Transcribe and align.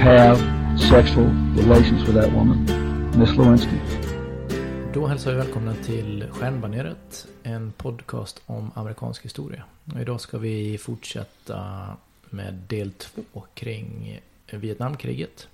have 0.00 0.38
sexual 0.78 1.26
relations 1.56 2.08
with 2.08 2.14
that 2.14 2.32
woman, 2.32 2.64
Miss 3.18 3.36
Lewinsky. 3.36 3.76
Då 4.94 5.06
hälsar 5.06 5.30
vi 5.30 5.36
välkomna 5.36 5.74
till 5.74 6.26
Stjärnbaneret, 6.30 7.26
en 7.42 7.72
podcast 7.72 8.42
om 8.46 8.70
amerikansk 8.74 9.24
historia. 9.24 9.64
Och 9.94 10.00
idag 10.00 10.20
ska 10.20 10.38
vi 10.38 10.78
fortsätta 10.78 11.86
med 12.24 12.54
del 12.54 12.92
två 12.92 13.44
kring 13.54 14.20
Vietnamkriget. 14.50 15.48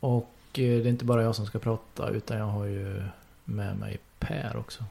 Och 0.00 0.30
eh, 0.52 0.62
det 0.62 0.62
är 0.62 0.86
inte 0.86 1.04
bara 1.04 1.22
jag 1.22 1.36
som 1.36 1.46
ska 1.46 1.58
prata 1.58 2.08
utan 2.08 2.38
jag 2.38 2.46
har 2.46 2.64
ju 2.64 3.02
med 3.44 3.76
mig 3.76 3.98
Per 4.18 4.56
också. 4.56 4.84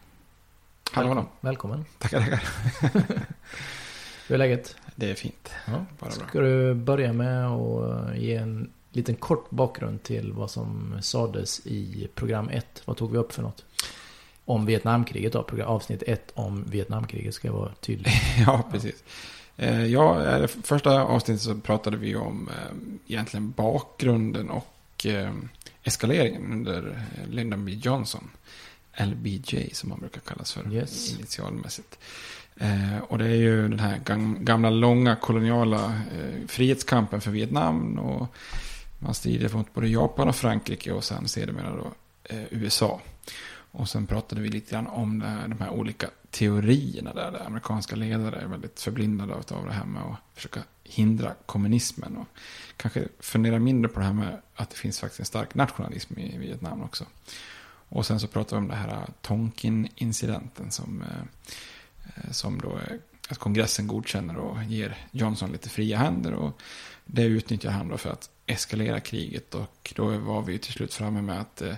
Hallå, 0.92 1.08
hallå. 1.08 1.26
Välkommen. 1.42 1.86
Tackar, 2.00 2.20
tackar. 2.20 2.44
Hur 4.28 4.36
är 4.36 4.38
läget? 4.38 4.76
Det 4.96 5.10
är 5.12 5.16
fint. 5.16 5.50
Ja. 5.68 5.86
Bara 6.00 6.10
bra. 6.10 6.28
Ska 6.28 6.40
du 6.40 6.74
börja 6.74 7.14
med 7.14 7.46
att 7.48 8.18
ge 8.18 8.36
en 8.36 8.70
liten 8.92 9.16
kort 9.16 9.50
bakgrund 9.50 10.04
till 10.04 10.32
vad 10.34 10.52
som 10.52 10.98
sades 11.02 11.62
i 11.66 12.08
program 12.16 12.50
1? 12.50 12.82
Vad 12.86 12.98
tog 12.98 13.12
vi 13.12 13.18
upp 13.18 13.34
för 13.34 13.42
något? 13.42 13.66
Om 14.46 14.66
Vietnamkriget 14.66 15.34
då, 15.34 15.44
program, 15.44 15.68
avsnitt 15.70 16.04
1 16.08 16.32
om 16.34 16.64
Vietnamkriget 16.70 17.34
ska 17.34 17.48
jag 17.48 17.56
vara 17.56 17.72
tydlig. 17.82 18.12
Ja, 18.46 18.68
precis. 18.72 19.04
Eh, 19.58 19.86
Ja, 19.86 20.14
det 20.40 20.48
första 20.48 21.02
avsnittet 21.04 21.42
så 21.42 21.56
pratade 21.56 21.98
vi 21.98 22.16
om 22.16 22.50
eh, 22.50 22.78
egentligen 23.08 23.52
bakgrunden 23.52 24.50
och 24.50 25.06
eh, 25.06 25.32
eskaleringen 25.84 26.52
under 26.52 27.04
Lyndon 27.30 27.66
B. 27.66 27.72
Johnson. 27.72 28.30
LBJ 29.00 29.70
som 29.74 29.92
han 29.92 30.00
brukar 30.00 30.22
kallas 30.22 30.54
för 30.54 30.74
Yes. 30.74 31.12
initialmässigt. 31.18 32.00
Eh, 32.56 32.98
och 33.08 33.18
det 33.18 33.26
är 33.26 33.36
ju 33.36 33.68
den 33.68 33.80
här 33.80 33.98
gamla 34.40 34.70
långa 34.70 35.16
koloniala 35.16 35.86
eh, 35.86 36.48
frihetskampen 36.48 37.22
för 37.22 37.32
Vietnam. 37.32 38.00
Och 38.00 38.36
man 39.00 39.14
strider 39.14 39.50
mot 39.50 39.74
både 39.74 39.88
Japan 39.88 40.28
och 40.28 40.36
Frankrike 40.36 40.92
och 40.92 41.04
sen 41.04 41.28
sedermera 41.28 41.76
då 41.76 41.92
eh, 42.24 42.44
USA. 42.52 43.02
Och 43.72 43.90
sen 43.90 44.08
pratade 44.08 44.42
vi 44.42 44.50
lite 44.50 44.72
grann 44.72 44.88
om 44.88 45.22
här, 45.22 45.48
de 45.48 45.60
här 45.60 45.70
olika 45.70 46.08
teorierna 46.32 47.14
där, 47.14 47.32
där 47.32 47.46
amerikanska 47.46 47.96
ledare 47.96 48.40
är 48.40 48.48
väldigt 48.48 48.80
förblindade 48.80 49.34
av 49.34 49.66
det 49.66 49.74
här 49.74 49.86
med 49.86 50.02
att 50.02 50.20
försöka 50.36 50.60
hindra 50.84 51.34
kommunismen. 51.46 52.18
Och 52.18 52.28
kanske 52.78 53.08
fundera 53.20 53.60
mindre 53.60 53.92
på 53.92 54.00
det 54.00 54.06
här 54.06 54.14
med 54.14 54.42
att 54.56 54.70
det 54.70 54.76
finns 54.76 55.00
faktiskt 55.00 55.20
en 55.20 55.26
stark 55.26 55.56
nationalism 55.56 56.20
i 56.20 56.38
Vietnam 56.38 56.84
också. 56.84 57.06
Och 57.90 58.06
sen 58.06 58.20
så 58.20 58.28
pratade 58.28 58.56
vi 58.56 58.66
om 58.66 58.68
det 58.68 58.76
här 58.76 59.08
Tonkin-incidenten 59.22 60.72
som, 60.72 61.02
eh, 61.02 61.24
som 62.32 62.62
då 62.62 62.78
är 62.78 63.00
att 63.32 63.38
kongressen 63.38 63.88
godkänner 63.88 64.38
och 64.38 64.64
ger 64.64 64.98
Johnson 65.12 65.52
lite 65.52 65.70
fria 65.70 65.98
händer. 65.98 66.34
Och 66.34 66.62
det 67.06 67.24
utnyttjar 67.24 67.72
han 67.72 67.88
då 67.88 67.98
för 67.98 68.10
att 68.10 68.30
eskalera 68.46 69.00
kriget. 69.00 69.56
Och 69.56 69.94
då 69.96 70.18
var 70.18 70.42
vi 70.42 70.60
till 70.60 70.74
slut 70.74 70.94
framme 70.94 71.22
med 71.22 71.42
att 71.42 71.62
eh, 71.62 71.76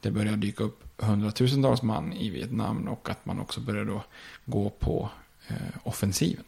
det 0.00 0.10
började 0.10 0.36
dyka 0.36 0.64
upp 0.64 1.02
hundratusentals 1.02 1.82
man 1.82 2.12
i 2.12 2.30
Vietnam. 2.30 2.88
Och 2.88 3.10
att 3.10 3.26
man 3.26 3.40
också 3.40 3.60
började 3.60 3.90
då 3.90 4.02
gå 4.44 4.70
på 4.70 5.10
eh, 5.48 5.56
offensiven. 5.82 6.44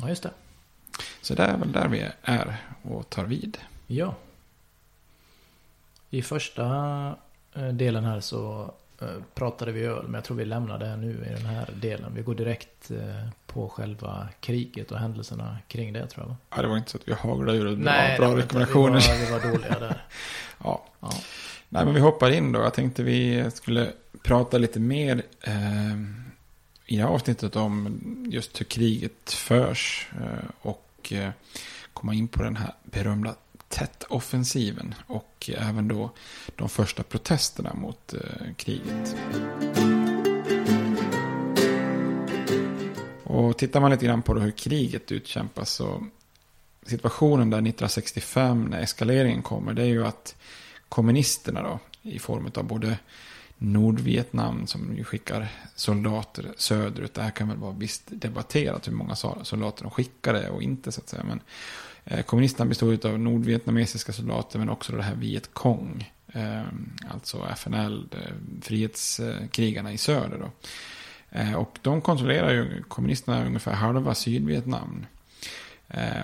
Ja, 0.00 0.08
just 0.08 0.22
det. 0.22 0.30
Så 1.22 1.34
det 1.34 1.42
är 1.42 1.56
väl 1.56 1.72
där 1.72 1.88
vi 1.88 2.08
är 2.22 2.56
och 2.82 3.10
tar 3.10 3.24
vid. 3.24 3.58
Ja. 3.86 4.14
I 6.10 6.22
första 6.22 6.64
eh, 7.54 7.68
delen 7.68 8.04
här 8.04 8.20
så 8.20 8.62
eh, 8.62 8.70
pratade 9.34 9.72
vi 9.72 9.82
öl, 9.82 10.02
men 10.04 10.14
jag 10.14 10.24
tror 10.24 10.36
vi 10.36 10.44
lämnar 10.44 10.78
det 10.78 10.96
nu 10.96 11.26
i 11.30 11.34
den 11.34 11.46
här 11.46 11.68
delen. 11.80 12.12
Vi 12.14 12.22
går 12.22 12.34
direkt 12.34 12.90
eh, 12.90 13.28
på 13.46 13.68
själva 13.68 14.28
kriget 14.40 14.92
och 14.92 14.98
händelserna 14.98 15.58
kring 15.68 15.92
det 15.92 16.06
tror 16.06 16.26
jag. 16.26 16.36
Ja, 16.56 16.62
det 16.62 16.68
var 16.68 16.76
inte 16.76 16.90
så 16.90 16.96
att 16.96 17.08
vi 17.08 17.12
haglade 17.12 17.58
ur 17.58 17.64
det 17.64 17.76
bra 17.76 18.10
inte- 18.12 18.36
rekommendationer. 18.42 19.00
Vi 19.00 19.30
var, 19.30 19.38
vi 19.40 19.46
var 19.46 19.52
dåliga 19.52 19.78
där. 19.78 20.04
Ja. 20.64 20.84
Ja. 21.00 21.10
Nej, 21.68 21.84
men 21.84 21.94
vi 21.94 22.00
hoppar 22.00 22.30
in 22.30 22.52
då. 22.52 22.60
Jag 22.60 22.74
tänkte 22.74 23.02
vi 23.02 23.50
skulle 23.54 23.92
prata 24.22 24.58
lite 24.58 24.80
mer 24.80 25.22
eh, 25.40 25.52
i 26.86 27.02
avsnittet 27.02 27.56
om 27.56 27.98
just 28.30 28.60
hur 28.60 28.64
kriget 28.64 29.32
förs 29.32 30.08
eh, 30.12 30.50
och 30.60 31.12
eh, 31.12 31.30
komma 31.92 32.14
in 32.14 32.28
på 32.28 32.42
den 32.42 32.56
här 32.56 32.72
berömda 32.84 33.34
Tet-offensiven 33.68 34.94
och 35.06 35.50
även 35.56 35.88
då 35.88 36.10
de 36.56 36.68
första 36.68 37.02
protesterna 37.02 37.74
mot 37.74 38.14
eh, 38.14 38.54
kriget. 38.56 39.16
Och 43.24 43.58
tittar 43.58 43.80
man 43.80 43.90
lite 43.90 44.06
grann 44.06 44.22
på 44.22 44.34
då 44.34 44.40
hur 44.40 44.50
kriget 44.50 45.12
utkämpas 45.12 45.70
så 45.70 46.06
situationen 46.86 47.50
där 47.50 47.58
1965 47.58 48.64
när 48.64 48.80
eskaleringen 48.80 49.42
kommer 49.42 49.72
det 49.72 49.82
är 49.82 49.86
ju 49.86 50.06
att 50.06 50.36
kommunisterna 50.88 51.62
då 51.62 51.80
i 52.02 52.18
form 52.18 52.50
av 52.54 52.64
både 52.64 52.98
Nordvietnam 53.58 54.66
som 54.66 54.96
ju 54.96 55.04
skickar 55.04 55.48
soldater 55.74 56.52
söderut. 56.56 57.14
Det 57.14 57.22
här 57.22 57.30
kan 57.30 57.48
väl 57.48 57.56
vara 57.56 57.72
visst 57.72 58.02
debatterat 58.06 58.88
hur 58.88 58.92
många 58.92 59.16
soldater 59.16 59.82
de 59.82 59.90
skickade 59.90 60.50
och 60.50 60.62
inte 60.62 60.92
så 60.92 61.00
att 61.00 61.08
säga. 61.08 61.24
Men 61.24 61.40
Eh, 62.10 62.22
kommunisterna 62.22 62.68
bestod 62.68 63.06
av 63.06 63.18
nordvietnamesiska 63.18 64.12
soldater 64.12 64.58
men 64.58 64.68
också 64.68 64.92
det 64.92 65.02
här 65.02 65.14
Viet 65.14 65.50
Cong. 65.54 66.12
Eh, 66.32 66.62
alltså 67.10 67.46
FNL, 67.52 68.06
eh, 68.12 68.32
frihetskrigarna 68.62 69.92
i 69.92 69.98
söder. 69.98 70.38
Då. 70.38 70.50
Och 71.58 71.78
de 71.82 72.00
kontrollerar 72.00 72.52
ju 72.52 72.82
kommunisterna 72.82 73.46
ungefär 73.46 73.72
halva 73.72 74.14
Sydvietnam. 74.14 75.06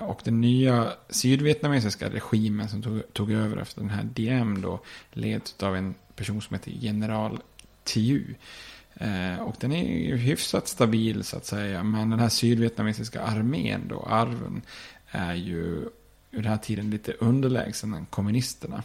Och 0.01 0.21
den 0.23 0.41
nya 0.41 0.93
sydvietnamesiska 1.09 2.09
regimen 2.09 2.69
som 2.69 2.81
tog, 2.81 3.13
tog 3.13 3.31
över 3.31 3.57
efter 3.57 3.81
den 3.81 3.89
här 3.89 4.03
Diem 4.03 4.61
då 4.61 4.79
leds 5.11 5.63
av 5.63 5.75
en 5.75 5.95
person 6.15 6.41
som 6.41 6.53
heter 6.53 6.71
general 6.71 7.39
Thieu. 7.83 8.35
Och 9.39 9.55
den 9.59 9.71
är 9.71 9.97
ju 9.97 10.17
hyfsat 10.17 10.67
stabil 10.67 11.23
så 11.23 11.37
att 11.37 11.45
säga. 11.45 11.83
Men 11.83 12.09
den 12.09 12.19
här 12.19 12.29
sydvietnamesiska 12.29 13.21
armén 13.21 13.87
då, 13.87 14.05
arven, 14.09 14.61
är 15.15 15.33
ju 15.33 15.89
ur 16.31 16.41
den 16.41 16.45
här 16.45 16.57
tiden 16.57 16.89
lite 16.89 17.11
underlägsen 17.11 17.93
än 17.93 18.05
kommunisterna. 18.05 18.83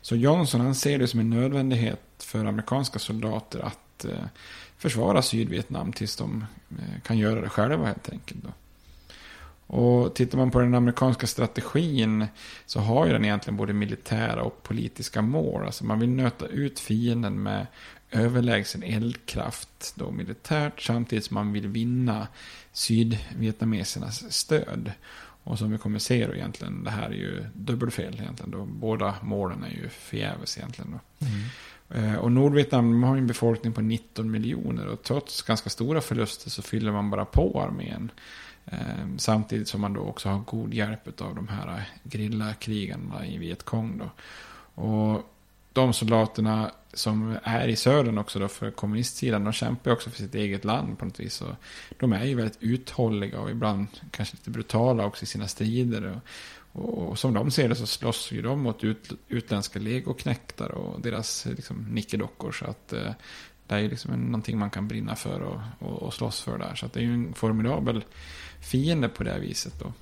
Så 0.00 0.16
Johnson 0.16 0.60
han 0.60 0.74
ser 0.74 0.98
det 0.98 1.08
som 1.08 1.20
en 1.20 1.30
nödvändighet 1.30 2.00
för 2.18 2.44
amerikanska 2.44 2.98
soldater 2.98 3.60
att 3.60 4.04
eh, 4.04 4.24
försvara 4.78 5.22
Sydvietnam 5.22 5.92
tills 5.92 6.16
de 6.16 6.44
eh, 6.70 7.00
kan 7.02 7.18
göra 7.18 7.40
det 7.40 7.48
själva 7.48 7.86
helt 7.86 8.08
enkelt. 8.12 8.42
Då. 8.42 8.50
Och 9.66 10.14
tittar 10.14 10.38
man 10.38 10.50
på 10.50 10.60
den 10.60 10.74
amerikanska 10.74 11.26
strategin 11.26 12.26
så 12.66 12.80
har 12.80 13.06
ju 13.06 13.12
den 13.12 13.24
egentligen 13.24 13.56
både 13.56 13.72
militära 13.72 14.42
och 14.42 14.62
politiska 14.62 15.22
mål. 15.22 15.64
Alltså 15.64 15.84
man 15.84 16.00
vill 16.00 16.10
nöta 16.10 16.46
ut 16.46 16.80
fienden 16.80 17.42
med 17.42 17.66
överlägsen 18.10 18.82
eldkraft 18.82 19.92
då 19.94 20.10
militärt 20.10 20.82
samtidigt 20.82 21.24
som 21.24 21.34
man 21.34 21.52
vill 21.52 21.68
vinna 21.68 22.28
sydvietnamesernas 22.72 24.32
stöd. 24.32 24.92
Och 25.46 25.58
som 25.58 25.70
vi 25.70 25.78
kommer 25.78 25.98
se 25.98 26.26
då 26.26 26.34
egentligen, 26.34 26.84
det 26.84 26.90
här 26.90 27.06
är 27.06 27.14
ju 27.14 27.44
dubbelfel 27.54 28.14
egentligen 28.20 28.50
då. 28.50 28.64
Båda 28.64 29.14
målen 29.22 29.64
är 29.64 29.70
ju 29.70 29.88
förgäves 29.88 30.58
egentligen 30.58 30.90
då. 30.90 31.26
Mm. 31.26 32.14
Eh, 32.14 32.18
och 32.18 32.32
Nordvietnam 32.32 33.02
har 33.02 33.16
en 33.16 33.26
befolkning 33.26 33.72
på 33.72 33.80
19 33.80 34.30
miljoner 34.30 34.86
och 34.86 35.02
trots 35.02 35.42
ganska 35.42 35.70
stora 35.70 36.00
förluster 36.00 36.50
så 36.50 36.62
fyller 36.62 36.92
man 36.92 37.10
bara 37.10 37.24
på 37.24 37.62
armén. 37.62 38.10
Eh, 38.64 39.06
samtidigt 39.16 39.68
som 39.68 39.80
man 39.80 39.92
då 39.92 40.00
också 40.00 40.28
har 40.28 40.38
god 40.38 40.74
hjälp 40.74 41.20
av 41.20 41.34
de 41.34 41.48
här 41.48 41.84
grillakrigarna 42.02 43.26
i 43.26 43.38
Vietkong 43.38 43.98
då. 43.98 44.10
Och 44.82 45.22
de 45.72 45.92
soldaterna 45.92 46.70
som 46.96 47.38
är 47.42 47.68
i 47.68 47.76
södern 47.76 48.18
också 48.18 48.38
då 48.38 48.48
för 48.48 48.70
kommunistsidan, 48.70 49.44
de 49.44 49.52
kämpar 49.52 49.90
också 49.90 50.10
för 50.10 50.18
sitt 50.18 50.34
eget 50.34 50.64
land 50.64 50.98
på 50.98 51.04
något 51.04 51.20
vis. 51.20 51.40
Och 51.40 51.54
de 51.98 52.12
är 52.12 52.24
ju 52.24 52.34
väldigt 52.34 52.58
uthålliga 52.62 53.40
och 53.40 53.50
ibland 53.50 53.86
kanske 54.10 54.36
lite 54.36 54.50
brutala 54.50 55.06
också 55.06 55.22
i 55.22 55.26
sina 55.26 55.48
strider. 55.48 56.20
Och, 56.72 57.08
och 57.08 57.18
som 57.18 57.34
de 57.34 57.50
ser 57.50 57.68
det 57.68 57.74
så 57.74 57.86
slåss 57.86 58.32
ju 58.32 58.42
de 58.42 58.62
mot 58.62 58.84
ut, 58.84 59.12
utländska 59.28 59.78
legoknäktar 59.78 60.70
och 60.70 61.00
deras 61.00 61.46
liksom, 61.46 61.86
nickedockor. 61.90 62.52
Så 62.52 62.64
att 62.64 62.92
eh, 62.92 63.12
det 63.66 63.74
är 63.74 63.78
ju 63.78 63.88
liksom 63.88 64.12
någonting 64.12 64.58
man 64.58 64.70
kan 64.70 64.88
brinna 64.88 65.16
för 65.16 65.40
och, 65.40 65.60
och, 65.78 66.02
och 66.02 66.14
slåss 66.14 66.40
för 66.40 66.58
där. 66.58 66.74
Så 66.74 66.86
att 66.86 66.92
det 66.92 67.00
är 67.00 67.04
ju 67.04 67.14
en 67.14 67.34
formidabel 67.34 68.04
fiende 68.60 69.08
på 69.08 69.24
det 69.24 69.30
här 69.30 69.40
viset 69.40 69.74
då. 69.80 69.92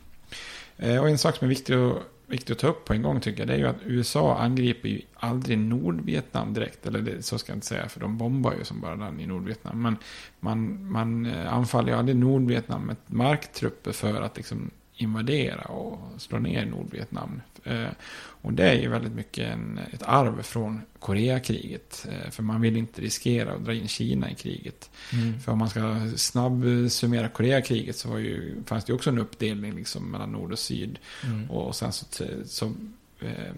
Eh, 0.76 1.00
och 1.00 1.08
en 1.08 1.18
sak 1.18 1.36
som 1.36 1.44
är 1.44 1.48
viktig 1.48 1.74
att 1.74 2.13
viktigt 2.26 2.50
att 2.50 2.58
ta 2.58 2.68
upp 2.68 2.84
på 2.84 2.92
en 2.92 3.02
gång 3.02 3.20
tycker 3.20 3.38
jag, 3.38 3.48
det 3.48 3.54
är 3.54 3.58
ju 3.58 3.66
att 3.66 3.82
USA 3.84 4.36
angriper 4.36 4.88
ju 4.88 5.00
aldrig 5.14 5.58
Nordvietnam 5.58 6.54
direkt. 6.54 6.86
Eller 6.86 7.00
det, 7.00 7.22
så 7.22 7.38
ska 7.38 7.52
jag 7.52 7.56
inte 7.56 7.66
säga, 7.66 7.88
för 7.88 8.00
de 8.00 8.18
bombar 8.18 8.54
ju 8.58 8.64
som 8.64 8.80
bara 8.80 8.96
den 8.96 9.20
i 9.20 9.26
Nordvietnam. 9.26 9.82
Men 9.82 9.96
man, 10.40 10.90
man 10.92 11.26
eh, 11.26 11.54
anfaller 11.54 11.92
ju 11.92 11.98
aldrig 11.98 12.16
Nordvietnam 12.16 12.82
med 12.82 12.96
marktrupper 13.06 13.92
för 13.92 14.22
att 14.22 14.36
liksom 14.36 14.70
invadera 14.96 15.62
och 15.62 16.20
slå 16.20 16.38
ner 16.38 16.66
Nordvietnam. 16.66 17.42
Eh, 17.64 17.88
och 18.16 18.52
det 18.52 18.70
är 18.70 18.74
ju 18.74 18.88
väldigt 18.88 19.12
mycket 19.12 19.52
en, 19.52 19.80
ett 19.92 20.02
arv 20.02 20.42
från 20.42 20.80
Koreakriget. 20.98 22.06
Eh, 22.10 22.30
för 22.30 22.42
man 22.42 22.60
vill 22.60 22.76
inte 22.76 23.00
riskera 23.00 23.52
att 23.52 23.64
dra 23.64 23.74
in 23.74 23.88
Kina 23.88 24.30
i 24.30 24.34
kriget. 24.34 24.90
Mm. 25.12 25.40
För 25.40 25.52
om 25.52 25.58
man 25.58 25.70
ska 25.70 26.10
snabbsummera 26.16 27.28
Koreakriget 27.28 27.96
så 27.96 28.08
var 28.08 28.18
ju, 28.18 28.62
fanns 28.66 28.84
det 28.84 28.90
ju 28.90 28.94
också 28.94 29.10
en 29.10 29.18
uppdelning 29.18 29.72
liksom 29.72 30.10
mellan 30.10 30.32
nord 30.32 30.52
och 30.52 30.58
syd. 30.58 30.98
Mm. 31.24 31.50
Och 31.50 31.76
sen 31.76 31.92
så, 31.92 32.04
så 32.44 32.72
eh, 33.20 33.54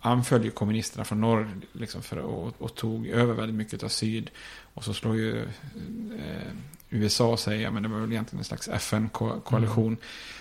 anföll 0.00 0.44
ju 0.44 0.50
kommunisterna 0.50 1.04
från 1.04 1.20
norr 1.20 1.60
liksom 1.72 2.02
för, 2.02 2.16
och, 2.16 2.54
och, 2.58 2.74
tog 2.74 3.06
över 3.06 3.34
väldigt 3.34 3.56
mycket 3.56 3.82
av 3.82 3.88
syd. 3.88 4.30
Och 4.76 4.84
så 4.84 4.94
slår 4.94 5.16
ju 5.16 5.42
eh, 6.18 6.52
USA 6.90 7.36
säga, 7.36 7.70
men 7.70 7.82
det 7.82 7.88
var 7.88 7.98
väl 7.98 8.12
egentligen 8.12 8.38
en 8.38 8.44
slags 8.44 8.68
FN-koalition, 8.68 9.86
mm. 9.86 9.98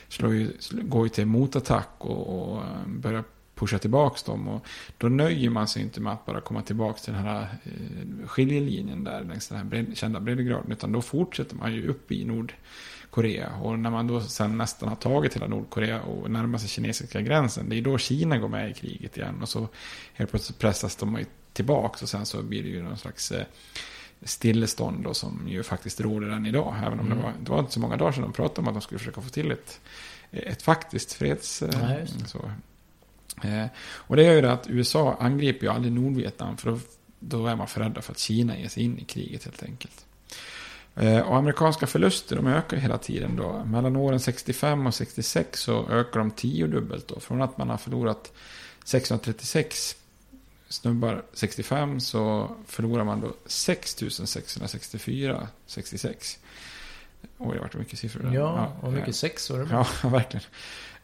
slår 0.08 0.34
ju, 0.34 0.52
går 0.72 1.06
ju 1.06 1.10
till 1.10 1.26
motattack 1.26 1.90
och, 1.98 2.52
och 2.52 2.64
eh, 2.64 2.88
börjar 2.88 3.24
pusha 3.56 3.80
tillbaka 3.80 4.32
dem. 4.32 4.48
Och 4.48 4.66
då 4.98 5.08
nöjer 5.08 5.50
man 5.50 5.68
sig 5.68 5.82
inte 5.82 6.02
med 6.02 6.14
att 6.14 6.26
bara 6.26 6.42
komma 6.42 6.62
tillbaka 6.62 7.00
till 7.00 7.14
den 7.14 7.24
här 7.24 7.42
eh, 7.64 8.28
skiljelinjen 8.28 9.04
där 9.04 9.24
längs 9.24 9.48
den 9.48 9.58
här 9.58 9.66
bred, 9.66 9.98
kända 9.98 10.20
breddgraden. 10.20 10.72
Utan 10.72 10.92
då 10.92 11.02
fortsätter 11.02 11.56
man 11.56 11.74
ju 11.74 11.88
upp 11.88 12.12
i 12.12 12.26
Nordkorea. 12.26 13.56
Och 13.56 13.80
när 13.80 13.90
man 13.90 14.08
då 14.08 14.22
sen 14.22 14.58
nästan 14.58 14.90
har 14.90 14.96
tagit 14.96 15.36
hela 15.36 15.48
Nordkorea 15.48 16.02
och 16.02 16.32
närmar 16.32 16.58
sig 16.58 16.70
kinesiska 16.70 17.22
gränsen. 17.22 17.70
Det 17.70 17.76
är 17.76 17.82
då 17.82 17.98
Kina 17.98 18.38
går 18.38 18.50
med 18.50 18.70
i 18.70 18.74
kriget 18.74 19.18
igen. 19.18 19.42
Och 19.42 19.50
så 19.50 19.68
helt 20.14 20.30
plötsligt 20.30 20.60
pressas 20.60 20.96
de 20.96 21.26
tillbaka. 21.54 22.00
Och 22.02 22.10
sen 22.10 22.26
så 22.26 22.44
blir 22.44 22.64
det 22.64 22.70
ju 22.70 22.84
någon 22.84 22.98
slags 22.98 23.32
eh, 23.32 23.46
stillestånd 24.24 25.04
då, 25.04 25.14
som 25.14 25.48
ju 25.48 25.64
faktiskt 25.64 26.02
råder 26.02 26.28
än 26.28 26.46
idag. 26.46 26.76
Även 26.86 27.00
om 27.00 27.06
mm. 27.06 27.18
det, 27.18 27.24
var, 27.24 27.34
det 27.40 27.52
var 27.52 27.60
inte 27.60 27.72
så 27.72 27.80
många 27.80 27.98
dagar 27.98 28.12
sedan 28.12 28.22
de 28.22 28.34
pratade 28.34 28.62
om 28.62 28.68
att 28.68 28.74
de 28.74 28.82
skulle 28.82 29.00
försöka 29.00 29.22
få 29.22 29.30
till 29.30 29.52
ett, 29.52 29.82
ett 30.32 30.62
faktiskt 30.62 31.14
freds... 31.14 31.64
Nej, 31.82 32.08
så. 32.26 32.52
Eh, 33.44 33.66
och 33.80 34.16
det 34.16 34.24
gör 34.24 34.34
ju 34.34 34.42
det 34.42 34.52
att 34.52 34.70
USA 34.70 35.18
angriper 35.20 35.66
ju 35.66 35.72
aldrig 35.74 35.94
Nordvietnam 35.94 36.58
för 36.58 36.72
då, 36.72 36.80
då 37.20 37.48
är 37.48 37.56
man 37.56 37.68
för 37.68 37.82
rädda 37.82 38.02
för 38.02 38.12
att 38.12 38.20
Kina 38.20 38.58
ger 38.58 38.68
sig 38.68 38.84
in 38.84 39.00
i 39.00 39.04
kriget 39.04 39.44
helt 39.44 39.64
enkelt. 39.64 40.06
Eh, 40.96 41.20
och 41.20 41.38
amerikanska 41.38 41.88
förluster 41.88 42.36
de 42.36 42.48
ökar 42.48 42.78
hela 42.78 42.98
tiden 42.98 43.36
då. 43.36 43.64
Mellan 43.66 43.96
åren 43.96 44.20
65 44.20 44.88
och 44.88 44.94
66 44.94 45.60
så 45.60 45.90
ökar 45.90 46.20
de 46.20 46.32
tiodubbelt 46.32 47.08
då. 47.08 47.20
Från 47.20 47.42
att 47.42 47.58
man 47.58 47.70
har 47.70 47.78
förlorat 47.78 48.34
636 48.84 49.96
snubbar 50.70 51.24
65 51.34 52.00
så 52.00 52.52
förlorar 52.68 53.04
man 53.04 53.22
då 53.22 53.34
6664 53.46 55.48
66. 55.66 56.40
Oj, 57.38 57.56
det 57.56 57.62
vart 57.62 57.76
mycket 57.76 58.00
siffror 58.00 58.24
där. 58.24 58.34
Ja, 58.34 58.74
och 58.82 58.92
mycket 58.92 59.08
eh, 59.08 59.14
sexor. 59.14 59.68
Ja, 59.72 59.88
verkligen. 60.10 60.46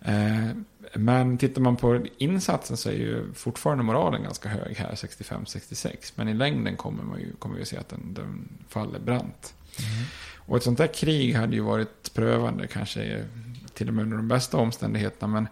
Eh, 0.02 0.50
men 0.94 1.38
tittar 1.38 1.62
man 1.62 1.76
på 1.76 2.06
insatsen 2.18 2.78
så 2.78 2.90
är 2.90 2.94
ju 2.94 3.34
fortfarande 3.34 3.84
moralen 3.84 4.24
ganska 4.24 4.50
hög 4.50 4.78
här, 4.78 4.92
65-66. 4.92 6.14
Men 6.16 6.28
i 6.28 6.34
längden 6.34 6.78
kommer, 6.78 7.04
man 7.04 7.20
ju, 7.20 7.34
kommer 7.40 7.56
vi 7.56 7.62
att 7.62 7.68
se 7.68 7.78
att 7.78 7.90
den, 7.90 8.14
den 8.14 8.50
faller 8.70 9.00
brant. 9.00 9.54
Mm. 9.80 10.06
Och 10.36 10.58
ett 10.58 10.64
sånt 10.64 10.80
här 10.80 10.88
krig 10.88 11.36
hade 11.36 11.56
ju 11.56 11.62
varit 11.62 12.14
prövande, 12.14 12.68
kanske 12.68 13.26
till 13.74 13.88
och 13.88 13.94
med 13.94 14.04
under 14.04 14.18
de 14.18 14.28
bästa 14.28 14.58
omständigheterna. 14.58 15.34
Men 15.34 15.48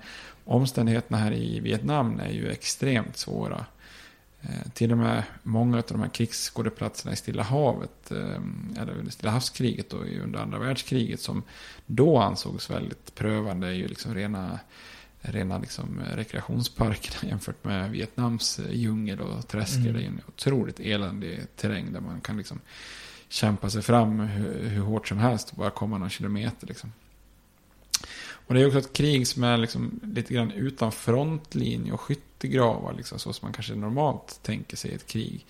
omständigheterna 0.46 1.18
här 1.18 1.32
i 1.32 1.60
Vietnam 1.60 2.20
är 2.20 2.32
ju 2.32 2.50
extremt 2.50 3.18
svåra. 3.18 3.66
Eh, 4.42 4.72
till 4.74 4.92
och 4.92 4.98
med 4.98 5.24
många 5.44 5.78
av 5.78 5.84
de 5.88 6.00
här 6.02 6.10
krigsskådeplatserna 6.10 7.14
i 7.14 7.16
Stilla 7.16 7.44
havet, 7.44 8.12
eh, 8.12 8.82
eller 8.82 9.10
Stilla 9.10 9.32
havskriget 9.32 9.90
då, 9.90 9.98
under 9.98 10.40
andra 10.40 10.60
världskriget, 10.60 11.22
som 11.22 11.44
då 11.86 12.18
ansågs 12.18 12.70
väldigt 12.70 13.16
prövande, 13.16 13.68
är 13.68 13.72
ju 13.72 13.88
liksom 13.88 14.14
rena, 14.14 14.60
rena 15.22 15.58
liksom 15.58 16.02
rekreationsparkerna 16.14 17.18
jämfört 17.30 17.64
med 17.64 17.92
Vietnams 17.92 18.60
djungel 18.70 19.20
och 19.20 19.48
träsker. 19.48 19.80
Mm. 19.80 19.94
Det 19.94 20.04
är 20.04 20.08
en 20.08 20.22
otroligt 20.28 20.80
eländig 20.80 21.42
terräng 21.56 21.94
där 21.94 22.02
man 22.02 22.22
kan 22.22 22.38
liksom 22.38 22.60
kämpa 23.30 23.70
sig 23.70 23.82
fram 23.82 24.20
hur, 24.20 24.70
hur 24.70 24.82
hårt 24.82 25.08
som 25.08 25.18
helst 25.18 25.52
och 25.52 25.58
bara 25.58 25.70
komma 25.70 25.98
någon 25.98 26.10
kilometer. 26.10 26.68
Liksom. 26.68 26.92
Och 28.50 28.56
det 28.56 28.62
är 28.62 28.68
också 28.68 28.80
ett 28.80 28.94
krig 28.94 29.28
som 29.28 29.44
är 29.44 29.58
liksom 29.58 30.00
lite 30.04 30.34
grann 30.34 30.52
utan 30.52 30.92
frontlinje 30.92 31.92
och 31.92 32.02
skyttegravar. 32.02 32.94
Liksom, 32.94 33.20
så 33.20 33.34
som 33.34 33.46
man 33.46 33.54
kanske 33.54 33.76
normalt 33.76 34.40
tänker 34.44 34.78
sig 34.78 34.94
ett 34.94 35.08
krig. 35.08 35.46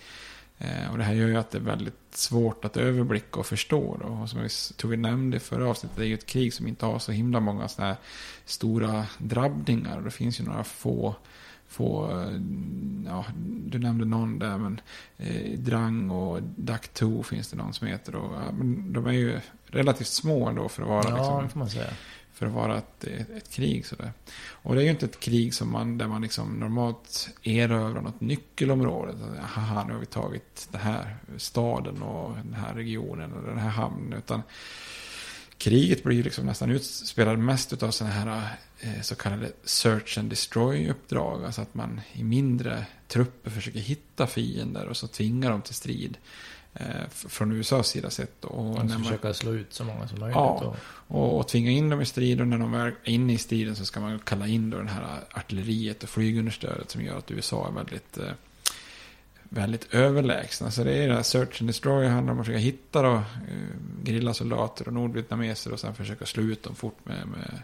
Eh, 0.58 0.90
och 0.92 0.98
det 0.98 1.04
här 1.04 1.14
gör 1.14 1.28
ju 1.28 1.36
att 1.36 1.50
det 1.50 1.58
är 1.58 1.62
väldigt 1.62 1.94
svårt 2.10 2.64
att 2.64 2.76
överblicka 2.76 3.40
och 3.40 3.46
förstå. 3.46 3.96
Då. 4.00 4.06
Och 4.06 4.30
som 4.30 4.40
jag 4.40 4.50
tror 4.76 4.90
vi 4.90 4.96
nämnde 4.96 5.36
i 5.36 5.40
förra 5.40 5.68
avsnittet, 5.68 5.98
det 5.98 6.04
är 6.04 6.06
ju 6.06 6.14
ett 6.14 6.26
krig 6.26 6.54
som 6.54 6.66
inte 6.66 6.86
har 6.86 6.98
så 6.98 7.12
himla 7.12 7.40
många 7.40 7.68
sådana 7.68 7.92
här 7.92 8.00
stora 8.44 9.06
drabbningar. 9.18 9.96
Och 9.96 10.04
det 10.04 10.10
finns 10.10 10.40
ju 10.40 10.44
några 10.44 10.64
få 10.64 11.14
få, 11.70 12.10
ja, 13.06 13.24
du 13.66 13.78
nämnde 13.78 14.04
någon 14.04 14.38
där, 14.38 14.58
men 14.58 14.80
eh, 15.18 15.58
Drang 15.58 16.10
och 16.10 16.40
2 16.92 17.22
finns 17.22 17.50
det 17.50 17.56
någon 17.56 17.74
som 17.74 17.86
heter. 17.86 18.14
Och, 18.14 18.34
ja, 18.34 18.52
men 18.52 18.92
de 18.92 19.06
är 19.06 19.12
ju 19.12 19.40
relativt 19.66 20.08
små 20.08 20.48
ändå 20.48 20.68
för 20.68 20.82
att 20.82 20.88
vara 20.88 21.08
ja, 21.08 21.40
liksom, 21.42 21.68
för 22.32 22.46
att 22.46 22.52
vara 22.52 22.78
ett, 22.78 23.04
ett, 23.36 23.50
krig. 23.50 23.86
Sådär. 23.86 24.12
Och 24.50 24.74
det 24.74 24.80
är 24.80 24.84
ju 24.84 24.90
inte 24.90 25.06
ett 25.06 25.20
krig 25.20 25.54
som 25.54 25.72
man, 25.72 25.98
där 25.98 26.08
man 26.08 26.22
liksom 26.22 26.60
normalt 26.60 27.30
erövrar 27.42 28.00
något 28.00 28.20
nyckelområde. 28.20 29.14
Haha, 29.40 29.84
nu 29.86 29.92
har 29.92 30.00
vi 30.00 30.06
tagit 30.06 30.68
den 30.70 30.80
här 30.80 31.16
staden 31.36 32.02
och 32.02 32.36
den 32.44 32.54
här 32.54 32.74
regionen 32.74 33.32
och 33.32 33.42
den 33.42 33.58
här 33.58 33.70
hamnen. 33.70 34.18
Utan 34.18 34.42
kriget 35.60 36.02
blir 36.02 36.22
liksom 36.22 36.46
nästan 36.46 36.70
utspelat 36.70 37.38
mest 37.38 37.82
av 37.82 37.90
sådana 37.90 38.14
här 38.14 38.56
eh, 38.80 39.00
så 39.02 39.14
kallade 39.14 39.52
search 39.64 40.18
and 40.18 40.30
destroy-uppdrag. 40.30 41.44
Alltså 41.44 41.60
att 41.60 41.74
man 41.74 42.00
i 42.12 42.24
mindre 42.24 42.86
trupper 43.08 43.50
försöker 43.50 43.80
hitta 43.80 44.26
fiender 44.26 44.86
och 44.86 44.96
så 44.96 45.06
tvingar 45.06 45.50
dem 45.50 45.62
till 45.62 45.74
strid. 45.74 46.16
Eh, 46.74 47.08
från 47.10 47.52
USAs 47.52 47.88
sida 47.88 48.10
sett. 48.10 48.44
Och 48.44 48.64
Man 48.64 48.88
man, 48.88 49.04
försöka 49.04 49.34
slå 49.34 49.52
ut 49.52 49.72
så 49.72 49.84
många 49.84 50.08
som 50.08 50.20
möjligt. 50.20 50.36
Ja. 50.36 50.48
Och, 50.48 50.76
och, 51.16 51.38
och 51.38 51.48
tvinga 51.48 51.70
in 51.70 51.88
dem 51.88 52.00
i 52.00 52.06
strid 52.06 52.40
och 52.40 52.48
när 52.48 52.58
de 52.58 52.74
är 52.74 52.94
inne 53.04 53.32
i 53.32 53.38
striden 53.38 53.76
så 53.76 53.84
ska 53.84 54.00
man 54.00 54.18
kalla 54.18 54.46
in 54.46 54.70
då 54.70 54.78
den 54.78 54.88
här 54.88 55.20
artilleriet 55.32 56.02
och 56.02 56.08
flygunderstödet 56.08 56.90
som 56.90 57.02
gör 57.02 57.18
att 57.18 57.30
USA 57.30 57.68
är 57.68 57.72
väldigt, 57.72 58.18
eh, 58.18 58.32
väldigt 59.52 59.94
överlägsna. 59.94 60.70
Så 60.70 60.84
det 60.84 60.92
är 60.92 61.08
det 61.08 61.14
här 61.14 61.22
search 61.22 61.62
and 61.62 61.68
destroy, 61.68 62.06
handlar 62.06 62.32
om 62.32 62.40
att 62.40 62.46
försöka 62.46 62.58
hitta 62.62 63.02
då, 63.02 63.14
eh, 63.14 63.24
gerillasoldater 64.04 64.86
och 64.88 64.94
nordvietnameser 64.94 65.72
och 65.72 65.80
sen 65.80 65.94
försöka 65.94 66.26
slå 66.26 66.42
ut 66.42 66.62
dem 66.62 66.74
fort 66.74 66.98
med, 67.04 67.28
med 67.28 67.62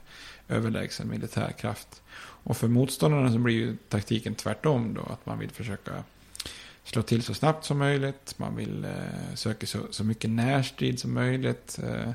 överlägsen 0.49 1.09
militär 1.09 1.53
kraft. 1.59 2.03
Och 2.19 2.57
för 2.57 2.69
motståndarna 2.69 3.33
så 3.33 3.39
blir 3.39 3.55
ju 3.55 3.77
taktiken 3.89 4.35
tvärtom 4.35 4.95
då, 4.95 5.01
att 5.03 5.27
man 5.27 5.39
vill 5.39 5.51
försöka 5.51 5.93
slå 6.85 7.03
till 7.03 7.23
så 7.23 7.35
snabbt 7.35 7.65
som 7.65 7.79
möjligt. 7.79 8.35
Man 8.39 8.57
vill 8.57 8.85
eh, 8.85 9.35
söka 9.35 9.67
så, 9.67 9.79
så 9.91 10.05
mycket 10.05 10.31
närstrid 10.31 11.01
som 11.01 11.15
möjligt. 11.15 11.79
Eh, 11.85 12.11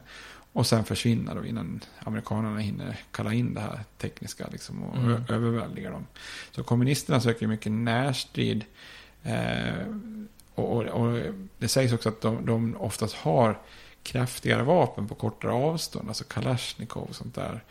och 0.54 0.68
sen 0.68 0.84
försvinna 0.84 1.34
då 1.34 1.46
innan 1.46 1.80
amerikanerna 2.00 2.60
hinner 2.60 2.98
kalla 3.12 3.34
in 3.34 3.54
det 3.54 3.62
här 3.62 3.80
tekniska 3.98 4.48
liksom, 4.52 4.84
och 4.84 4.98
Mm. 4.98 5.24
överväldiga 5.30 5.92
dem. 5.92 6.06
Så 6.52 6.64
kommunisterna 6.64 7.22
söker 7.22 7.48
mycket 7.48 7.72
närstrid. 7.72 8.66
Eh, 9.24 9.86
och, 10.56 10.72
och, 10.72 10.84
och 10.86 11.20
det 11.58 11.68
sägs 11.68 11.94
också 11.94 12.10
att 12.10 12.22
de, 12.22 12.46
de 12.46 12.76
oftast 12.80 13.16
har 13.16 13.58
kraftigare 14.04 14.64
vapen 14.64 15.08
på 15.08 15.16
kortare 15.16 15.52
avstånd. 15.52 16.08
Alltså 16.08 16.24
Kalashnikov 16.24 17.04
och 17.10 17.16
sånt 17.16 17.36
där. 17.36 17.64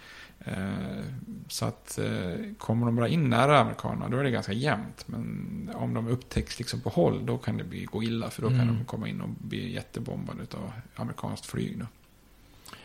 Eh, 0.44 1.04
Så 1.48 1.64
att 1.64 1.98
eh, 1.98 2.54
kommer 2.58 2.86
de 2.86 2.96
bara 2.96 3.08
in 3.08 3.30
nära 3.30 3.58
amerikanerna 3.60 4.08
då 4.08 4.16
är 4.16 4.24
det 4.24 4.30
ganska 4.30 4.52
jämnt. 4.52 5.04
Men 5.06 5.70
om 5.74 5.94
de 5.94 6.08
upptäcks 6.08 6.58
liksom 6.58 6.80
på 6.80 6.88
håll 6.90 7.26
då 7.26 7.38
kan 7.38 7.56
det 7.56 7.64
bli, 7.64 7.84
gå 7.84 8.02
illa. 8.02 8.30
För 8.30 8.42
då 8.42 8.48
kan 8.48 8.60
Mm. 8.60 8.78
de 8.78 8.84
komma 8.84 9.08
in 9.08 9.20
och 9.20 9.28
bli 9.28 9.72
jättebombade 9.74 10.42
av 10.54 10.72
amerikanskt 10.94 11.46
flyg. 11.46 11.78
Då. 11.78 11.86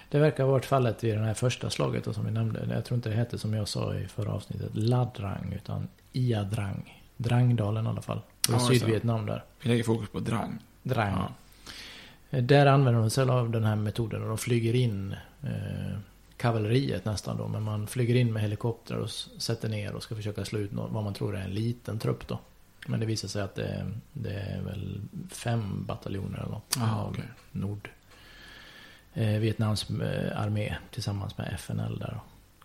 Det 0.09 0.19
verkar 0.19 0.43
ha 0.43 0.51
varit 0.51 0.65
fallet 0.65 1.03
i 1.03 1.11
det 1.11 1.19
här 1.19 1.33
första 1.33 1.69
slaget 1.69 2.03
då, 2.03 2.13
som 2.13 2.25
vi 2.25 2.31
nämnde. 2.31 2.67
Jag 2.73 2.85
tror 2.85 2.95
inte 2.95 3.09
det 3.09 3.15
hette 3.15 3.37
som 3.37 3.53
jag 3.53 3.67
sa 3.67 3.95
i 3.95 4.07
förra 4.07 4.31
avsnittet 4.33 4.69
Ladrang 4.73 5.53
utan 5.55 5.87
Iadrang. 6.13 7.01
Drangdalen 7.17 7.85
i 7.85 7.89
alla 7.89 8.01
fall. 8.01 8.21
Ja, 8.49 8.53
det. 8.55 8.59
Sydvietnam 8.59 9.25
där. 9.25 9.43
Vi 9.61 9.69
lägger 9.69 9.83
fokus 9.83 10.09
på 10.09 10.19
drang. 10.19 10.59
Drang. 10.83 11.13
Ja. 11.13 11.29
Eh, 12.29 12.43
Där 12.43 12.65
använder 12.65 13.01
de 13.01 13.09
sig 13.09 13.29
av 13.29 13.49
den 13.49 13.63
här 13.63 13.75
metoden 13.75 14.21
och 14.21 14.27
de 14.27 14.37
flyger 14.37 14.73
in 14.75 15.15
eh, 15.43 15.97
kavalleriet 16.37 17.05
nästan 17.05 17.37
då. 17.37 17.47
Men 17.47 17.63
man 17.63 17.87
flyger 17.87 18.15
in 18.15 18.33
med 18.33 18.41
helikoptrar 18.41 18.97
och 18.97 19.09
sätter 19.37 19.69
ner 19.69 19.93
och 19.93 20.03
ska 20.03 20.15
försöka 20.15 20.45
slå 20.45 20.59
ut 20.59 20.69
vad 20.73 21.03
man 21.03 21.13
tror 21.13 21.35
är 21.37 21.41
en 21.41 21.51
liten 21.53 21.99
trupp 21.99 22.27
då. 22.27 22.39
Men 22.87 22.99
det 22.99 23.05
visar 23.05 23.27
sig 23.27 23.41
att 23.41 23.55
det, 23.55 23.91
det 24.13 24.33
är 24.33 24.61
väl 24.61 25.01
fem 25.29 25.85
bataljoner 25.85 26.37
eller 26.39 26.49
något. 26.51 26.77
Aha, 26.79 27.01
av 27.01 27.09
okej. 27.09 27.23
Nord. 27.51 27.89
Eh, 29.13 29.39
Vietnams 29.39 29.89
eh, 29.89 30.41
armé 30.41 30.75
tillsammans 30.91 31.37
med 31.37 31.53
FNL 31.53 31.99
där. 31.99 32.19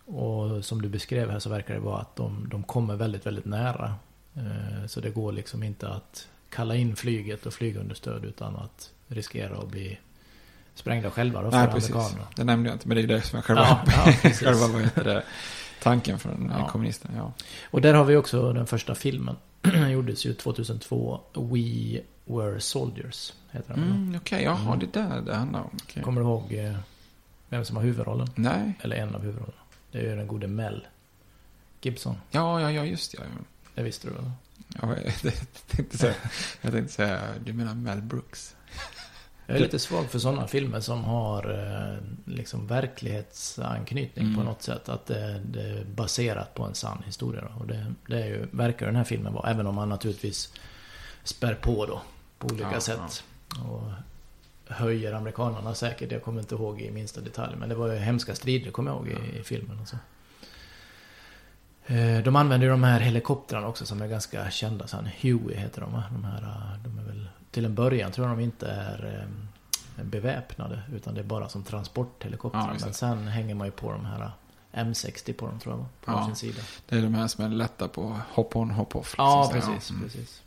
Och 0.05 0.65
som 0.65 0.81
du 0.81 0.89
beskrev 0.89 1.29
här 1.29 1.39
så 1.39 1.49
verkar 1.49 1.73
det 1.73 1.79
vara 1.79 1.99
att 2.01 2.15
de, 2.15 2.47
de 2.49 2.63
kommer 2.63 2.95
väldigt, 2.95 3.25
väldigt 3.25 3.45
nära. 3.45 3.95
Eh, 4.35 4.87
så 4.87 4.99
det 5.01 5.09
går 5.09 5.31
liksom 5.31 5.63
inte 5.63 5.89
att 5.89 6.27
kalla 6.49 6.75
in 6.75 6.95
flyget 6.95 7.45
och 7.45 7.53
flygunderstöd 7.53 8.25
utan 8.25 8.55
att 8.55 8.91
riskera 9.07 9.57
att 9.57 9.67
bli 9.69 9.99
sprängda 10.73 11.11
själva 11.11 11.41
då 11.41 11.51
för 11.51 11.57
Nej, 11.57 11.67
precis. 11.67 11.91
amerikanerna. 11.91 12.27
Det 12.35 12.43
nämnde 12.43 12.69
jag 12.69 12.75
inte, 12.75 12.87
men 12.87 12.97
det 12.97 13.03
är 13.03 13.07
det 13.07 13.21
som 13.21 13.37
är 13.39 13.43
själva, 13.43 13.61
Ja, 13.85 14.11
ja, 14.23 14.29
själva 14.33 14.67
vad 14.67 14.81
heter 14.81 15.03
det, 15.03 15.23
tanken 15.81 16.19
från 16.19 16.53
Ja. 16.59 16.67
kommunisterna. 16.67 17.13
Ja. 17.17 17.33
Och 17.71 17.81
där 17.81 17.93
har 17.93 18.03
vi 18.05 18.15
också 18.15 18.53
den 18.53 18.67
första 18.67 18.95
filmen. 18.95 19.35
Den 19.61 19.91
gjordes 19.91 20.25
ju 20.25 20.33
2002. 20.33 21.19
We 21.33 22.01
Were 22.25 22.59
Soldiers. 22.59 23.33
Heter 23.51 23.73
den. 23.73 23.83
Mm, 23.83 24.15
Okej, 24.15 24.43
jaha, 24.43 24.73
Mm. 24.73 24.79
det 24.79 24.93
där 24.99 25.21
det 25.21 25.35
handlar 25.35 25.59
om. 25.61 25.77
Okej. 25.83 26.03
Kommer 26.03 26.21
du 26.21 26.27
ihåg 26.27 26.53
eh, 26.53 26.75
vem 27.49 27.65
som 27.65 27.75
har 27.75 27.83
huvudrollen? 27.83 28.27
Nej, 28.35 28.73
Eller 28.81 28.95
en 28.95 29.15
av 29.15 29.21
huvudrollerna. 29.21 29.61
Det 29.91 29.97
är 29.99 30.03
ju 30.03 30.15
den 30.15 30.27
gode 30.27 30.47
Mel 30.47 30.87
Gibson. 31.81 32.15
ja, 32.31 32.61
ja, 32.61 32.71
ja, 32.71 32.85
just 32.85 33.11
det. 33.11 33.17
Ja. 33.21 33.23
Det 33.81 33.85
visste 33.85 34.07
du 34.07 34.13
väl? 34.13 34.31
Ja, 34.81 34.95
jag, 35.23 35.33
tänkte 35.67 35.97
säga, 35.97 36.13
jag 36.61 36.71
tänkte 36.71 36.93
säga, 36.93 37.21
du 37.45 37.53
menar 37.53 37.75
Mel 37.75 38.01
Brooks? 38.01 38.55
Jag 39.45 39.57
är 39.57 39.61
lite 39.61 39.79
svag 39.79 40.05
för 40.09 40.19
sådana 40.19 40.47
filmer 40.47 40.79
som 40.79 41.03
har 41.03 41.49
eh, 41.49 41.97
liksom 42.33 42.67
verklighetsanknytning 42.67 44.25
Mm. 44.25 44.37
på 44.37 44.43
något 44.43 44.61
sätt. 44.61 44.89
Att 44.89 45.05
det, 45.05 45.41
det 45.45 45.61
är 45.61 45.85
baserat 45.85 46.53
på 46.53 46.63
en 46.63 46.75
sann 46.75 47.03
historia. 47.05 47.41
Då. 47.41 47.59
Och 47.61 47.67
det, 47.67 47.93
det 48.07 48.21
är 48.21 48.25
ju, 48.27 48.47
verkar 48.51 48.85
den 48.85 48.95
här 48.95 49.03
filmen 49.03 49.33
vara. 49.33 49.49
Även 49.51 49.67
om 49.67 49.75
man 49.75 49.89
naturligtvis 49.89 50.53
spär 51.23 51.55
på 51.55 51.85
då. 51.85 52.01
På 52.37 52.47
olika 52.47 52.69
Ja, 52.73 52.79
sätt. 52.79 53.23
Och 53.69 53.91
höjer 54.73 55.13
amerikanerna 55.13 55.75
säkert. 55.75 56.11
Jag 56.11 56.23
kommer 56.23 56.41
inte 56.41 56.55
ihåg 56.55 56.81
i 56.81 56.91
minsta 56.91 57.21
detalj. 57.21 57.55
Men 57.59 57.69
det 57.69 57.75
var 57.75 57.87
ju 57.93 57.99
hemska 57.99 58.35
strider 58.35 58.71
kommer 58.71 58.91
jag 58.91 58.97
ihåg 58.97 59.07
i, 59.07 59.39
i 59.39 59.43
filmen. 59.43 59.79
Och 59.79 59.87
så. 59.87 59.95
Eh, 61.85 62.23
De 62.23 62.35
använder 62.35 62.67
ju 62.67 62.71
de 62.71 62.83
här 62.83 62.99
helikoptrarna 62.99 63.67
också 63.67 63.85
som 63.85 64.01
är 64.01 64.07
ganska 64.07 64.49
kända. 64.51 64.87
Sen 64.87 65.05
Huey 65.21 65.55
heter 65.55 65.81
de? 65.81 65.91
De 66.11 66.23
här, 66.23 66.41
eh, 66.41 66.83
de 66.83 66.99
är 66.99 67.03
väl, 67.03 67.27
till 67.51 67.65
en 67.65 67.75
början 67.75 68.11
tror 68.11 68.27
jag 68.27 68.37
de 68.37 68.43
inte 68.43 68.67
är 68.67 69.27
eh, 69.97 70.03
beväpnade. 70.03 70.81
Utan 70.95 71.13
det 71.13 71.19
är 71.21 71.25
bara 71.25 71.49
som 71.49 71.63
transporthelikoptrar. 71.63 72.75
Ja. 72.79 72.85
Men 72.85 72.93
sen 72.93 73.27
hänger 73.27 73.55
man 73.55 73.67
ju 73.67 73.71
på 73.71 73.91
de 73.91 74.05
här 74.05 74.31
eh, 74.71 74.79
M60 74.85 75.33
på 75.33 75.47
dem 75.47 75.59
tror 75.59 75.75
jag? 75.75 75.85
På 76.05 76.11
Ja. 76.11 76.15
varsin 76.15 76.35
sida. 76.35 76.61
Det 76.89 76.97
är 76.97 77.01
de 77.01 77.13
här 77.13 77.27
som 77.27 77.45
är 77.45 77.49
lätta 77.49 77.87
på 77.87 78.19
hop-on, 78.33 78.71
hop-off. 78.71 79.15
Ja, 79.17 79.51
liksom, 79.53 79.61
så 79.61 79.67
här. 79.67 79.75
precis, 79.75 79.89
Mm. 79.91 80.03
precis. 80.03 80.41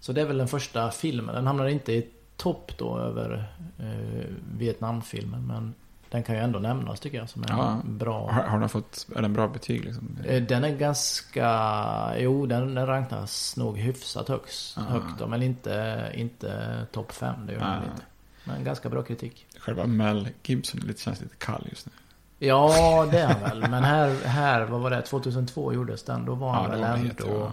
Så 0.00 0.12
det 0.12 0.20
är 0.20 0.24
väl 0.26 0.38
den 0.38 0.48
första 0.48 0.90
filmen. 0.90 1.34
Den 1.34 1.46
hamnar 1.46 1.66
inte 1.68 1.92
i 1.92 2.08
topp 2.36 2.72
då 2.78 2.98
över 2.98 3.48
eh, 3.78 4.24
Vietnamfilmen. 4.58 5.46
Men 5.46 5.74
den 6.10 6.22
kan 6.22 6.34
ju 6.34 6.40
ändå 6.40 6.58
nämnas 6.58 7.00
tycker 7.00 7.18
jag 7.18 7.28
som 7.28 7.42
en 7.42 7.48
Ja. 7.50 7.80
bra... 7.84 8.30
Har, 8.30 8.42
har 8.42 8.58
den 8.60 8.68
fått, 8.68 9.06
är 9.16 9.22
den 9.22 9.32
bra 9.32 9.48
betyg 9.48 9.84
liksom? 9.84 10.18
Eh, 10.24 10.42
Den 10.42 10.64
är 10.64 10.76
ganska... 10.76 12.12
Jo, 12.18 12.46
den, 12.46 12.74
den 12.74 12.86
rankas 12.86 13.56
nog 13.56 13.78
hyfsat 13.78 14.28
högst, 14.28 14.76
Ja. 14.76 14.82
högt 14.82 15.28
Men 15.28 15.42
inte, 15.42 16.10
inte 16.14 16.86
topp 16.92 17.12
5. 17.12 17.46
Det 17.46 17.52
gör 17.52 17.60
den 17.60 17.82
inte. 17.90 18.02
Men 18.44 18.64
ganska 18.64 18.88
bra 18.88 19.02
kritik. 19.02 19.46
Själva 19.58 19.86
Mel 19.86 20.28
Gibson 20.42 20.80
lite, 20.80 21.00
känns 21.00 21.20
lite 21.20 21.36
kall 21.36 21.66
just 21.70 21.86
nu. 21.86 21.92
Ja, 22.38 23.06
det 23.10 23.18
är 23.20 23.26
han 23.26 23.40
väl. 23.40 23.70
Men 23.70 23.84
här, 23.84 24.24
här, 24.24 24.62
vad 24.64 24.80
var 24.80 24.90
det? 24.90 25.02
2002 25.02 25.72
gjordes 25.72 26.02
den. 26.02 26.24
Då 26.24 26.34
var 26.34 26.52
han 26.52 26.64
Ja, 26.64 26.70
väl 26.70 26.82
ändå... 26.82 27.08
het, 27.08 27.20
ja. 27.26 27.52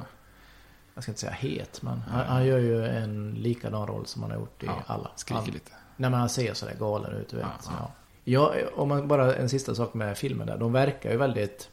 Jag 0.94 1.04
ska 1.04 1.12
inte 1.12 1.22
säga 1.22 1.32
het, 1.34 1.82
men 1.82 2.00
han, 2.10 2.18
Nej. 2.20 2.28
han 2.28 2.46
gör 2.46 2.58
ju 2.60 2.86
en 2.88 3.32
likadan 3.34 3.88
roll 3.88 4.06
som 4.06 4.22
han 4.22 4.32
har 4.32 4.38
gjort 4.40 4.64
i 4.64 4.66
Ja, 4.66 4.84
alla. 4.88 5.10
Skriker 5.16 5.42
All- 5.42 5.48
lite. 5.52 5.72
Nej, 5.96 6.10
men 6.10 6.20
han 6.20 6.30
ser 6.30 6.54
sådär 6.54 6.76
galen 6.80 7.12
ut, 7.16 7.30
du 7.30 7.38
vet. 7.38 7.46
Ja, 7.80 7.92
Ja, 8.24 8.54
om 8.76 8.90
man 8.90 9.08
bara 9.08 9.36
en 9.36 9.50
sista 9.50 9.76
sak 9.76 9.94
med 9.94 10.18
filmen 10.18 10.48
där. 10.48 10.58
De 10.58 10.74
verkar 10.74 11.12
ju 11.12 11.18
väldigt 11.18 11.70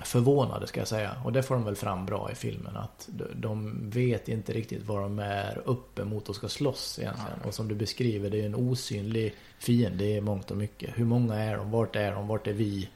förvånade, 0.00 0.66
ska 0.66 0.80
jag 0.80 0.88
säga. 0.88 1.16
Och 1.24 1.32
det 1.32 1.42
får 1.42 1.54
de 1.54 1.64
väl 1.64 1.76
fram 1.76 2.06
bra 2.06 2.30
i 2.32 2.34
filmen. 2.34 2.76
Att 2.76 3.08
de- 3.34 3.90
vet 3.90 4.28
inte 4.28 4.52
riktigt 4.52 4.84
vad 4.86 5.02
de 5.02 5.18
är 5.18 5.62
uppe 5.64 6.04
mot 6.04 6.28
och 6.28 6.36
ska 6.36 6.48
slåss 6.48 6.98
egentligen. 6.98 7.30
Ja. 7.42 7.48
Och 7.48 7.54
som 7.54 7.68
du 7.68 7.74
beskriver, 7.74 8.30
det 8.30 8.40
är 8.40 8.46
en 8.46 8.54
osynlig 8.54 9.34
fiende 9.58 10.04
i 10.04 10.20
mångt 10.20 10.50
och 10.50 10.56
mycket. 10.56 10.90
Hur 10.94 11.04
många 11.04 11.34
är 11.34 11.56
de? 11.56 11.70
Vart 11.70 11.96
är 11.96 12.12
de? 12.12 12.28
Vart 12.28 12.46
är 12.46 12.52
vi? 12.52 12.88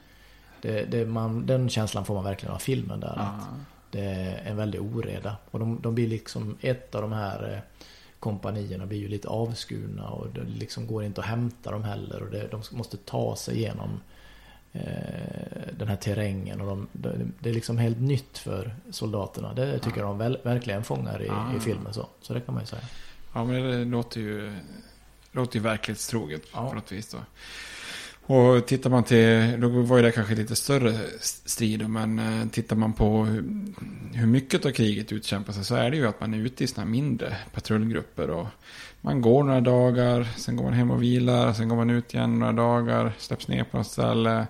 Det, 0.61 0.83
det, 0.91 1.05
man, 1.05 1.45
den 1.45 1.69
känslan 1.69 2.05
får 2.05 2.13
man 2.13 2.23
verkligen 2.23 2.55
av 2.55 2.59
filmen 2.59 2.99
där. 2.99 3.13
Ja. 3.17 3.23
Att 3.23 3.47
det 3.91 3.99
är 4.01 4.43
en 4.45 4.57
väldig 4.57 4.81
oreda. 4.81 5.35
Och 5.51 5.59
de, 5.59 5.81
de 5.81 5.95
blir 5.95 6.07
liksom, 6.07 6.57
ett 6.61 6.95
av 6.95 7.01
de 7.01 7.11
här 7.11 7.53
eh, 7.53 7.59
kompanierna 8.21 8.85
blir 8.85 8.99
ju 8.99 9.07
lite 9.07 9.27
avskurna 9.27 10.09
och 10.09 10.27
det 10.29 10.43
liksom 10.43 10.87
går 10.87 11.03
inte 11.03 11.21
att 11.21 11.27
hämta 11.27 11.71
dem 11.71 11.83
heller. 11.83 12.23
Och 12.23 12.31
det, 12.31 12.47
de 12.47 12.61
måste 12.71 12.97
ta 12.97 13.35
sig 13.35 13.57
igenom 13.57 13.99
eh, 14.73 14.81
den 15.77 15.87
här 15.87 15.95
terrängen. 15.95 16.61
Och 16.61 16.67
de, 16.67 16.87
det, 17.39 17.49
är 17.49 17.53
liksom 17.53 17.77
helt 17.77 17.99
nytt 17.99 18.37
för 18.37 18.75
soldaterna. 18.91 19.53
Det 19.53 19.79
tycker 19.79 19.97
jag 19.99 20.07
de 20.09 20.17
väl, 20.17 20.37
verkligen 20.43 20.83
fångar 20.83 21.21
i, 21.21 21.27
Ja. 21.27 21.53
i 21.57 21.59
filmen. 21.59 21.93
Så. 21.93 22.07
så 22.21 22.33
det 22.33 22.41
kan 22.41 22.53
man 22.53 22.63
ju 22.63 22.67
säga. 22.67 22.81
Ja, 23.33 23.43
men 23.43 23.63
det 23.63 23.85
låter 23.85 24.21
ju, 24.21 24.53
låter 25.31 25.55
ju 25.55 25.61
verklighetstroget 25.61 26.41
Ja. 26.53 26.69
på 26.69 26.75
något 26.75 26.91
vis 26.91 27.11
då. 27.11 27.17
Och 28.25 28.65
tittar 28.65 28.89
man 28.89 29.03
till, 29.03 29.55
då 29.61 29.69
var 29.69 29.97
ju 29.97 30.03
det 30.03 30.11
kanske 30.11 30.35
lite 30.35 30.55
större 30.55 30.93
strider, 31.19 31.87
men 31.87 32.19
eh, 32.19 32.47
tittar 32.47 32.75
man 32.75 32.93
på 32.93 33.25
hur, 34.13 34.25
mycket 34.25 34.65
av 34.65 34.71
kriget 34.71 35.11
utkämpas 35.11 35.67
så 35.67 35.75
är 35.75 35.91
det 35.91 35.97
ju 35.97 36.07
att 36.07 36.19
man 36.19 36.33
är 36.33 36.37
ute 36.37 36.63
i 36.63 36.67
sådana 36.67 36.91
mindre 36.91 37.37
patrullgrupper 37.53 38.29
och 38.29 38.47
man 39.01 39.21
går 39.21 39.43
några 39.43 39.61
dagar, 39.61 40.27
sen 40.37 40.55
går 40.55 40.63
man 40.63 40.73
hem 40.73 40.91
och 40.91 41.03
vilar, 41.03 41.53
sen 41.53 41.69
går 41.69 41.75
man 41.75 41.89
ut 41.89 42.13
igen 42.13 42.39
några 42.39 42.53
dagar, 42.53 43.13
släpps 43.17 43.47
ner 43.47 43.63
på 43.63 43.77
något 43.77 43.87
ställe. 43.87 44.47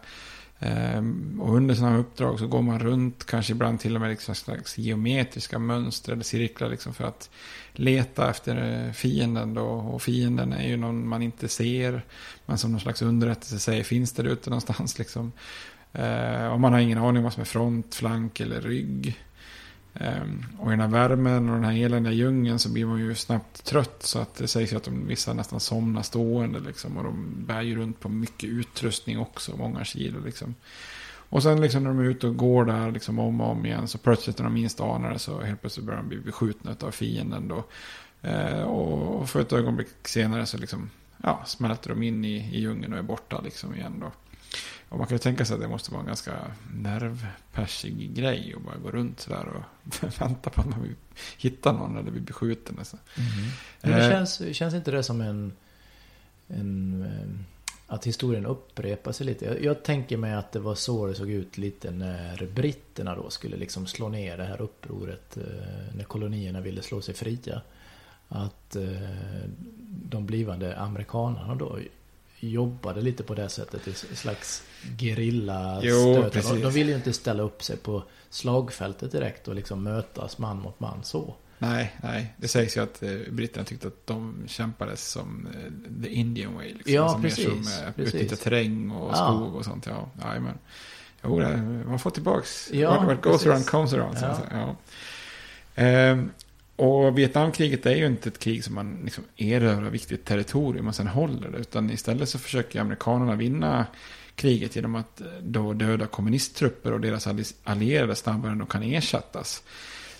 Ehm, 0.64 1.42
och 1.42 1.56
under 1.56 1.76
sådana 1.76 1.92
här 1.92 2.00
uppdrag 2.00 2.40
så 2.40 2.48
går 2.48 2.62
man 2.62 2.80
runt, 2.80 3.26
kanske 3.26 3.54
ibland 3.54 3.80
till 3.80 3.96
och 3.96 4.02
med 4.02 4.10
liksom 4.10 4.36
slags 4.36 4.78
geometriska 4.78 5.60
mönster 5.60 6.14
eller 6.14 6.24
cirklar 6.24 6.70
liksom 6.70 6.94
för 6.94 7.04
att 7.04 7.30
leta 7.74 8.30
efter 8.30 8.86
eh, 8.88 8.94
fienden 8.94 9.54
då. 9.54 9.64
Och 9.64 10.02
fienden 10.02 10.54
är 10.54 10.68
ju 10.68 10.78
någon 10.78 11.08
man 11.08 11.22
inte 11.22 11.48
ser, 11.48 12.06
men 12.46 12.58
som 12.58 12.72
någon 12.72 12.82
slags 12.82 13.02
underrättelse 13.02 13.60
säger 13.60 13.84
finns 13.84 14.12
där 14.12 14.24
ute 14.24 14.50
någonstans 14.50 15.00
liksom. 15.00 15.32
Ehm, 15.94 16.52
och 16.52 16.60
man 16.60 16.74
har 16.74 16.80
ingen 16.80 16.98
aning 16.98 17.18
om 17.18 17.24
vad 17.24 17.34
som 17.34 17.42
är 17.42 17.46
front, 17.46 17.96
flank 17.96 18.40
eller 18.40 18.62
rygg. 18.62 19.20
Ehm, 19.94 20.46
och 20.60 20.68
i 20.68 20.72
den 20.72 20.80
här 20.80 20.88
värmen 20.88 21.50
och 21.50 21.56
den 21.56 21.64
här 21.64 21.86
eländiga 21.86 22.14
djungeln 22.14 22.60
så 22.60 22.70
blir 22.70 22.86
man 22.86 23.00
ju 23.00 23.16
snabbt 23.16 23.66
trött. 23.66 24.04
Så 24.04 24.20
att 24.20 24.36
det 24.36 24.48
sägs 24.48 24.74
ju 24.74 24.78
att 24.78 24.84
de, 24.84 25.08
vissa 25.08 25.34
nästan 25.34 25.60
somnar 25.60 26.02
stående 26.02 26.60
liksom. 26.60 26.98
Och 26.98 27.04
de 27.04 27.46
bär 27.48 27.62
ju 27.62 27.76
runt 27.76 28.00
på 28.00 28.10
mycket 28.10 28.50
utrustning 28.50 29.20
också, 29.20 29.58
många 29.58 29.84
kilo 29.84 30.20
liksom. 30.26 30.56
Och 31.32 31.44
sen 31.44 31.62
liksom 31.62 31.84
när 31.84 31.90
de 31.90 32.00
är 32.00 32.04
ute 32.04 32.28
och 32.28 32.38
går 32.38 32.66
där 32.66 32.92
liksom 32.92 33.20
om 33.20 33.42
och 33.42 33.52
om 33.52 33.66
igen 33.66 33.88
så 33.88 33.98
plötsligt 33.98 34.38
när 34.38 34.44
de 34.46 34.54
minst 34.54 34.80
anar 34.80 35.14
det 35.14 35.20
så 35.20 35.42
helt 35.42 35.62
plötsligt 35.62 35.86
börjar 35.86 36.00
de 36.02 36.10
bli 36.10 36.18
beskjutna 36.18 36.76
av 36.80 36.92
fienden 36.92 37.48
då. 37.48 37.64
Eh, 38.22 38.62
och 38.62 39.30
för 39.30 39.42
ett 39.42 39.54
ögonblick 39.54 40.08
senare 40.08 40.46
så 40.46 40.58
liksom, 40.58 40.90
ja, 41.18 41.44
smälter 41.46 41.90
de 41.90 42.04
in 42.04 42.26
i, 42.26 42.36
i 42.56 42.60
djungeln 42.60 42.94
och 42.94 43.00
är 43.00 43.04
borta 43.04 43.42
liksom 43.42 43.76
igen 43.76 43.94
då. 44.00 44.12
Och 44.92 44.98
man 44.98 45.08
kan 45.08 45.16
ju 45.16 45.20
tänka 45.20 45.46
sig 45.46 45.54
att 45.54 45.62
det 45.62 45.68
måste 45.68 45.92
vara 45.92 46.02
en 46.02 46.08
ganska 46.08 46.32
nervpärsig 46.74 48.14
grej 48.14 48.54
att 48.58 48.64
bara 48.64 48.78
gå 48.78 48.92
runt 48.92 49.20
sådär 49.20 49.48
och 49.48 49.64
vänta 50.22 50.50
på 50.50 50.62
att 50.62 50.70
man 50.70 50.96
hittar 51.38 51.74
någon 51.74 51.98
eller 51.98 52.12
blir 52.12 52.22
beskjuten. 52.22 52.76
Alltså. 52.80 52.98
Mm. 53.18 53.30
Men 53.82 53.92
det 53.92 54.10
känns, 54.10 54.58
känns 54.58 54.74
inte 54.74 54.92
det 54.92 55.04
som 55.04 55.22
en, 55.22 55.54
en... 56.48 57.02
Eh, 57.04 57.46
att 57.94 58.08
historien 58.08 58.46
upprepar 58.46 59.12
sig 59.12 59.26
lite. 59.26 59.46
Jag, 59.46 59.64
jag, 59.64 59.84
tänker 59.84 60.18
mig 60.18 60.34
att 60.34 60.52
det 60.52 60.60
var 60.60 60.76
så 60.76 61.08
det 61.08 61.16
såg 61.16 61.30
ut 61.30 61.58
lite 61.58 61.92
när 61.92 62.48
britterna 62.54 63.16
då 63.16 63.30
skulle 63.30 63.58
liksom 63.58 63.88
slå 63.88 64.10
ner 64.10 64.38
det 64.38 64.46
här 64.46 64.62
upproret. 64.62 65.38
Eh, 65.38 65.96
när 65.96 66.04
kolonierna 66.04 66.62
ville 66.62 66.82
slå 66.82 67.02
sig 67.02 67.16
fria. 67.16 67.62
Att 68.28 68.78
de 69.88 70.26
blivande 70.26 70.78
amerikanerna 70.78 71.56
då 71.56 71.80
jobbade 72.48 73.02
lite 73.02 73.24
på 73.24 73.34
det 73.34 73.50
sättet. 73.50 73.88
I 73.88 74.16
slags 74.16 74.64
gerilla 75.00 75.82
stöd. 75.82 76.32
De, 76.34 76.62
de 76.62 76.72
ville 76.72 76.90
ju 76.90 76.98
inte 76.98 77.14
ställa 77.14 77.44
upp 77.44 77.64
sig 77.64 77.78
på 77.78 78.04
slagfältet 78.30 79.12
direkt 79.12 79.48
och 79.48 79.56
liksom 79.56 79.84
mötas 79.84 80.38
man 80.38 80.58
mot 80.58 80.80
man 80.80 81.04
så. 81.04 81.36
Nej, 81.58 81.96
nej. 82.04 82.34
Det 82.38 82.48
sägs 82.48 82.78
ju 82.78 82.84
att 82.84 83.04
eh, 83.04 83.10
britterna 83.32 83.66
tyckte 83.66 83.88
att 83.88 84.08
de 84.08 84.44
kämpade 84.48 84.98
som 84.98 85.48
eh, 85.48 86.04
the 86.04 86.10
Indian 86.10 86.56
way. 86.56 86.74
Liksom. 86.74 86.94
Ja, 86.94 87.04
alltså 87.04 87.22
precis. 87.22 87.48
Mer 87.48 87.54
som 87.54 88.04
eh, 88.04 88.08
utnyttja 88.08 88.36
terräng 88.36 88.92
och 88.92 89.12
ja. 89.12 89.16
skog 89.16 89.56
och 89.56 89.66
sånt. 89.66 89.86
Ja, 89.86 90.10
men. 90.22 90.58
Jo, 91.24 91.40
man 91.88 92.00
får 92.00 92.10
tillbaks. 92.10 92.70
Ja, 92.74 93.04
what, 93.04 93.22
goes 93.22 93.46
around 93.46 93.66
comes 93.66 93.94
around. 93.94 94.18
Ja. 94.22 94.36
Så, 94.36 94.42
ja. 94.52 94.76
Ehm, 95.76 96.32
och 96.82 97.18
Vietnamkriget 97.18 97.86
är 97.86 97.96
ju 97.96 98.06
inte 98.06 98.30
ett 98.30 98.40
krig 98.40 98.64
som 98.64 98.76
man 98.76 99.02
liksom 99.04 99.24
erövrar 99.38 99.90
viktigt 99.90 100.26
territorium 100.26 100.88
och 100.88 100.96
sen 100.96 101.08
håller 101.08 101.50
det. 101.50 101.58
Utan 101.58 101.90
istället 101.90 102.30
så 102.30 102.40
försöker 102.40 102.82
amerikanerna 102.82 103.36
vinna 103.36 103.86
kriget 104.36 104.76
genom 104.76 104.96
att 104.96 105.22
eh, 105.22 105.28
då 105.42 105.74
döda 105.74 106.08
kommunisttrupper 106.08 106.94
och 106.94 107.02
deras 107.02 107.28
allierade 107.64 108.16
snabbare 108.16 108.52
än 108.52 108.58
de 108.58 108.68
kan 108.68 108.84
ersättas. 108.84 109.64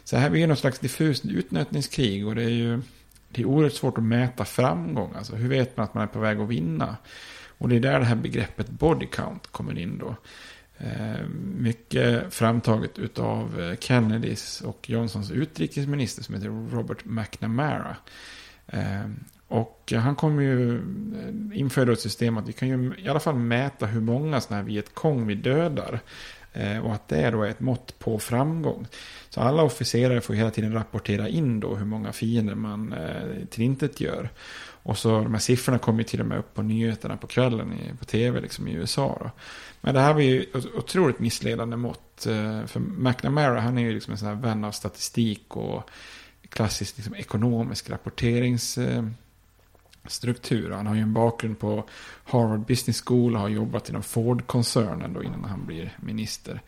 Så 0.04 0.18
här 0.18 0.30
blir 0.30 0.42
det 0.42 0.48
något 0.48 0.60
slags 0.60 0.80
diffust 0.80 1.26
utnötningskrig 1.26 2.28
och 2.28 2.36
det 2.36 2.44
är 2.44 2.50
ju 2.50 2.82
det 3.30 3.42
är 3.42 3.46
oerhört 3.46 3.74
svårt 3.74 3.98
att 3.98 4.04
mäta 4.04 4.46
framgång. 4.46 5.14
Alltså 5.16 5.36
hur 5.36 5.50
vet 5.50 5.78
man 5.78 5.84
att 5.84 5.94
man 5.94 6.04
är 6.04 6.08
på 6.08 6.20
väg 6.20 6.40
att 6.40 6.50
vinna? 6.50 6.98
Och 7.58 7.70
det 7.70 7.76
är 7.76 7.80
där 7.80 8.00
det 8.00 8.06
här 8.06 8.16
begreppet 8.16 8.70
body 8.70 9.06
count 9.06 9.48
kommer 9.48 9.78
in 9.78 9.98
då. 9.98 10.16
Eh, 10.84 11.28
mycket 11.58 12.34
framtaget 12.34 13.00
utav 13.00 13.62
eh, 13.62 13.78
Kennedys 13.78 14.62
och 14.62 14.90
Johnsons 14.90 15.32
utrikesminister 15.32 16.24
som 16.24 16.36
heter 16.36 16.70
Robert 16.72 17.06
McNamara. 17.06 17.96
Eh, 18.68 19.10
och 19.48 19.94
han 19.98 20.16
kommer 20.16 20.42
ju 20.42 20.82
införa 21.54 21.92
ett 21.92 22.00
system 22.00 22.38
att 22.38 22.48
vi 22.48 22.54
kan 22.54 22.68
ju 22.68 22.94
i 22.98 23.10
alla 23.10 23.20
fall 23.20 23.36
mäta 23.36 23.86
hur 23.86 24.02
många 24.02 24.42
sådana 24.42 24.62
här 24.62 24.68
Vietkong 24.70 25.28
vi 25.28 25.36
dödar. 25.36 26.00
Och 26.84 26.94
att 26.94 27.08
det 27.08 27.30
då 27.30 27.44
är 27.44 27.50
ett 27.50 27.60
mått 27.60 28.00
på 28.00 28.20
framgång. 28.20 28.88
Så 29.30 29.42
alla 29.42 29.64
officerare 29.64 30.22
får 30.22 30.34
hela 30.34 30.52
tiden 30.52 30.74
rapportera 30.74 31.28
in 31.30 31.60
då 31.60 31.76
hur 31.76 31.86
många 31.86 32.14
fiender 32.14 32.56
man 32.56 32.96
tillintetgör. 33.50 34.16
gör. 34.16 34.30
Och 34.84 34.98
så 34.98 35.10
de 35.10 35.34
här 35.34 35.40
siffrorna 35.40 35.80
kom 35.80 35.98
ju 35.98 36.04
till 36.04 36.20
och 36.20 36.26
med 36.26 36.38
upp 36.38 36.54
på 36.54 36.62
nyheterna 36.62 37.18
på 37.18 37.28
kvällen 37.28 37.74
på 38.00 38.06
tv 38.06 38.42
liksom 38.42 38.68
i 38.68 38.74
USA. 38.74 39.18
Då. 39.20 39.32
Men 39.82 39.94
det 39.94 40.00
här 40.00 40.14
var 40.14 40.22
ju 40.22 40.46
otroligt 40.76 41.20
missledande 41.20 41.78
mått. 41.78 42.26
Eh, 42.26 42.66
för 42.66 42.80
McNamara 42.80 43.60
han 43.60 43.78
är 43.78 43.82
ju 43.82 43.94
liksom 43.94 44.12
en 44.12 44.18
sån 44.18 44.28
här 44.28 44.36
vän 44.36 44.64
av 44.64 44.72
statistik 44.72 45.56
och 45.56 45.90
klassisk 46.50 46.98
liksom 46.98 47.16
ekonomisk 47.16 47.90
rapporteringsstruktur. 47.90 50.72
Eh, 50.72 50.78
han 50.78 50.88
har 50.88 50.96
ju 50.96 51.02
en 51.02 51.14
bakgrund 51.14 51.60
på 51.60 51.84
Harvard 52.24 52.66
Business 52.66 53.04
School 53.06 53.36
och 53.36 53.42
har 53.42 53.50
jobbat 53.50 53.90
inom 53.90 54.04
Ford-koncernen 54.04 55.14
då 55.14 55.24
innan 55.24 55.44
han 55.44 55.66
blir 55.66 55.98
minister. 56.00 56.62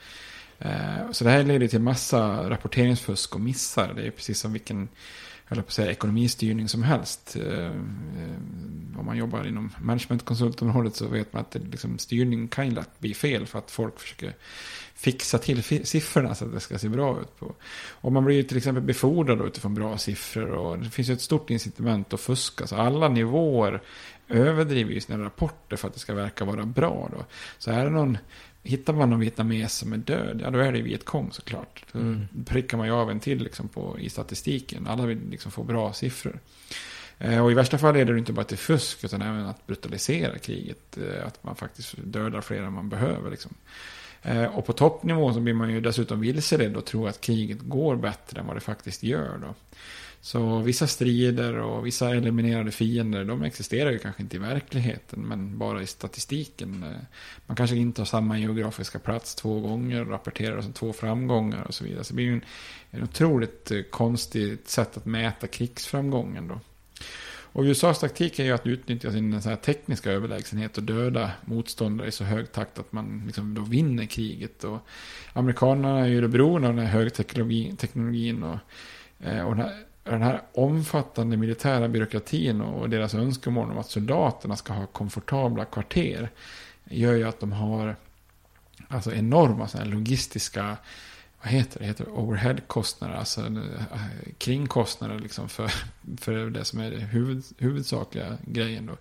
Eh, 0.59 1.11
så 1.11 1.23
det 1.23 1.29
här 1.29 1.43
leder 1.43 1.67
till 1.67 1.81
massa 1.81 2.49
rapporteringsfusk 2.49 3.35
och 3.35 3.41
missar. 3.41 3.93
Det 3.93 4.07
är 4.07 4.11
precis 4.11 4.39
som 4.39 4.53
vilken 4.53 4.87
eller 5.49 5.61
på 5.61 5.67
att 5.67 5.73
säga, 5.73 5.91
ekonomistyrning 5.91 6.69
som 6.69 6.83
helst. 6.83 7.35
Eh, 7.35 7.65
eh, 7.65 7.71
om 8.97 9.05
man 9.05 9.17
jobbar 9.17 9.47
inom 9.47 9.71
managementkonsultområdet 9.81 10.95
så 10.95 11.07
vet 11.07 11.33
man 11.33 11.41
att 11.41 11.51
det, 11.51 11.59
liksom, 11.59 11.99
styrning 11.99 12.47
kan 12.47 12.69
ju 12.69 12.75
lätt 12.75 12.99
bli 12.99 13.13
fel 13.13 13.45
för 13.45 13.59
att 13.59 13.71
folk 13.71 13.99
försöker 13.99 14.33
fixa 14.95 15.37
till 15.37 15.63
siffrorna 15.85 16.35
så 16.35 16.45
att 16.45 16.53
det 16.53 16.59
ska 16.59 16.77
se 16.77 16.89
bra 16.89 17.21
ut. 17.21 17.39
På. 17.39 17.55
Och 17.91 18.11
man 18.11 18.25
blir 18.25 18.35
ju 18.35 18.43
till 18.43 18.57
exempel 18.57 18.83
befordrad 18.83 19.47
utifrån 19.47 19.73
bra 19.73 19.97
siffror 19.97 20.51
och 20.51 20.79
det 20.79 20.89
finns 20.89 21.09
ju 21.09 21.13
ett 21.13 21.21
stort 21.21 21.49
incitament 21.49 22.13
att 22.13 22.19
fuska. 22.19 22.67
Så 22.67 22.75
alla 22.75 23.09
nivåer 23.09 23.81
överdriver 24.27 24.93
ju 24.93 24.99
sina 24.99 25.25
rapporter 25.25 25.75
för 25.75 25.87
att 25.87 25.93
det 25.93 25.99
ska 25.99 26.13
verka 26.13 26.45
vara 26.45 26.65
bra. 26.65 27.09
Då. 27.11 27.25
Så 27.57 27.71
är 27.71 27.83
det 27.83 27.89
någon 27.89 28.17
Hittar 28.63 28.93
man 28.93 29.09
någon 29.09 29.19
vietnames 29.19 29.73
som 29.73 29.93
är 29.93 29.97
död, 29.97 30.39
ja 30.43 30.49
då 30.49 30.59
är 30.59 30.71
det 30.71 30.81
Vietkong 30.81 31.31
såklart. 31.31 31.85
Då 31.91 31.99
mm. 31.99 32.27
prickar 32.45 32.77
man 32.77 32.87
ju 32.87 32.93
av 32.93 33.11
en 33.11 33.19
till 33.19 33.43
liksom 33.43 33.67
på, 33.67 33.99
i 33.99 34.09
statistiken. 34.09 34.87
Alla 34.87 35.05
vill 35.05 35.19
liksom 35.29 35.51
få 35.51 35.63
bra 35.63 35.93
siffror. 35.93 36.39
Eh, 37.17 37.43
och 37.43 37.51
i 37.51 37.53
värsta 37.53 37.77
fall 37.77 37.93
leder 37.93 38.13
det 38.13 38.19
inte 38.19 38.33
bara 38.33 38.45
till 38.45 38.57
fusk 38.57 39.03
utan 39.03 39.21
även 39.21 39.45
att 39.45 39.67
brutalisera 39.67 40.37
kriget. 40.37 40.97
Eh, 40.97 41.27
att 41.27 41.43
man 41.43 41.55
faktiskt 41.55 41.95
dödar 42.03 42.41
fler 42.41 42.61
än 42.61 42.73
man 42.73 42.89
behöver. 42.89 43.31
Liksom. 43.31 43.53
Eh, 44.21 44.45
och 44.45 44.65
på 44.65 44.73
toppnivå 44.73 45.33
så 45.33 45.39
blir 45.39 45.53
man 45.53 45.69
ju 45.69 45.81
dessutom 45.81 46.19
vilseledd 46.19 46.75
och 46.75 46.85
tror 46.85 47.09
att 47.09 47.21
kriget 47.21 47.59
går 47.61 47.95
bättre 47.95 48.39
än 48.39 48.47
vad 48.47 48.55
det 48.55 48.61
faktiskt 48.61 49.03
gör. 49.03 49.37
Då. 49.41 49.53
Så 50.25 50.59
vissa 50.59 50.87
strider 50.87 51.57
och 51.57 51.85
vissa 51.85 52.09
eliminerade 52.15 52.71
fiender, 52.71 53.25
de 53.25 53.43
existerar 53.43 53.91
ju 53.91 53.99
kanske 53.99 54.21
inte 54.21 54.35
i 54.35 54.39
verkligheten, 54.39 55.19
men 55.19 55.57
bara 55.57 55.81
i 55.81 55.87
statistiken. 55.87 56.85
Man 57.45 57.55
kanske 57.57 57.75
inte 57.75 58.01
har 58.01 58.05
samma 58.05 58.39
geografiska 58.39 58.99
plats 58.99 59.35
två 59.35 59.59
gånger, 59.59 60.05
rapporterar 60.05 60.61
som 60.61 60.73
två 60.73 60.93
framgångar 60.93 61.63
och 61.63 61.73
så 61.73 61.83
vidare. 61.83 62.03
Så 62.03 62.13
det 62.13 62.15
blir 62.15 62.25
ju 62.25 62.33
en, 62.33 62.41
en 62.91 63.03
otroligt 63.03 63.71
eh, 63.71 63.81
konstigt 63.81 64.69
sätt 64.69 64.97
att 64.97 65.05
mäta 65.05 65.47
krigsframgången 65.47 66.47
då. 66.47 66.59
Och 67.29 67.63
USAs 67.63 67.99
taktik 67.99 68.39
är 68.39 68.43
ju 68.43 68.51
att 68.51 68.67
utnyttja 68.67 69.11
sin 69.11 69.41
så 69.41 69.49
här 69.49 69.55
tekniska 69.55 70.11
överlägsenhet 70.11 70.77
och 70.77 70.83
döda 70.83 71.31
motståndare 71.45 72.07
i 72.07 72.11
så 72.11 72.23
hög 72.23 72.51
takt 72.51 72.79
att 72.79 72.91
man 72.91 73.23
liksom 73.25 73.53
då 73.53 73.61
vinner 73.61 74.05
kriget. 74.05 74.63
Och 74.63 74.79
amerikanerna 75.33 75.99
är 75.99 76.07
ju 76.07 76.21
då 76.21 76.27
beroende 76.27 76.67
av 76.67 76.75
den 76.75 76.85
här 76.85 76.93
högteknologin 76.93 78.43
och, 78.43 78.57
eh, 79.19 79.41
och 79.41 79.55
den 79.55 79.65
här 79.65 79.92
den 80.03 80.21
här 80.21 80.41
omfattande 80.53 81.37
militära 81.37 81.87
byråkratin 81.87 82.61
och 82.61 82.89
deras 82.89 83.13
önskemål 83.13 83.71
om 83.71 83.77
att 83.77 83.89
soldaterna 83.89 84.55
ska 84.55 84.73
ha 84.73 84.85
komfortabla 84.85 85.65
kvarter 85.65 86.29
gör 86.85 87.13
ju 87.13 87.23
att 87.23 87.39
de 87.39 87.51
har 87.51 87.95
alltså 88.87 89.13
enorma 89.13 89.67
sådana 89.67 89.89
logistiska 89.89 90.77
vad 91.43 91.51
heter 91.51 91.79
det, 91.79 91.85
heter 91.85 92.09
overheadkostnader, 92.09 93.15
alltså 93.15 93.41
eh, 93.41 94.01
kringkostnader 94.37 95.19
liksom 95.19 95.49
för, 95.49 95.71
för 96.17 96.49
det 96.49 96.65
som 96.65 96.79
är 96.79 96.91
det 96.91 96.99
huvud, 96.99 97.43
huvudsakliga 97.57 98.37
grejen. 98.45 98.85
Då. 98.85 98.97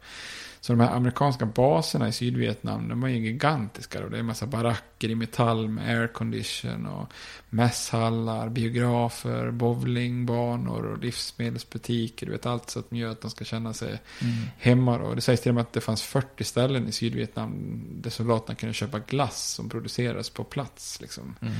Så 0.63 0.73
de 0.73 0.81
här 0.81 0.97
amerikanska 0.97 1.47
baserna 1.47 2.09
i 2.09 2.13
Sydvietnam, 2.13 2.89
de 2.89 3.01
var 3.01 3.09
ju 3.09 3.19
gigantiska. 3.19 4.05
Och 4.05 4.11
det 4.11 4.17
är 4.17 4.21
en 4.21 4.27
massa 4.27 4.47
baracker 4.47 5.09
i 5.09 5.15
metall 5.15 5.69
med 5.69 5.99
aircondition 5.99 6.87
och 6.87 7.13
mässhallar, 7.51 8.49
biografer, 8.49 9.51
bowlingbanor 9.51 10.87
och 10.87 10.99
livsmedelsbutiker. 10.99 12.27
Du 12.27 12.33
vet 12.33 12.47
allt 12.47 12.71
så 12.71 12.79
att 12.79 12.91
de 12.91 12.97
gör 12.97 13.11
att 13.11 13.21
de 13.21 13.31
ska 13.31 13.45
känna 13.45 13.73
sig 13.73 13.89
mm. 13.89 14.35
hemma. 14.59 14.99
Och 14.99 15.17
det 15.17 15.23
sägs 15.23 15.41
till 15.41 15.51
och 15.51 15.55
med 15.55 15.63
att 15.63 15.73
det 15.73 15.81
fanns 15.81 16.03
40 16.03 16.45
ställen 16.45 16.89
i 16.89 16.93
Sydvietnam 16.93 17.83
där 17.91 18.11
soldaterna 18.11 18.55
kunde 18.55 18.75
köpa 18.75 18.99
glass 18.99 19.51
som 19.51 19.69
producerades 19.69 20.31
på 20.31 20.45
plats. 20.45 21.01
Liksom. 21.01 21.35
Mm. 21.41 21.55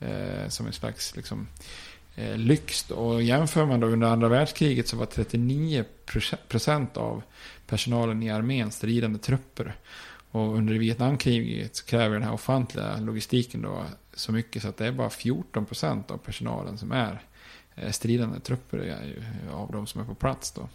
Eh, 0.00 0.48
som 0.48 0.66
en 0.66 0.72
slags 0.72 1.16
liksom, 1.16 1.48
eh, 2.14 2.36
lyx. 2.36 2.90
Och 2.90 3.22
jämför 3.22 3.66
man 3.66 3.80
då 3.80 3.86
under 3.86 4.08
andra 4.08 4.28
världskriget 4.28 4.88
så 4.88 4.96
var 4.96 5.06
39 5.06 5.84
procent 6.48 6.96
av 6.96 7.22
personalen 7.66 8.22
i 8.22 8.30
armén 8.30 8.70
stridande 8.70 9.18
trupper. 9.18 9.76
Och 10.30 10.56
under 10.56 10.74
Vietnamkriget 10.74 11.76
så 11.76 11.84
kräver 11.84 12.14
den 12.14 12.22
här 12.22 12.32
ofantliga 12.32 12.96
logistiken 12.96 13.62
då 13.62 13.84
så 14.14 14.32
mycket 14.32 14.62
så 14.62 14.68
att 14.68 14.76
det 14.76 14.86
är 14.86 14.92
bara 14.92 15.10
14 15.10 15.66
procent 15.66 16.10
av 16.10 16.18
personalen 16.18 16.78
som 16.78 16.92
är 16.92 17.22
eh, 17.74 17.90
stridande 17.90 18.40
trupper 18.40 18.96
av 19.52 19.72
de 19.72 19.86
som 19.86 20.00
är 20.00 20.04
på 20.04 20.14
plats 20.14 20.52
då. 20.52 20.68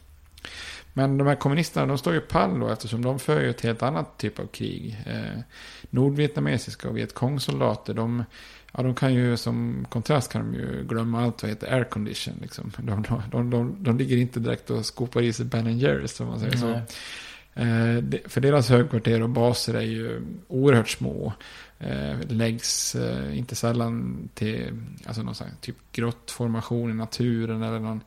Men 0.93 1.17
de 1.17 1.27
här 1.27 1.36
kommunisterna 1.36 1.86
de 1.86 1.97
står 1.97 2.13
ju 2.13 2.21
pall 2.21 2.60
då 2.60 2.69
eftersom 2.69 3.01
de 3.01 3.19
för 3.19 3.41
ju 3.41 3.49
ett 3.49 3.62
helt 3.62 3.84
annat 3.84 4.17
typ 4.17 4.39
av 4.39 4.47
krig. 4.47 4.97
Eh, 5.06 5.39
nordvietnamesiska 5.89 6.89
och 6.89 6.97
vietkongsoldater 6.97 7.93
de, 7.93 8.23
ja, 8.72 8.84
de 8.84 8.96
kan 8.96 9.14
ju 9.14 9.38
som 9.38 9.86
kontrast 9.90 10.32
kan 10.32 10.52
de 10.52 10.60
ju 10.60 10.84
glömma 10.84 11.24
allt 11.24 11.44
vad 11.44 11.52
heter 11.52 11.74
air 11.74 11.84
condition. 11.84 12.34
Liksom. 12.42 12.72
De, 12.78 13.02
de, 13.02 13.22
de, 13.32 13.50
de, 13.50 13.76
de 13.84 13.98
ligger 13.98 14.18
inte 14.18 14.40
direkt 14.40 14.70
och 14.70 14.86
skopar 14.86 15.22
i 15.22 15.34
sig 15.34 15.46
Ben 15.46 15.80
Jerrys 15.80 16.12
som 16.12 16.28
man 16.28 16.40
säger 16.40 16.58
så. 16.58 16.82
Eh, 17.54 18.22
för 18.26 18.42
deras 18.42 18.70
högkvarter 18.70 19.22
och 19.22 19.30
baser 19.30 19.74
är 19.74 19.82
ju 19.82 20.22
oerhört 20.48 20.90
små. 20.90 21.34
Eh, 21.80 22.18
läggs 22.28 22.96
eh, 22.96 23.38
inte 23.38 23.56
sällan 23.56 24.30
till 24.34 24.74
alltså 25.06 25.24
någon 25.24 25.36
typ 25.62 25.76
grottformation 25.92 26.92
i 26.92 26.94
naturen 26.94 27.64
eller 27.64 27.80
någon 27.80 28.02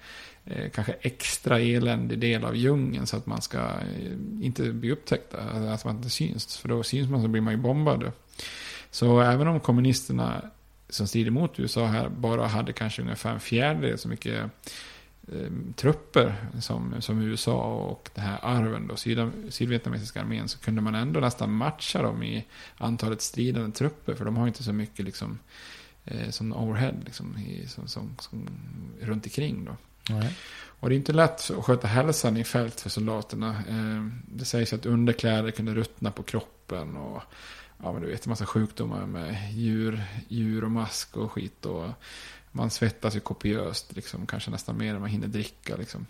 eh, 0.44 0.70
kanske 0.70 0.92
extra 1.00 1.60
eländig 1.60 2.18
del 2.18 2.44
av 2.44 2.56
djungeln 2.56 3.06
så 3.06 3.16
att 3.16 3.26
man 3.26 3.42
ska 3.42 3.58
eh, 3.58 4.12
inte 4.40 4.72
bli 4.72 4.92
upptäckta, 4.92 5.38
att 5.42 5.84
man 5.84 5.96
inte 5.96 6.10
syns. 6.10 6.56
För 6.56 6.68
då 6.68 6.82
syns 6.82 7.10
man 7.10 7.22
så 7.22 7.28
blir 7.28 7.42
man 7.42 7.52
ju 7.52 7.60
bombad. 7.60 8.12
Så 8.94 9.20
även 9.20 9.48
om 9.48 9.60
kommunisterna 9.60 10.42
som 10.88 11.06
strider 11.06 11.30
mot 11.30 11.60
USA 11.60 11.86
här 11.86 12.08
bara 12.08 12.46
hade 12.46 12.72
kanske 12.72 13.02
ungefär 13.02 13.32
en 13.32 13.40
fjärdedel 13.40 13.98
så 13.98 14.08
mycket 14.08 14.50
eh, 15.32 15.50
trupper 15.76 16.36
som, 16.60 16.94
som 17.02 17.22
USA 17.22 17.74
och 17.74 18.10
det 18.14 18.20
här 18.20 18.38
arven 18.42 18.86
då, 18.86 18.96
syd, 18.96 19.30
sydvietnamesiska 19.48 20.20
armén, 20.20 20.48
så 20.48 20.58
kunde 20.58 20.80
man 20.80 20.94
ändå 20.94 21.20
nästan 21.20 21.52
matcha 21.52 22.02
dem 22.02 22.22
i 22.22 22.44
antalet 22.76 23.22
stridande 23.22 23.72
trupper, 23.72 24.14
för 24.14 24.24
de 24.24 24.36
har 24.36 24.46
inte 24.46 24.62
så 24.62 24.72
mycket 24.72 25.04
liksom, 25.04 25.38
eh, 26.04 26.30
som 26.30 26.52
overhead 26.52 26.96
liksom, 27.04 27.38
i, 27.38 27.66
som, 27.68 27.88
som, 27.88 28.16
som, 28.18 28.48
runt 29.00 29.26
omkring 29.26 29.64
då. 29.64 29.76
Nej. 30.10 30.36
Och 30.80 30.88
det 30.88 30.94
är 30.94 30.96
inte 30.96 31.12
lätt 31.12 31.50
att 31.50 31.64
sköta 31.64 31.86
hälsan 31.86 32.36
i 32.36 32.44
fält 32.44 32.80
för 32.80 32.90
soldaterna. 32.90 33.50
Eh, 33.68 34.06
det 34.26 34.44
sägs 34.44 34.72
att 34.72 34.86
underkläder 34.86 35.50
kunde 35.50 35.74
ruttna 35.74 36.10
på 36.10 36.22
kroppen 36.22 36.96
och 36.96 37.22
ja, 37.84 37.92
men 37.92 38.02
du 38.02 38.08
vet, 38.08 38.26
en 38.26 38.30
massa 38.30 38.46
sjukdomar 38.46 39.06
med 39.06 39.36
djur, 39.52 40.02
djur 40.28 40.64
och 40.64 40.70
mask 40.70 41.16
och 41.16 41.32
skit. 41.32 41.66
Och 41.66 41.88
man 42.52 42.70
svettas 42.70 43.16
ju 43.16 43.20
kopiöst, 43.20 43.96
liksom, 43.96 44.26
kanske 44.26 44.50
nästan 44.50 44.78
mer 44.78 44.94
än 44.94 45.00
man 45.00 45.10
hinner 45.10 45.28
dricka. 45.28 45.76
Liksom. 45.76 46.06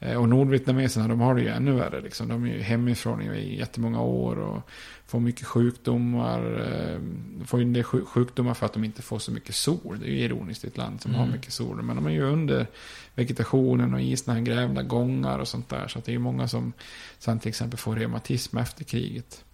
Eh, 0.00 0.16
och 0.16 0.28
nordvietnameserna, 0.28 1.08
de 1.08 1.20
har 1.20 1.34
det 1.34 1.40
ju 1.40 1.48
ännu 1.48 1.72
värre. 1.72 2.00
Liksom. 2.00 2.28
De 2.28 2.44
är 2.44 2.54
ju 2.54 2.60
hemifrån 2.60 3.22
i 3.22 3.58
jättemånga 3.58 4.00
år 4.00 4.36
och 4.36 4.70
får 5.06 5.20
mycket 5.20 5.46
sjukdomar. 5.46 6.40
Eh, 6.40 7.00
får 7.46 7.60
ju 7.60 7.66
en 7.66 7.72
del 7.72 7.84
sjukdomar 7.84 8.54
för 8.54 8.66
att 8.66 8.72
de 8.72 8.84
inte 8.84 9.02
får 9.02 9.18
så 9.18 9.32
mycket 9.32 9.54
sol. 9.54 9.98
Det 10.00 10.06
är 10.06 10.10
ju 10.10 10.20
ironiskt 10.20 10.64
i 10.64 10.66
ett 10.66 10.76
land 10.76 11.00
som 11.00 11.14
mm. 11.14 11.20
har 11.20 11.32
mycket 11.32 11.52
sol. 11.52 11.82
Men 11.82 11.96
de 11.96 12.06
är 12.06 12.10
ju 12.10 12.22
under 12.22 12.66
vegetationen 13.14 13.94
och 13.94 14.00
i 14.00 14.16
sådana 14.16 14.38
här 14.38 14.46
grävda 14.46 14.82
gångar 14.82 15.38
och 15.38 15.48
sånt 15.48 15.68
där. 15.68 15.88
Så 15.88 15.98
det 15.98 16.10
är 16.10 16.12
ju 16.12 16.18
många 16.18 16.48
som 16.48 16.72
sen 17.18 17.38
till 17.38 17.48
exempel 17.48 17.78
får 17.78 17.96
reumatism 17.96 18.58
efter 18.58 18.84
kriget. 18.84 19.44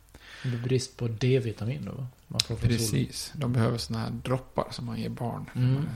Det 0.43 0.49
är 0.49 0.63
brist 0.63 0.97
på 0.97 1.09
D-vitamin 1.09 1.85
då? 1.85 2.07
Man 2.29 2.41
får 2.41 2.57
Precis. 2.57 3.33
De 3.35 3.53
behöver 3.53 3.79
sådana 3.79 4.05
här 4.05 4.11
droppar 4.11 4.67
som 4.71 4.87
man 4.87 5.01
ger 5.01 5.09
barn 5.09 5.51
mm. 5.55 5.89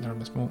när 0.00 0.08
de 0.08 0.20
är 0.20 0.24
små. 0.24 0.50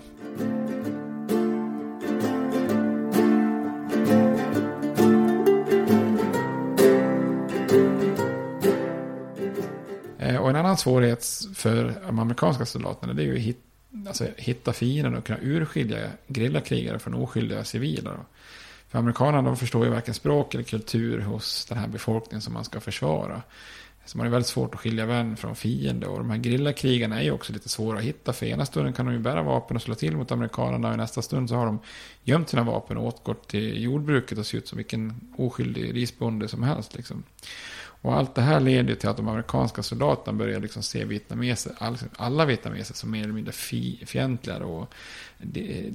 Eh, 10.19 10.37
och 10.37 10.49
en 10.49 10.55
annan 10.55 10.77
svårighet 10.77 11.25
för 11.55 11.93
de 12.07 12.19
amerikanska 12.19 12.65
soldaterna 12.65 13.13
det 13.13 13.21
är 13.21 13.25
ju 13.25 13.35
att 13.35 13.41
hitta, 13.41 13.61
alltså, 14.07 14.27
hitta 14.37 14.73
fienden 14.73 15.15
och 15.15 15.25
kunna 15.25 15.39
urskilja 15.41 16.09
gerillakrigare 16.27 16.99
från 16.99 17.13
oskyldiga 17.13 17.63
civila. 17.63 18.11
Då. 18.11 18.25
För 18.91 18.99
amerikanerna 18.99 19.41
de 19.41 19.57
förstår 19.57 19.85
ju 19.85 19.91
varken 19.91 20.13
språk 20.13 20.53
eller 20.53 20.63
kultur 20.63 21.19
hos 21.19 21.65
den 21.65 21.77
här 21.77 21.87
befolkningen 21.87 22.41
som 22.41 22.53
man 22.53 22.65
ska 22.65 22.79
försvara. 22.79 23.41
Så 24.05 24.17
man 24.17 24.27
är 24.27 24.31
väldigt 24.31 24.47
svårt 24.47 24.73
att 24.73 24.79
skilja 24.79 25.05
vän 25.05 25.37
från 25.37 25.55
fiende. 25.55 26.07
Och 26.07 26.17
de 26.17 26.29
här 26.29 26.37
grillakrigarna 26.37 27.19
är 27.19 27.23
ju 27.23 27.31
också 27.31 27.53
lite 27.53 27.69
svåra 27.69 27.97
att 27.97 28.03
hitta. 28.03 28.33
För 28.33 28.45
ena 28.45 28.65
stunden 28.65 28.93
kan 28.93 29.05
de 29.05 29.11
ju 29.13 29.19
bära 29.19 29.43
vapen 29.43 29.77
och 29.77 29.81
slå 29.81 29.95
till 29.95 30.17
mot 30.17 30.31
amerikanerna. 30.31 30.87
Och 30.87 30.93
i 30.93 30.97
nästa 30.97 31.21
stund 31.21 31.49
så 31.49 31.55
har 31.55 31.65
de 31.65 31.79
gömt 32.23 32.49
sina 32.49 32.63
vapen 32.63 32.97
och 32.97 33.07
åtgått 33.07 33.47
till 33.47 33.83
jordbruket 33.83 34.37
och 34.37 34.45
ser 34.45 34.57
ut 34.57 34.67
som 34.67 34.77
vilken 34.77 35.33
oskyldig 35.37 35.95
risbonde 35.95 36.47
som 36.47 36.63
helst. 36.63 36.95
Liksom. 36.95 37.23
Och 38.01 38.17
allt 38.17 38.35
det 38.35 38.41
här 38.41 38.59
leder 38.59 38.95
till 38.95 39.09
att 39.09 39.17
de 39.17 39.27
amerikanska 39.27 39.83
soldaterna 39.83 40.37
börjar 40.37 40.59
liksom 40.59 40.83
se 40.83 41.05
vietnameser, 41.05 41.73
alla 42.15 42.45
vietnameser 42.45 42.93
som 42.93 43.11
mer 43.11 43.23
eller 43.23 43.33
mindre 43.33 43.53
fientliga 44.05 44.57
och 44.57 44.93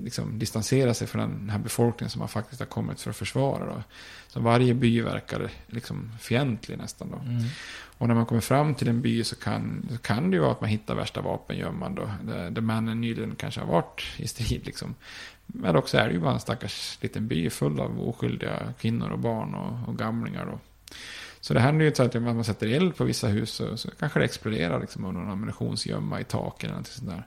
liksom 0.03 0.39
distansera 0.39 0.95
sig 0.95 1.07
från 1.07 1.21
den 1.21 1.51
här 1.51 1.59
befolkningen 1.59 2.11
som 2.11 2.19
man 2.19 2.29
faktiskt 2.29 2.61
har 2.61 2.67
kommit 2.67 3.01
för 3.01 3.11
att 3.11 3.17
försvara. 3.17 3.67
Då. 3.67 3.83
Så 4.29 4.41
varje 4.41 4.75
by 4.75 5.01
verkar 5.01 5.51
liksom 5.67 6.13
fientlig 6.21 6.79
nästan. 6.79 7.11
Då. 7.11 7.17
Mm. 7.17 7.45
Och 7.99 8.09
när 8.09 8.15
man 8.15 8.27
kommer 8.27 8.41
fram 8.41 8.75
till 8.75 8.89
en 8.89 9.01
by 9.01 9.25
så 9.25 9.37
kan, 9.37 9.89
så 9.91 9.99
kan 9.99 10.31
det 10.31 10.37
ju 10.37 10.41
vara 10.41 10.53
att 10.53 10.61
man 10.61 10.71
hittar 10.71 10.95
värsta 10.95 11.21
vapengömman 11.21 11.95
då. 11.95 12.11
Där, 12.23 12.51
där 12.51 12.63
männen 12.63 13.01
nyligen 13.01 13.35
kanske 13.37 13.61
har 13.61 13.73
varit 13.73 14.03
i 14.17 14.29
strid 14.29 14.67
liksom. 14.67 14.95
Men 15.47 15.77
också 15.77 15.99
är 15.99 16.07
det 16.07 16.13
ju 16.13 16.21
bara 16.21 16.33
en 16.33 16.41
stackars 16.41 16.99
liten 17.01 17.29
by 17.29 17.51
full 17.51 17.81
av 17.81 18.09
oskyldiga 18.09 18.75
kvinnor 18.81 19.11
och 19.11 19.19
barn 19.19 19.55
och, 19.55 19.89
och 19.89 19.99
gamlingar. 19.99 20.47
Då. 20.47 20.59
Så 21.47 21.55
det 21.55 21.61
händer 21.61 21.85
ju 21.85 21.95
så 21.95 22.03
att 22.03 22.15
om 22.15 22.23
man 22.23 22.45
sätter 22.45 22.67
eld 22.67 22.97
på 22.97 23.05
vissa 23.05 23.29
hus 23.29 23.51
så, 23.51 23.77
så 23.77 23.91
kanske 23.91 24.19
det 24.19 24.25
exploderar 24.25 24.81
liksom 24.81 25.05
av 25.05 25.15
någon 25.15 25.31
ammunitionsgömma 25.31 26.21
i 26.21 26.25
taken 26.25 26.71
eller 26.71 26.79
något 26.79 26.87
sånt 26.87 27.11
där. 27.11 27.27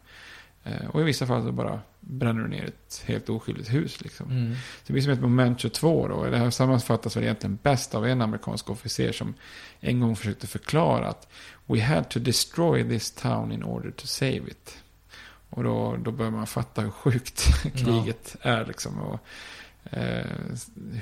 Eh, 0.63 0.87
och 0.89 1.01
i 1.01 1.03
vissa 1.03 1.27
fall 1.27 1.43
så 1.43 1.51
bara 1.51 1.81
bränner 1.99 2.41
du 2.41 2.47
ner 2.47 2.65
ett 2.65 3.03
helt 3.05 3.29
oskyldigt 3.29 3.73
hus. 3.73 4.01
Liksom. 4.01 4.31
Mm. 4.31 4.53
Så 4.53 4.83
det 4.87 4.93
blir 4.93 5.03
som 5.03 5.11
ett 5.11 5.21
moment 5.21 5.59
22 5.59 6.07
då. 6.07 6.25
Det 6.25 6.37
här 6.37 6.49
sammanfattas 6.49 7.17
väl 7.17 7.23
egentligen 7.23 7.59
bäst 7.63 7.95
av 7.95 8.05
en 8.05 8.21
amerikansk 8.21 8.69
officer 8.69 9.11
som 9.11 9.33
en 9.79 9.99
gång 9.99 10.15
försökte 10.15 10.47
förklara 10.47 11.07
att 11.07 11.27
We 11.65 11.81
had 11.81 12.09
to 12.09 12.19
destroy 12.19 12.83
this 12.83 13.11
town 13.11 13.51
in 13.51 13.63
order 13.63 13.91
to 13.91 14.07
save 14.07 14.37
it. 14.47 14.77
Och 15.49 15.63
då, 15.63 15.97
då 15.97 16.11
börjar 16.11 16.31
man 16.31 16.47
fatta 16.47 16.81
hur 16.81 16.91
sjukt 16.91 17.63
kriget 17.75 18.35
ja. 18.41 18.49
är. 18.49 18.65
Liksom, 18.65 18.99
och, 18.99 19.19
eh, 19.89 20.25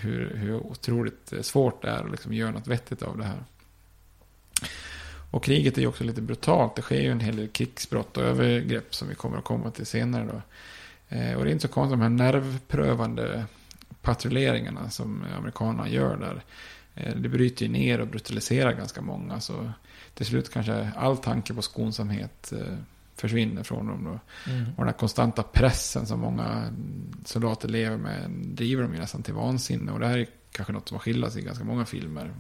hur, 0.02 0.36
hur 0.36 0.54
otroligt 0.54 1.34
eh, 1.34 1.42
svårt 1.42 1.82
det 1.82 1.90
är 1.90 2.04
att 2.04 2.12
liksom 2.12 2.34
göra 2.34 2.52
något 2.52 2.68
vettigt 2.68 3.02
av 3.02 3.18
det 3.18 3.24
här. 3.24 3.44
Och 5.32 5.44
kriget 5.44 5.78
är 5.78 5.82
ju 5.82 5.88
också 5.88 6.04
lite 6.04 6.22
brutalt. 6.22 6.76
Det 6.76 6.82
sker 6.82 7.02
ju 7.02 7.12
en 7.12 7.20
hel 7.20 7.36
del 7.36 7.48
krigsbrott 7.48 8.18
och 8.18 8.24
övergrepp 8.24 8.96
som 8.96 9.08
vi 9.08 9.16
kommer 9.16 9.38
att 9.38 9.44
komma 9.44 9.72
till 9.72 9.86
senare. 9.86 10.26
Då. 10.26 10.42
Eh, 11.16 11.34
och 11.38 11.44
det 11.44 11.50
är 11.50 11.52
inte 11.52 11.68
så 11.68 11.74
konstigt, 11.74 12.00
de 12.00 12.02
här 12.02 12.10
nervprövande 12.10 13.46
patrulleringarna 14.02 14.90
som 14.90 15.26
amerikanerna 15.38 15.90
gör 15.90 16.18
där. 16.18 16.44
Eh, 16.96 17.16
det 17.16 17.30
bryter 17.30 17.66
ju 17.66 17.72
ner 17.72 18.02
och 18.02 18.08
brutaliserar 18.08 18.74
ganska 18.74 19.02
många. 19.02 19.40
Så 19.40 19.72
till 20.14 20.26
slut 20.26 20.52
kanske 20.52 20.92
all 20.96 21.18
tanke 21.18 21.54
på 21.54 21.62
skonsamhet 21.62 22.52
eh, 22.52 22.78
försvinner 23.18 23.64
från 23.64 23.88
dem. 23.88 24.04
Då. 24.04 24.20
Mm. 24.52 24.70
Och 24.70 24.78
den 24.78 24.88
här 24.88 24.94
konstanta 24.94 25.44
pressen 25.44 26.06
som 26.06 26.20
många 26.20 26.74
soldater 27.26 27.68
lever 27.68 27.98
med 27.98 28.30
driver 28.30 28.84
dem 28.84 28.92
nästan 28.92 29.24
till 29.24 29.34
vansinne. 29.34 29.92
Och 29.92 30.00
det 30.00 30.08
här 30.08 30.18
är 30.18 30.28
kanske 30.52 30.74
något 30.74 30.88
som 30.88 30.96
har 30.96 31.00
skildrats 31.00 31.36
i 31.36 31.42
ganska 31.42 31.64
många 31.64 31.86
filmer. 31.86 32.34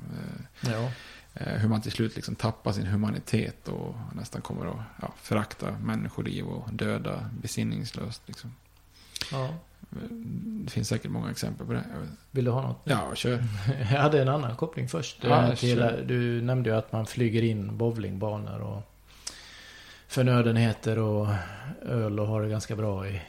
Ja. 0.62 0.92
Eh, 1.34 1.54
hur 1.54 1.70
man 1.70 1.82
till 1.82 1.92
slut 1.92 2.16
liksom 2.16 2.36
tappar 2.36 2.72
sin 2.72 2.86
humanitet 2.86 3.68
och 3.68 3.96
nästan 4.16 4.42
kommer 4.42 4.66
att 4.66 4.78
ja, 5.02 5.13
förakta 5.22 5.72
människoliv 5.72 6.46
och 6.46 6.74
döda 6.74 7.30
besinningslöst. 7.42 8.22
Liksom. 8.26 8.54
Ja. 9.32 9.54
Det 10.63 10.72
finns 10.72 10.88
säkert 10.88 11.12
många 11.12 11.32
exempel 11.32 11.68
på 11.68 11.74
det. 11.74 11.84
Vill 12.32 12.46
du 12.46 12.52
ha 12.52 12.62
något? 12.62 12.82
Ja, 12.84 13.16
kör. 13.16 13.44
Jag 13.80 13.86
hade 13.86 14.22
en 14.22 14.30
annan 14.30 14.56
koppling 14.56 14.90
först. 14.90 15.18
Ja, 15.22 15.56
till, 15.56 16.04
du 16.08 16.42
nämnde 16.42 16.70
ju 16.70 16.76
att 16.76 16.92
man 16.92 17.06
flyger 17.06 17.44
in 17.44 17.78
bowlingbanor 17.78 18.60
och 18.62 18.97
förnödenheter 20.08 21.00
och 21.00 21.28
öl 21.86 22.20
och 22.20 22.28
har 22.28 22.41
det 22.41 22.50
ganska 22.50 22.76
bra 22.76 23.08
i 23.08 23.22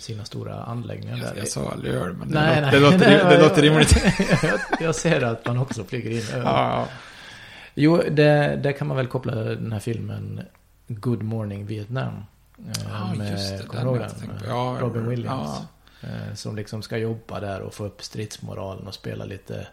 sina 0.00 0.24
stora 0.24 0.62
anläggningar. 0.62 1.16
Jag, 1.16 1.26
där. 1.26 1.36
jag 1.36 1.48
sa 1.48 1.70
aldrig 1.70 1.94
öl, 1.94 2.12
men 2.12 2.28
nej, 2.28 2.54
det, 2.54 2.60
nej, 2.60 2.70
det, 2.70 2.80
låter, 2.80 2.98
nej, 2.98 3.36
det 3.36 3.42
låter 3.42 3.62
rimligt. 3.62 4.04
jag, 4.42 4.60
jag 4.80 4.94
ser 4.94 5.22
att 5.22 5.46
man 5.46 5.58
också 5.58 5.84
flyger 5.84 6.10
in 6.10 6.40
öl. 6.40 6.42
Ja, 6.44 6.88
Jo, 7.74 8.02
det, 8.10 8.60
det 8.62 8.72
kan 8.72 8.86
man 8.86 8.96
väl 8.96 9.06
koppla 9.06 9.34
den 9.34 9.72
här 9.72 9.80
filmen 9.80 10.40
Good 10.86 11.22
Morning 11.22 11.66
Vietnam. 11.66 12.24
Ja, 12.88 13.14
med, 13.14 13.30
just 13.32 13.70
det. 13.72 13.78
Den 13.78 13.98
den? 13.98 14.10
Ja, 14.46 14.76
Robin 14.80 15.08
Williams. 15.08 15.60
Ja. 16.00 16.08
Eh, 16.08 16.34
som 16.34 16.56
liksom 16.56 16.82
ska 16.82 16.96
jobba 16.96 17.40
där 17.40 17.60
och 17.60 17.74
få 17.74 17.84
upp 17.84 18.02
stridsmoralen 18.02 18.86
och 18.86 18.94
spela 18.94 19.24
lite 19.24 19.66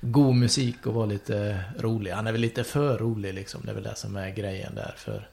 god 0.00 0.34
musik 0.34 0.86
och 0.86 0.94
vara 0.94 1.06
lite 1.06 1.64
rolig. 1.78 2.10
Han 2.10 2.26
är 2.26 2.32
väl 2.32 2.40
lite 2.40 2.64
för 2.64 2.98
rolig 2.98 3.34
liksom. 3.34 3.60
Det 3.64 3.70
är 3.70 3.74
väl 3.74 3.84
det 3.84 3.96
som 3.96 4.16
är 4.16 4.30
grejen 4.30 4.74
där 4.74 4.94
för 4.96 5.28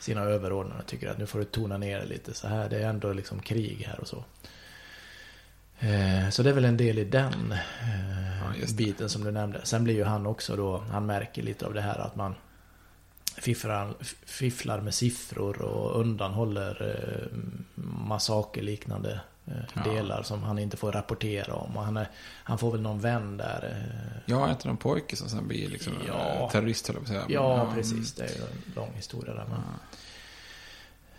sina 0.00 0.20
överordnade. 0.20 0.82
Tycker 0.86 1.08
att 1.08 1.18
nu 1.18 1.26
får 1.26 1.38
du 1.38 1.44
tona 1.44 1.76
ner 1.78 1.98
det 2.00 2.06
lite 2.06 2.34
så 2.34 2.48
här. 2.48 2.68
Det 2.68 2.78
är 2.78 2.88
ändå 2.88 3.12
liksom 3.12 3.40
krig 3.40 3.84
här 3.88 4.00
och 4.00 4.08
så. 4.08 4.24
Eh, 5.78 6.28
Så 6.30 6.42
det 6.42 6.50
är 6.50 6.54
väl 6.54 6.64
en 6.64 6.76
del 6.76 6.98
i 6.98 7.04
den 7.04 7.52
eh, 7.52 8.38
Ja, 8.60 8.66
biten 8.76 9.08
som 9.08 9.24
du 9.24 9.30
nämnde. 9.30 9.60
Sen 9.64 9.84
blir 9.84 9.94
ju 9.94 10.04
han 10.04 10.26
också 10.26 10.56
då, 10.56 10.78
han 10.78 11.06
märker 11.06 11.42
lite 11.42 11.66
av 11.66 11.74
det 11.74 11.80
här 11.80 11.98
att 11.98 12.16
man 12.16 12.34
fifflar, 13.36 13.94
fifflar 14.26 14.80
med 14.80 14.94
siffror 14.94 15.62
och 15.62 16.00
undanhåller 16.00 16.96
eh, 16.96 17.38
massakerliknande 17.84 19.20
eh, 19.50 19.82
Ja. 19.84 19.92
delar 19.92 20.22
som 20.22 20.42
han 20.42 20.58
inte 20.58 20.76
får 20.76 20.92
rapportera 20.92 21.54
om. 21.54 21.76
Och 21.76 21.84
han, 21.84 21.96
är, 21.96 22.08
han 22.44 22.58
får 22.58 22.72
väl 22.72 22.80
någon 22.80 23.00
vän 23.00 23.36
där. 23.36 23.64
eh, 24.26 24.34
är 24.48 24.50
inte 24.50 24.68
någon 24.68 24.76
pojke 24.76 25.16
som 25.16 25.28
sen 25.28 25.48
blir 25.48 25.68
liksom 25.68 25.92
Ja. 26.08 26.14
ja. 26.40 26.50
terrorist 26.50 26.90
att 26.90 27.08
säga. 27.08 27.24
Ja, 27.28 27.64
Men, 27.64 27.74
precis. 27.74 28.12
Det 28.12 28.22
är 28.24 28.28
ju 28.28 28.34
en 28.42 28.72
lång 28.76 28.92
historia 28.94 29.34
där. 29.34 29.44
Men 29.48 29.60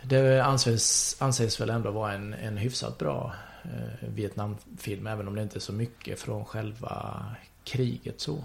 det 0.02 0.40
anses, 0.46 1.16
anses 1.22 1.62
väl 1.62 1.70
ändå 1.70 1.92
vara 1.92 2.14
en, 2.14 2.34
en 2.34 2.58
hyfsat 2.58 2.98
bra 2.98 3.34
eh, 3.64 4.10
Vietnamfilm. 4.10 5.08
Även 5.08 5.28
om 5.28 5.36
det 5.36 5.42
inte 5.44 5.58
är 5.58 5.60
så 5.60 5.74
mycket 5.74 6.20
från 6.20 6.46
själva 6.46 7.26
kriget 7.64 8.22
så. 8.22 8.44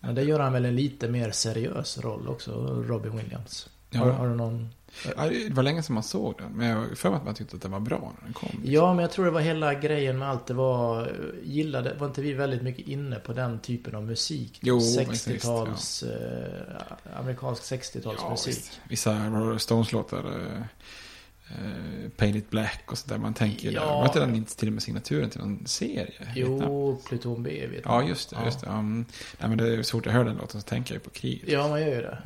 Men 0.00 0.14
det 0.14 0.22
gör 0.22 0.40
han 0.40 0.52
väl 0.52 0.64
en 0.64 0.76
lite 0.76 1.08
mer 1.08 1.30
seriös 1.30 1.98
roll 1.98 2.28
också, 2.28 2.52
Robin 2.86 3.16
Williams. 3.16 3.68
Ja. 3.90 3.98
Har, 4.00 4.10
har 4.10 4.28
du 4.28 4.34
någon? 4.34 4.70
Ja, 5.16 5.24
det 5.28 5.52
var 5.52 5.62
länge 5.62 5.82
sedan 5.82 5.94
man 5.94 6.02
såg 6.02 6.34
den. 6.38 6.52
Men 6.52 6.66
jag 6.68 6.98
för 6.98 7.10
mig 7.10 7.16
att 7.16 7.24
man 7.24 7.34
tyckte 7.34 7.56
att 7.56 7.62
den 7.62 7.70
var 7.70 7.80
bra 7.80 8.12
när 8.18 8.24
den 8.24 8.32
kom. 8.34 8.60
Ja, 8.64 8.94
men 8.94 9.02
jag 9.02 9.10
tror 9.10 9.24
det 9.24 9.30
var 9.30 9.40
hela 9.40 9.74
grejen 9.74 10.18
med 10.18 10.28
allt 10.30 10.46
det 10.46 10.54
var... 10.54 11.12
Gillade, 11.42 11.94
var 11.94 12.06
inte 12.06 12.22
vi 12.22 12.32
väldigt 12.32 12.62
mycket 12.62 12.88
inne 12.88 13.16
på 13.16 13.32
den 13.32 13.58
typen 13.58 13.94
av 13.94 14.02
musik? 14.06 14.58
Jo, 14.62 14.76
visst, 14.78 15.28
60-tals... 15.28 16.02
Eh, 16.02 17.18
amerikansk 17.20 17.62
60-talsmusik. 17.62 18.46
visst. 18.48 18.80
Vissa 18.88 19.58
Stones-låtar. 19.58 20.18
Eh, 20.18 20.62
eh, 21.50 22.10
Paint 22.16 22.36
It 22.36 22.50
Black 22.50 22.82
och 22.86 22.98
sådär. 22.98 23.18
Man 23.18 23.34
tänker 23.34 23.70
Ja. 23.72 23.80
där. 23.80 23.86
Var 23.86 24.04
inte 24.04 24.20
den 24.20 24.34
inte 24.34 24.56
till 24.56 24.68
och 24.68 24.72
med 24.74 24.82
signaturen 24.82 25.30
till 25.30 25.40
någon 25.40 25.66
serie? 25.66 26.28
Jo, 26.34 27.00
Pluton 27.08 27.42
B 27.42 27.66
vet 27.66 27.80
jag. 27.84 27.94
Ja, 28.04 28.08
just 28.08 28.30
det. 28.30 28.36
Just 28.44 28.60
det. 28.60 28.66
Um, 28.66 29.04
nej, 29.38 29.48
men 29.48 29.58
det 29.58 29.68
är 29.74 29.82
svårt 29.82 30.06
att 30.06 30.12
höra 30.12 30.24
den 30.24 30.36
låten 30.36 30.60
så 30.60 30.68
tänker 30.68 30.94
jag 30.94 31.00
ju 31.00 31.04
på 31.04 31.10
kriget. 31.10 31.48
Ja, 31.48 31.68
man 31.68 31.80
gör 31.80 31.88
ju 31.88 32.00
det. 32.00 32.18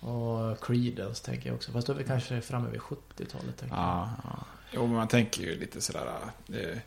Och 0.00 0.64
Creedence 0.64 1.24
tänker 1.24 1.48
jag 1.48 1.56
också. 1.56 1.72
Fast 1.72 1.86
då 1.86 1.92
är 1.92 1.96
vi 1.96 2.04
kanske 2.04 2.40
framme 2.40 2.70
vid 2.70 2.80
70-talet. 2.80 3.56
tänker 3.56 3.76
jag. 3.76 3.84
Ja, 3.84 4.10
ja. 4.24 4.44
Jo, 4.72 4.86
man 4.86 5.08
tänker 5.08 5.42
ju 5.42 5.58
lite 5.60 5.80
sådär... 5.80 6.06
Eh, 6.48 6.78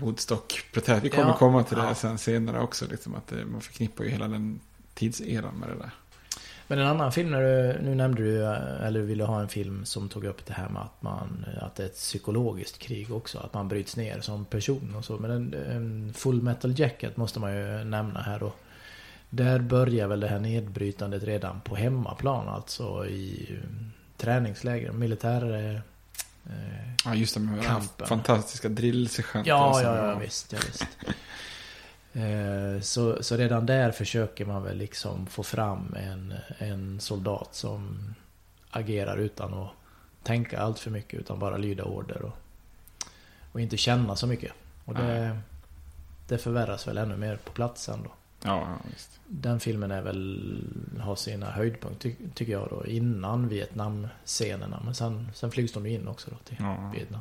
Woodstock-protest. 0.00 1.02
Vi 1.04 1.08
kommer 1.08 1.28
Ja. 1.28 1.36
komma 1.36 1.62
till 1.64 1.76
det 1.76 1.82
här 1.82 1.94
sen 1.94 2.18
senare 2.18 2.60
också. 2.60 2.86
Liksom, 2.90 3.14
att 3.14 3.26
det, 3.26 3.44
man 3.44 3.60
förknippar 3.60 4.04
ju 4.04 4.10
hela 4.10 4.28
den 4.28 4.60
tidseran 4.94 5.54
med 5.54 5.68
det 5.68 5.74
där. 5.74 5.90
Men 6.66 6.78
en 6.78 6.86
annan 6.86 7.12
film, 7.12 7.30
när 7.30 7.40
du, 7.42 7.78
nu 7.82 7.94
nämnde 7.94 8.22
du, 8.22 8.42
eh, 8.44 8.86
eller 8.86 9.00
ville 9.00 9.24
ha 9.24 9.40
en 9.40 9.48
film 9.48 9.84
som 9.84 10.08
tog 10.08 10.24
upp 10.24 10.46
det 10.46 10.52
här 10.52 10.68
med 10.68 10.82
att, 10.82 11.02
man, 11.02 11.46
att 11.60 11.74
det 11.76 11.82
är 11.82 11.86
ett 11.86 11.94
psykologiskt 11.94 12.78
krig 12.78 13.12
också. 13.12 13.38
Att 13.38 13.54
man 13.54 13.68
bryts 13.68 13.96
ner 13.96 14.20
som 14.20 14.44
person 14.44 14.94
och 14.98 15.04
så. 15.04 15.18
Men 15.18 15.30
en, 15.30 15.54
en 15.54 16.14
Full 16.14 16.42
Metal 16.42 16.78
Jacket 16.78 17.16
måste 17.16 17.40
man 17.40 17.56
ju 17.56 17.84
nämna 17.84 18.20
här. 18.20 18.42
Och 18.42 18.56
där 19.30 19.58
börjar 19.58 20.08
väl 20.08 20.20
det 20.20 20.28
här 20.28 20.38
nedbrytandet 20.38 21.22
redan 21.22 21.60
på 21.60 21.76
hemmaplan. 21.76 22.48
Alltså 22.48 23.06
i 23.06 23.48
eh, 23.62 23.70
träningsläger, 24.16 24.92
militär... 24.92 25.74
eh, 25.74 25.80
Ja, 27.04 27.14
just 27.14 27.34
det 27.34 27.40
med 27.40 27.64
Kampen. 27.64 28.06
fantastiska 28.06 28.68
drillsergeanten. 28.68 29.44
Ja, 29.48 29.82
ja, 29.82 29.96
ja, 30.10 30.18
visst, 30.18 30.52
ja, 30.52 30.58
visst. 30.66 30.86
Eh, 32.12 32.80
Så, 32.82 33.22
så 33.22 33.36
redan 33.36 33.66
där 33.66 33.90
försöker 33.90 34.44
man 34.44 34.62
väl 34.62 34.76
liksom 34.76 35.26
få 35.26 35.42
fram 35.42 35.94
en, 35.98 36.34
en 36.58 37.00
soldat 37.00 37.54
som 37.54 38.14
agerar 38.70 39.16
utan 39.16 39.54
att 39.54 39.70
tänka 40.22 40.60
allt 40.60 40.78
för 40.78 40.90
mycket 40.90 41.20
utan 41.20 41.38
bara 41.38 41.56
lyda 41.56 41.84
order 41.84 42.22
och, 42.22 42.36
och 43.52 43.60
inte 43.60 43.76
känna 43.76 44.16
så 44.16 44.26
mycket. 44.26 44.52
Och 44.84 44.94
det, 44.94 45.38
det 46.28 46.38
förvärras 46.38 46.88
väl 46.88 46.98
ännu 46.98 47.16
mer 47.16 47.36
på 47.36 47.52
platsen 47.52 47.98
då. 48.04 48.10
Ja, 48.44 48.60
ja, 48.60 48.78
visst. 48.92 49.20
Den 49.26 49.60
filmen 49.60 49.90
är 49.90 50.02
väl, 50.02 50.64
har 51.00 51.16
sina 51.16 51.50
höjdpunkter 51.50 52.08
ty, 52.08 52.14
tycker 52.34 52.52
jag 52.52 52.68
då 52.70 52.86
innan 52.86 53.48
Vietnam-scenerna. 53.48 54.80
Men 54.84 54.94
sen, 54.94 55.28
sen 55.34 55.50
flygs 55.50 55.72
de 55.72 55.86
in 55.86 56.08
också 56.08 56.30
då 56.30 56.36
till 56.44 56.56
Ja. 56.60 56.92
Vietnam. 56.94 57.20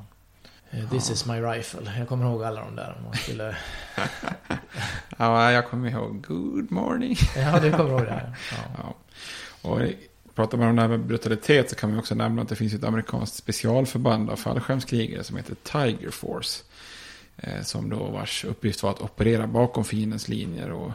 Eh, 0.71 0.89
This 0.89 1.09
is 1.11 1.25
my 1.25 1.41
rifle. 1.41 1.93
Jag 1.97 2.07
kommer 2.07 2.25
ihåg 2.25 2.43
alla 2.43 2.61
de 2.61 2.75
där. 2.75 3.01
Man 3.03 3.13
skulle... 3.13 3.57
Ja, 5.17 5.51
jag 5.51 5.67
kommer 5.69 5.89
ihåg 5.89 6.25
Good 6.27 6.71
morning. 6.71 7.15
Ja, 7.35 7.59
du 7.59 7.71
kommer 7.71 7.89
ihåg 7.89 8.01
det. 8.01 8.33
Ja. 8.51 8.57
Ja. 8.77 8.95
Och 9.69 9.79
pratar 10.35 10.57
man 10.57 10.67
om 10.67 10.75
det 10.75 10.81
här 10.81 10.89
med 10.89 10.99
brutalitet 10.99 11.69
så 11.69 11.75
kan 11.75 11.89
man 11.89 11.99
också 11.99 12.15
nämna 12.15 12.41
att 12.41 12.49
det 12.49 12.55
finns 12.55 12.73
ett 12.73 12.83
amerikanskt 12.83 13.35
specialförband 13.35 14.29
av 14.29 14.35
fallskärmskrigare 14.35 15.23
som 15.23 15.37
heter 15.37 15.55
Tiger 15.63 16.09
Force. 16.11 16.63
Eh, 17.41 17.61
som 17.61 17.89
då 17.89 17.97
vars 17.97 18.45
uppgift 18.45 18.83
var 18.83 18.91
att 18.91 19.01
operera 19.01 19.47
bakom 19.47 19.85
fiendens 19.85 20.27
linjer. 20.27 20.71
Och 20.71 20.91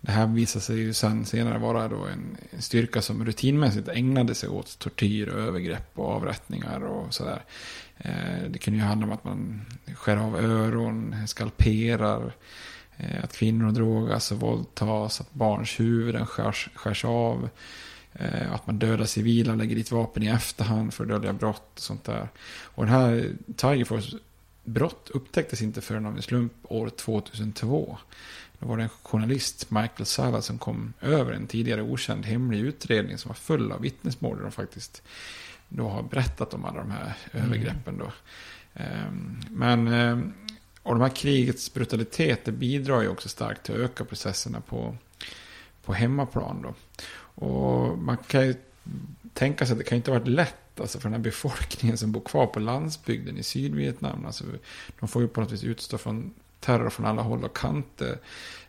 det 0.00 0.12
här 0.12 0.26
visade 0.26 0.64
sig 0.64 0.76
ju 0.76 0.92
sen 0.92 1.24
senare 1.24 1.58
vara 1.58 1.88
då 1.88 2.04
en, 2.06 2.36
styrka 2.58 3.02
som 3.02 3.24
rutinmässigt 3.24 3.88
ägnade 3.88 4.34
sig 4.34 4.48
åt 4.48 4.78
tortyr 4.78 5.28
och 5.28 5.40
övergrepp 5.40 5.90
och 5.94 6.08
avrättningar 6.08 6.84
och 6.84 7.14
sådär. 7.14 7.42
Eh, 7.98 8.50
det 8.50 8.58
kunde 8.58 8.78
ju 8.78 8.84
handla 8.84 9.06
om 9.06 9.12
att 9.12 9.24
man 9.24 9.62
skär 9.94 10.16
av 10.16 10.36
öron, 10.36 11.16
skalperar, 11.26 12.32
eh, 12.96 13.24
att 13.24 13.36
kvinnor 13.36 13.72
drogas 13.72 14.32
och 14.32 14.40
våldtas, 14.40 15.20
att 15.20 15.34
barns 15.34 15.80
huvuden 15.80 16.26
skärs, 16.26 16.68
skärs 16.74 17.04
av. 17.04 17.48
Att 18.50 18.66
man 18.66 18.78
dödar 18.78 19.04
civila, 19.04 19.54
lägger 19.54 19.76
dit 19.76 19.92
vapen 19.92 20.22
i 20.22 20.26
efterhand 20.26 20.94
för 20.94 21.04
att 21.04 21.10
dölja 21.10 21.32
brott 21.32 21.72
och 21.74 21.80
sånt 21.80 22.04
där. 22.04 22.28
Och 22.64 22.84
den 22.84 22.94
här 22.94 23.30
Tiger 23.56 23.84
Force 23.84 24.16
brott 24.64 25.10
upptäcktes 25.10 25.62
inte 25.62 25.80
förrän 25.80 26.06
av 26.06 26.16
en 26.16 26.22
slump 26.22 26.52
år 26.62 26.88
2002. 26.88 27.98
Då 28.58 28.66
var 28.66 28.76
det 28.76 28.82
en 28.82 28.88
journalist, 28.88 29.70
Michael 29.70 30.06
Sala, 30.06 30.42
som 30.42 30.58
kom 30.58 30.92
över 31.00 31.32
en 31.32 31.46
tidigare 31.46 31.82
okänd 31.82 32.26
hemlig 32.26 32.60
utredning 32.60 33.18
som 33.18 33.28
var 33.28 33.34
full 33.34 33.72
av 33.72 33.80
vittnesmål 33.80 34.36
där 34.36 34.42
de 34.42 34.52
faktiskt 34.52 35.02
då 35.68 35.88
har 35.88 36.02
berättat 36.02 36.54
om 36.54 36.64
alla 36.64 36.78
de 36.78 36.90
här 36.90 37.14
övergreppen. 37.32 37.98
Då. 37.98 38.12
Ehm, 38.74 39.40
Men, 39.50 39.88
ehm, 39.88 40.32
och 40.82 40.94
de 40.94 41.00
här 41.00 41.08
krigets 41.08 41.74
brutalitet 41.74 42.44
det 42.44 42.52
bidrar 42.52 43.02
ju 43.02 43.08
också 43.08 43.28
starkt 43.28 43.62
till 43.62 43.74
att 43.74 43.80
öka 43.80 44.04
processerna 44.04 44.60
på, 44.60 44.96
på 45.84 45.92
hemmaplan. 45.92 46.62
Då. 46.62 46.74
Och 47.46 47.98
man 47.98 48.16
kan 48.16 48.46
ju 48.46 48.54
tänka 49.34 49.66
sig 49.66 49.72
att 49.72 49.78
det 49.78 49.84
kan 49.84 49.96
inte 49.96 50.10
ha 50.10 50.18
varit 50.18 50.28
lätt 50.28 50.61
alltså 50.80 50.98
för 50.98 51.08
den 51.08 51.14
här 51.14 51.22
befolkningen 51.22 51.98
som 51.98 52.12
bor 52.12 52.20
kvar 52.20 52.46
på 52.46 52.60
landsbygden 52.60 53.38
i 53.38 53.42
Sydvietnam. 53.42 54.26
Alltså, 54.26 54.44
de 55.00 55.08
får 55.08 55.22
ju 55.22 55.28
på 55.28 55.40
något 55.40 55.52
vis 55.52 55.64
utstå 55.64 55.98
från 55.98 56.34
terror 56.60 56.90
från 56.90 57.06
alla 57.06 57.22
håll 57.22 57.44
och 57.44 57.56
kanter. 57.56 58.18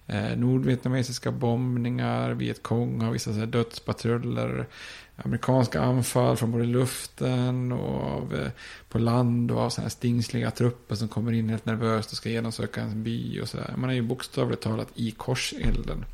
Eh, 0.07 0.37
nordvietnamesiska 0.37 1.31
bombningar, 1.31 2.31
Vietkong 2.31 3.01
har 3.01 3.11
vissa 3.11 3.33
så 3.33 3.39
här 3.39 3.45
dödspatruller. 3.45 4.67
Amerikanska 5.15 5.81
anfall 5.81 6.37
från 6.37 6.51
både 6.51 6.65
luften 6.65 7.71
och 7.71 8.03
av, 8.03 8.33
eh, 8.33 8.51
på 8.89 8.99
land 8.99 9.51
och 9.51 9.59
av 9.59 9.69
så 9.69 9.81
här 9.81 9.89
stingsliga 9.89 10.51
trupper 10.51 10.95
som 10.95 11.07
kommer 11.07 11.31
in 11.31 11.49
helt 11.49 11.65
nervöst 11.65 12.11
och 12.11 12.17
ska 12.17 12.29
genomsöka 12.29 12.81
en 12.81 13.03
by 13.03 13.41
och 13.41 13.49
så 13.49 13.57
där. 13.57 13.73
Man 13.77 13.89
är 13.89 13.93
ju 13.93 14.01
bokstavligt 14.01 14.63
talat 14.63 14.87
i 14.95 15.11
korselden. 15.11 16.05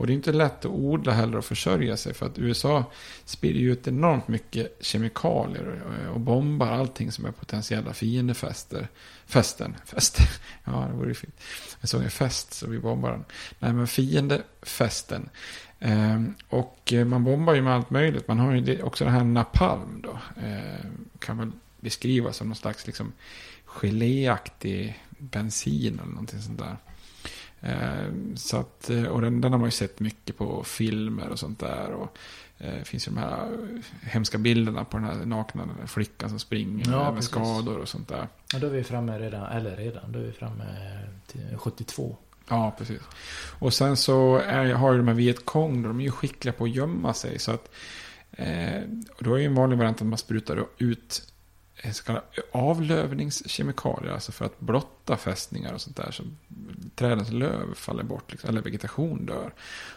Och 0.00 0.06
det 0.06 0.12
är 0.12 0.14
inte 0.14 0.32
lätt 0.32 0.58
att 0.58 0.70
odla 0.70 1.12
heller 1.12 1.38
och 1.38 1.44
försörja 1.44 1.96
sig 1.96 2.14
för 2.14 2.26
att 2.26 2.38
USA 2.38 2.84
sprider 3.24 3.60
ju 3.60 3.72
ut 3.72 3.88
enormt 3.88 4.28
mycket 4.28 4.76
kemikalier 4.80 5.82
och 5.86 6.16
eh, 6.16 6.18
bombar 6.18 6.66
allting 6.66 7.12
som 7.12 7.24
är 7.24 7.30
potentiella 7.30 7.92
fiendefäster. 7.92 8.88
Fästen, 9.26 9.76
fästen, 9.84 10.26
ja 10.64 10.86
det 10.90 10.96
vore 10.96 11.08
ju 11.08 11.14
fint. 11.14 11.40
Jag 11.80 11.88
såg 11.88 12.02
en 12.02 12.10
fest 12.10 12.52
så 12.52 12.66
vi 12.66 12.78
bombar 12.78 13.10
den. 13.10 13.24
Nej 13.58 13.72
men 13.72 13.86
fiendefästen. 13.86 15.28
Ehm, 15.78 16.34
och 16.48 16.92
eh, 16.92 17.04
man 17.04 17.24
bombar 17.24 17.54
ju 17.54 17.62
med 17.62 17.74
allt 17.74 17.90
möjligt. 17.90 18.28
Man 18.28 18.38
har 18.38 18.54
ju 18.54 18.82
också 18.82 19.04
det 19.04 19.10
här 19.10 19.24
napalm 19.24 20.02
då. 20.02 20.18
Ehm, 20.42 21.08
kan 21.18 21.38
väl 21.38 21.50
beskrivas 21.80 22.36
som 22.36 22.48
någon 22.48 22.56
slags 22.56 22.86
liksom 22.86 23.12
geléaktig 23.64 25.02
bensin 25.18 25.98
eller 25.98 26.10
någonting 26.10 26.42
sånt 26.42 26.58
där. 26.58 26.76
Ehm, 27.62 28.36
Så 28.36 28.56
att, 28.56 28.90
eh, 28.90 29.04
och 29.04 29.20
den, 29.20 29.40
den 29.40 29.52
har 29.52 29.58
man 29.58 29.66
ju 29.66 29.70
sett 29.72 30.00
mycket 30.00 30.36
på 30.38 30.64
filmer 30.64 31.28
och 31.28 31.38
sånt 31.38 31.58
där. 31.60 31.90
Och 31.90 32.18
eh, 32.58 32.74
det 32.78 32.84
finns 32.84 33.06
ju 33.08 33.12
de 33.12 33.18
här 33.20 33.48
hemska 34.02 34.38
bilderna 34.38 34.84
på 34.84 34.96
den 34.96 35.06
här 35.06 35.14
nakna 35.24 35.68
flickan 35.86 36.30
som 36.30 36.38
springer 36.38 36.92
Ja, 36.92 37.04
med 37.04 37.14
precis. 37.14 37.30
skador 37.30 37.78
och 37.78 37.88
sånt 37.88 38.08
där. 38.08 38.28
Ja, 38.52 38.58
då 38.58 38.66
är 38.66 38.70
vi 38.70 38.84
framme 38.84 39.18
redan, 39.18 39.46
eller 39.46 39.76
redan, 39.76 40.12
då 40.12 40.18
är 40.18 40.22
vi 40.22 40.32
framme 40.32 40.64
till 41.26 41.56
72. 41.58 42.16
Ja, 42.48 42.74
precis. 42.78 43.00
Och 43.58 43.74
sen 43.74 43.96
så 43.96 44.36
är, 44.36 44.72
har 44.74 44.92
ju 44.92 44.98
de 44.98 45.08
här 45.08 45.14
Vietkong, 45.14 45.82
de 45.82 46.00
är 46.00 46.04
ju 46.04 46.10
skickliga 46.10 46.52
på 46.52 46.64
att 46.64 46.70
gömma 46.70 47.14
sig. 47.14 47.38
Så 47.38 47.52
att, 47.52 47.70
eh, 48.32 48.82
och 49.16 49.24
då 49.24 49.34
är 49.34 49.38
ju 49.38 49.46
en 49.46 49.54
vanlig 49.54 49.76
variant 49.78 50.00
att 50.00 50.06
man 50.06 50.18
sprutar 50.18 50.66
ut 50.78 51.22
eh, 51.22 51.39
så 51.92 52.04
kallade 52.04 52.24
avlövningskemikalier. 52.52 54.12
Alltså 54.12 54.32
för 54.32 54.44
att 54.44 54.60
blotta 54.60 55.16
fästningar 55.16 55.72
och 55.72 55.80
sånt 55.80 55.96
där. 55.96 56.10
Så 56.10 56.22
trädens 56.94 57.30
löv 57.30 57.74
faller 57.74 58.02
bort, 58.02 58.32
liksom, 58.32 58.50
eller 58.50 58.62
vegetation 58.62 59.26
dör. 59.26 59.52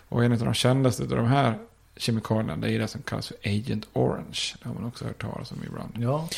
Och 0.10 0.24
en 0.24 0.32
av 0.32 0.38
de 0.38 0.54
kändaste 0.54 1.04
av 1.04 1.10
de 1.10 1.28
här 1.28 1.58
kemikalierna, 1.98 2.58
det 2.58 2.72
är 2.72 2.80
det 2.80 2.88
som 2.88 3.02
kallas 3.02 3.28
för 3.28 3.38
Agent 3.44 3.88
Orange. 3.94 4.56
Det 4.62 4.68
har 4.68 4.76
man 4.76 4.86
också 4.86 5.06
hört 5.06 5.22
talas 5.22 5.52
om 5.52 5.64
ibland. 5.64 5.94
Ja, 6.00 6.30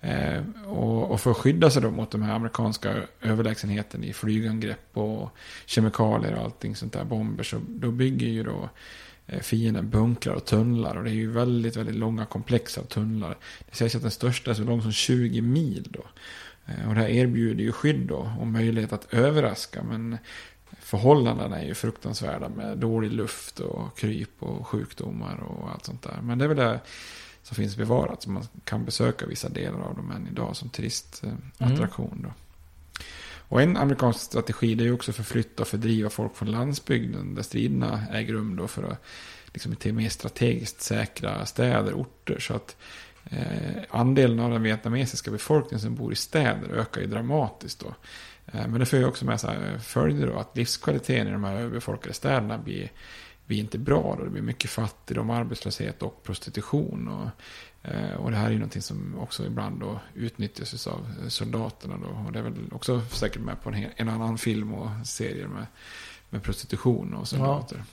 Eh, 0.00 0.42
och, 0.66 1.10
och 1.10 1.20
för 1.20 1.30
att 1.30 1.36
skydda 1.36 1.70
sig 1.70 1.82
då 1.82 1.90
mot 1.90 2.10
de 2.10 2.22
här 2.22 2.34
amerikanska 2.34 2.94
överlägsenheten 3.22 4.04
i 4.04 4.12
flygangrepp 4.12 4.96
och 4.96 5.30
kemikalier 5.66 6.34
och 6.34 6.44
allting 6.44 6.76
sånt 6.76 6.92
där, 6.92 7.04
bomber, 7.04 7.44
så 7.44 7.60
då 7.68 7.90
bygger 7.90 8.26
ju 8.26 8.42
då 8.42 8.52
eh, 8.52 8.68
fienden 9.40 9.90
bunkrar 9.90 10.34
och 10.34 10.44
tunnlar. 10.44 10.96
Och 10.96 11.04
det 11.04 11.10
är 11.10 11.14
ju 11.14 11.30
väldigt, 11.30 11.76
väldigt 11.76 11.96
långa 11.96 12.26
komplex 12.26 12.78
av 12.78 12.82
tunnlar. 12.82 13.36
Det 13.70 13.76
sägs 13.76 13.94
att 13.94 14.02
den 14.02 14.10
största 14.10 14.50
är 14.50 14.54
så 14.54 14.64
lång 14.64 14.82
som 14.82 14.92
20 14.92 15.40
mil 15.40 15.88
då. 15.90 16.04
Eh, 16.66 16.88
och 16.88 16.94
det 16.94 17.00
här 17.00 17.08
erbjuder 17.08 17.64
ju 17.64 17.72
skydd 17.72 18.00
då 18.00 18.32
och 18.40 18.46
möjlighet 18.46 18.92
att 18.92 19.14
överraska. 19.14 19.82
Men 19.82 20.18
förhållandena 20.80 21.60
är 21.60 21.66
ju 21.66 21.74
fruktansvärda 21.74 22.48
med 22.48 22.78
dålig 22.78 23.12
luft 23.12 23.60
och 23.60 23.98
kryp 23.98 24.42
och 24.42 24.66
sjukdomar 24.66 25.36
och 25.36 25.70
allt 25.70 25.84
sånt 25.84 26.02
där. 26.02 26.18
Men 26.22 26.38
det 26.38 26.44
är 26.44 26.48
väl 26.48 26.56
det 26.56 26.80
som 27.42 27.54
finns 27.54 27.76
bevarat. 27.76 28.22
Så 28.22 28.30
man 28.30 28.44
kan 28.64 28.84
besöka 28.84 29.26
vissa 29.26 29.48
delar 29.48 29.80
av 29.80 29.96
dem 29.96 30.10
än 30.10 30.26
idag 30.26 30.56
som 30.56 30.68
turistattraktion. 30.68 32.20
Då. 32.22 32.45
Och 33.48 33.62
en 33.62 33.76
amerikansk 33.76 34.20
strategi 34.20 34.74
det 34.74 34.84
är 34.84 34.92
också 34.92 35.10
att 35.10 35.16
förflytta 35.16 35.62
och 35.62 35.68
fördriva 35.68 36.10
folk 36.10 36.36
från 36.36 36.50
landsbygden 36.50 37.34
där 37.34 37.42
striderna 37.42 38.02
äger 38.12 38.32
rum 38.32 38.56
då 38.56 38.68
för 38.68 38.82
att 38.82 39.04
liksom, 39.52 39.76
till 39.76 39.94
mer 39.94 40.08
strategiskt 40.08 40.80
säkra 40.80 41.46
städer, 41.46 41.92
orter. 41.92 42.38
Så 42.38 42.54
att 42.54 42.76
eh, 43.30 43.82
andelen 43.90 44.40
av 44.40 44.50
den 44.50 44.62
vietnamesiska 44.62 45.30
befolkningen 45.30 45.80
som 45.80 45.94
bor 45.94 46.12
i 46.12 46.16
städer 46.16 46.68
ökar 46.74 47.00
ju 47.00 47.06
dramatiskt 47.06 47.80
då. 47.80 47.94
Eh, 48.46 48.68
men 48.68 48.80
det 48.80 48.86
för 48.86 48.96
ju 48.96 49.04
också 49.04 49.24
med 49.24 49.40
sig 49.40 49.56
eh, 49.56 49.78
följder 49.78 50.26
då 50.26 50.38
att 50.38 50.56
livskvaliteten 50.56 51.28
i 51.28 51.30
de 51.30 51.44
här 51.44 51.56
överbefolkade 51.56 52.14
städerna 52.14 52.58
blir 52.58 52.90
blir 53.46 53.58
inte 53.58 53.78
bra. 53.78 54.14
Då. 54.18 54.24
Det 54.24 54.30
blir 54.30 54.42
mycket 54.42 54.70
fattigdom, 54.70 55.30
arbetslöshet 55.30 56.02
och 56.02 56.22
prostitution. 56.22 57.08
Och, 57.08 57.22
eh, 57.22 57.30
och 58.18 58.30
det 58.30 58.36
här 58.36 58.46
är 58.46 58.50
ju 58.50 58.58
någonting 58.58 58.82
som 58.82 59.18
också 59.18 59.46
ibland 59.46 59.80
då 59.80 60.00
utnyttjas 60.14 60.86
av 60.86 61.28
soldaterna. 61.28 61.96
Då. 61.96 62.24
Och 62.26 62.32
det 62.32 62.38
är 62.38 62.42
väl 62.42 62.72
också 62.72 63.00
säkert 63.00 63.42
med 63.42 63.62
på 63.62 63.70
en, 63.70 63.86
en 63.96 64.08
annan 64.08 64.38
film 64.38 64.74
och 64.74 65.06
serier 65.06 65.48
med, 65.48 65.66
med 66.30 66.42
prostitution 66.42 67.14
och 67.14 67.28
soldater. 67.28 67.84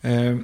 Ja. 0.00 0.10
Eh, 0.10 0.38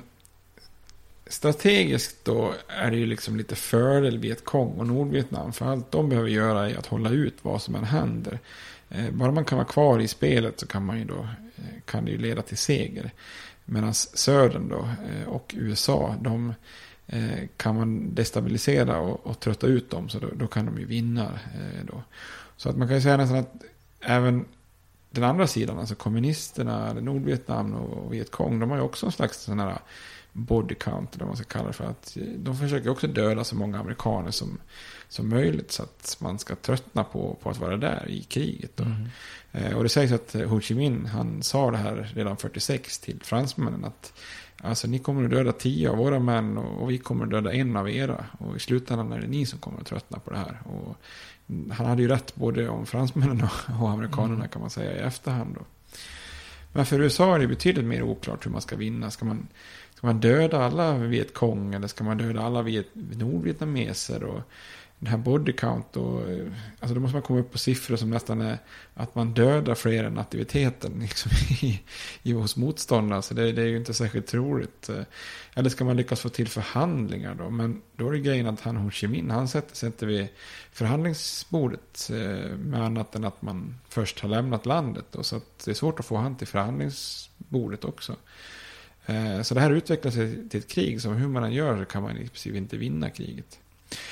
strategiskt 1.26 2.24
då 2.24 2.54
är 2.68 2.90
det 2.90 2.96
ju 2.96 3.06
liksom 3.06 3.36
lite 3.36 3.56
fördel 3.56 4.18
Vietkong 4.18 4.78
och 4.78 4.86
Nordvietnam. 4.86 5.52
För 5.52 5.66
allt 5.66 5.90
de 5.90 6.08
behöver 6.08 6.28
göra 6.28 6.70
är 6.70 6.76
att 6.76 6.86
hålla 6.86 7.10
ut 7.10 7.38
vad 7.42 7.62
som 7.62 7.74
än 7.74 7.84
händer. 7.84 8.38
Eh, 8.88 9.10
bara 9.10 9.32
man 9.32 9.44
kan 9.44 9.58
vara 9.58 9.68
kvar 9.68 9.98
i 9.98 10.08
spelet 10.08 10.60
så 10.60 10.66
kan 10.66 10.84
man 10.84 10.98
ju 10.98 11.04
då 11.04 11.28
Eh, 11.60 11.80
kan 11.84 12.04
det 12.04 12.10
ju 12.10 12.18
leda 12.18 12.42
till 12.42 12.56
seger. 12.56 13.10
Medan 13.64 13.94
södern 13.94 14.68
då 14.68 14.88
eh, 15.12 15.28
och 15.28 15.54
USA, 15.58 16.16
de 16.20 16.48
eh, 16.48 16.54
Eh, 17.12 17.48
kan 17.56 17.76
man 17.76 18.14
destabilisera 18.14 18.98
och, 18.98 19.26
och 19.26 19.40
trötta 19.40 19.66
ut 19.66 19.90
dem. 19.90 20.08
Så 20.08 20.18
då, 20.18 20.28
då 20.34 20.46
kan 20.46 20.66
de 20.66 20.78
ju 20.78 20.84
vinna. 20.84 21.24
Eh, 21.24 21.84
då. 21.86 22.02
Så 22.56 22.68
att 22.68 22.76
man 22.76 22.88
kan 22.88 22.96
ju 22.96 23.02
säga 23.02 23.16
nästan 23.16 23.38
att 23.38 23.54
även 24.00 24.44
den 25.10 25.24
andra 25.24 25.46
sidan, 25.46 25.78
alltså 25.78 25.94
kommunisterna, 25.94 26.92
Nordvietnam 26.92 27.74
och 27.74 28.12
Vietkong, 28.12 28.60
de 28.60 28.70
har 28.70 28.76
ju 28.76 28.82
också 28.82 29.06
en 29.06 29.12
slags 29.12 29.42
sån 29.42 29.60
här 29.60 29.78
body 30.32 30.74
count, 30.74 31.14
eller 31.14 31.24
vad 31.24 31.28
man 31.28 31.36
ska 31.36 31.44
kalla 31.44 31.66
det 31.66 31.72
för. 31.72 31.84
Att 31.84 32.16
de 32.36 32.56
försöker 32.56 32.90
också 32.90 33.06
döda 33.06 33.44
så 33.44 33.56
många 33.56 33.78
amerikaner 33.78 34.30
som, 34.30 34.58
som 35.08 35.28
möjligt 35.28 35.72
så 35.72 35.82
att 35.82 36.16
man 36.20 36.38
ska 36.38 36.56
tröttna 36.56 37.04
på, 37.04 37.36
på 37.42 37.50
att 37.50 37.58
vara 37.58 37.76
där 37.76 38.08
i 38.08 38.22
kriget. 38.22 38.80
Mm. 38.80 39.08
Eh, 39.52 39.76
och 39.76 39.82
det 39.82 39.88
sägs 39.88 40.12
att 40.12 40.32
Ho 40.32 40.60
Chi 40.60 40.74
Minh, 40.74 41.06
han 41.06 41.42
sa 41.42 41.70
det 41.70 41.76
här 41.76 42.12
redan 42.14 42.36
46 42.36 42.98
till 42.98 43.20
fransmännen 43.22 43.84
att 43.84 44.12
Alltså 44.62 44.88
ni 44.88 44.98
kommer 44.98 45.24
att 45.24 45.30
döda 45.30 45.52
tio 45.52 45.90
av 45.90 45.96
våra 45.96 46.18
män 46.18 46.58
och, 46.58 46.82
och 46.82 46.90
vi 46.90 46.98
kommer 46.98 47.24
att 47.24 47.30
döda 47.30 47.52
en 47.52 47.76
av 47.76 47.90
era. 47.90 48.24
Och 48.38 48.56
i 48.56 48.58
slutändan 48.58 49.12
är 49.12 49.20
det 49.20 49.26
ni 49.26 49.46
som 49.46 49.58
kommer 49.58 49.80
att 49.80 49.86
tröttna 49.86 50.18
på 50.18 50.30
det 50.30 50.36
här. 50.36 50.58
Och 50.64 50.96
han 51.72 51.86
hade 51.86 52.02
ju 52.02 52.08
rätt 52.08 52.34
både 52.34 52.68
om 52.68 52.86
fransmännen 52.86 53.42
och, 53.42 53.82
och 53.82 53.90
amerikanerna 53.90 54.34
mm. 54.34 54.48
kan 54.48 54.60
man 54.60 54.70
säga 54.70 54.92
i 54.92 54.98
efterhand. 54.98 55.54
Då. 55.54 55.60
Men 56.72 56.86
för 56.86 57.00
USA 57.00 57.34
är 57.34 57.38
det 57.38 57.46
betydligt 57.46 57.84
mer 57.84 58.02
oklart 58.02 58.46
hur 58.46 58.50
man 58.50 58.60
ska 58.60 58.76
vinna. 58.76 59.10
Ska 59.10 59.24
man, 59.24 59.48
ska 60.00 60.06
man 60.06 60.20
döda 60.20 60.64
alla 60.64 60.94
Vietkong 60.94 61.74
eller 61.74 61.88
ska 61.88 62.04
man 62.04 62.18
döda 62.18 62.42
alla 62.42 62.62
Viet, 62.62 62.86
nordvietnameser? 62.92 64.24
Och 64.24 64.40
den 64.98 65.06
här 65.06 65.18
body 65.18 65.52
count 65.52 65.96
och, 65.96 66.20
alltså 66.80 66.94
då 66.94 67.00
måste 67.00 67.14
man 67.14 67.22
komma 67.22 67.40
upp 67.40 67.52
på 67.52 67.58
siffror 67.58 67.96
som 67.96 68.10
nästan 68.10 68.40
är 68.40 68.58
att 68.94 69.14
man 69.14 69.34
dödar 69.34 69.74
fler 69.74 70.04
än 70.04 70.18
aktiviteten 70.18 70.92
liksom, 71.00 71.30
i, 71.60 71.80
i 72.22 72.32
hos 72.32 72.56
motståndare. 72.56 73.22
Så 73.22 73.34
det, 73.34 73.52
det, 73.52 73.62
är 73.62 73.66
ju 73.66 73.76
inte 73.76 73.94
särskilt 73.94 74.26
troligt. 74.26 74.90
Eller 75.54 75.70
ska 75.70 75.84
man 75.84 75.96
lyckas 75.96 76.20
få 76.20 76.28
till 76.28 76.48
förhandlingar 76.48 77.34
då? 77.34 77.50
Men 77.50 77.82
då 77.96 78.08
är 78.08 78.12
det 78.12 78.20
grejen 78.20 78.46
att 78.46 78.60
han 78.60 78.76
Ho 78.76 78.90
Chi 78.90 79.08
Minh, 79.08 79.30
han 79.30 79.48
sätter 79.48 79.76
sig 79.76 79.86
inte 79.86 80.06
vid 80.06 80.28
förhandlingsbordet 80.72 82.10
eh, 82.12 82.56
med 82.56 82.82
annat 82.82 83.14
än 83.14 83.24
att 83.24 83.42
man 83.42 83.74
först 83.88 84.20
har 84.20 84.28
lämnat 84.28 84.66
landet. 84.66 85.04
Då, 85.10 85.22
så 85.22 85.36
att 85.36 85.58
det 85.64 85.70
är 85.70 85.74
svårt 85.74 86.00
att 86.00 86.06
få 86.06 86.16
han 86.16 86.36
till 86.36 86.46
förhandlingsbordet 86.46 87.84
också. 87.84 88.16
Eh, 89.06 89.42
så 89.42 89.54
det 89.54 89.60
här 89.60 89.70
utvecklar 89.70 90.10
sig 90.10 90.48
till 90.48 90.60
ett 90.60 90.68
krig 90.68 91.02
som 91.02 91.14
hur 91.14 91.28
man 91.28 91.44
än 91.44 91.52
gör 91.52 91.78
så 91.78 91.84
kan 91.84 92.02
man 92.02 92.16
i 92.16 92.28
princip 92.28 92.54
inte 92.54 92.76
vinna 92.76 93.10
kriget. 93.10 93.58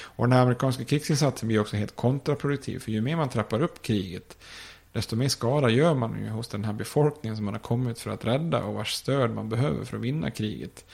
Och 0.02 0.28
den 0.28 0.38
amerikanska 0.38 0.84
krigsinsatsen 0.84 1.48
blir 1.48 1.60
också 1.60 1.76
helt 1.76 1.96
kontraproduktiv. 1.96 2.78
För 2.78 2.92
ju 2.92 3.00
mer 3.00 3.16
man 3.16 3.28
trappar 3.28 3.62
upp 3.62 3.82
kriget, 3.82 4.36
desto 4.92 5.16
mer 5.16 5.28
skada 5.28 5.70
gör 5.70 5.94
man 5.94 6.24
ju 6.24 6.28
hos 6.28 6.48
den 6.48 6.64
här 6.64 6.72
befolkningen 6.72 7.36
som 7.36 7.44
man 7.44 7.54
har 7.54 7.60
kommit 7.60 8.00
för 8.00 8.10
att 8.10 8.24
rädda 8.24 8.62
och 8.62 8.74
vars 8.74 8.92
stöd 8.92 9.34
man 9.34 9.48
behöver 9.48 9.84
för 9.84 9.96
att 9.96 10.02
vinna 10.02 10.30
kriget. 10.30 10.84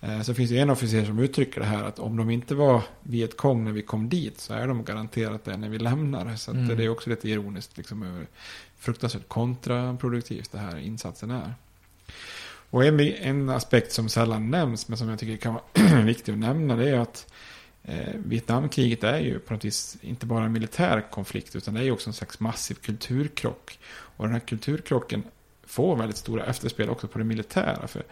Eh, 0.00 0.22
så 0.22 0.34
finns 0.34 0.50
det 0.50 0.58
en 0.58 0.70
officer 0.70 1.04
som 1.04 1.18
uttrycker 1.18 1.60
det 1.60 1.66
här 1.66 1.84
att 1.84 1.98
om 1.98 2.16
de 2.16 2.30
inte 2.30 2.54
var 2.54 2.82
Vietkong 3.02 3.64
när 3.64 3.72
vi 3.72 3.82
kom 3.82 4.08
dit 4.08 4.40
så 4.40 4.54
är 4.54 4.68
de 4.68 4.84
garanterat 4.84 5.44
det 5.44 5.56
när 5.56 5.68
vi 5.68 5.78
lämnar. 5.78 6.36
Så 6.36 6.50
mm. 6.50 6.76
det 6.76 6.84
är 6.84 6.88
också 6.88 7.10
lite 7.10 7.28
ironiskt, 7.28 7.76
liksom 7.76 8.02
hur 8.02 8.26
fruktansvärt 8.78 9.28
kontraproduktivt 9.28 10.52
det 10.52 10.58
här 10.58 10.78
insatsen 10.78 11.30
är. 11.30 11.54
Och 12.76 12.84
en, 12.84 13.00
en 13.00 13.48
aspekt 13.48 13.92
som 13.92 14.08
sällan 14.08 14.50
nämns 14.50 14.88
men 14.88 14.98
som 14.98 15.08
jag 15.08 15.18
tycker 15.18 15.36
kan 15.36 15.54
vara 15.54 16.02
viktig 16.04 16.32
att 16.32 16.38
nämna 16.38 16.76
det 16.76 16.90
är 16.90 16.98
att 16.98 17.32
eh, 17.82 18.14
Vietnamkriget 18.14 19.04
är 19.04 19.20
ju 19.20 19.38
på 19.38 19.52
något 19.54 19.64
vis 19.64 19.96
inte 20.00 20.26
bara 20.26 20.44
en 20.44 20.52
militär 20.52 21.10
konflikt 21.10 21.56
utan 21.56 21.74
det 21.74 21.80
är 21.80 21.84
ju 21.84 21.90
också 21.90 22.10
en 22.10 22.14
slags 22.14 22.40
massiv 22.40 22.74
kulturkrock. 22.74 23.78
Och 23.88 24.24
den 24.24 24.32
här 24.32 24.40
kulturkrocken 24.40 25.22
får 25.66 25.96
väldigt 25.96 26.16
stora 26.16 26.44
efterspel 26.44 26.90
också 26.90 27.08
på 27.08 27.18
det 27.18 27.24
militära. 27.24 27.86
För 27.86 28.02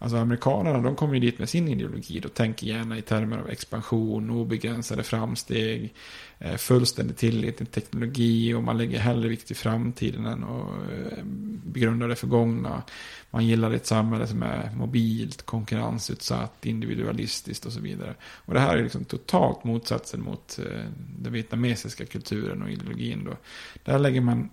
Alltså 0.00 0.16
amerikanerna 0.16 0.78
de 0.78 0.96
kommer 0.96 1.14
ju 1.14 1.20
dit 1.20 1.38
med 1.38 1.48
sin 1.48 1.68
ideologi 1.68 2.22
och 2.24 2.34
tänker 2.34 2.66
gärna 2.66 2.98
i 2.98 3.02
termer 3.02 3.38
av 3.38 3.50
expansion, 3.50 4.30
obegränsade 4.30 5.02
framsteg, 5.02 5.94
eh, 6.38 6.56
fullständig 6.56 7.16
tillit 7.16 7.56
till 7.56 7.66
teknologi 7.66 8.54
och 8.54 8.62
man 8.62 8.78
lägger 8.78 8.98
hellre 8.98 9.28
vikt 9.28 9.50
i 9.50 9.54
framtiden 9.54 10.26
än 10.26 10.44
att 10.44 10.68
eh, 10.92 11.24
begrunda 11.64 12.06
det 12.06 12.16
förgångna. 12.16 12.82
Man 13.30 13.46
gillar 13.46 13.70
ett 13.70 13.86
samhälle 13.86 14.26
som 14.26 14.42
är 14.42 14.70
mobilt, 14.76 15.42
konkurrensutsatt, 15.42 16.66
individualistiskt 16.66 17.66
och 17.66 17.72
så 17.72 17.80
vidare. 17.80 18.14
Och 18.22 18.54
det 18.54 18.60
här 18.60 18.76
är 18.76 18.82
liksom 18.82 19.04
totalt 19.04 19.64
motsatsen 19.64 20.22
mot 20.22 20.58
eh, 20.58 20.84
den 21.18 21.32
vietnamesiska 21.32 22.06
kulturen 22.06 22.62
och 22.62 22.70
ideologin. 22.70 23.24
Då. 23.24 23.36
Där 23.84 23.98
lägger 23.98 24.20
man 24.20 24.50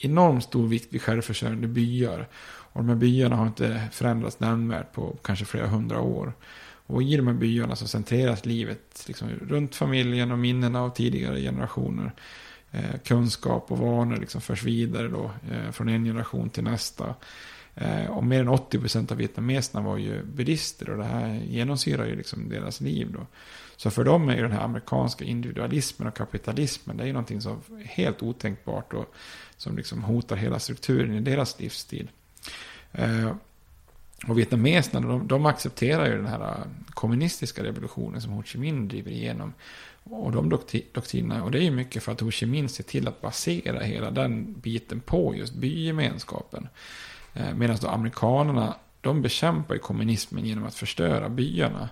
enormt 0.00 0.44
stor 0.44 0.68
vikt 0.68 0.94
vid 0.94 1.02
självförsörjande 1.02 1.68
byar. 1.68 2.28
Och 2.72 2.80
de 2.80 2.88
här 2.88 2.96
byarna 2.96 3.36
har 3.36 3.46
inte 3.46 3.88
förändrats 3.92 4.40
nämnvärt 4.40 4.92
på 4.92 5.16
kanske 5.22 5.44
flera 5.44 5.66
hundra 5.66 6.00
år. 6.00 6.32
Och 6.86 7.02
i 7.02 7.16
de 7.16 7.26
här 7.26 7.34
byarna 7.34 7.76
så 7.76 7.88
centreras 7.88 8.46
livet 8.46 9.04
liksom 9.06 9.28
runt 9.30 9.74
familjen 9.74 10.32
och 10.32 10.38
minnena 10.38 10.82
av 10.82 10.90
tidigare 10.90 11.40
generationer. 11.40 12.12
Eh, 12.70 12.98
kunskap 13.04 13.72
och 13.72 13.78
vanor 13.78 14.16
liksom 14.16 14.40
förs 14.40 14.62
vidare 14.62 15.08
då, 15.08 15.30
eh, 15.50 15.70
från 15.70 15.88
en 15.88 16.04
generation 16.04 16.50
till 16.50 16.64
nästa. 16.64 17.14
Eh, 17.74 18.06
och 18.06 18.24
mer 18.24 18.40
än 18.40 18.48
80% 18.48 19.12
av 19.12 19.18
vietnameserna 19.18 19.82
var 19.82 19.96
ju 19.96 20.24
buddister 20.24 20.90
och 20.90 20.98
det 20.98 21.04
här 21.04 21.34
genomsyrar 21.34 22.06
ju 22.06 22.16
liksom 22.16 22.48
deras 22.48 22.80
liv. 22.80 23.12
Då. 23.12 23.26
Så 23.76 23.90
för 23.90 24.04
dem 24.04 24.28
är 24.28 24.36
ju 24.36 24.42
den 24.42 24.52
här 24.52 24.64
amerikanska 24.64 25.24
individualismen 25.24 26.08
och 26.08 26.16
kapitalismen, 26.16 26.96
det 26.96 27.02
är 27.02 27.06
ju 27.06 27.12
någonting 27.12 27.40
som 27.40 27.60
är 27.80 27.84
helt 27.84 28.22
otänkbart 28.22 28.92
och 28.92 29.14
som 29.56 29.76
liksom 29.76 30.02
hotar 30.02 30.36
hela 30.36 30.58
strukturen 30.58 31.14
i 31.14 31.20
deras 31.20 31.60
livsstil. 31.60 32.10
Eh, 32.92 33.32
och 34.26 34.38
vietnameserna, 34.38 35.08
de, 35.08 35.28
de 35.28 35.46
accepterar 35.46 36.06
ju 36.06 36.16
den 36.16 36.26
här 36.26 36.40
eh, 36.40 36.66
kommunistiska 36.90 37.64
revolutionen 37.64 38.20
som 38.20 38.32
Ho 38.32 38.42
Chi 38.42 38.58
Minh 38.58 38.88
driver 38.88 39.10
igenom. 39.10 39.52
Och 40.04 40.32
de 40.32 40.48
doktrinerna, 40.92 41.44
och 41.44 41.50
det 41.50 41.58
är 41.58 41.62
ju 41.62 41.70
mycket 41.70 42.02
för 42.02 42.12
att 42.12 42.20
Ho 42.20 42.30
Chi 42.30 42.46
Minh 42.46 42.68
ser 42.68 42.84
till 42.84 43.08
att 43.08 43.20
basera 43.20 43.80
hela 43.80 44.10
den 44.10 44.60
biten 44.60 45.00
på 45.00 45.34
just 45.34 45.54
bygemenskapen. 45.54 46.68
Eh, 47.34 47.54
Medan 47.54 47.76
då 47.80 47.88
amerikanerna, 47.88 48.74
de 49.00 49.22
bekämpar 49.22 49.74
ju 49.74 49.80
kommunismen 49.80 50.46
genom 50.46 50.64
att 50.64 50.74
förstöra 50.74 51.28
byarna. 51.28 51.88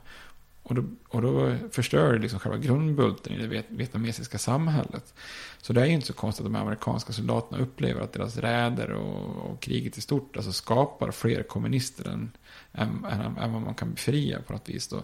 Och 0.69 0.75
då, 0.75 0.85
och 1.09 1.23
då 1.23 1.57
förstör 1.71 2.13
det 2.13 2.19
liksom 2.19 2.39
själva 2.39 2.59
grundbulten 2.59 3.33
i 3.33 3.47
det 3.47 3.65
vietnamesiska 3.69 4.39
samhället. 4.39 5.15
Så 5.63 5.73
det 5.73 5.81
är 5.81 5.87
ju 5.87 5.93
inte 5.93 6.07
så 6.07 6.13
konstigt 6.13 6.47
att 6.47 6.53
de 6.53 6.59
amerikanska 6.59 7.13
soldaterna 7.13 7.63
upplever 7.63 8.01
att 8.01 8.13
deras 8.13 8.37
räder 8.37 8.93
och, 8.93 9.51
och 9.51 9.61
kriget 9.61 9.99
i 9.99 10.01
stort 10.01 10.37
alltså 10.37 10.53
skapar 10.53 11.11
fler 11.11 11.43
kommunister 11.43 12.09
än, 12.09 12.33
än, 12.73 13.05
än, 13.05 13.37
än, 13.37 13.53
vad 13.53 13.63
man 13.63 13.75
kan 13.75 13.91
befria 13.91 14.41
på 14.47 14.53
något 14.53 14.69
vis. 14.69 14.89
Då. 14.89 14.97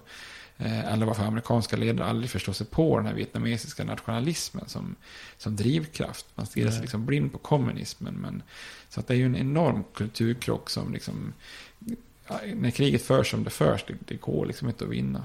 Eh, 0.57 0.93
eller 0.93 1.07
varför 1.07 1.25
amerikanska 1.25 1.77
ledare 1.77 2.09
aldrig 2.09 2.31
förstår 2.31 2.53
sig 2.53 2.67
på 2.67 2.97
den 2.97 3.07
här 3.07 3.15
vietnamesiska 3.15 3.85
nationalismen 3.85 4.69
som, 4.69 4.97
som 5.37 5.57
drivkraft. 5.57 6.27
Man 6.35 6.47
stirrar 6.47 6.71
sig 6.71 6.81
liksom 6.81 7.07
blind 7.07 7.33
på 7.33 7.39
kommunismen. 7.39 8.15
Men, 8.15 8.43
så 8.89 9.01
att 9.01 9.07
det 9.07 9.15
är 9.15 9.19
ju 9.19 9.27
en 9.27 9.37
enorm 9.37 9.85
kulturkrock 9.95 10.71
som 10.71 10.93
liksom, 10.93 11.33
när 12.55 12.71
kriget 12.71 13.03
förs 13.03 13.31
som 13.31 13.45
det 13.45 13.51
förs, 13.51 13.85
det, 13.87 13.95
det 13.99 14.21
går 14.21 14.47
liksom 14.47 14.69
inte 14.69 14.85
att 14.85 14.91
vinna. 14.91 15.25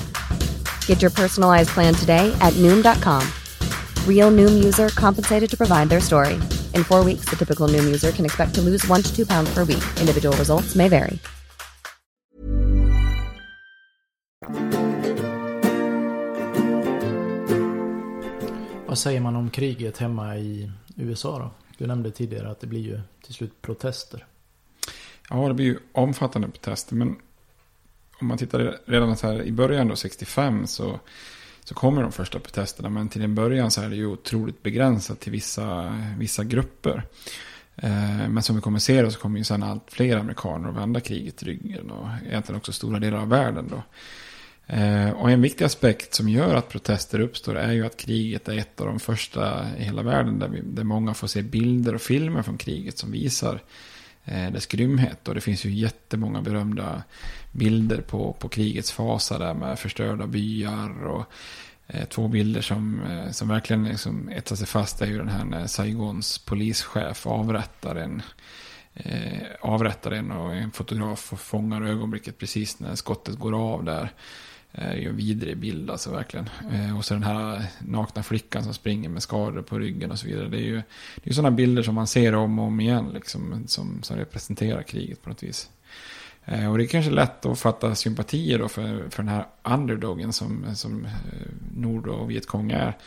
Get 0.91 1.01
your 1.01 1.11
personalized 1.11 1.69
plan 1.69 1.95
today 1.95 2.35
at 2.41 2.53
Noom.com. 2.63 3.23
Real 4.05 4.31
Noom 4.31 4.63
user 4.63 4.89
compensated 4.89 5.49
to 5.49 5.57
provide 5.57 5.89
their 5.89 6.01
story. 6.01 6.33
In 6.73 6.83
four 6.83 7.05
weeks, 7.05 7.29
the 7.29 7.35
typical 7.35 7.69
Noom 7.69 7.85
user 7.85 8.11
can 8.11 8.25
expect 8.25 8.53
to 8.55 8.61
lose 8.61 8.87
one 8.89 9.01
to 9.01 9.15
two 9.15 9.25
pounds 9.25 9.53
per 9.53 9.63
week. 9.63 9.83
Individual 9.99 10.35
results 10.37 10.75
may 10.75 10.89
vary. 10.89 11.19
Vad 18.87 18.97
säger 18.97 19.19
man 19.21 19.35
om 19.35 19.49
kriget 19.49 19.97
hemma 19.97 20.37
i 20.37 20.71
USA 20.95 21.39
då? 21.39 21.51
Du 21.77 21.87
nämnde 21.87 22.11
tidigare 22.11 22.51
att 22.51 22.59
det 22.59 22.67
blir 22.67 22.81
ju 22.81 23.01
till 23.25 23.33
slut 23.33 23.61
protester. 23.61 24.25
Ja, 25.29 25.47
det 25.47 25.53
blir 25.53 25.65
ju 25.65 25.79
omfattande 25.93 26.47
protester. 26.47 26.95
Men 26.95 27.15
om 28.21 28.27
man 28.27 28.37
tittar 28.37 28.77
redan 28.85 29.17
så 29.17 29.27
här 29.27 29.41
i 29.41 29.51
början 29.51 29.87
då, 29.87 29.95
65, 29.95 30.67
så, 30.67 30.99
så 31.63 31.73
kommer 31.73 32.01
de 32.01 32.11
första 32.11 32.39
protesterna. 32.39 32.89
Men 32.89 33.09
till 33.09 33.21
en 33.21 33.35
början 33.35 33.71
så 33.71 33.81
är 33.81 33.89
det 33.89 33.95
ju 33.95 34.05
otroligt 34.05 34.63
begränsat 34.63 35.19
till 35.19 35.31
vissa, 35.31 35.97
vissa 36.17 36.43
grupper. 36.43 37.03
Eh, 37.75 38.29
men 38.29 38.43
som 38.43 38.55
vi 38.55 38.61
kommer 38.61 38.79
se 38.79 39.01
då 39.01 39.11
så 39.11 39.19
kommer 39.19 39.37
ju 39.37 39.43
sen 39.43 39.63
allt 39.63 39.83
fler 39.87 40.17
amerikaner 40.17 40.69
att 40.69 40.75
vända 40.75 40.99
kriget 40.99 41.43
ryggen. 41.43 41.91
Och 41.91 42.07
egentligen 42.27 42.57
också 42.57 42.71
stora 42.71 42.99
delar 42.99 43.17
av 43.17 43.29
världen 43.29 43.67
då. 43.69 43.83
Eh, 44.75 45.09
och 45.09 45.31
en 45.31 45.41
viktig 45.41 45.65
aspekt 45.65 46.13
som 46.13 46.29
gör 46.29 46.55
att 46.55 46.69
protester 46.69 47.19
uppstår 47.19 47.55
är 47.55 47.71
ju 47.71 47.85
att 47.85 47.97
kriget 47.97 48.47
är 48.47 48.57
ett 48.57 48.81
av 48.81 48.87
de 48.87 48.99
första 48.99 49.65
i 49.79 49.83
hela 49.83 50.01
världen 50.03 50.39
där, 50.39 50.47
vi, 50.47 50.61
där 50.61 50.83
många 50.83 51.13
får 51.13 51.27
se 51.27 51.41
bilder 51.41 51.95
och 51.95 52.01
filmer 52.01 52.41
från 52.41 52.57
kriget 52.57 52.97
som 52.97 53.11
visar 53.11 53.53
eh, 53.53 53.59
Eh, 54.25 54.51
dess 54.51 54.65
grymhet. 54.65 55.27
Och 55.27 55.35
det 55.35 55.41
finns 55.41 55.65
ju 55.65 55.71
jättemånga 55.71 56.41
berömda 56.41 57.03
bilder 57.51 58.01
på, 58.01 58.33
på 58.33 58.49
krigets 58.49 58.91
fasa 58.91 59.37
där 59.37 59.53
med 59.53 59.79
förstörda 59.79 60.27
byar 60.27 61.05
och 61.05 61.25
eh, 61.87 62.05
två 62.05 62.27
bilder 62.27 62.61
som, 62.61 63.01
eh, 63.03 63.31
som 63.31 63.47
verkligen 63.47 63.83
liksom 63.83 64.29
etsar 64.29 64.55
sig 64.55 64.67
fast 64.67 65.01
är 65.01 65.05
ju 65.05 65.17
den 65.17 65.29
här 65.29 65.45
när 65.45 65.67
Saigons 65.67 66.37
polischef 66.37 67.27
avrättar 67.27 67.95
en 67.95 68.21
eh, 68.93 69.47
avrättar 69.61 70.11
en 70.11 70.31
och 70.31 70.55
en 70.55 70.71
fotograf 70.71 71.33
fångar 71.37 71.81
ögonblicket 71.81 72.37
precis 72.37 72.79
när 72.79 72.95
skottet 72.95 73.35
går 73.35 73.73
av 73.73 73.83
där. 73.83 74.09
Eh, 74.73 74.85
det 74.85 74.93
är 74.93 74.97
ju 74.97 75.09
en 75.09 75.15
vidrig 75.15 75.57
bild 75.57 75.89
alltså 75.89 76.11
verkligen. 76.11 76.49
Eh, 76.71 76.97
och 76.97 77.05
så 77.05 77.13
den 77.13 77.23
här 77.23 77.65
nakna 77.79 78.23
flickan 78.23 78.63
som 78.63 78.73
springer 78.73 79.09
med 79.09 79.23
skador 79.23 79.61
på 79.61 79.79
ryggen 79.79 80.11
och 80.11 80.19
så 80.19 80.27
vidare. 80.27 80.47
Det 80.47 80.57
är 80.57 80.67
ju 80.67 80.81
det 81.15 81.29
är 81.29 81.33
sådana 81.33 81.55
bilder 81.55 81.83
som 81.83 81.95
man 81.95 82.07
ser 82.07 82.35
om 82.35 82.59
och 82.59 82.65
om 82.65 82.79
igen 82.79 83.09
liksom, 83.13 83.63
som, 83.67 84.03
som 84.03 84.17
representerar 84.17 84.83
kriget 84.83 85.23
på 85.23 85.29
något 85.29 85.43
vis. 85.43 85.69
Eh, 86.45 86.71
och 86.71 86.77
det 86.77 86.83
är 86.83 86.87
kanske 86.87 87.11
lätt 87.11 87.45
att 87.45 87.59
fatta 87.59 87.95
sympatier 87.95 88.59
då 88.59 88.67
för, 88.67 89.09
för 89.09 89.23
den 89.23 89.33
här 89.33 89.45
underdogen 89.63 90.33
som, 90.33 90.75
som 90.75 91.05
eh, 91.05 91.11
Nord 91.75 92.07
och 92.07 92.29
Vietkong 92.31 92.71
är. 92.71 92.97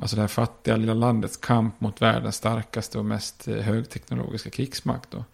Alltså 0.00 0.16
det 0.16 0.22
här 0.22 0.28
fattiga 0.28 0.76
lilla 0.76 0.94
landets 0.94 1.36
kamp 1.36 1.80
mot 1.80 2.02
världens 2.02 2.36
starkaste 2.36 2.98
och 2.98 3.04
mest 3.04 3.48
eh, 3.48 3.56
högteknologiska 3.56 4.50
krigsmakt. 4.50 5.10
Då. 5.10 5.24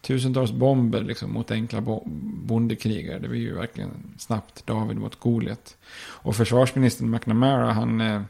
Tusentals 0.00 0.52
bomber 0.52 1.02
liksom 1.02 1.32
mot 1.32 1.50
enkla 1.50 1.80
bo 1.80 2.02
bondekrigare. 2.46 3.18
Det 3.18 3.28
var 3.28 3.34
ju 3.34 3.54
verkligen 3.54 3.90
snabbt 4.18 4.66
David 4.66 4.96
mot 4.96 5.20
Goliat. 5.20 5.76
Och 5.98 6.36
försvarsministern 6.36 7.10
McNamara 7.10 7.72
han 7.72 8.00
eh, 8.00 8.22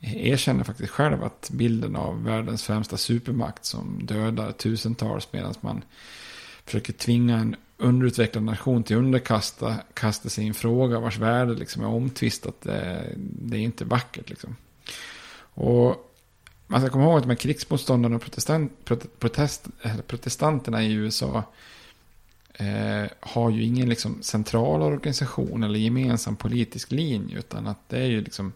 erkänner 0.00 0.64
faktiskt 0.64 0.90
själv 0.90 1.24
att 1.24 1.50
bilden 1.52 1.96
av 1.96 2.24
världens 2.24 2.62
främsta 2.62 2.96
supermakt 2.96 3.64
som 3.64 4.06
dödar 4.06 4.52
tusentals 4.52 5.28
medan 5.32 5.54
man 5.60 5.84
försöker 6.64 6.92
tvinga 6.92 7.36
en 7.36 7.56
underutvecklad 7.76 8.44
nation 8.44 8.82
till 8.82 8.96
underkasta 8.96 9.76
kasta 9.94 10.28
sig 10.28 10.44
i 10.44 10.48
en 10.48 10.54
fråga 10.54 11.00
vars 11.00 11.18
värde 11.18 11.54
liksom 11.54 11.82
är 11.82 11.88
omtvistat. 11.88 12.60
Det, 12.62 13.04
det 13.16 13.56
är 13.56 13.60
inte 13.60 13.84
vackert 13.84 14.30
liksom. 14.30 14.56
Och 15.60 16.10
man 16.66 16.80
ska 16.80 16.90
komma 16.90 17.04
ihåg 17.04 17.16
att 17.16 17.22
de 17.22 17.30
här 17.30 17.36
krigsmotståndarna 17.36 18.16
och 18.16 18.22
protestant, 18.22 18.72
protest, 19.18 19.66
eh, 19.82 19.96
protestanterna 20.06 20.82
i 20.82 20.92
USA 20.92 21.44
eh, 22.54 23.10
har 23.20 23.50
ju 23.50 23.62
ingen 23.62 23.88
liksom 23.88 24.22
central 24.22 24.82
organisation 24.82 25.62
eller 25.62 25.78
gemensam 25.78 26.36
politisk 26.36 26.92
linje. 26.92 27.38
Utan 27.38 27.66
att 27.66 27.88
det 27.88 27.98
är 27.98 28.06
ju 28.06 28.20
liksom 28.20 28.52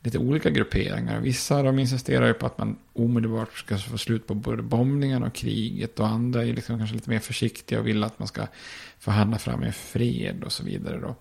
lite 0.00 0.18
olika 0.18 0.50
grupperingar. 0.50 1.20
Vissa 1.20 1.62
de 1.62 1.78
insisterar 1.78 2.26
ju 2.26 2.34
på 2.34 2.46
att 2.46 2.58
man 2.58 2.76
omedelbart 2.92 3.58
ska 3.58 3.78
få 3.78 3.98
slut 3.98 4.26
på 4.26 4.34
både 4.34 4.62
bombningarna 4.62 5.26
och 5.26 5.34
kriget. 5.34 6.00
Och 6.00 6.06
andra 6.06 6.44
är 6.44 6.52
liksom 6.52 6.78
kanske 6.78 6.94
lite 6.94 7.10
mer 7.10 7.18
försiktiga 7.18 7.78
och 7.78 7.86
vill 7.86 8.04
att 8.04 8.18
man 8.18 8.28
ska 8.28 8.46
förhandla 8.98 9.38
fram 9.38 9.62
en 9.62 9.72
fred 9.72 10.44
och 10.44 10.52
så 10.52 10.64
vidare. 10.64 11.00
Då. 11.00 11.14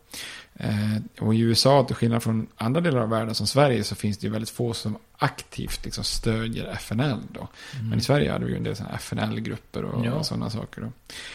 Eh, 0.55 0.97
och 1.19 1.35
i 1.35 1.39
USA, 1.39 1.83
till 1.83 1.95
skillnad 1.95 2.23
från 2.23 2.47
andra 2.55 2.81
delar 2.81 3.01
av 3.01 3.09
världen 3.09 3.35
som 3.35 3.47
Sverige, 3.47 3.83
så 3.83 3.95
finns 3.95 4.17
det 4.17 4.27
ju 4.27 4.33
väldigt 4.33 4.49
få 4.49 4.73
som 4.73 4.97
aktivt 5.17 5.85
liksom 5.85 6.03
stödjer 6.03 6.65
FNL. 6.65 7.19
Då. 7.31 7.47
Mm. 7.73 7.89
Men 7.89 7.99
i 7.99 8.01
Sverige 8.01 8.31
hade 8.31 8.45
vi 8.45 8.51
ju 8.51 8.57
en 8.57 8.63
del 8.63 8.75
FNL-grupper 8.99 9.83
och, 9.83 10.05
ja. 10.05 10.13
och 10.13 10.25
sådana 10.25 10.49
saker. 10.49 10.81
Då. 10.81 10.91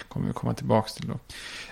kommer 0.09 0.27
vi 0.27 0.33
komma 0.33 0.55
tillbaka 0.55 0.89
till 0.89 1.09
då. 1.09 1.19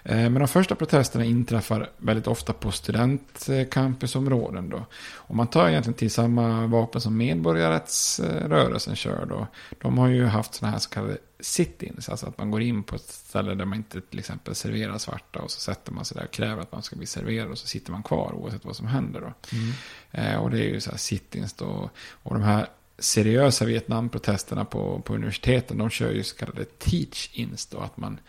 Eh, 0.02 0.16
men 0.16 0.34
de 0.34 0.48
första 0.48 0.74
protesterna 0.74 1.24
inträffar 1.24 1.90
väldigt 1.96 2.26
ofta 2.26 2.52
på 2.52 2.72
studentcampusområden. 2.72 4.70
Då. 4.70 4.86
Och 5.14 5.36
man 5.36 5.46
tar 5.46 5.68
egentligen 5.68 5.98
till 5.98 6.10
samma 6.10 6.66
vapen 6.66 7.00
som 7.00 7.16
medborgarrättsrörelsen 7.16 8.96
kör. 8.96 9.26
Då. 9.26 9.46
De 9.80 9.98
har 9.98 10.08
ju 10.08 10.24
haft 10.24 10.54
sådana 10.54 10.72
här 10.72 10.78
så 10.78 10.90
kallade 10.90 11.16
sit-ins, 11.40 12.10
alltså 12.10 12.26
att 12.26 12.38
man 12.38 12.50
går 12.50 12.62
in 12.62 12.82
på 12.82 12.96
ett 12.96 13.08
ställe 13.08 13.54
där 13.54 13.64
man 13.64 13.78
inte 13.78 14.00
till 14.00 14.18
exempel 14.18 14.54
serverar 14.54 14.98
svarta 14.98 15.38
och 15.38 15.50
så 15.50 15.60
sätter 15.60 15.92
man 15.92 16.04
sig 16.04 16.16
där 16.16 16.24
och 16.24 16.30
kräver 16.30 16.62
att 16.62 16.72
man 16.72 16.82
ska 16.82 16.96
bli 16.96 17.06
serverad 17.06 17.50
och 17.50 17.58
så 17.58 17.66
sitter 17.66 17.92
man 17.92 18.02
kvar 18.02 18.32
oavsett 18.34 18.64
vad 18.64 18.76
som 18.76 18.86
händer. 18.86 19.20
Då. 19.20 19.56
Mm. 19.56 19.72
Eh, 20.10 20.38
och 20.38 20.50
det 20.50 20.58
är 20.58 20.68
ju 20.68 20.80
så 20.80 20.90
här 20.90 20.98
sit-ins 20.98 21.54
då. 21.58 21.90
Och 22.22 22.34
de 22.34 22.42
här 22.42 22.68
seriösa 22.98 23.64
Vietnamprotesterna 23.64 24.64
på, 24.64 25.00
på 25.00 25.14
universiteten, 25.14 25.78
de 25.78 25.90
kör 25.90 26.12
ju 26.12 26.22
så 26.22 26.36
kallade 26.36 26.64
teach-ins 26.64 27.66
då, 27.70 27.78
att 27.78 27.96
man 27.96 28.20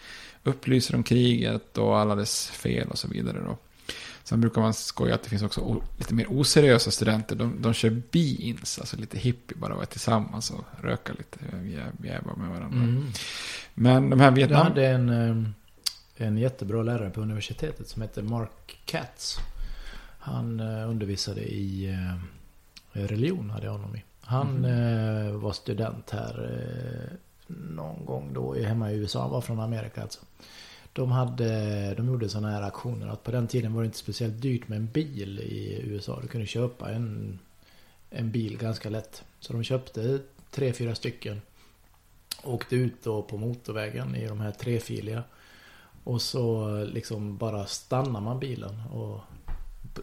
upplyser 0.43 0.95
om 0.95 1.03
kriget 1.03 1.77
och 1.77 1.99
alla 1.99 2.15
dess 2.15 2.47
fel 2.47 2.87
och 2.87 2.97
så 2.97 3.07
vidare 3.07 3.39
då. 3.39 3.57
Sen 4.29 4.41
brukar 4.41 4.61
man 4.61 4.73
skoja 4.73 5.15
att 5.15 5.23
det 5.23 5.29
finns 5.29 5.43
också 5.43 5.81
lite 5.97 6.13
mer 6.13 6.27
oseriösa 6.29 6.91
studenter. 6.91 7.35
De, 7.35 7.61
de 7.61 7.73
kör 7.73 7.89
be-ins, 7.89 8.79
alltså 8.79 8.97
lite 8.97 9.17
hippie, 9.17 9.57
bara 9.57 9.75
vara 9.75 9.85
tillsammans 9.85 10.51
och 10.51 10.65
röka 10.81 11.13
lite, 11.13 11.39
jäva 12.03 12.35
med 12.35 12.49
varandra. 12.49 12.77
Mm. 12.77 13.05
Men 13.73 14.09
de 14.09 14.19
här 14.19 14.31
Vietnam... 14.31 14.57
Jag 14.57 14.63
hade 14.63 14.87
en, 14.87 15.09
eh, 15.09 16.27
en 16.27 16.37
jättebra 16.37 16.83
lärare 16.83 17.09
på 17.09 17.21
universitetet 17.21 17.89
som 17.89 18.01
hette 18.01 18.21
Mark 18.21 18.79
Katz. 18.85 19.37
Han 20.19 20.59
eh, 20.59 20.89
undervisade 20.89 21.41
i 21.41 21.89
eh, 21.89 22.99
religion, 22.99 23.49
hade 23.49 23.65
jag 23.65 23.71
honom 23.71 23.95
i. 23.95 24.03
Han 24.21 24.65
mm. 24.65 25.39
var 25.39 25.53
student 25.53 26.09
här 26.09 26.59
någon 27.47 28.05
gång 28.05 28.33
då 28.33 28.55
hemma 28.55 28.91
i 28.91 28.95
USA. 28.95 29.21
Han 29.21 29.31
var 29.31 29.41
från 29.41 29.59
Amerika 29.59 30.01
alltså. 30.01 30.19
De, 30.93 31.11
hade, 31.11 31.93
de 31.95 32.07
gjorde 32.07 32.29
sådana 32.29 32.51
här 32.51 32.61
aktioner 32.61 33.07
att 33.07 33.23
på 33.23 33.31
den 33.31 33.47
tiden 33.47 33.73
var 33.73 33.81
det 33.81 33.85
inte 33.85 33.97
speciellt 33.97 34.41
dyrt 34.41 34.67
med 34.67 34.77
en 34.77 34.87
bil 34.87 35.39
i 35.39 35.81
USA. 35.83 36.19
Du 36.21 36.27
kunde 36.27 36.47
köpa 36.47 36.91
en, 36.91 37.39
en 38.09 38.31
bil 38.31 38.57
ganska 38.57 38.89
lätt. 38.89 39.23
Så 39.39 39.53
de 39.53 39.63
köpte 39.63 40.19
tre, 40.51 40.73
fyra 40.73 40.95
stycken. 40.95 41.41
Åkte 42.43 42.75
ut 42.75 43.03
då 43.03 43.21
på 43.21 43.37
motorvägen 43.37 44.15
i 44.15 44.27
de 44.27 44.39
här 44.39 44.51
trefiliga. 44.51 45.23
Och 46.03 46.21
så 46.21 46.75
liksom 46.83 47.37
bara 47.37 47.65
stannar 47.65 48.21
man 48.21 48.39
bilen. 48.39 48.81
Och 48.93 49.21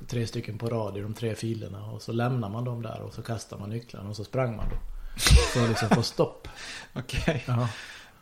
tre 0.08 0.26
stycken 0.26 0.58
på 0.58 0.68
rad 0.68 0.96
i 0.96 1.00
de 1.00 1.14
tre 1.14 1.34
filerna. 1.34 1.84
Och 1.84 2.02
så 2.02 2.12
lämnar 2.12 2.48
man 2.48 2.64
dem 2.64 2.82
där 2.82 3.00
och 3.00 3.14
så 3.14 3.22
kastar 3.22 3.58
man 3.58 3.70
nycklarna 3.70 4.08
och 4.08 4.16
så 4.16 4.24
sprang 4.24 4.56
man 4.56 4.66
då. 4.70 4.76
För 5.52 5.62
att 5.62 5.68
liksom 5.68 5.88
få 5.88 6.02
stopp. 6.02 6.48
Okej. 6.94 7.44
Okay. 7.48 7.66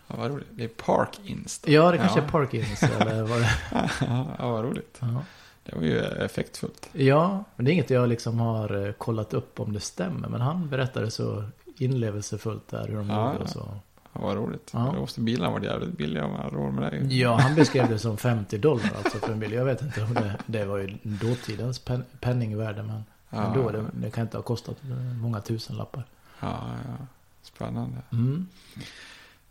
Ja, 0.06 0.16
vad 0.16 0.30
roligt. 0.30 0.46
Det 0.50 0.64
är 0.64 0.68
Park 0.68 1.20
Inst. 1.24 1.68
Ja, 1.68 1.90
det 1.90 1.98
kanske 1.98 2.18
ja. 2.18 2.24
är 2.24 2.28
Park 2.28 2.54
Inst 2.54 2.82
eller 2.82 3.22
vad 3.22 3.40
det 3.40 3.50
Ja, 4.38 4.50
vad 4.52 4.64
roligt. 4.64 4.98
Ja. 5.00 5.22
Det 5.64 5.76
var 5.76 5.82
ju 5.82 5.98
effektfullt. 6.00 6.88
Ja, 6.92 7.44
men 7.56 7.64
det 7.64 7.70
är 7.70 7.72
inget 7.72 7.90
jag 7.90 8.08
liksom 8.08 8.38
har 8.40 8.86
eh, 8.86 8.92
kollat 8.92 9.34
upp 9.34 9.60
om 9.60 9.72
det 9.72 9.80
stämmer. 9.80 10.28
Men 10.28 10.40
han 10.40 10.68
berättade 10.68 11.10
så 11.10 11.44
inlevelsefullt 11.78 12.68
där 12.68 12.88
hur 12.88 12.96
de 12.96 13.10
Ja, 13.10 13.32
gjorde 13.32 13.44
och 13.44 13.50
så. 13.50 13.68
Ja, 14.12 14.20
vad 14.20 14.36
roligt. 14.36 14.70
Ja. 14.72 14.90
Då 14.94 15.00
måste 15.00 15.20
bilarna 15.20 15.50
vara 15.52 15.64
jävligt 15.64 15.98
billiga 15.98 16.24
om 16.24 16.32
har 16.32 16.50
råd 16.50 16.74
med 16.74 16.92
det. 16.92 17.14
Ja, 17.14 17.36
han 17.36 17.54
beskrev 17.54 17.88
det 17.88 17.98
som 17.98 18.16
50 18.16 18.58
dollar 18.58 18.90
alltså 19.04 19.18
för 19.18 19.32
en 19.32 19.40
bil. 19.40 19.52
Jag 19.52 19.64
vet 19.64 19.82
inte 19.82 20.02
om 20.02 20.14
det, 20.14 20.36
det 20.46 20.64
var 20.64 20.78
ju 20.78 20.98
dåtidens 21.02 21.78
pen, 21.78 22.04
penningvärde. 22.20 22.82
Men, 22.82 23.04
Ja, 23.30 23.40
men 23.40 23.62
då, 23.62 23.70
det, 23.70 23.84
det 23.92 24.10
kan 24.10 24.22
inte 24.22 24.36
ha 24.36 24.42
kostat 24.42 24.76
många 25.20 25.40
tusen 25.40 25.76
lappar. 25.76 26.04
ja, 26.40 26.60
ja. 26.84 27.06
Spännande. 27.42 27.96
Mm. 28.12 28.48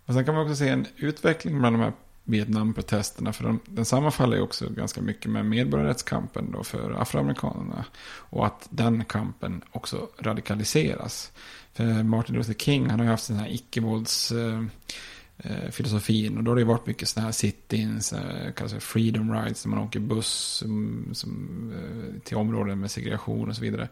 Och 0.05 0.13
sen 0.13 0.25
kan 0.25 0.35
man 0.35 0.43
också 0.43 0.55
se 0.55 0.69
en 0.69 0.87
utveckling 0.95 1.59
bland 1.59 1.75
de 1.75 1.79
här 1.79 1.93
Vietnamprotesterna. 2.23 3.33
För 3.33 3.43
de, 3.43 3.59
den 3.65 3.85
sammanfaller 3.85 4.37
ju 4.37 4.43
också 4.43 4.69
ganska 4.69 5.01
mycket 5.01 5.31
med 5.31 5.45
medborgarrättskampen 5.45 6.51
då 6.51 6.63
för 6.63 7.01
afroamerikanerna. 7.01 7.85
Och 8.05 8.45
att 8.45 8.67
den 8.69 9.05
kampen 9.05 9.61
också 9.71 10.07
radikaliseras. 10.19 11.31
För 11.73 12.03
Martin 12.03 12.35
Luther 12.35 12.53
King 12.53 12.89
han 12.89 12.99
har 12.99 13.05
ju 13.05 13.11
haft 13.11 13.27
den 13.27 13.37
här 13.37 13.53
icke-vålds... 13.53 14.31
Eh, 14.31 14.63
eh, 15.37 15.69
filosofin 15.71 16.37
och 16.37 16.43
då 16.43 16.51
har 16.51 16.55
det 16.55 16.61
ju 16.61 16.67
varit 16.67 16.85
mycket 16.85 17.09
sådana 17.09 17.27
här 17.27 17.31
sit-ins, 17.31 18.13
eh, 18.13 18.53
kallas 18.53 18.73
freedom 18.73 19.33
rides, 19.33 19.65
när 19.65 19.75
man 19.75 19.85
åker 19.85 19.99
buss 19.99 20.27
som, 20.27 21.05
som, 21.13 21.73
eh, 21.75 22.21
till 22.21 22.37
områden 22.37 22.79
med 22.79 22.91
segregation 22.91 23.49
och 23.49 23.55
så 23.55 23.61
vidare. 23.61 23.89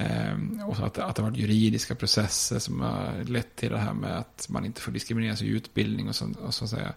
Eh, 0.00 0.66
och 0.66 0.76
så 0.76 0.84
att, 0.84 0.98
att 0.98 1.16
det 1.16 1.22
har 1.22 1.30
varit 1.30 1.40
juridiska 1.40 1.94
processer 1.94 2.58
som 2.58 2.80
har 2.80 3.24
lett 3.24 3.56
till 3.56 3.70
det 3.70 3.78
här 3.78 3.92
med 3.92 4.18
att 4.18 4.46
man 4.48 4.64
inte 4.64 4.80
får 4.80 4.92
diskrimineras 4.92 5.42
i 5.42 5.48
utbildning 5.48 6.08
och 6.08 6.14
så, 6.14 6.34
och 6.42 6.54
så 6.54 6.64
att 6.64 6.70
säga. 6.70 6.92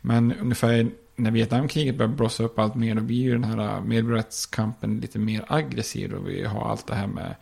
Men 0.00 0.32
ungefär 0.32 0.90
när 1.16 1.30
Vietnamkriget 1.30 1.96
börjar 1.96 2.12
blossa 2.12 2.44
upp 2.44 2.58
allt 2.58 2.74
mer, 2.74 2.94
då 2.94 3.00
blir 3.00 3.16
ju 3.16 3.32
den 3.32 3.44
här 3.44 3.80
medborgarrättskampen 3.80 5.00
lite 5.00 5.18
mer 5.18 5.44
aggressiv. 5.48 6.12
Och 6.12 6.28
vi 6.28 6.44
har 6.44 6.70
allt 6.70 6.86
det 6.86 6.94
här 6.94 7.06
med 7.06 7.34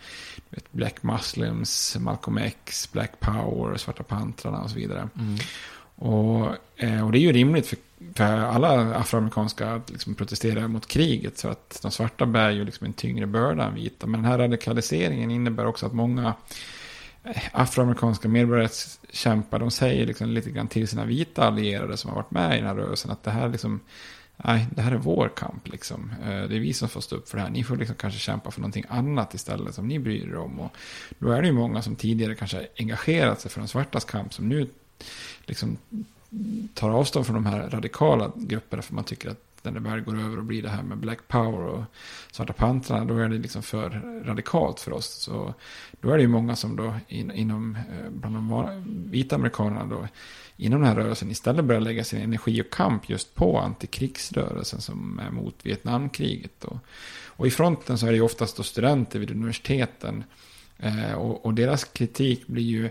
vet, 0.51 0.73
Black 0.73 1.03
Muslims, 1.03 1.97
Malcolm 2.01 2.39
X, 2.39 2.93
Black 2.93 3.21
Power, 3.21 3.77
Svarta 3.77 4.03
Pantrarna 4.03 4.63
och 4.63 4.71
så 4.71 4.77
vidare. 4.77 5.09
Mm. 5.19 5.37
Och, 6.05 6.57
eh, 6.77 7.07
och 7.07 7.13
det 7.13 7.19
är 7.19 7.21
ju 7.21 7.33
rimligt 7.33 7.67
för, 7.67 7.79
för 8.15 8.25
alla 8.25 8.95
afroamerikanska 8.95 9.71
att 9.71 9.91
liksom 9.91 10.15
protestera 10.15 10.69
mot 10.69 10.87
kriget. 10.87 11.39
Så 11.39 11.49
att 11.49 11.79
de 11.83 11.91
svarta 11.91 12.27
bär 12.27 12.51
ju 12.51 12.65
liksom 12.65 12.87
en 12.87 12.93
tyngre 12.93 13.27
börda 13.27 13.65
än 13.65 13.75
vita. 13.75 14.07
Men 14.07 14.23
den 14.23 14.31
här 14.31 14.39
radikaliseringen 14.39 15.31
innebär 15.31 15.67
också 15.67 15.87
att 15.87 15.93
många 15.93 16.35
eh, 17.25 17.43
afroamerikanska 17.53 18.29
medborgarrättskämpar, 18.29 19.59
de 19.59 19.71
säger 19.71 20.07
liksom 20.07 20.29
lite 20.29 20.51
grann 20.51 20.69
till 20.69 20.89
sina 20.89 21.05
vita 21.05 21.45
allierade 21.45 21.97
som 21.97 22.11
har 22.11 22.17
varit 22.17 22.31
med 22.31 22.55
i 22.55 22.59
den 22.59 22.67
här 22.67 22.75
rörelsen 22.75 23.11
att 23.11 23.23
det 23.23 23.31
här 23.31 23.49
liksom, 23.49 23.81
nej, 24.37 24.67
det 24.71 24.83
här 24.83 24.93
är 24.93 24.97
vår 24.97 25.31
kamp 25.37 25.69
liksom. 25.69 26.13
Eh, 26.23 26.29
det 26.29 26.57
är 26.57 26.61
vi 26.61 26.73
som 26.73 26.89
får 26.89 27.01
stå 27.01 27.17
upp 27.17 27.29
för 27.29 27.37
det 27.37 27.43
här. 27.43 27.51
Ni 27.51 27.65
får 27.65 27.77
liksom 27.77 27.97
kanske 27.97 28.21
kämpa 28.21 28.51
för 28.51 28.61
någonting 28.61 28.85
annat 28.89 29.35
istället 29.35 29.75
som 29.75 29.89
ni 29.89 29.99
bryr 29.99 30.29
er 30.29 30.37
om. 30.37 30.61
Och 30.61 30.77
då 31.19 31.31
är 31.31 31.43
det 31.43 31.47
ju 31.47 31.55
många 31.55 31.83
som 31.83 31.97
tidigare 31.97 32.35
kanske 32.35 32.67
engagerat 32.79 33.41
sig 33.41 33.51
för 33.51 33.61
de 33.61 33.69
svartas 33.69 34.05
kamp 34.05 34.35
som 34.35 34.49
nu 34.49 34.69
liksom 35.45 35.77
tar 36.75 36.91
avstånd 36.91 37.27
från 37.27 37.35
de 37.35 37.47
här 37.47 37.71
radikala 37.71 38.33
grupperna 38.37 38.83
för 38.83 38.95
man 38.95 39.05
tycker 39.05 39.31
att 39.31 39.55
när 39.65 39.73
det 39.73 39.81
väl 39.81 40.01
går 40.01 40.21
över 40.21 40.39
och 40.39 40.45
blir 40.45 40.63
det 40.63 40.69
här 40.69 40.83
med 40.83 40.99
Black 40.99 41.29
Power 41.29 41.61
och 41.61 41.85
Svarta 42.33 42.53
Pantrarna, 42.53 43.05
då 43.05 43.17
är 43.17 43.29
det 43.29 43.39
liksom 43.39 43.63
för 43.63 44.23
radikalt 44.25 44.81
för 44.81 44.93
oss. 44.93 45.07
Så 45.07 45.55
då 46.01 46.11
är 46.11 46.17
det 46.17 46.23
ju 46.23 46.29
många 46.29 46.57
som 46.57 46.77
då 46.77 46.95
in, 47.09 47.31
inom, 47.31 47.77
eh, 47.77 48.11
bland 48.11 48.35
de 48.35 48.85
vita 49.11 49.37
amerikanerna 49.37 49.85
då, 49.85 50.09
inom 50.57 50.81
den 50.81 50.89
här 50.89 50.97
rörelsen 50.97 51.31
istället 51.31 51.65
börjar 51.65 51.81
lägga 51.81 52.05
sin 52.05 52.21
energi 52.21 52.63
och 52.63 52.73
kamp 52.73 53.09
just 53.09 53.35
på 53.35 53.59
antikrigsrörelsen 53.59 54.81
som 54.81 55.19
är 55.19 55.31
mot 55.31 55.55
Vietnamkriget. 55.63 56.65
Och, 56.65 56.79
och 57.27 57.47
i 57.47 57.51
fronten 57.51 57.99
så 57.99 58.07
är 58.07 58.11
det 58.11 58.17
ju 58.17 58.23
oftast 58.23 58.57
då 58.57 58.63
studenter 58.63 59.19
vid 59.19 59.31
universiteten 59.31 60.25
eh, 60.79 61.13
och, 61.13 61.47
och 61.47 61.55
deras 61.55 61.85
kritik 61.85 62.47
blir 62.47 62.63
ju 62.63 62.91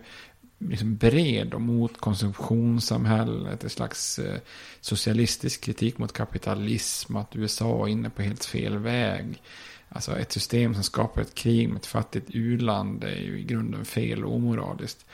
liksom 0.69 0.95
bred 0.95 1.53
och 1.53 1.61
mot 1.61 1.97
konsumtionssamhället, 1.97 3.63
ett 3.63 3.71
slags 3.71 4.19
eh, 4.19 4.39
socialistisk 4.81 5.61
kritik 5.61 5.97
mot 5.97 6.13
kapitalism, 6.13 7.15
att 7.15 7.35
USA 7.35 7.87
är 7.87 7.91
inne 7.91 8.09
på 8.09 8.21
helt 8.21 8.45
fel 8.45 8.77
väg. 8.77 9.41
Alltså 9.89 10.17
ett 10.17 10.31
system 10.31 10.73
som 10.73 10.83
skapar 10.83 11.21
ett 11.21 11.35
krig 11.35 11.69
med 11.69 11.77
ett 11.77 11.85
fattigt 11.85 12.27
u-land 12.29 13.03
är 13.03 13.21
ju 13.21 13.39
i 13.39 13.43
grunden 13.43 13.85
fel 13.85 14.25
och 14.25 14.35
omoraliskt. 14.35 15.05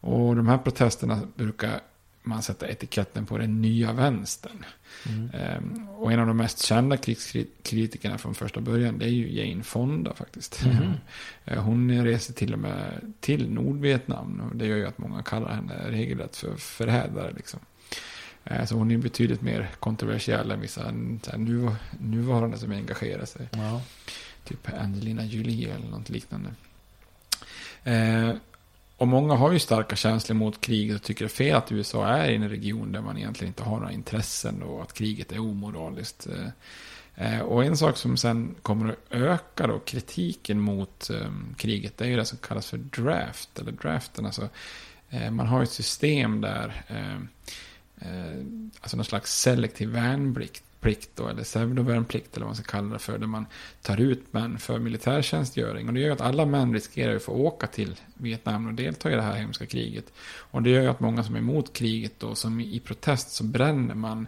Och 0.00 0.36
de 0.36 0.48
här 0.48 0.58
protesterna 0.58 1.20
brukar 1.34 1.80
man 2.22 2.42
sätta 2.42 2.68
etiketten 2.68 3.26
på 3.26 3.38
den 3.38 3.62
nya 3.62 3.92
vänstern. 3.92 4.64
Mm. 5.08 5.30
Ehm, 5.34 5.88
och 5.88 6.12
en 6.12 6.20
av 6.20 6.26
de 6.26 6.36
mest 6.36 6.62
kända 6.64 6.96
krigskritikerna 6.96 8.18
från 8.18 8.34
första 8.34 8.60
början 8.60 8.98
det 8.98 9.04
är 9.04 9.08
ju 9.08 9.32
Jane 9.32 9.62
Fonda 9.62 10.14
faktiskt. 10.14 10.64
Eh, 11.44 11.62
Hon 11.62 12.04
reser 12.04 12.34
till 12.34 12.52
och 12.52 12.58
med 12.58 13.12
till 13.20 13.50
Nordvietnam 13.50 14.40
och 14.50 14.56
det 14.56 14.66
gör 14.66 14.76
ju 14.76 14.86
att 14.86 14.98
många 14.98 15.22
kallar 15.22 15.54
henne 15.54 15.74
regelrätt 15.90 16.36
för 16.36 16.56
förrädare. 16.56 17.32
Liksom. 17.36 17.60
Eh, 18.44 18.64
Så 18.64 18.74
hon 18.74 18.90
är 18.90 18.98
betydligt 18.98 19.42
mer 19.42 19.70
kontroversiell 19.80 20.50
än 20.50 20.60
vissa 20.60 20.90
nuv- 20.90 21.76
nuvarande 22.00 22.58
som 22.58 22.72
engagerar 22.72 23.24
sig. 23.24 23.48
Ja. 23.52 23.82
Typ 24.44 24.68
Angelina 24.80 25.24
Jolie 25.24 25.74
eller 25.74 25.88
något 25.88 26.08
liknande. 26.10 26.50
Och 29.02 29.08
många 29.08 29.34
har 29.34 29.52
ju 29.52 29.58
starka 29.58 29.96
känslor 29.96 30.36
mot 30.36 30.60
kriget 30.60 30.96
och 30.96 31.02
tycker 31.02 31.24
det 31.24 31.26
är 31.26 31.36
fel 31.36 31.56
att 31.56 31.72
USA 31.72 32.06
är 32.06 32.30
i 32.30 32.34
en 32.34 32.48
region 32.48 32.92
där 32.92 33.00
man 33.00 33.18
egentligen 33.18 33.50
inte 33.50 33.62
har 33.62 33.80
några 33.80 33.92
intressen 33.92 34.62
och 34.62 34.82
att 34.82 34.92
kriget 34.92 35.32
är 35.32 35.38
omoraliskt. 35.38 36.26
Eh, 36.26 37.34
eh, 37.34 37.40
och 37.40 37.64
en 37.64 37.76
sak 37.76 37.96
som 37.96 38.16
sen 38.16 38.54
kommer 38.62 38.92
att 38.92 38.98
öka 39.10 39.66
då 39.66 39.78
kritiken 39.78 40.60
mot 40.60 41.10
ehm, 41.10 41.54
kriget 41.58 41.98
det 41.98 42.04
är 42.04 42.08
ju 42.08 42.16
det 42.16 42.24
som 42.24 42.38
kallas 42.38 42.70
för 42.70 42.78
draft. 42.78 43.58
Eller 43.58 43.72
draften, 43.72 44.26
alltså 44.26 44.48
eh, 45.10 45.30
man 45.30 45.46
har 45.46 45.62
ett 45.62 45.70
system 45.70 46.40
där 46.40 46.84
ehm, 46.88 47.28
alltså 48.80 48.96
någon 48.96 49.04
slags 49.04 49.40
selektiv 49.40 49.88
värnplikt 49.88 50.64
plikt 50.82 51.10
då, 51.14 51.28
eller 51.28 51.42
pseudovärnplikt 51.42 52.36
eller 52.36 52.44
vad 52.44 52.48
man 52.48 52.56
ska 52.56 52.72
kalla 52.72 52.92
det 52.92 52.98
för, 52.98 53.18
där 53.18 53.26
man 53.26 53.46
tar 53.82 54.00
ut 54.00 54.32
män 54.32 54.58
för 54.58 54.78
militärtjänstgöring. 54.78 55.88
Och 55.88 55.94
det 55.94 56.00
gör 56.00 56.06
ju 56.06 56.12
att 56.12 56.20
alla 56.20 56.46
män 56.46 56.74
riskerar 56.74 57.16
att 57.16 57.22
få 57.22 57.32
åka 57.32 57.66
till 57.66 58.00
Vietnam 58.14 58.66
och 58.66 58.74
delta 58.74 59.12
i 59.12 59.14
det 59.14 59.22
här 59.22 59.36
hemska 59.36 59.66
kriget. 59.66 60.12
Och 60.36 60.62
det 60.62 60.70
gör 60.70 60.82
ju 60.82 60.88
att 60.88 61.00
många 61.00 61.24
som 61.24 61.34
är 61.34 61.38
emot 61.38 61.72
kriget 61.72 62.12
då, 62.18 62.34
som 62.34 62.60
i 62.60 62.80
protest 62.80 63.30
så 63.30 63.44
bränner 63.44 63.94
man 63.94 64.26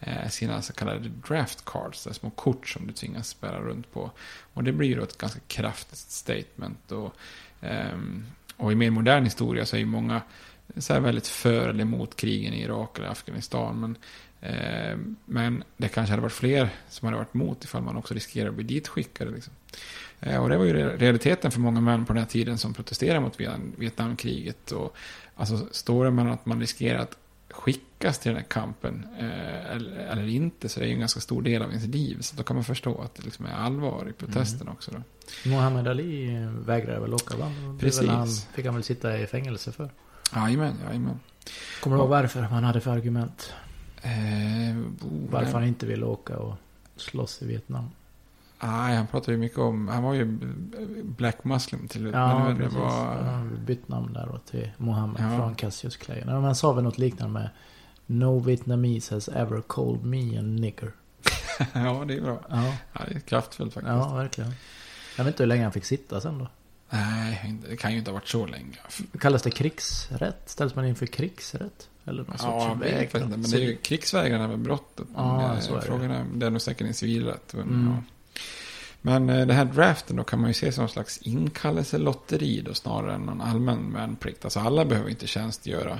eh, 0.00 0.28
sina 0.28 0.62
så 0.62 0.72
kallade 0.72 1.10
draft 1.28 1.64
cards, 1.64 2.08
små 2.12 2.30
kort 2.30 2.68
som 2.68 2.86
du 2.86 2.92
tvingas 2.92 3.40
bära 3.40 3.60
runt 3.60 3.92
på. 3.92 4.10
Och 4.54 4.64
det 4.64 4.72
blir 4.72 4.88
ju 4.88 4.94
då 4.94 5.02
ett 5.02 5.18
ganska 5.18 5.40
kraftigt 5.46 5.98
statement. 5.98 6.92
Och, 6.92 7.14
ehm, 7.60 8.26
och 8.56 8.72
i 8.72 8.74
mer 8.74 8.90
modern 8.90 9.24
historia 9.24 9.66
så 9.66 9.76
är 9.76 9.80
ju 9.80 9.86
många 9.86 10.22
så 10.76 10.92
här 10.92 11.00
väldigt 11.00 11.26
för 11.26 11.68
eller 11.68 11.82
emot 11.82 12.16
krigen 12.16 12.54
i 12.54 12.62
Irak 12.62 12.98
eller 12.98 13.08
Afghanistan. 13.08 13.80
Men, 13.80 13.96
men 15.24 15.64
det 15.76 15.88
kanske 15.88 16.12
hade 16.12 16.22
varit 16.22 16.32
fler 16.32 16.68
som 16.88 17.06
hade 17.06 17.18
varit 17.18 17.34
emot 17.34 17.64
ifall 17.64 17.82
man 17.82 17.96
också 17.96 18.14
riskerar 18.14 18.48
att 18.48 18.54
bli 18.54 18.64
ditskickade. 18.64 19.30
Liksom. 19.30 19.52
Eh, 20.20 20.42
och 20.42 20.48
det 20.48 20.56
var 20.56 20.64
ju 20.64 20.72
re- 20.74 20.96
realiteten 20.98 21.50
för 21.50 21.60
många 21.60 21.80
män 21.80 22.04
på 22.06 22.12
den 22.12 22.22
här 22.22 22.28
tiden 22.28 22.58
som 22.58 22.74
protesterade 22.74 23.20
mot 23.20 23.36
Vietnam- 23.40 23.72
Vietnamkriget. 23.76 24.72
Och, 24.72 24.96
alltså 25.36 25.68
står 25.70 26.04
det 26.04 26.10
man 26.10 26.30
att 26.30 26.46
man 26.46 26.60
riskerar 26.60 26.98
att 26.98 27.16
skickas 27.50 28.18
till 28.18 28.28
den 28.28 28.36
här 28.36 28.48
kampen 28.48 29.06
eh, 29.18 29.70
eller, 29.70 29.96
eller 29.96 30.26
inte 30.28 30.68
så 30.68 30.80
det 30.80 30.86
är 30.86 30.88
ju 30.88 30.94
en 30.94 31.00
ganska 31.00 31.20
stor 31.20 31.42
del 31.42 31.62
av 31.62 31.68
ens 31.70 31.86
liv. 31.86 32.20
Så 32.20 32.36
då 32.36 32.42
kan 32.42 32.56
man 32.56 32.64
förstå 32.64 33.00
att 33.02 33.14
det 33.14 33.22
liksom 33.24 33.46
är 33.46 33.52
allvar 33.52 34.06
i 34.10 34.12
protesten 34.12 34.68
också. 34.68 34.90
Då. 34.90 35.02
Muhammad 35.50 35.88
Ali 35.88 36.36
vägrade 36.66 37.00
väl 37.00 37.14
åka 37.14 37.36
va? 37.36 37.52
Precis. 37.80 38.08
Han, 38.08 38.28
fick 38.54 38.64
han 38.66 38.74
väl 38.74 38.84
sitta 38.84 39.18
i 39.18 39.26
fängelse 39.26 39.72
för. 39.72 39.90
Jajamän, 40.36 40.74
jajamän. 40.86 41.20
Kommer 41.80 41.96
du 41.96 42.00
ihåg 42.02 42.10
varför 42.10 42.40
han 42.42 42.64
hade 42.64 42.80
för 42.80 42.90
argument? 42.90 43.52
Eh, 44.04 44.76
oh, 44.78 45.30
Varför 45.30 45.52
han 45.52 45.64
inte 45.64 45.86
ville 45.86 46.06
åka 46.06 46.36
och 46.38 46.54
slåss 46.96 47.42
i 47.42 47.46
Vietnam? 47.46 47.90
Nej, 48.62 48.96
han 48.96 49.06
pratade 49.06 49.32
ju 49.32 49.38
mycket 49.38 49.58
om, 49.58 49.88
han 49.88 50.02
var 50.02 50.14
ju 50.14 50.24
Black 51.02 51.44
Muslim 51.44 51.88
till 51.88 52.04
Ja, 52.14 52.38
men 52.44 52.56
precis. 52.56 52.74
var, 52.78 53.16
Han 53.22 53.58
bytt 53.66 53.88
namn 53.88 54.12
där 54.12 54.26
då 54.32 54.38
till 54.38 54.70
Mohammed 54.76 55.22
Ja. 55.32 55.36
från 55.38 55.54
Cassius 55.54 55.96
Clay. 55.96 56.22
Men 56.24 56.44
han 56.44 56.54
sa 56.54 56.72
väl 56.72 56.84
något 56.84 56.98
liknande 56.98 57.32
med 57.32 57.50
No 58.06 58.38
Vietnamese 58.40 59.14
has 59.14 59.28
ever 59.28 59.60
called 59.60 60.04
me 60.04 60.38
a 60.38 60.42
nigger. 60.42 60.92
ja 61.74 62.04
det 62.08 62.16
är 62.16 62.20
bra. 62.20 62.40
Ja, 62.50 62.74
Ja, 62.92 63.00
det 63.08 63.14
är 63.14 63.20
kraftfullt 63.20 63.74
faktiskt. 63.74 63.92
ja 63.94 64.14
verkligen. 64.14 64.52
Jag 65.16 65.24
vet 65.24 65.34
inte 65.34 65.42
hur 65.42 65.48
länge 65.48 65.62
han 65.62 65.72
fick 65.72 65.84
sitta 65.84 66.20
sen 66.20 66.38
då. 66.38 66.48
Nej, 66.90 67.54
det 67.68 67.76
kan 67.76 67.92
ju 67.92 67.98
inte 67.98 68.10
ha 68.10 68.14
varit 68.14 68.28
så 68.28 68.46
länge. 68.46 68.76
Kallas 69.20 69.42
det 69.42 69.50
krigsrätt? 69.50 70.42
Ställs 70.46 70.74
man 70.74 70.84
inför 70.86 71.06
krigsrätt? 71.06 71.88
Eller 72.06 72.22
någon 72.24 72.38
sorts 72.38 72.42
Ja, 72.42 72.74
vägran? 72.80 73.00
faktiskt 73.00 73.14
inte. 73.24 73.36
Men 73.36 73.50
det 73.50 73.56
är 73.56 73.60
ju 73.60 73.76
krigsvägran 73.76 74.40
är 74.40 74.48
väl 74.48 74.56
brottet. 74.58 75.06
Eh, 75.16 75.60
så 75.60 75.72
är 75.76 75.80
det. 75.80 75.86
Frågan 75.86 76.10
är, 76.10 76.24
det 76.34 76.46
är 76.46 76.50
nog 76.50 76.60
säkert 76.62 76.86
en 76.86 76.94
civilrätt. 76.94 77.54
Men, 77.54 77.62
Mm. 77.68 77.92
ja. 77.94 78.02
men 79.02 79.30
eh, 79.30 79.46
det 79.46 79.54
här 79.54 79.64
draften 79.64 80.16
då 80.16 80.24
kan 80.24 80.40
man 80.40 80.50
ju 80.50 80.54
se 80.54 80.72
som 80.72 80.82
en 80.84 80.88
slags 80.90 81.18
inkallelselotteri 81.22 82.60
då 82.60 82.74
snarare 82.74 83.14
än 83.14 83.20
någon 83.20 83.40
allmän 83.40 83.92
värnplikt. 83.92 84.44
Alltså 84.44 84.60
alla 84.60 84.84
behöver 84.84 85.10
inte 85.10 85.26
tjänstgöra. 85.26 85.98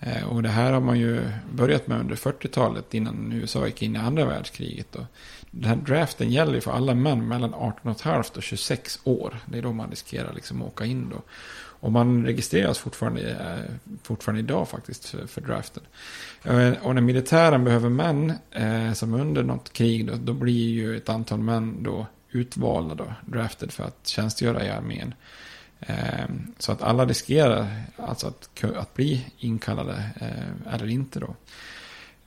Eh, 0.00 0.24
och 0.24 0.42
det 0.42 0.48
här 0.48 0.72
har 0.72 0.80
man 0.80 0.98
ju 0.98 1.20
börjat 1.52 1.86
med 1.86 2.00
under 2.00 2.16
40-talet 2.16 2.94
innan 2.94 3.32
USA 3.32 3.66
gick 3.66 3.82
in 3.82 3.96
i 3.96 3.98
andra 3.98 4.24
världskriget. 4.24 4.96
Och 4.96 5.04
den 5.60 5.68
här 5.68 5.76
draften 5.76 6.30
gäller 6.30 6.54
ju 6.54 6.60
för 6.60 6.72
alla 6.72 6.94
män 6.94 7.28
mellan 7.28 7.54
18,5 7.54 8.36
och 8.36 8.42
26 8.42 9.00
år. 9.04 9.38
Det 9.46 9.58
är 9.58 9.62
då 9.62 9.72
man 9.72 9.90
riskerar 9.90 10.32
liksom 10.32 10.62
att 10.62 10.68
åka 10.68 10.84
in 10.84 11.08
då. 11.10 11.22
Och 11.80 11.92
man 11.92 12.26
registreras 12.26 12.78
fortfarande, 12.78 13.30
eh, 13.30 13.92
fortfarande 14.02 14.40
idag 14.40 14.68
faktiskt 14.68 15.04
för, 15.04 15.26
för 15.26 15.40
draften. 15.40 15.82
Eh, 16.44 16.72
och 16.82 16.94
när 16.94 17.02
militären 17.02 17.64
behöver 17.64 17.88
män 17.88 18.32
eh, 18.50 18.92
som 18.92 19.14
under 19.14 19.42
något 19.42 19.72
krig 19.72 20.06
då, 20.06 20.14
då 20.14 20.32
blir 20.32 20.68
ju 20.68 20.96
ett 20.96 21.08
antal 21.08 21.38
män 21.38 21.82
då 21.82 22.06
utvalda 22.30 22.94
då, 22.94 23.12
drafted 23.26 23.72
för 23.72 23.84
att 23.84 24.06
tjänstgöra 24.06 24.64
i 24.64 24.70
armén. 24.70 25.14
Eh, 25.80 26.26
så 26.58 26.72
att 26.72 26.82
alla 26.82 27.06
riskerar 27.06 27.82
alltså 27.96 28.26
att, 28.26 28.64
att 28.76 28.94
bli 28.94 29.26
inkallade 29.38 30.10
eh, 30.20 30.74
eller 30.74 30.86
inte 30.86 31.20
då. 31.20 31.34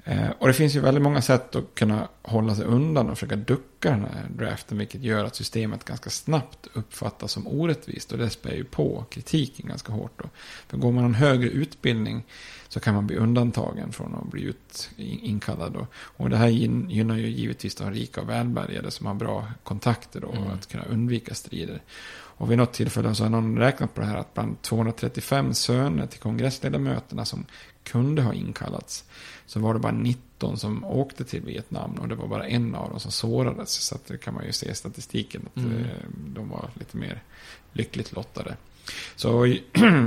Eh, 0.03 0.29
och 0.39 0.47
det 0.47 0.53
finns 0.53 0.75
ju 0.75 0.79
väldigt 0.79 1.03
många 1.03 1.21
sätt 1.21 1.55
att 1.55 1.75
kunna 1.75 2.07
hålla 2.21 2.55
sig 2.55 2.65
undan 2.65 3.09
och 3.09 3.17
försöka 3.17 3.35
ducka 3.35 3.91
den 3.91 4.01
här 4.01 4.27
draften. 4.37 4.77
Vilket 4.77 5.01
gör 5.01 5.25
att 5.25 5.35
systemet 5.35 5.83
ganska 5.83 6.09
snabbt 6.09 6.67
uppfattas 6.73 7.31
som 7.31 7.47
orättvist. 7.47 8.11
Och 8.11 8.17
det 8.17 8.29
spär 8.29 8.53
ju 8.53 8.63
på 8.63 9.05
kritiken 9.09 9.67
ganska 9.67 9.91
hårt. 9.91 10.11
Då. 10.17 10.29
För 10.67 10.77
går 10.77 10.91
man 10.91 11.05
en 11.05 11.15
högre 11.15 11.49
utbildning 11.49 12.23
så 12.67 12.79
kan 12.79 12.95
man 12.95 13.07
bli 13.07 13.15
undantagen 13.15 13.91
från 13.91 14.15
att 14.15 14.31
bli 14.31 14.41
ut, 14.43 14.89
inkallad. 14.97 15.73
Då. 15.73 15.87
Och 15.93 16.29
det 16.29 16.37
här 16.37 16.47
gynnar 16.47 17.17
ju 17.17 17.27
givetvis 17.27 17.75
de 17.75 17.91
rika 17.91 18.21
och 18.21 18.29
välbärgade 18.29 18.91
som 18.91 19.05
har 19.05 19.13
bra 19.13 19.47
kontakter 19.63 20.19
då, 20.19 20.31
mm. 20.31 20.43
och 20.43 20.53
att 20.53 20.67
kunna 20.67 20.83
undvika 20.83 21.33
strider. 21.33 21.81
Och 22.11 22.51
vid 22.51 22.57
något 22.57 22.73
tillfälle 22.73 23.15
så 23.15 23.23
har 23.23 23.29
någon 23.29 23.57
räknat 23.57 23.93
på 23.93 24.01
det 24.01 24.07
här 24.07 24.17
att 24.17 24.33
bland 24.33 24.61
235 24.61 25.53
söner 25.53 26.07
till 26.07 26.19
kongressledamöterna 26.19 27.25
som 27.25 27.45
kunde 27.83 28.21
ha 28.21 28.33
inkallats 28.33 29.05
så 29.49 29.59
var 29.59 29.73
det 29.73 29.79
bara 29.79 29.91
19 29.91 30.57
som 30.57 30.85
åkte 30.85 31.23
till 31.23 31.41
Vietnam 31.41 31.91
och 31.91 32.07
det 32.07 32.15
var 32.15 32.27
bara 32.27 32.47
en 32.47 32.75
av 32.75 32.89
dem 32.89 32.99
som 32.99 33.11
sårades. 33.11 33.71
Så 33.71 33.95
att 33.95 34.05
det 34.05 34.17
kan 34.17 34.33
man 34.33 34.45
ju 34.45 34.51
se 34.51 34.71
i 34.71 34.75
statistiken 34.75 35.41
att 35.53 35.57
mm. 35.57 35.83
Eh, 35.83 35.89
de 36.27 36.49
var 36.49 36.69
lite 36.73 36.97
mer 36.97 37.23
lyckligt 37.73 38.11
lottade. 38.11 38.55
Så 39.15 39.29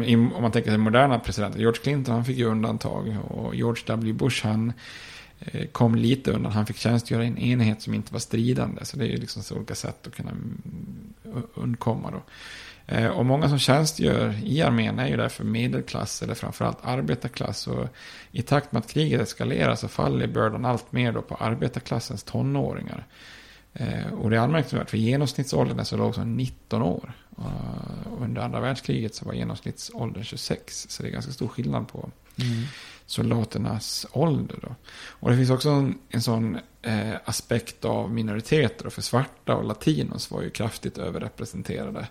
om 0.09 0.33
man 0.41 0.53
tänker 0.53 0.71
sig 0.71 0.79
moderna 0.79 1.19
presidenter, 1.19 1.61
George 1.61 1.83
Clinton 1.83 2.15
han 2.15 2.25
fick 2.25 2.39
ju 2.39 2.45
undantag 2.45 3.17
och 3.31 3.55
George 3.55 3.83
W. 3.87 4.13
Bush 4.13 4.47
han 4.47 4.73
eh, 5.41 5.67
kom 5.67 5.95
lite 5.95 6.33
undan. 6.33 6.53
Han 6.53 6.67
fick 6.67 6.77
tjänstgöra 6.77 7.25
i 7.25 7.27
en 7.27 7.39
enhet 7.39 7.83
som 7.83 7.95
inte 7.95 8.13
var 8.13 8.21
stridande. 8.21 8.85
Så 8.85 8.97
det 8.97 9.05
är 9.05 9.11
ju 9.11 9.17
liksom 9.17 9.43
så 9.43 9.57
olika 9.57 9.75
sätt 9.75 10.07
att 10.07 10.15
kunna 10.15 10.31
mm, 10.31 11.13
undkomma 11.55 12.11
då. 12.11 12.23
Eh, 12.87 13.07
och 13.07 13.27
många 13.27 13.49
som 13.49 13.59
tjänstgör 13.59 14.35
i 14.45 14.63
armén 14.63 14.99
är 14.99 15.09
ju 15.09 15.17
därför 15.17 15.45
medelklass 15.45 16.23
eller 16.23 16.35
framförallt 16.35 16.79
arbetarklass. 16.83 17.67
Och 17.67 17.89
i 18.33 18.43
takt 18.43 18.73
med 18.73 18.81
att 18.81 18.91
kriget 18.91 19.21
eskalerar 19.21 19.75
så 19.75 19.89
faller 19.89 20.27
bördan 20.27 20.65
allt 20.65 20.93
mer 20.93 21.13
då 21.13 21.23
på 21.23 21.35
arbetarklassens 21.35 22.23
tonåringar. 22.23 23.07
Eh, 23.73 24.13
och 24.13 24.31
det 24.31 24.37
är 24.37 24.41
anmärkningsvärt 24.41 24.91
för 24.91 24.99
genomsnittsåldern 24.99 25.79
är 25.79 25.85
så 25.85 25.97
låg 25.97 26.15
som 26.15 26.37
19 26.37 26.83
år. 26.83 27.13
Och 27.37 28.23
under 28.23 28.43
andra 28.43 28.61
världskriget 28.61 29.15
så 29.15 29.25
var 29.25 29.33
genomsnittsåldern 29.33 30.25
26. 30.25 30.87
Så 30.89 31.03
det 31.03 31.09
är 31.09 31.13
ganska 31.13 31.33
stor 31.33 31.49
skillnad 31.49 31.89
på 31.89 32.11
mm. 32.37 32.65
soldaternas 33.07 34.07
ålder. 34.13 34.59
Då. 34.63 34.75
Och 35.09 35.31
det 35.31 35.37
finns 35.37 35.51
också 35.51 35.69
en, 35.69 35.99
en 36.09 36.23
sån 36.23 36.59
eh, 36.83 37.15
aspekt 37.25 37.85
av 37.85 38.11
minoriteter. 38.11 38.91
För 38.91 39.03
svarta 39.03 39.55
och 39.55 39.65
latinos 39.65 40.31
var 40.31 40.43
ju 40.43 40.51
kraftigt 40.51 40.99
överrepresenterade. 40.99 42.09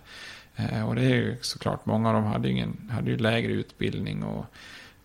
Eh, 0.56 0.88
och 0.88 0.94
det 0.94 1.02
är 1.02 1.14
ju 1.14 1.36
såklart, 1.40 1.86
många 1.86 2.08
av 2.08 2.14
dem 2.14 2.24
hade 2.24 2.48
ju, 2.48 2.54
ingen, 2.54 2.90
hade 2.92 3.10
ju 3.10 3.16
lägre 3.16 3.52
utbildning. 3.52 4.22
Och, 4.22 4.46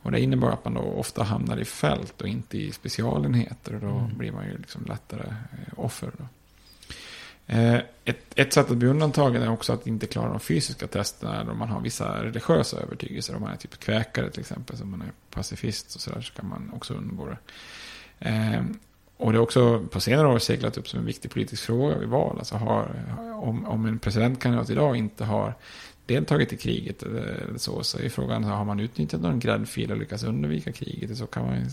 och 0.02 0.12
det 0.12 0.20
innebar 0.20 0.50
att 0.50 0.66
man 0.66 0.74
då 0.74 0.82
ofta 0.82 1.24
hamnar 1.24 1.58
i 1.58 1.66
fält 1.66 2.22
och 2.22 2.28
inte 2.28 2.58
i 2.58 2.72
specialenheter. 2.72 3.76
Och 3.76 3.82
då 3.82 3.98
mm. 3.98 4.18
blir 4.18 4.32
man 4.32 4.46
ju 4.46 4.58
liksom 4.58 4.86
lättare 4.86 5.28
eh, 5.28 5.80
offer. 5.80 6.12
Då. 6.18 6.26
Eh, 7.48 7.82
ett, 8.06 8.24
ett 8.36 8.54
sätt 8.54 8.72
att 8.72 8.78
bli 8.78 8.88
undantagen 8.88 9.42
är 9.42 9.50
också 9.50 9.74
att 9.74 9.88
inte 9.88 10.08
klara 10.08 10.30
de 10.30 10.40
fysiska 10.40 10.88
testerna. 10.88 11.42
Eller 11.42 11.52
om 11.52 11.58
man 11.58 11.70
har 11.70 11.82
vissa 11.82 12.24
religiösa 12.24 12.78
övertygelser. 12.78 13.36
Om 13.36 13.42
man 13.42 13.52
är 13.52 13.58
typ 13.58 13.80
kväkare 13.80 14.30
till 14.30 14.42
exempel. 14.42 14.78
Som 14.78 14.92
man 14.92 15.02
är 15.02 15.12
pacifist 15.32 15.96
och 15.96 16.02
sådär. 16.02 16.22
Så 16.22 16.34
kan 16.34 16.50
man 16.50 16.72
också 16.76 16.94
undgå 16.94 17.26
det. 17.26 17.38
Och 19.18 19.32
det 19.32 19.38
är 19.38 19.42
också 19.42 19.86
på 19.92 20.00
senare 20.00 20.28
år 20.28 20.40
seglat 20.40 20.78
upp 20.78 20.88
som 20.88 21.00
en 21.00 21.06
viktig 21.06 21.32
politisk 21.32 21.64
fråga 21.64 21.98
vid 21.98 22.10
val. 22.10 22.36
Alltså 22.40 22.56
har, 22.56 22.92
om, 23.34 23.66
om 23.66 23.86
en 23.86 24.00
presidentkandidat 24.00 24.70
idag 24.70 24.98
inte 24.98 25.26
har 25.26 25.54
deltagit 26.06 26.54
i 26.54 26.58
kriget 26.58 27.04
eller 27.04 27.58
så, 27.58 27.84
så 27.84 28.00
är 28.00 28.10
frågan 28.10 28.44
har 28.44 28.66
man 28.66 28.80
utnyttjat 28.80 29.22
någon 29.22 29.40
gräddfil 29.40 29.92
och 29.92 29.98
lyckats 29.98 30.24
undvika 30.24 30.72
kriget. 30.72 31.18
Så 31.18 31.28
kan 31.28 31.46
man 31.46 31.70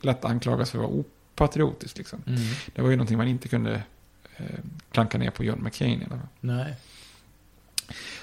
lätt 0.00 0.24
anklagas 0.24 0.70
för 0.70 0.78
att 0.78 0.84
vara 0.84 1.04
opatriotisk. 1.34 1.98
Liksom. 1.98 2.22
Mm. 2.26 2.40
Det 2.74 2.82
var 2.82 2.90
ju 2.90 2.96
någonting 2.96 3.16
man 3.16 3.28
inte 3.28 3.48
kunde 3.48 3.82
eh, 4.36 4.58
klanka 4.92 5.18
ner 5.18 5.30
på 5.30 5.44
John 5.44 5.64
McCain 5.64 6.08
fall. 6.08 6.18
Nej. 6.40 6.74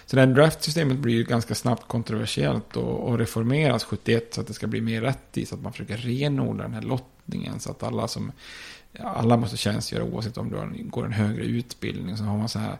Så 0.06 0.16
det 0.16 0.22
här 0.22 0.28
draftsystemet 0.28 0.98
blir 0.98 1.14
ju 1.14 1.24
ganska 1.24 1.56
snabbt 1.56 1.88
kontroversiellt 1.88 2.78
och, 2.78 3.10
och 3.10 3.20
reformeras 3.20 3.84
71 3.84 4.34
så 4.34 4.42
att 4.42 4.48
det 4.48 4.54
ska 4.54 4.68
bli 4.68 4.82
mer 4.82 5.02
rättvist. 5.02 5.54
Att 5.54 5.62
man 5.62 5.72
försöker 5.72 5.98
renodla 5.98 6.64
den 6.64 6.74
här 6.74 6.82
lottningen 6.82 7.60
så 7.60 7.72
att 7.72 7.84
alla 7.84 8.08
som 8.08 8.32
alla 9.00 9.38
måste 9.38 9.58
tjänstgöra 9.58 10.04
oavsett 10.04 10.38
om 10.38 10.50
du 10.50 10.84
går 10.84 11.06
en 11.06 11.14
högre 11.14 11.44
utbildning. 11.44 12.18
Så 12.18 12.24
har 12.24 12.38
man 12.38 12.50
så 12.50 12.60
här 12.60 12.78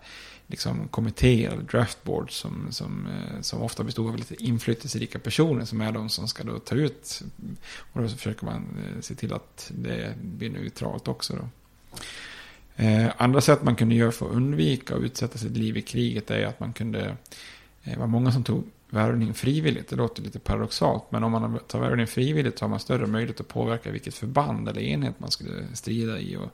liksom 0.48 0.88
kommittéer 0.88 1.52
eller 1.52 1.64
draftboard 1.64 2.32
som, 2.32 2.68
som, 2.72 3.08
eh, 3.08 3.42
som 3.42 3.62
ofta 3.62 3.84
består 3.84 4.10
av 4.10 4.18
lite 4.18 4.44
inflytelserika 4.44 5.20
personer 5.20 5.66
som 5.66 5.82
är 5.82 5.92
de 5.92 6.10
som 6.10 6.28
ska 6.28 6.44
då 6.44 6.60
ta 6.60 6.76
ut. 6.76 7.22
Och 7.94 8.02
då 8.02 8.10
försöker 8.10 8.46
man 8.46 8.56
eh, 8.56 9.02
se 9.02 9.16
till 9.16 9.34
att 9.34 9.72
det 9.76 10.14
blir 10.22 10.50
neutralt 10.50 11.08
också. 11.08 11.36
Då. 11.36 11.50
Eh, 12.76 13.08
andra 13.18 13.42
sätt 13.42 13.64
man 13.64 13.76
kunde 13.76 13.96
göra 13.96 14.12
för 14.12 14.26
att 14.26 14.36
undvika 14.36 14.96
att 14.96 15.02
utsätta 15.02 15.38
sitt 15.38 15.58
liv 15.58 15.78
i 15.78 15.82
kriget 15.82 16.32
är 16.32 16.46
att 16.46 16.60
man 16.60 16.74
kunde, 16.74 17.18
det 17.84 17.92
eh, 17.92 18.00
var 18.00 18.08
många 18.08 18.32
som 18.32 18.44
tog 18.44 18.64
värvning 18.90 19.34
frivilligt. 19.34 19.90
Det 19.90 19.96
låter 19.96 20.22
lite 20.22 20.40
paradoxalt, 20.40 21.04
men 21.10 21.24
om 21.24 21.32
man 21.32 21.60
tar 21.68 21.80
värvning 21.80 22.08
frivilligt 22.08 22.60
så 22.60 22.66
har 22.66 22.70
man 22.70 22.80
större 22.80 23.08
möjlighet 23.08 23.40
att 23.40 23.48
påverka 23.48 23.92
vilket 23.92 24.14
förband 24.14 24.70
eller 24.70 24.82
enhet 24.82 25.20
man 25.20 25.32
skulle 25.32 25.68
strida 25.74 26.20
i. 26.20 26.38
Och 26.38 26.50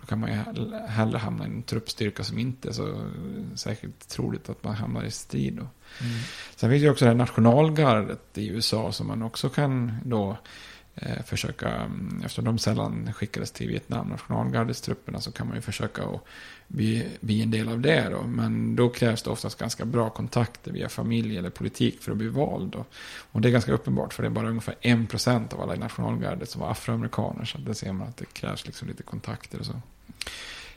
då 0.00 0.06
kan 0.06 0.20
man 0.20 0.30
ju 0.30 0.36
hellre 0.86 1.18
hamna 1.18 1.44
i 1.44 1.48
en 1.48 1.62
truppstyrka 1.62 2.24
som 2.24 2.38
inte 2.38 2.68
är 2.68 2.72
så 2.72 3.08
särskilt 3.54 4.08
troligt 4.08 4.48
att 4.48 4.64
man 4.64 4.74
hamnar 4.74 5.04
i 5.04 5.10
strid. 5.10 5.52
Mm. 5.52 5.68
Sen 6.56 6.70
finns 6.70 6.82
det 6.82 6.90
också 6.90 7.04
det 7.04 7.10
här 7.10 7.16
nationalgardet 7.16 8.38
i 8.38 8.48
USA 8.48 8.92
som 8.92 9.06
man 9.06 9.22
också 9.22 9.48
kan 9.48 9.96
då 10.04 10.36
Eh, 10.98 11.22
försöka, 11.24 11.68
mm, 11.68 12.22
eftersom 12.24 12.44
de 12.44 12.58
sällan 12.58 13.12
skickades 13.12 13.50
till 13.50 13.68
Vietnam, 13.68 14.08
nationalgardestrupperna, 14.08 15.20
så 15.20 15.32
kan 15.32 15.46
man 15.46 15.56
ju 15.56 15.62
försöka 15.62 16.02
att 16.02 16.24
bli, 16.68 17.06
bli 17.20 17.42
en 17.42 17.50
del 17.50 17.68
av 17.68 17.80
det. 17.80 18.08
Då. 18.10 18.22
Men 18.22 18.76
då 18.76 18.88
krävs 18.88 19.22
det 19.22 19.30
oftast 19.30 19.58
ganska 19.58 19.84
bra 19.84 20.10
kontakter 20.10 20.72
via 20.72 20.88
familj 20.88 21.38
eller 21.38 21.50
politik 21.50 22.00
för 22.00 22.12
att 22.12 22.18
bli 22.18 22.28
vald. 22.28 22.70
Då. 22.72 22.84
Och 23.32 23.40
det 23.40 23.48
är 23.48 23.52
ganska 23.52 23.72
uppenbart, 23.72 24.14
för 24.14 24.22
det 24.22 24.28
är 24.28 24.30
bara 24.30 24.48
ungefär 24.48 24.74
1% 24.82 25.54
av 25.54 25.60
alla 25.60 25.74
i 25.74 25.78
nationalgardet 25.78 26.50
som 26.50 26.60
var 26.60 26.70
afroamerikaner. 26.70 27.44
Så 27.44 27.58
det 27.58 27.74
ser 27.74 27.92
man 27.92 28.08
att 28.08 28.16
det 28.16 28.32
krävs 28.32 28.66
liksom 28.66 28.88
lite 28.88 29.02
kontakter 29.02 29.58
och 29.58 29.66
så. 29.66 29.80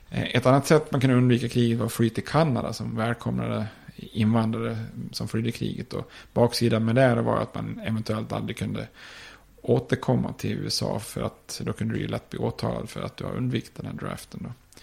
Eh, 0.09 0.35
ett 0.35 0.45
annat 0.45 0.67
sätt 0.67 0.91
man 0.91 1.01
kunde 1.01 1.15
undvika 1.15 1.49
kriget 1.49 1.79
var 1.79 1.85
att 1.85 1.93
fly 1.93 2.09
till 2.09 2.25
Kanada 2.25 2.73
som 2.73 2.95
välkomnade 2.95 3.67
invandrare 3.95 4.85
som 5.11 5.27
flydde 5.27 5.51
kriget. 5.51 5.93
Och 5.93 6.11
baksidan 6.33 6.85
med 6.85 6.95
det 6.95 7.21
var 7.21 7.37
att 7.37 7.55
man 7.55 7.79
eventuellt 7.85 8.31
aldrig 8.31 8.57
kunde 8.57 8.87
återkomma 9.69 10.33
till 10.33 10.51
USA 10.51 10.99
för 10.99 11.21
att 11.21 11.61
då 11.63 11.73
kunde 11.73 11.93
du 11.93 11.99
ju 11.99 12.07
lätt 12.07 12.29
bli 12.29 12.39
åtalad 12.39 12.89
för 12.89 13.01
att 13.01 13.17
du 13.17 13.23
har 13.23 13.31
undvikit 13.31 13.75
den 13.75 13.85
här 13.85 13.93
draften. 13.93 14.39
Då. 14.43 14.79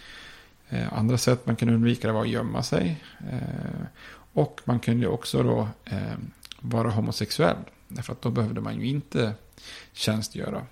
Eh, 0.77 0.99
andra 0.99 1.19
sätt 1.19 1.47
man 1.47 1.57
kunde 1.57 1.75
undvika 1.75 2.07
det 2.07 2.13
var 2.13 2.21
att 2.21 2.29
gömma 2.29 2.63
sig. 2.63 3.05
Eh, 3.31 3.87
och 4.33 4.61
man 4.65 4.81
kunde 4.81 5.09
också 5.09 5.43
då 5.43 5.69
eh, 5.85 6.17
vara 6.61 6.91
homosexuell. 6.91 7.57
Därför 7.89 8.13
att 8.13 8.23
då 8.23 8.31
behövde 8.31 8.61
man 8.61 8.81
ju 8.81 8.87
inte 8.87 9.33
tjänstgöra. 9.93 10.67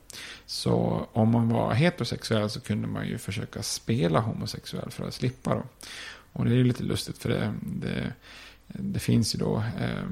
Så 0.46 1.06
om 1.12 1.30
man 1.30 1.48
var 1.48 1.74
heterosexuell 1.74 2.50
så 2.50 2.60
kunde 2.60 2.88
man 2.88 3.06
ju 3.06 3.18
försöka 3.18 3.62
spela 3.62 4.20
homosexuell 4.20 4.90
för 4.90 5.08
att 5.08 5.14
slippa 5.14 5.54
då. 5.54 5.62
Och 6.32 6.44
det 6.44 6.50
är 6.50 6.56
ju 6.56 6.64
lite 6.64 6.82
lustigt 6.82 7.18
för 7.18 7.28
det, 7.28 7.54
det, 7.62 8.12
det 8.66 8.98
finns 8.98 9.34
ju 9.34 9.38
då 9.38 9.56
eh, 9.56 10.04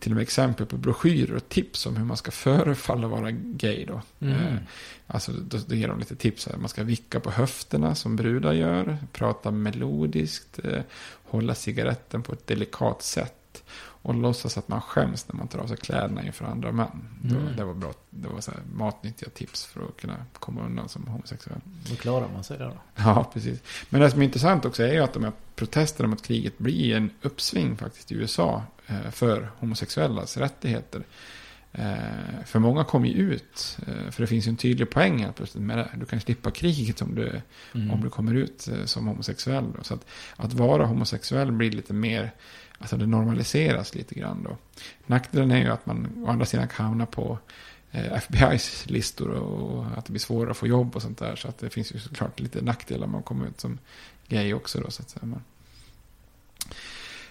till 0.00 0.12
och 0.12 0.16
med 0.16 0.22
exempel 0.22 0.66
på 0.66 0.76
broschyrer 0.76 1.36
och 1.36 1.48
tips 1.48 1.86
om 1.86 1.96
hur 1.96 2.04
man 2.04 2.16
ska 2.16 2.30
förefalla 2.30 3.08
vara 3.08 3.30
gay. 3.30 3.84
Då. 3.84 4.02
Mm. 4.20 4.34
Eh, 4.34 4.56
alltså, 5.06 5.32
då, 5.32 5.58
då 5.66 5.74
ger 5.74 5.88
de 5.88 5.98
lite 5.98 6.16
tips. 6.16 6.46
Här. 6.46 6.56
Man 6.56 6.68
ska 6.68 6.82
vicka 6.82 7.20
på 7.20 7.30
höfterna 7.30 7.94
som 7.94 8.16
brudar 8.16 8.52
gör. 8.52 8.98
Prata 9.12 9.50
melodiskt. 9.50 10.58
Eh, 10.64 10.80
hålla 11.24 11.54
cigaretten 11.54 12.22
på 12.22 12.32
ett 12.32 12.46
delikat 12.46 13.02
sätt. 13.02 13.62
Och 13.78 14.14
låtsas 14.14 14.58
att 14.58 14.68
man 14.68 14.80
skäms 14.80 15.28
när 15.28 15.36
man 15.36 15.48
tar 15.48 15.58
av 15.58 15.66
sig 15.66 15.76
kläderna 15.76 16.26
inför 16.26 16.44
andra 16.44 16.72
män. 16.72 17.08
Mm. 17.24 17.56
det 17.56 17.64
var 17.64 17.74
bra. 17.74 17.92
Det 18.10 18.28
var 18.28 18.40
så 18.40 18.50
här 18.50 18.60
matnyttiga 18.74 19.28
tips 19.30 19.64
för 19.64 19.84
att 19.84 19.96
kunna 19.96 20.16
komma 20.32 20.64
undan 20.64 20.88
som 20.88 21.06
homosexuell. 21.06 21.60
Då 21.90 21.96
klarar 21.96 22.28
man 22.32 22.44
sig 22.44 22.58
då. 22.58 22.72
Ja, 22.94 23.30
precis. 23.32 23.62
Men 23.88 24.00
det 24.00 24.10
som 24.10 24.20
är 24.20 24.24
intressant 24.24 24.64
också 24.64 24.82
är 24.82 24.92
ju 24.92 25.00
att 25.00 25.12
de 25.12 25.24
här 25.24 25.32
protesterna 25.54 26.08
mot 26.08 26.22
kriget 26.22 26.58
blir 26.58 26.96
en 26.96 27.10
uppsving 27.22 27.76
faktiskt 27.76 28.12
i 28.12 28.14
USA 28.14 28.62
för 29.10 29.50
homosexuellas 29.58 30.36
rättigheter. 30.36 31.02
Eh, 31.72 32.44
för 32.46 32.58
många 32.58 32.84
kommer 32.84 33.08
ju 33.08 33.14
ut, 33.14 33.78
eh, 33.86 34.10
för 34.10 34.22
det 34.22 34.26
finns 34.26 34.46
ju 34.46 34.50
en 34.50 34.56
tydlig 34.56 34.90
poäng 34.90 35.24
här 35.24 35.32
plötsligt 35.32 35.64
med 35.64 35.78
det. 35.78 35.90
Du 35.96 36.06
kan 36.06 36.20
slippa 36.20 36.50
kriget 36.50 37.02
om 37.02 37.14
du, 37.14 37.40
Mm. 37.74 37.90
om 37.90 38.00
du 38.00 38.10
kommer 38.10 38.34
ut 38.34 38.68
eh, 38.68 38.84
som 38.84 39.06
homosexuell. 39.06 39.64
Då. 39.76 39.84
Så 39.84 39.94
att, 39.94 40.06
att 40.36 40.52
vara 40.52 40.86
homosexuell 40.86 41.52
blir 41.52 41.70
lite 41.70 41.92
mer, 41.92 42.32
alltså 42.78 42.96
det 42.96 43.06
normaliseras 43.06 43.94
lite 43.94 44.14
grann 44.14 44.42
då. 44.42 44.56
Nackdelen 45.06 45.50
är 45.50 45.58
ju 45.58 45.68
att 45.68 45.86
man 45.86 46.24
å 46.26 46.30
andra 46.30 46.46
sidan 46.46 46.68
kan 46.68 46.86
hamna 46.86 47.06
på 47.06 47.38
eh, 47.90 48.12
FBI's 48.12 48.90
listor 48.92 49.28
och 49.30 49.86
att 49.98 50.04
det 50.06 50.12
blir 50.12 50.20
svårare 50.20 50.50
att 50.50 50.56
få 50.56 50.66
jobb 50.66 50.96
och 50.96 51.02
sånt 51.02 51.18
där. 51.18 51.36
Så 51.36 51.48
att 51.48 51.58
det 51.58 51.70
finns 51.70 51.94
ju 51.94 51.98
såklart 51.98 52.40
lite 52.40 52.62
nackdelar 52.62 53.06
om 53.06 53.12
man 53.12 53.22
kommer 53.22 53.46
ut 53.46 53.60
som 53.60 53.78
gay 54.28 54.54
också 54.54 54.80
då 54.80 54.90
så 54.90 55.02
att 55.02 55.10
säga. 55.10 55.40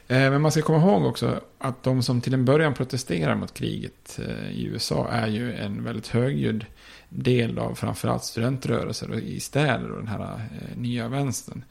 Eh, 0.07 0.31
men, 0.31 0.41
man 0.41 0.51
ska 0.51 0.61
komma 0.61 0.77
ihåg 0.77 1.05
också 1.05 1.39
att 1.57 1.83
de 1.83 2.03
som 2.03 2.21
till 2.21 2.33
en 2.33 2.45
början 2.45 2.73
protesterar 2.73 3.35
mot 3.35 3.53
kriget 3.53 4.19
eh, 4.19 4.51
i 4.51 4.65
USA 4.65 5.07
är 5.07 5.27
ju 5.27 5.53
en 5.53 5.83
väldigt 5.83 6.07
högljudd 6.07 6.65
del 7.09 7.59
av 7.59 7.75
framförallt 7.75 8.23
studentrörelser 8.23 9.19
i 9.19 9.39
städer 9.39 9.91
och 9.91 9.97
den 9.97 10.07
här 10.07 10.21
eh, 10.21 10.77
nya 10.77 11.07
vänstern. 11.07 11.63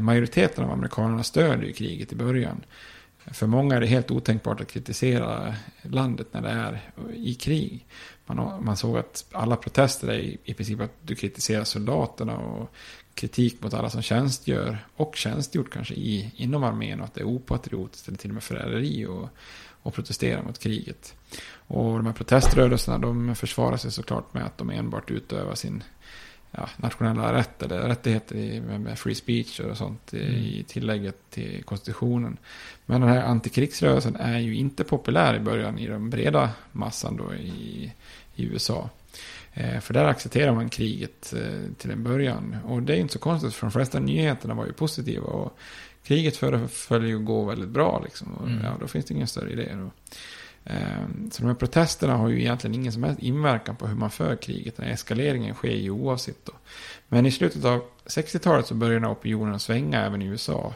Majoriteten 0.00 0.64
av 0.64 0.70
amerikanerna 0.70 1.22
stödjer 1.22 1.66
ju 1.66 1.72
kriget 1.72 2.12
i 2.12 2.16
början. 2.16 2.64
För 3.26 3.46
många 3.46 3.76
är 3.76 3.80
det 3.80 3.86
helt 3.86 4.10
otänkbart 4.10 4.60
att 4.60 4.72
kritisera 4.72 5.54
landet 5.82 6.26
när 6.32 6.42
det 6.42 6.48
är 6.48 6.80
i 7.14 7.34
krig. 7.34 7.86
Man, 8.26 8.64
man 8.64 8.76
såg 8.76 8.98
att 8.98 9.24
alla 9.32 9.56
protester 9.56 10.08
är 10.08 10.18
i, 10.18 10.38
i 10.44 10.54
princip 10.54 10.80
att 10.80 10.92
du 11.00 11.14
kritiserar 11.14 11.64
soldaterna 11.64 12.36
och 12.36 12.74
kritik 13.14 13.62
mot 13.62 13.74
alla 13.74 13.90
som 13.90 14.02
tjänstgör 14.02 14.86
och 14.96 15.16
tjänstgjort 15.16 15.72
kanske 15.72 15.94
i, 15.94 16.32
inom 16.36 16.64
armén 16.64 17.00
och 17.00 17.04
att 17.04 17.14
det 17.14 17.20
är 17.20 17.24
opatriotiskt 17.24 18.08
eller 18.08 18.18
till 18.18 18.30
och 18.30 18.34
med 18.34 18.42
förräderi 18.42 19.06
och, 19.06 19.28
och 19.82 19.94
protestera 19.94 20.42
mot 20.42 20.58
kriget. 20.58 21.14
Och 21.66 21.96
de 21.96 22.06
här 22.06 22.12
proteströrelserna 22.12 22.98
de 22.98 23.34
försvarar 23.34 23.76
sig 23.76 23.92
såklart 23.92 24.34
med 24.34 24.44
att 24.44 24.58
de 24.58 24.70
enbart 24.70 25.10
utövar 25.10 25.54
sin 25.54 25.82
ja, 26.50 26.68
nationella 26.76 27.32
rätt 27.32 27.62
eller 27.62 27.88
rättigheter 27.88 28.36
i, 28.36 28.60
med, 28.60 28.98
free 28.98 29.14
speech 29.14 29.60
och 29.60 29.76
sånt 29.76 30.14
i, 30.14 30.18
i 30.58 30.64
tillägget 30.68 31.30
till 31.30 31.62
konstitutionen. 31.64 32.36
Men 32.86 33.00
den 33.00 33.10
här 33.10 33.22
antikrigsrörelsen 33.22 34.16
är 34.16 34.38
ju 34.38 34.54
inte 34.54 34.84
populär 34.84 35.34
i 35.34 35.40
början 35.40 35.78
i 35.78 35.86
den 35.86 36.10
breda 36.10 36.50
massan 36.72 37.16
då 37.16 37.34
i, 37.34 37.92
i 38.34 38.44
USA. 38.44 38.90
Eh, 39.54 39.80
för 39.80 39.94
där 39.94 40.04
accepterar 40.04 40.54
man 40.54 40.68
kriget 40.68 41.32
eh, 41.36 41.72
till 41.78 41.90
en 41.90 42.02
början. 42.04 42.56
Och 42.64 42.82
det 42.82 42.92
är 42.92 42.96
inte 42.96 43.12
så 43.12 43.18
konstigt 43.18 43.54
för 43.54 43.66
de 43.66 43.70
flesta 43.72 44.00
nyheterna 44.00 44.54
var 44.54 44.66
ju 44.66 44.72
positiva. 44.72 45.26
Och 45.26 45.58
kriget 46.04 46.36
föreföll 46.36 47.06
ju 47.06 47.18
gå 47.18 47.44
väldigt 47.44 47.68
bra 47.68 48.00
liksom. 48.04 48.34
Och, 48.34 48.48
Mm. 48.48 48.64
ja, 48.64 48.76
då 48.80 48.86
finns 48.86 49.04
det 49.04 49.14
ingen 49.14 49.26
större 49.26 49.52
idé. 49.52 49.68
Då. 49.74 49.90
Eh, 50.64 51.06
så 51.30 51.42
de 51.42 51.46
här 51.48 51.54
protesterna 51.54 52.16
har 52.16 52.28
ju 52.28 52.40
egentligen 52.40 52.74
ingen 52.74 52.92
som 52.92 53.02
helst 53.02 53.22
inverkan 53.22 53.76
på 53.76 53.86
hur 53.86 53.94
man 53.96 54.10
för 54.10 54.36
kriget. 54.36 54.76
Den 54.76 54.86
här 54.86 54.92
eskaleringen 54.92 55.54
sker 55.54 55.68
ju 55.74 55.90
oavsett 55.90 56.44
då. 56.44 56.52
Men 57.08 57.26
i 57.26 57.30
slutet 57.30 57.64
av 57.64 57.82
60-talet 58.06 58.66
så 58.66 58.74
börjar 58.74 58.94
den 58.94 59.04
här 59.04 59.12
opinionen 59.12 59.60
svänga 59.60 60.04
även 60.04 60.22
i 60.22 60.26
USA. 60.26 60.74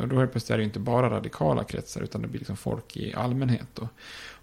Och 0.00 0.08
då 0.08 0.18
helt 0.18 0.32
plötsligt 0.32 0.50
är 0.50 0.56
det 0.56 0.62
ju 0.62 0.66
inte 0.66 0.78
bara 0.78 1.10
radikala 1.10 1.64
kretsar 1.64 2.00
utan 2.00 2.22
det 2.22 2.28
blir 2.28 2.38
liksom 2.40 2.56
folk 2.56 2.96
i 2.96 3.14
allmänhet. 3.14 3.66
Då. 3.74 3.88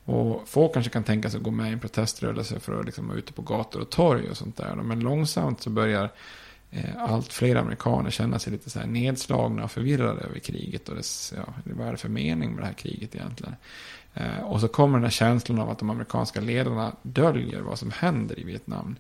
Och 0.10 0.48
få 0.48 0.68
kanske 0.68 0.92
kan 0.92 1.04
tänka 1.04 1.30
sig 1.30 1.38
att 1.38 1.44
gå 1.44 1.52
med 1.52 1.70
i 1.70 1.74
en 1.74 1.80
proteströrelse 1.80 2.60
för 2.60 2.80
att 2.80 2.86
liksom 2.86 3.08
vara 3.08 3.18
ute 3.18 3.34
på 3.34 3.42
gator 3.42 3.82
och 3.82 3.90
torg 3.90 4.30
och 4.30 4.38
sånt 4.38 4.58
där. 4.58 4.76
Men 4.76 5.00
långsamt 5.00 5.62
så 5.62 5.70
börjar 5.70 6.10
eh, 6.72 6.84
allt 6.98 7.34
fler 7.34 7.56
amerikaner 7.56 8.10
känna 8.12 8.40
sig 8.40 8.54
lite 8.54 8.70
så 8.70 8.80
här 8.80 8.88
nedslagna 8.88 9.64
och 9.64 9.72
förvirrade 9.72 10.22
över 10.22 10.40
kriget. 10.40 10.90
Och 10.90 10.96
dess, 10.96 11.34
ja, 11.38 11.54
vad 11.64 11.88
är 11.88 11.92
det 11.92 11.98
för 11.98 12.10
mening 12.10 12.52
med 12.52 12.64
det 12.64 12.68
här 12.68 12.74
kriget 12.74 13.16
egentligen? 13.16 13.56
Eh, 14.14 14.40
och 14.40 14.62
så 14.62 14.68
kommer 14.68 14.98
den 14.98 15.04
här 15.04 15.12
känslan 15.12 15.60
av 15.60 15.70
att 15.70 15.80
de 15.80 15.90
amerikanska 15.90 16.42
ledarna 16.42 16.96
döljer 17.02 17.62
vad 17.62 17.80
som 17.80 17.92
händer 17.92 18.40
i 18.40 18.44
Vietnam. 18.44 18.96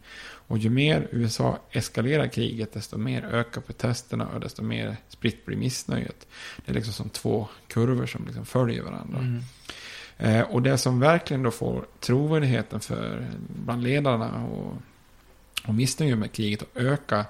Och 0.47 0.57
ju 0.57 0.70
mer 0.70 1.07
USA 1.12 1.60
eskalerar 1.72 2.28
kriget, 2.28 2.74
desto 2.74 2.97
mer 2.97 3.24
ökar 3.24 3.62
protesterna 3.62 4.28
och 4.28 4.39
desto 4.39 4.64
mer 4.64 4.97
spritt 5.07 5.45
blir 5.45 5.57
missnöjet. 5.57 6.28
Det 6.66 6.72
är 6.72 6.76
liksom 6.76 6.93
som 6.93 7.10
två 7.10 7.47
kurvor 7.68 8.05
som 8.05 8.26
liksom 8.26 8.45
följer 8.45 8.84
varandra. 8.84 9.20
Mm. 9.20 9.41
Eh, 10.20 10.41
och 10.41 10.61
det 10.61 10.78
som 10.78 10.99
verkligen 10.99 11.43
då 11.43 11.51
får 11.51 11.86
trovärdigheten 11.99 12.80
för 12.80 13.28
bland 13.65 13.84
ledarna 13.84 14.45
och, 14.45 14.74
och 15.67 15.76
missnöje 15.76 16.15
med 16.15 16.32
kriget 16.32 16.61
att 16.61 16.78
öka, 16.78 17.26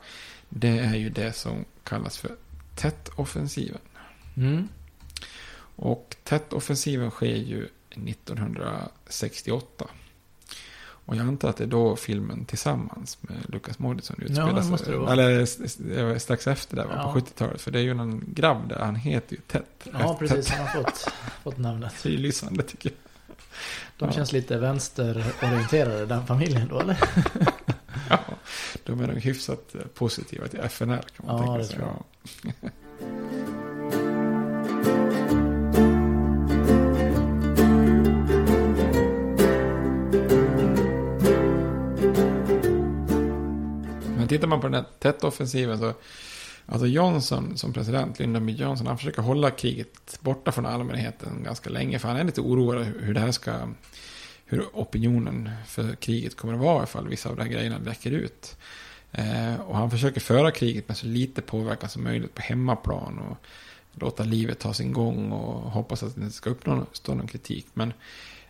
det 0.50 0.80
är 0.80 0.96
ju 0.96 1.10
det 1.10 1.34
som 1.34 1.66
kallas 1.84 2.18
för 2.18 2.36
tätt-offensiven. 2.76 3.82
Mm. 4.38 4.68
Och 5.76 6.16
tätt-offensiven 6.24 7.10
sker 7.10 7.36
ju 7.36 7.68
1968. 7.90 9.86
Och 11.10 11.16
jag 11.16 11.28
antar 11.28 11.50
att 11.50 11.58
det 11.58 11.64
är 11.64 11.68
då 11.68 11.96
filmen 11.96 12.46
Tillsammans 12.46 13.18
med 13.22 13.38
Lukas 13.48 13.80
Moodysson 13.80 14.16
Ja, 14.20 14.26
utspelar 14.26 14.54
det 15.30 15.46
sig. 15.48 15.70
det. 15.86 15.96
Eller 16.00 16.20
strax 16.20 16.48
efter 16.48 16.76
det, 16.76 16.86
Ja. 16.96 17.12
på 17.14 17.20
70-talet. 17.20 17.62
För 17.62 17.72
det 17.72 17.80
är 17.80 17.84
ju 17.84 17.92
en 17.92 18.24
grabb 18.28 18.70
där, 18.70 18.80
han 18.80 18.96
heter 18.96 19.36
ju 19.36 19.42
Ted. 19.48 19.64
Ja, 20.00 20.16
precis. 20.20 20.50
Han 20.50 20.68
har 20.68 20.84
fått, 20.84 21.08
fått 21.44 21.58
namnet. 21.58 21.94
Det 22.04 22.10
är 22.14 22.18
lysande 22.18 22.64
tycker 22.64 22.90
jag. 22.90 22.98
De 23.98 24.06
Ja. 24.08 24.12
känns 24.12 24.32
lite 24.32 24.58
vänsterorienterade, 24.58 26.06
den 26.06 26.26
familjen 26.28 26.68
då, 26.68 26.80
eller? 26.80 26.98
Ja, 28.10 28.20
de 28.84 29.00
är 29.02 29.08
nog 29.08 29.18
hyfsat 29.18 29.76
eh, 29.76 29.82
positiva 29.94 30.48
till 30.48 30.60
FNL 30.60 31.04
kan 31.18 31.26
man 31.26 31.36
Ja, 31.38 31.44
tänka 31.44 31.58
det 31.58 31.66
sig. 31.66 31.76
tror 31.76 31.88
jag. 32.44 32.70
tittar 44.30 44.48
man 44.48 44.62
på 44.62 44.68
den 44.68 44.74
här 44.74 44.86
tätt 45.00 45.24
offensiven 45.24 45.80
så 45.80 45.94
Alltså 46.72 46.88
Johnson 46.88 47.58
som 47.58 47.74
president, 47.74 48.20
Lyndon 48.20 48.46
B. 48.46 48.52
Johnson, 48.52 48.88
han 48.88 48.98
försöker 48.98 49.22
hålla 49.22 49.52
kriget 49.52 50.20
borta 50.22 50.52
från 50.52 50.66
allmänheten 50.66 51.44
ganska 51.44 51.70
länge. 51.70 52.00
För 52.00 52.08
han 52.08 52.18
är 52.18 52.24
lite 52.24 52.42
oroad 52.42 52.86
hur 53.00 53.14
det 53.14 53.20
här 53.20 53.32
ska, 53.32 53.70
hur 54.46 54.66
opinionen 54.74 55.50
för 55.68 55.96
kriget 55.96 56.38
kommer 56.38 56.54
att 56.54 56.60
vara 56.60 56.84
ifall 56.84 57.08
vissa 57.08 57.30
av 57.30 57.36
de 57.36 57.42
här 57.42 57.50
grejerna 57.50 57.78
läcker 57.78 58.12
ut. 58.12 58.58
Eh, 59.12 59.56
och 59.62 59.78
han 59.78 59.92
försöker 59.92 60.22
föra 60.22 60.52
kriget 60.52 60.88
med 60.88 60.98
så 60.98 61.08
lite 61.08 61.42
påverkan 61.42 61.90
som 61.90 62.04
möjligt 62.04 62.36
på 62.36 62.42
hemmaplan. 62.42 63.20
Och 63.20 63.38
låta 64.02 64.24
livet 64.24 64.60
ta 64.60 64.74
sin 64.74 64.94
gång 64.94 65.32
och 65.32 65.72
hoppas 65.72 66.04
att 66.04 66.16
det 66.16 66.22
inte 66.22 66.36
ska 66.36 66.50
uppstå 66.50 67.14
någon 67.14 67.28
kritik. 67.28 67.68
Men 67.74 67.94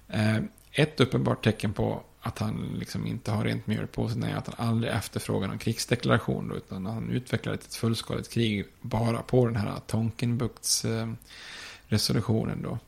eh, 0.07 0.37
ett 0.71 0.99
uppenbart 0.99 1.43
tecken 1.43 1.73
på 1.73 2.03
att 2.21 2.39
han 2.39 2.75
liksom 2.79 3.07
inte 3.07 3.31
har 3.31 3.43
rent 3.43 3.67
mjöl 3.67 3.87
på 3.87 4.09
sig 4.09 4.21
är 4.23 4.35
att 4.35 4.47
han 4.47 4.67
aldrig 4.67 4.93
efterfrågar 4.93 5.47
någon 5.47 5.57
krigsdeklaration. 5.57 6.47
Då, 6.49 6.55
utan 6.55 6.85
han 6.85 7.09
utvecklar 7.09 7.53
ett 7.53 7.75
fullskaligt 7.75 8.29
krig 8.29 8.65
bara 8.81 9.21
på 9.21 9.45
den 9.45 9.55
här 9.55 9.75
Tonkinbukts 9.87 10.85
eh, 10.85 11.09
resolutionen. 11.87 12.61
Då. 12.61 12.79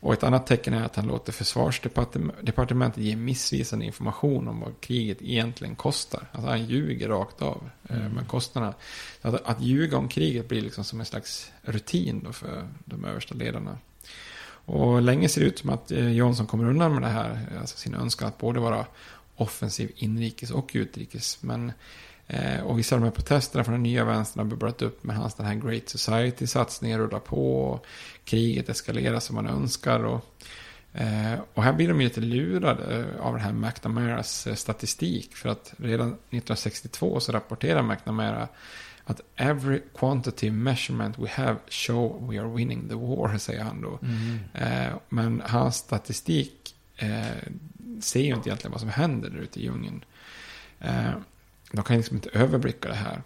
Och 0.00 0.12
ett 0.12 0.22
annat 0.22 0.46
tecken 0.46 0.74
är 0.74 0.84
att 0.84 0.96
han 0.96 1.06
låter 1.06 1.32
försvarsdepartementet 1.32 3.02
ge 3.04 3.16
missvisande 3.16 3.84
information 3.84 4.48
om 4.48 4.60
vad 4.60 4.80
kriget 4.80 5.22
egentligen 5.22 5.76
kostar. 5.76 6.28
Alltså 6.32 6.50
han 6.50 6.64
ljuger 6.66 7.08
rakt 7.08 7.42
av 7.42 7.70
eh, 7.88 7.96
Mm. 7.98 8.12
med 8.12 8.28
kostnaderna. 8.28 8.74
Att, 9.22 9.46
att 9.46 9.60
ljuga 9.60 9.96
om 9.98 10.08
kriget 10.08 10.48
blir 10.48 10.62
liksom 10.62 10.84
som 10.84 11.00
en 11.00 11.06
slags 11.06 11.50
rutin 11.62 12.20
då 12.24 12.32
för 12.32 12.68
de 12.84 13.04
översta 13.04 13.34
ledarna. 13.34 13.78
Och 14.68 15.02
länge 15.02 15.28
ser 15.28 15.40
det 15.40 15.46
ut 15.46 15.58
som 15.58 15.70
att 15.70 15.90
eh, 15.90 16.12
Johnson 16.12 16.46
kommer 16.46 16.64
undan 16.64 16.92
med 16.92 17.02
det 17.02 17.08
här. 17.08 17.48
Alltså 17.60 17.78
sin 17.78 17.94
önskan 17.94 18.28
att 18.28 18.38
både 18.38 18.60
vara 18.60 18.86
offensiv 19.36 19.92
inrikes 19.96 20.50
och 20.50 20.70
utrikes. 20.72 21.42
Men, 21.42 21.72
eh, 22.26 22.60
och 22.60 22.78
vissa 22.78 22.94
av 22.94 23.00
de 23.00 23.04
här 23.04 23.14
protesterna 23.14 23.64
från 23.64 23.72
den 23.72 23.82
nya 23.82 24.04
vänstern 24.04 24.38
har 24.38 24.50
bubblat 24.50 24.82
upp 24.82 25.04
med 25.04 25.16
hans 25.16 25.34
den 25.34 25.46
här 25.46 25.54
Great 25.54 25.88
Society-satsningen 25.88 26.98
rullar 26.98 27.18
på. 27.18 27.62
Och 27.62 27.86
kriget 28.24 28.68
eskalerar 28.68 29.20
som 29.20 29.34
man 29.36 29.46
önskar. 29.46 30.04
Och, 30.04 30.24
eh, 30.92 31.40
och 31.54 31.62
här 31.62 31.72
blir 31.72 31.88
de 31.88 32.00
ju 32.00 32.08
lite 32.08 32.20
lurade 32.20 32.96
eh, 32.96 33.26
av 33.26 33.32
den 33.32 33.42
här 33.42 33.52
McNamaras 33.52 34.46
eh, 34.46 34.54
statistik. 34.54 35.36
För 35.36 35.48
att 35.48 35.74
redan 35.76 36.08
1962 36.08 37.20
så 37.20 37.32
rapporterar 37.32 37.82
McNamara 37.82 38.48
att 39.10 39.20
every 39.36 39.82
quantitative 39.94 40.52
measurement 40.52 41.18
we 41.18 41.28
have 41.28 41.56
show 41.68 42.28
we 42.30 42.40
are 42.40 42.48
winning 42.48 42.88
the 42.88 42.94
war, 42.94 43.38
säger 43.38 43.62
han 43.62 43.82
då. 43.82 43.98
Mm. 44.02 44.38
Eh, 44.54 44.92
men 45.08 45.42
hans 45.46 45.76
statistik 45.76 46.74
eh, 46.96 47.52
ser 48.00 48.20
ju 48.20 48.34
inte 48.34 48.48
egentligen 48.48 48.72
vad 48.72 48.80
som 48.80 48.90
händer 48.90 49.30
där 49.30 49.38
ute 49.38 49.60
i 49.60 49.62
djungeln. 49.62 50.04
Eh, 50.80 51.10
de 51.72 51.84
kan 51.84 51.96
liksom 51.96 52.16
inte 52.16 52.30
överblicka 52.32 52.88
det 52.88 52.94
här. 52.94 53.22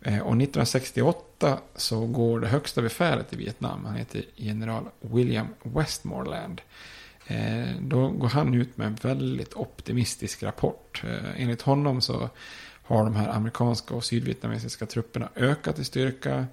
Eh, 0.00 0.18
och 0.18 0.36
1968 0.36 1.58
så 1.76 2.06
går 2.06 2.40
det 2.40 2.48
högsta 2.48 2.82
befälet 2.82 3.32
i 3.32 3.36
Vietnam, 3.36 3.84
han 3.84 3.96
heter 3.96 4.24
general 4.36 4.84
William 5.00 5.46
Westmoreland. 5.62 6.60
Eh, 7.26 7.68
då 7.80 8.08
går 8.08 8.28
han 8.28 8.54
ut 8.54 8.76
med 8.76 8.86
en 8.86 8.94
väldigt 8.94 9.54
optimistisk 9.54 10.42
rapport. 10.42 11.02
Eh, 11.04 11.42
enligt 11.42 11.62
honom 11.62 12.00
så 12.00 12.30
har 12.90 13.04
de 13.04 13.16
här 13.16 13.28
amerikanska 13.28 13.94
och 13.94 14.04
sydvietnamesiska 14.04 14.86
trupperna 14.86 15.28
ökat 15.36 15.78
i 15.78 15.84
styrka 15.84 16.46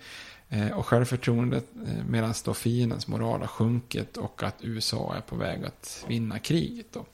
eh, 0.50 0.72
och 0.72 0.86
självförtroendet 0.86 1.66
eh, 1.88 2.06
medan 2.10 2.34
då 2.46 2.54
fiendens 2.54 3.08
moral 3.08 3.40
har 3.40 3.48
sjunkit 3.48 4.18
och 4.18 4.44
att 4.44 4.56
USA 4.62 5.16
är 5.16 5.22
på 5.22 5.36
väg 5.36 5.66
att 5.66 6.06
vinna 6.08 6.40
kriget. 6.40 6.86
Då. 6.92 7.06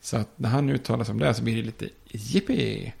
Så 0.00 0.16
att 0.16 0.28
när 0.36 0.48
han 0.48 0.70
uttalar 0.70 1.04
sig 1.04 1.12
om 1.12 1.18
det 1.18 1.34
så 1.34 1.42
blir 1.42 1.56
det 1.56 1.62
lite 1.62 1.88
jippi. 2.08 2.92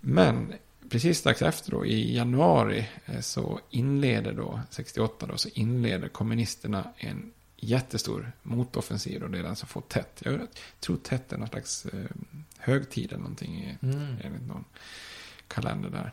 Men 0.00 0.52
precis 0.88 1.18
strax 1.18 1.42
efter 1.42 1.70
då, 1.70 1.86
i 1.86 2.16
januari, 2.16 2.88
eh, 3.06 3.20
så 3.20 3.60
inleder 3.70 4.32
då, 4.32 4.60
68 4.70 5.26
då, 5.26 5.36
så 5.36 5.48
inleder 5.52 6.08
kommunisterna 6.08 6.84
en 6.96 7.32
jättestor 7.56 8.32
motoffensiv. 8.42 9.22
och 9.22 9.30
det 9.30 9.38
är 9.38 9.42
den 9.42 9.56
som 9.56 9.68
får 9.68 9.80
tätt. 9.80 10.22
Jag 10.24 10.40
tror 10.80 10.96
tätt 10.96 11.32
är 11.32 11.38
någon 11.38 11.48
slags 11.48 11.86
högtid 12.62 13.12
eller 13.12 13.22
någonting 13.22 13.78
mm. 13.82 14.16
enligt 14.24 14.48
någon 14.48 14.64
kalender 15.48 15.90
där. 15.90 16.12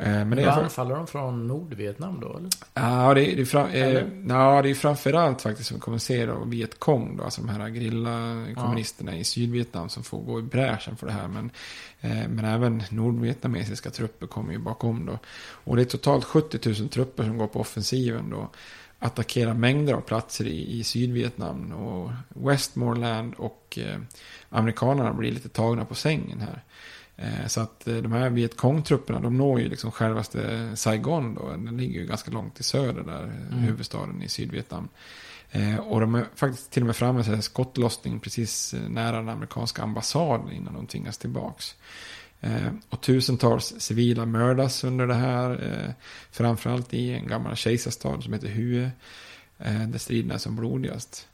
Eh, 0.00 0.24
men 0.24 0.30
det 0.30 0.42
är 0.42 0.48
anfaller 0.48 0.94
de 0.94 1.06
från 1.06 1.46
Nordvietnam 1.46 2.20
då? 2.20 2.36
Eller? 2.36 2.50
Ja, 2.74 3.14
det 3.14 3.32
är, 3.32 3.36
det 3.36 3.42
är, 3.42 3.44
fram, 3.44 3.70
eh, 3.70 4.04
ja, 4.28 4.62
det 4.62 4.70
är 4.70 4.74
framförallt 4.74 5.42
faktiskt 5.42 5.68
som 5.68 5.76
vi 5.76 5.80
kommer 5.80 5.98
se 5.98 6.26
då 6.26 6.44
Vietkong 6.44 7.16
då, 7.16 7.24
alltså 7.24 7.40
de 7.40 7.48
här 7.48 7.68
grilla 7.68 8.46
kommunisterna 8.54 9.12
ja. 9.12 9.18
i 9.18 9.24
Sydvietnam 9.24 9.88
som 9.88 10.02
får 10.02 10.22
gå 10.22 10.38
i 10.38 10.42
bräschen 10.42 10.96
för 10.96 11.06
det 11.06 11.12
här. 11.12 11.28
Men, 11.28 11.50
eh, 12.00 12.28
men 12.28 12.44
även 12.44 12.82
nordvietnamesiska 12.90 13.90
trupper 13.90 14.26
kommer 14.26 14.52
ju 14.52 14.58
bakom 14.58 15.06
då. 15.06 15.18
Och 15.64 15.76
det 15.76 15.82
är 15.82 15.86
totalt 15.86 16.24
70 16.24 16.68
000 16.80 16.88
trupper 16.88 17.24
som 17.24 17.38
går 17.38 17.46
på 17.46 17.60
offensiven 17.60 18.30
då. 18.30 18.50
Attackerar 18.98 19.54
mängder 19.54 19.94
av 19.94 20.00
platser 20.00 20.46
i, 20.46 20.78
i 20.78 20.84
Sydvietnam 20.84 21.72
och 21.72 22.10
Westmoreland 22.28 23.34
och 23.34 23.78
eh, 23.82 23.98
amerikanerna 24.48 25.12
blir 25.12 25.32
lite 25.32 25.48
tagna 25.48 25.84
på 25.84 25.94
sängen 25.94 26.40
här. 26.40 26.64
Eh, 27.16 27.46
så 27.46 27.60
att 27.60 27.88
eh, 27.88 27.96
de 27.96 28.12
här 28.12 28.30
Vietkong-trupperna, 28.30 29.20
de 29.20 29.38
når 29.38 29.60
ju 29.60 29.68
liksom 29.68 29.90
självaste 29.90 30.70
Saigon 30.76 31.34
då. 31.34 31.50
Den 31.50 31.76
ligger 31.76 32.00
ju 32.00 32.06
ganska 32.06 32.30
långt 32.30 32.60
i 32.60 32.62
söder 32.62 33.02
där, 33.02 33.22
mm. 33.22 33.58
huvudstaden 33.58 34.22
i 34.22 34.28
Sydvietnam. 34.28 34.88
Eh, 35.50 35.76
och 35.76 36.00
de 36.00 36.14
är 36.14 36.24
faktiskt 36.34 36.70
till 36.70 36.82
och 36.82 36.86
med 36.86 36.96
framme 36.96 37.24
till 37.24 37.42
skottlossning 37.42 38.20
precis 38.20 38.74
nära 38.88 39.16
den 39.16 39.28
amerikanska 39.28 39.82
ambassaden 39.82 40.52
innan 40.52 40.74
de 40.74 40.86
tvingas 40.86 41.18
tillbaks. 41.18 41.74
Eh, 42.40 42.72
och 42.88 43.00
tusentals 43.00 43.74
civila 43.78 44.26
mördas 44.26 44.84
under 44.84 45.06
det 45.06 45.14
här. 45.14 45.50
Eh, 45.50 45.92
framförallt 46.30 46.94
i 46.94 47.10
en 47.10 47.26
gammal 47.26 47.56
kejsarstad 47.56 48.20
som 48.20 48.32
heter 48.32 48.48
Hue. 48.48 48.90
Eh, 49.58 49.88
där 49.88 49.98
striderna 49.98 50.34
är 50.34 50.38
som 50.38 50.56
blodigast. 50.56 51.28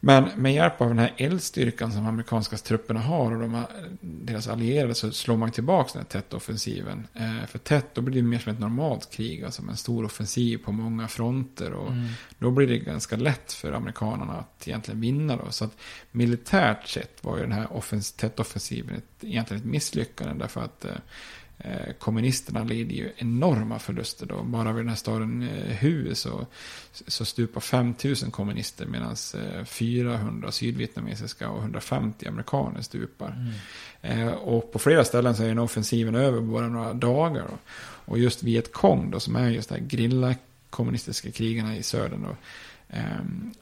Men 0.00 0.28
med 0.36 0.54
hjälp 0.54 0.80
av 0.80 0.88
den 0.88 0.98
här 0.98 1.14
eldstyrkan 1.16 1.92
som 1.92 2.06
amerikanska 2.06 2.56
trupperna 2.56 3.00
har 3.00 3.32
och 3.32 3.40
de, 3.40 3.64
deras 4.00 4.48
allierade 4.48 4.94
så 4.94 5.12
slår 5.12 5.36
man 5.36 5.50
tillbaka 5.50 5.90
den 5.92 6.02
här 6.02 6.20
tätt-offensiven. 6.20 7.06
Eh, 7.14 7.46
för 7.46 7.58
tätt 7.58 7.94
då 7.94 8.00
blir 8.00 8.22
det 8.22 8.28
mer 8.28 8.38
som 8.38 8.52
ett 8.52 8.58
normalt 8.58 9.10
krig, 9.10 9.44
alltså 9.44 9.62
en 9.62 9.76
stor 9.76 10.04
offensiv 10.04 10.58
på 10.58 10.72
många 10.72 11.08
fronter. 11.08 11.72
Och 11.72 11.90
mm. 11.92 12.08
Då 12.38 12.50
blir 12.50 12.66
det 12.66 12.78
ganska 12.78 13.16
lätt 13.16 13.52
för 13.52 13.72
amerikanerna 13.72 14.32
att 14.32 14.68
egentligen 14.68 15.00
vinna. 15.00 15.36
Då. 15.36 15.50
Så 15.50 15.64
att 15.64 15.76
militärt 16.10 16.88
sett 16.88 17.24
var 17.24 17.36
ju 17.36 17.42
den 17.42 17.52
här 17.52 17.72
offens 17.72 18.12
tätt-offensiven 18.12 18.94
ett, 18.94 19.24
egentligen 19.24 19.62
ett 19.62 19.68
misslyckande. 19.68 20.34
Därför 20.34 20.60
att 20.60 20.84
Eh, 20.84 20.90
kommunisterna 21.98 22.64
lider 22.64 22.94
ju 22.94 23.12
enorma 23.16 23.78
förluster 23.78 24.26
då. 24.26 24.42
Bara 24.42 24.72
vid 24.72 24.80
den 24.80 24.88
här 24.88 24.96
staden 24.96 25.42
eh, 25.42 25.76
Hue 25.76 26.14
så, 26.14 26.46
så 26.92 27.24
stupar 27.24 27.60
5000 27.60 28.30
kommunister 28.30 28.86
medan 28.86 29.16
400 29.66 30.48
eh, 30.48 30.50
sydvietnamesiska 30.50 31.50
och 31.50 31.60
150 31.60 32.28
amerikaner 32.28 32.82
stupar. 32.82 33.52
Mm. 34.02 34.34
Och 34.34 34.72
på 34.72 34.78
flera 34.78 35.04
ställen 35.04 35.36
så 35.36 35.42
är 35.42 35.48
den 35.48 35.58
offensiven 35.58 36.14
över 36.14 36.40
bara 36.40 36.68
några 36.68 36.94
dagar. 36.94 37.44
Då. 37.48 37.58
Och 38.12 38.18
just 38.18 38.42
Vietkong 38.42 39.10
då, 39.10 39.20
som 39.20 39.36
är 39.36 39.50
just 39.50 39.68
det 39.68 39.74
här 39.74 39.82
grilla 39.82 40.34
kommunistiska 40.70 41.30
krigarna 41.30 41.76
i 41.76 41.82
södern 41.82 42.22
då, 42.22 42.36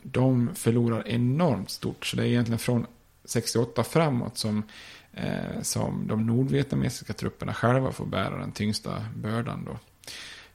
de 0.02 0.50
förlorar 0.54 1.08
enormt 1.08 1.70
stort. 1.70 2.06
Så 2.06 2.16
det 2.16 2.22
är 2.22 2.26
egentligen 2.26 2.58
från 2.58 2.86
68 3.24 3.84
framåt 3.84 4.38
som 4.38 4.62
eh, 5.16 5.62
som 5.62 6.06
de 6.06 6.26
nordvietnamesiska 6.26 7.12
trupperna 7.12 7.54
själva 7.54 7.92
får 7.92 8.06
bära 8.06 8.38
den 8.38 8.52
tyngsta 8.52 9.04
bördan. 9.14 9.64
Då. 9.64 9.78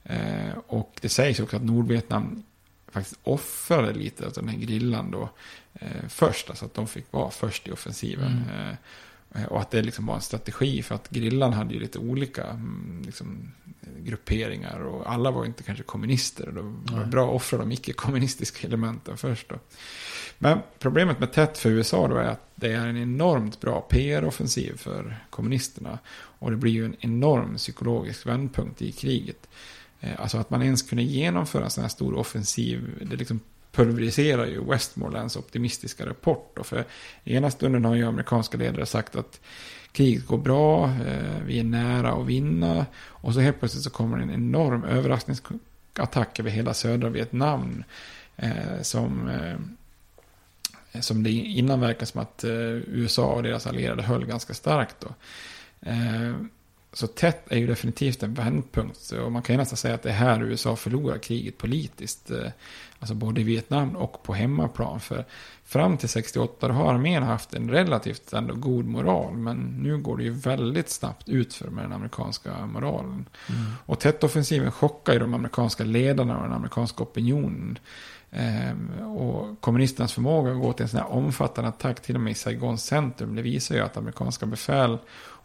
Eh, 0.03 0.57
och 0.67 0.97
det 1.01 1.09
sägs 1.09 1.39
också 1.39 1.55
att 1.55 1.63
Nordvietnam 1.63 2.43
faktiskt 2.91 3.19
offrade 3.23 3.93
lite 3.93 4.25
av 4.25 4.33
den 4.33 4.47
här 4.47 4.57
grillan 4.57 5.11
då 5.11 5.29
eh, 5.73 6.07
först, 6.09 6.49
alltså 6.49 6.65
att 6.65 6.73
de 6.73 6.87
fick 6.87 7.11
vara 7.11 7.31
först 7.31 7.67
i 7.67 7.71
offensiven. 7.71 8.43
Mm. 8.49 8.75
Eh, 9.35 9.43
och 9.43 9.61
att 9.61 9.71
det 9.71 9.81
liksom 9.81 10.05
var 10.05 10.15
en 10.15 10.21
strategi 10.21 10.83
för 10.83 10.95
att 10.95 11.09
grillan 11.09 11.53
hade 11.53 11.73
ju 11.73 11.79
lite 11.79 11.99
olika 11.99 12.47
mm, 12.47 13.01
liksom, 13.05 13.51
grupperingar 13.99 14.79
och 14.79 15.11
alla 15.11 15.31
var 15.31 15.45
inte 15.45 15.63
kanske 15.63 15.83
kommunister. 15.83 16.47
Och 16.47 16.53
det 16.53 16.61
var 16.95 17.05
bra 17.05 17.29
att 17.29 17.35
offra 17.35 17.57
de 17.57 17.71
icke-kommunistiska 17.71 18.67
elementen 18.67 19.17
först. 19.17 19.49
Då. 19.49 19.55
Men 20.37 20.59
problemet 20.79 21.19
med 21.19 21.31
tätt 21.31 21.57
för 21.57 21.69
USA 21.69 22.07
då 22.07 22.15
är 22.15 22.27
att 22.27 22.51
det 22.55 22.71
är 22.71 22.87
en 22.87 22.97
enormt 22.97 23.61
bra 23.61 23.81
PR-offensiv 23.81 24.77
för 24.77 25.17
kommunisterna. 25.29 25.99
Och 26.13 26.51
det 26.51 26.57
blir 26.57 26.71
ju 26.71 26.85
en 26.85 26.95
enorm 26.99 27.55
psykologisk 27.55 28.25
vändpunkt 28.25 28.81
i 28.81 28.91
kriget. 28.91 29.47
Eh, 29.99 30.21
alltså 30.21 30.37
att 30.37 30.49
man 30.49 30.61
ens 30.61 30.81
kunde 30.81 31.03
genomföra 31.03 31.63
en 31.63 31.69
sån 31.69 31.81
här 31.81 31.89
stor 31.89 32.15
offensiv, 32.15 33.07
det 33.09 33.15
liksom 33.15 33.39
pulveriserar 33.71 34.45
ju 34.45 34.63
Westmorelands 34.65 35.35
optimistiska 35.35 36.05
rapport. 36.05 36.51
Då. 36.55 36.63
För 36.63 36.85
ena 37.23 37.51
stunden 37.51 37.85
har 37.85 37.95
ju 37.95 38.05
amerikanska 38.05 38.57
ledare 38.57 38.85
sagt 38.85 39.15
att 39.15 39.39
kriget 39.91 40.27
går 40.27 40.37
bra, 40.37 40.85
eh, 40.85 41.43
vi 41.45 41.59
är 41.59 41.63
nära 41.63 42.11
att 42.11 42.25
vinna. 42.25 42.85
Och 42.95 43.33
så 43.33 43.39
helt 43.39 43.59
plötsligt 43.59 43.83
så 43.83 43.89
kommer 43.89 44.17
en 44.17 44.31
enorm 44.31 44.83
överraskningsattack 44.83 46.39
över 46.39 46.49
hela 46.49 46.73
södra 46.73 47.09
Vietnam. 47.09 47.83
Eh, 48.35 48.81
som 48.81 49.29
eh, 49.29 49.59
som 50.99 51.23
det 51.23 51.31
innan 51.31 51.79
verkar 51.79 52.05
som 52.05 52.21
att 52.21 52.43
eh, 52.43 52.51
USA 52.51 53.25
och 53.25 53.43
deras 53.43 53.67
allierade 53.67 54.03
höll 54.03 54.25
ganska 54.25 54.53
starkt. 54.53 54.95
Då. 54.99 55.07
Eh, 55.89 56.35
så 56.93 57.07
tätt 57.07 57.51
är 57.51 57.57
ju 57.57 57.67
definitivt 57.67 58.23
en 58.23 58.33
vändpunkt. 58.33 59.11
Och 59.11 59.31
man 59.31 59.41
kan 59.41 59.53
ju 59.53 59.57
nästan 59.57 59.77
säga 59.77 59.95
att 59.95 60.03
det 60.03 60.09
är 60.09 60.13
här 60.13 60.43
USA 60.43 60.75
förlorar 60.75 61.17
kriget 61.17 61.57
politiskt. 61.57 62.31
Eh, 62.31 62.47
Alltså 63.01 63.15
både 63.15 63.41
i 63.41 63.43
Vietnam 63.43 63.95
och 63.95 64.23
på 64.23 64.33
hemmaplan. 64.33 64.99
För 64.99 65.25
fram 65.65 65.97
till 65.97 66.09
68 66.09 66.71
har 66.71 66.93
armén 66.93 67.23
haft 67.23 67.53
en 67.53 67.69
relativt 67.69 68.33
ändå 68.33 68.55
god 68.55 68.85
moral. 68.85 69.33
Men 69.33 69.57
nu 69.57 69.97
går 69.97 70.17
det 70.17 70.23
ju 70.23 70.31
väldigt 70.31 70.89
snabbt 70.89 71.29
utför 71.29 71.69
med 71.69 71.83
den 71.83 71.93
amerikanska 71.93 72.65
moralen. 72.65 73.25
Mm. 73.49 73.71
Och 73.85 73.99
tätt-offensiven 73.99 74.71
chockar 74.71 75.13
ju 75.13 75.19
de 75.19 75.33
amerikanska 75.33 75.83
ledarna 75.83 76.37
och 76.37 76.43
den 76.43 76.53
amerikanska 76.53 77.03
opinionen. 77.03 77.79
Ehm, 78.31 78.89
och 79.17 79.61
kommunisternas 79.61 80.13
förmåga 80.13 80.51
att 80.51 80.61
gå 80.61 80.73
till 80.73 80.83
en 80.83 80.89
sån 80.89 80.99
här 80.99 81.11
omfattande 81.11 81.69
attack 81.69 82.01
till 82.01 82.15
och 82.15 82.21
med 82.21 82.31
i 82.31 82.35
Saigons 82.35 82.83
centrum. 82.83 83.35
Det 83.35 83.41
visar 83.41 83.75
ju 83.75 83.81
att 83.81 83.97
amerikanska 83.97 84.45
befäl 84.45 84.97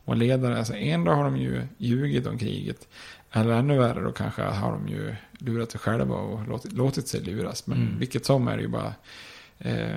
och 0.06 0.16
ledare, 0.16 0.58
alltså 0.58 0.74
en 0.74 1.04
dag 1.04 1.14
har 1.14 1.24
de 1.24 1.36
ju 1.36 1.62
ljugit 1.78 2.26
om 2.26 2.38
kriget. 2.38 2.88
Eller 3.32 3.54
ännu 3.54 3.78
värre 3.78 4.02
då 4.02 4.12
kanske 4.12 4.42
har 4.42 4.72
de 4.72 4.88
ju 4.88 5.14
lurat 5.38 5.70
sig 5.70 5.80
själva 5.80 6.14
och 6.14 6.48
låtit, 6.48 6.72
låtit 6.72 7.08
sig 7.08 7.20
luras. 7.20 7.66
Men 7.66 7.78
mm. 7.78 7.98
vilket 7.98 8.26
som 8.26 8.48
är 8.48 8.56
det 8.56 8.62
ju 8.62 8.68
bara 8.68 8.94
eh, 9.58 9.96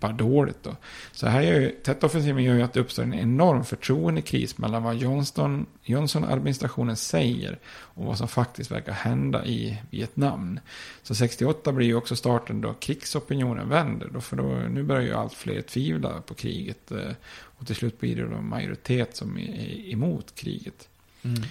bara 0.00 0.12
dåligt. 0.12 0.62
Då. 0.62 0.76
Så 1.12 1.26
här 1.26 1.42
gör 1.42 1.60
ju, 1.60 1.70
tätt-offensiven 1.70 2.44
gör 2.44 2.54
ju 2.54 2.62
att 2.62 2.72
det 2.72 2.80
uppstår 2.80 3.02
en 3.02 3.14
enorm 3.14 3.64
förtroendekris 3.64 4.58
mellan 4.58 4.82
vad 4.82 4.96
Johnston, 4.96 5.66
Johnson-administrationen 5.82 6.96
säger 6.96 7.58
och 7.66 8.04
vad 8.04 8.18
som 8.18 8.28
faktiskt 8.28 8.70
verkar 8.70 8.92
hända 8.92 9.46
i 9.46 9.78
Vietnam. 9.90 10.60
Så 11.02 11.14
68 11.14 11.72
blir 11.72 11.86
ju 11.86 11.94
också 11.94 12.16
starten 12.16 12.60
då 12.60 12.74
krigsopinionen 12.74 13.68
vänder. 13.68 14.08
Då, 14.12 14.20
för 14.20 14.36
då, 14.36 14.44
nu 14.44 14.82
börjar 14.82 15.02
ju 15.02 15.14
allt 15.14 15.34
fler 15.34 15.60
tvivla 15.62 16.20
på 16.20 16.34
kriget. 16.34 16.90
Eh, 16.90 17.12
och 17.62 17.66
till 17.66 17.76
slut 17.76 18.00
blir 18.00 18.16
det 18.16 18.36
en 18.36 18.48
majoritet 18.48 19.16
som 19.16 19.38
är 19.38 19.90
emot 19.92 20.34
kriget. 20.34 20.88
Mm. 21.22 21.42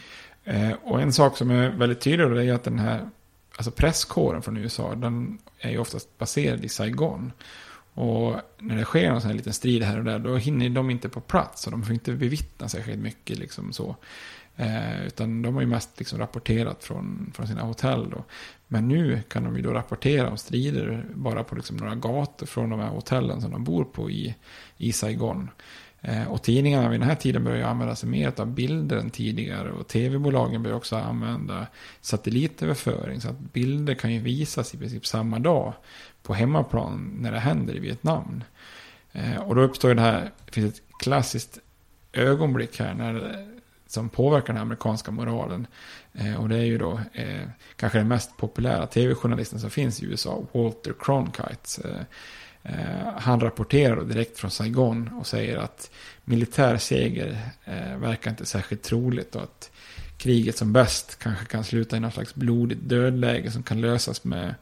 Eh, 0.43 0.77
och 0.83 1.01
en 1.01 1.13
sak 1.13 1.37
som 1.37 1.51
är 1.51 1.69
väldigt 1.69 2.01
tydlig 2.01 2.27
då 2.29 2.41
är 2.41 2.53
att 2.53 2.63
den 2.63 2.79
här 2.79 3.09
alltså 3.55 3.71
presskåren 3.71 4.41
från 4.41 4.57
USA, 4.57 4.95
den 4.95 5.37
är 5.59 5.71
ju 5.71 5.77
oftast 5.77 6.17
baserad 6.17 6.65
i 6.65 6.69
Saigon. 6.69 7.31
Och 7.93 8.35
när 8.57 8.77
det 8.77 8.83
sker 8.83 9.09
en 9.09 9.21
sån 9.21 9.29
här 9.29 9.37
liten 9.37 9.53
strid 9.53 9.83
här 9.83 9.97
och 9.97 10.03
där, 10.03 10.19
då 10.19 10.35
hinner 10.35 10.69
de 10.69 10.89
inte 10.89 11.09
på 11.09 11.21
plats. 11.21 11.65
Och 11.65 11.71
de 11.71 11.83
får 11.83 11.93
inte 11.93 12.11
bevittna 12.11 12.69
särskilt 12.69 12.99
mycket 12.99 13.39
liksom 13.39 13.73
så. 13.73 13.95
Eh, 14.55 15.05
utan 15.05 15.41
de 15.41 15.53
har 15.53 15.61
ju 15.61 15.67
mest 15.67 15.99
liksom 15.99 16.19
rapporterat 16.19 16.83
från, 16.83 17.31
från 17.35 17.47
sina 17.47 17.61
hotell 17.61 18.09
då. 18.09 18.23
Men 18.67 18.87
nu 18.87 19.21
kan 19.27 19.43
de 19.43 19.55
ju 19.55 19.61
då 19.61 19.71
rapportera 19.71 20.29
om 20.29 20.37
strider 20.37 21.05
bara 21.13 21.43
på 21.43 21.55
liksom 21.55 21.77
några 21.77 21.95
gator 21.95 22.45
från 22.45 22.69
de 22.69 22.79
här 22.79 22.89
hotellen 22.89 23.41
som 23.41 23.51
de 23.51 23.63
bor 23.63 23.83
på 23.83 24.11
i, 24.11 24.35
i 24.77 24.93
Saigon. 24.93 25.49
Eh, 26.03 26.31
och 26.31 26.41
tidningarna 26.41 26.89
vid 26.89 26.99
den 26.99 27.09
här 27.09 27.15
tiden 27.15 27.43
börjar 27.43 27.67
använda 27.67 27.95
sig 27.95 28.09
mer 28.09 28.33
av 28.37 28.47
bilder 28.47 28.97
än 28.97 29.09
tidigare. 29.09 29.71
Och 29.71 29.87
tv-bolagen 29.87 30.63
börjar 30.63 30.77
också 30.77 30.95
använda 30.95 31.67
satellitöverföring. 32.01 33.21
Så 33.21 33.29
att 33.29 33.39
bilder 33.39 33.93
kan 33.93 34.13
ju 34.13 34.19
visas 34.19 34.73
i 34.73 34.77
princip 34.77 35.05
samma 35.05 35.39
dag 35.39 35.73
på 36.23 36.33
hemmaplan 36.33 37.17
när 37.19 37.31
det 37.31 37.39
händer 37.39 37.75
i 37.75 37.79
Vietnam. 37.79 38.43
Eh, 39.11 39.41
och 39.41 39.55
då 39.55 39.61
uppstår 39.61 39.93
det 39.93 40.01
här, 40.01 40.31
det 40.45 40.51
finns 40.51 40.73
ett 40.73 40.81
klassiskt 40.99 41.59
ögonblick 42.13 42.79
här 42.79 42.93
när, 42.93 43.45
som 43.87 44.09
påverkar 44.09 44.53
den 44.53 44.61
amerikanska 44.61 45.11
moralen. 45.11 45.67
Eh, 46.13 46.41
och 46.41 46.49
det 46.49 46.57
är 46.57 46.65
ju 46.65 46.77
då 46.77 46.99
kanske 47.75 47.97
den 47.97 48.07
mest 48.07 48.37
populära 48.37 48.87
tv-journalisten 48.87 49.59
som 49.59 49.69
finns 49.69 50.03
i 50.03 50.05
USA, 50.05 50.43
Walter 50.51 50.93
Cronkite. 50.99 52.05
Eh, 52.63 52.73
han 53.17 53.39
rapporterar 53.39 54.01
direkt 54.03 54.37
från 54.39 54.51
Saigon 54.51 55.09
och 55.19 55.27
säger 55.27 55.57
att 55.57 55.91
militär 56.25 56.77
seger 56.77 57.39
eh, 57.65 57.97
verkar 57.97 58.31
inte 58.31 58.45
särskilt 58.45 58.83
troligt 58.83 59.35
och 59.35 59.43
att 59.43 59.71
kriget 60.17 60.57
som 60.57 60.73
bäst 60.73 61.19
kanske 61.19 61.45
kan 61.45 61.63
sluta 61.63 61.97
i 61.97 61.99
någon 61.99 62.11
slags 62.11 62.35
blodigt 62.35 62.81
dödläge 62.83 63.51
som 63.51 63.63
kan 63.63 63.81
lösas 63.81 64.23
med, 64.23 64.55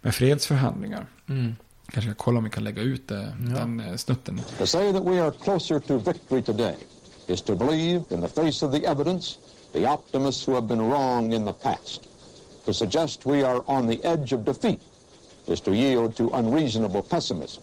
med 0.00 0.14
fredsförhandlingar. 0.14 1.06
Mm. 1.28 1.56
Kanske 1.92 2.10
ska 2.10 2.22
kolla 2.24 2.38
om 2.38 2.44
vi 2.44 2.50
kan 2.50 2.64
lägga 2.64 2.82
ut 2.82 3.08
det, 3.08 3.32
Ja. 3.50 3.58
den 3.58 3.80
eh, 3.80 3.96
snutten. 3.96 4.40
To 4.58 4.66
say 4.66 4.92
that 4.92 5.04
we 5.04 5.22
are 5.22 5.32
closer 5.44 5.78
to 5.80 5.98
victory 5.98 6.42
today 6.42 6.74
is 7.26 7.42
to 7.42 7.54
believe, 7.56 8.04
in 8.10 8.20
the 8.20 8.28
face 8.28 8.66
of 8.66 8.72
the 8.72 8.86
evidence, 8.86 9.34
the 9.72 9.86
optimists 9.88 10.48
who 10.48 10.54
have 10.54 10.66
been 10.66 10.90
wrong 10.90 11.32
in 11.32 11.46
the 11.46 11.52
past. 11.52 12.00
To 12.64 12.72
suggest 12.72 13.26
we 13.26 13.46
are 13.48 13.60
on 13.66 13.88
the 13.88 14.04
edge 14.08 14.32
of 14.36 14.44
defeat 14.44 14.80
is 15.46 15.60
to 15.60 15.74
yield 15.74 16.16
to 16.16 16.30
unreasonable 16.30 17.02
pessimism. 17.02 17.62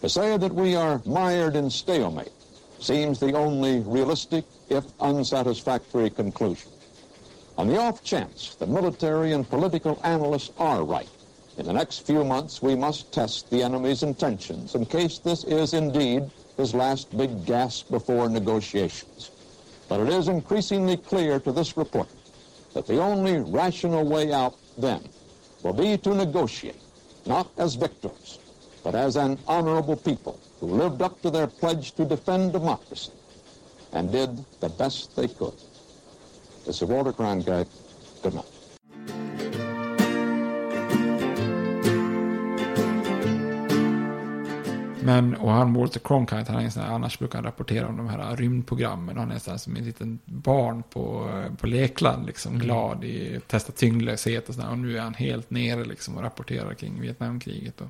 To 0.00 0.08
say 0.08 0.36
that 0.36 0.54
we 0.54 0.76
are 0.76 1.02
mired 1.04 1.56
in 1.56 1.70
stalemate 1.70 2.32
seems 2.78 3.18
the 3.18 3.34
only 3.34 3.80
realistic, 3.80 4.44
if 4.68 4.84
unsatisfactory, 5.00 6.10
conclusion. 6.10 6.70
On 7.56 7.66
the 7.66 7.78
off 7.78 8.04
chance 8.04 8.54
the 8.54 8.66
military 8.66 9.32
and 9.32 9.48
political 9.48 10.00
analysts 10.04 10.52
are 10.58 10.84
right, 10.84 11.08
in 11.56 11.66
the 11.66 11.72
next 11.72 12.06
few 12.06 12.22
months 12.22 12.62
we 12.62 12.76
must 12.76 13.12
test 13.12 13.50
the 13.50 13.62
enemy's 13.64 14.04
intentions 14.04 14.76
in 14.76 14.86
case 14.86 15.18
this 15.18 15.42
is 15.42 15.74
indeed 15.74 16.30
his 16.56 16.72
last 16.72 17.16
big 17.16 17.44
gasp 17.46 17.90
before 17.90 18.28
negotiations. 18.28 19.32
But 19.88 20.00
it 20.00 20.08
is 20.08 20.28
increasingly 20.28 20.98
clear 20.98 21.40
to 21.40 21.50
this 21.50 21.76
report 21.76 22.08
that 22.74 22.86
the 22.86 23.00
only 23.00 23.38
rational 23.38 24.04
way 24.04 24.32
out 24.32 24.54
then 24.76 25.02
will 25.64 25.72
be 25.72 25.96
to 25.98 26.14
negotiate, 26.14 26.80
not 27.28 27.50
as 27.58 27.74
victors, 27.74 28.40
but 28.82 28.94
as 28.94 29.16
an 29.16 29.38
honorable 29.46 29.96
people 29.96 30.40
who 30.60 30.66
lived 30.66 31.02
up 31.02 31.20
to 31.22 31.30
their 31.30 31.46
pledge 31.46 31.92
to 31.92 32.04
defend 32.04 32.52
democracy 32.52 33.12
and 33.92 34.10
did 34.10 34.30
the 34.60 34.68
best 34.70 35.14
they 35.14 35.28
could. 35.28 35.54
This 36.64 36.82
is 36.82 36.88
Walter 36.88 37.12
Cronkite. 37.12 37.68
Good 38.22 38.34
night. 38.34 38.57
Men, 45.08 45.34
och 45.34 45.50
han 45.50 45.74
Walter 45.74 46.00
Cronkite, 46.00 46.52
han 46.52 46.64
är 46.64 46.70
sån 46.70 46.82
här, 46.82 46.92
annars 46.92 47.18
brukar 47.18 47.38
han 47.38 47.44
rapportera 47.44 47.88
om 47.88 47.96
de 47.96 48.08
här 48.08 48.36
rymdprogrammen. 48.36 49.16
Han 49.16 49.30
är 49.30 49.38
så 49.38 49.50
här 49.50 49.58
som 49.58 49.76
en 49.76 49.84
liten 49.84 50.18
barn 50.24 50.82
på, 50.90 51.30
på 51.58 51.66
lekland, 51.66 52.26
liksom 52.26 52.58
glad 52.58 53.04
i 53.04 53.40
testa 53.46 53.72
tyngdlöshet 53.72 54.48
och 54.48 54.54
sådär. 54.54 54.70
Och 54.70 54.78
nu 54.78 54.96
är 54.96 55.00
han 55.00 55.14
helt 55.14 55.50
nere 55.50 55.84
liksom 55.84 56.16
och 56.16 56.22
rapporterar 56.22 56.74
kring 56.74 57.00
Vietnamkriget. 57.00 57.80
Och, 57.80 57.88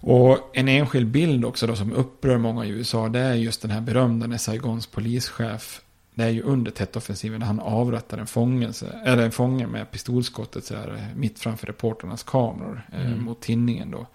och 0.00 0.50
en 0.52 0.68
enskild 0.68 1.08
bild 1.08 1.44
också 1.44 1.66
då 1.66 1.76
som 1.76 1.92
upprör 1.92 2.38
många 2.38 2.64
i 2.64 2.68
USA, 2.68 3.08
det 3.08 3.20
är 3.20 3.34
just 3.34 3.62
den 3.62 3.70
här 3.70 3.80
berömda 3.80 4.26
när 4.26 4.38
Saigons 4.38 4.86
polischef 4.86 5.82
det 6.14 6.24
är 6.24 6.30
ju 6.30 6.42
under 6.42 6.70
Tet-offensiven 6.70 7.40
när 7.40 7.46
han 7.46 7.60
avrättar 7.60 8.18
en, 8.18 8.26
fångelse, 8.26 9.00
eller 9.04 9.22
en 9.22 9.32
fånge 9.32 9.66
med 9.66 9.90
pistolskottet 9.90 10.64
så 10.64 10.76
här, 10.76 11.06
mitt 11.16 11.38
framför 11.38 11.66
reporternas 11.66 12.22
kameror 12.22 12.82
eh, 12.92 13.06
Mm. 13.06 13.24
mot 13.24 13.40
tinningen 13.40 13.90
då. 13.90 14.06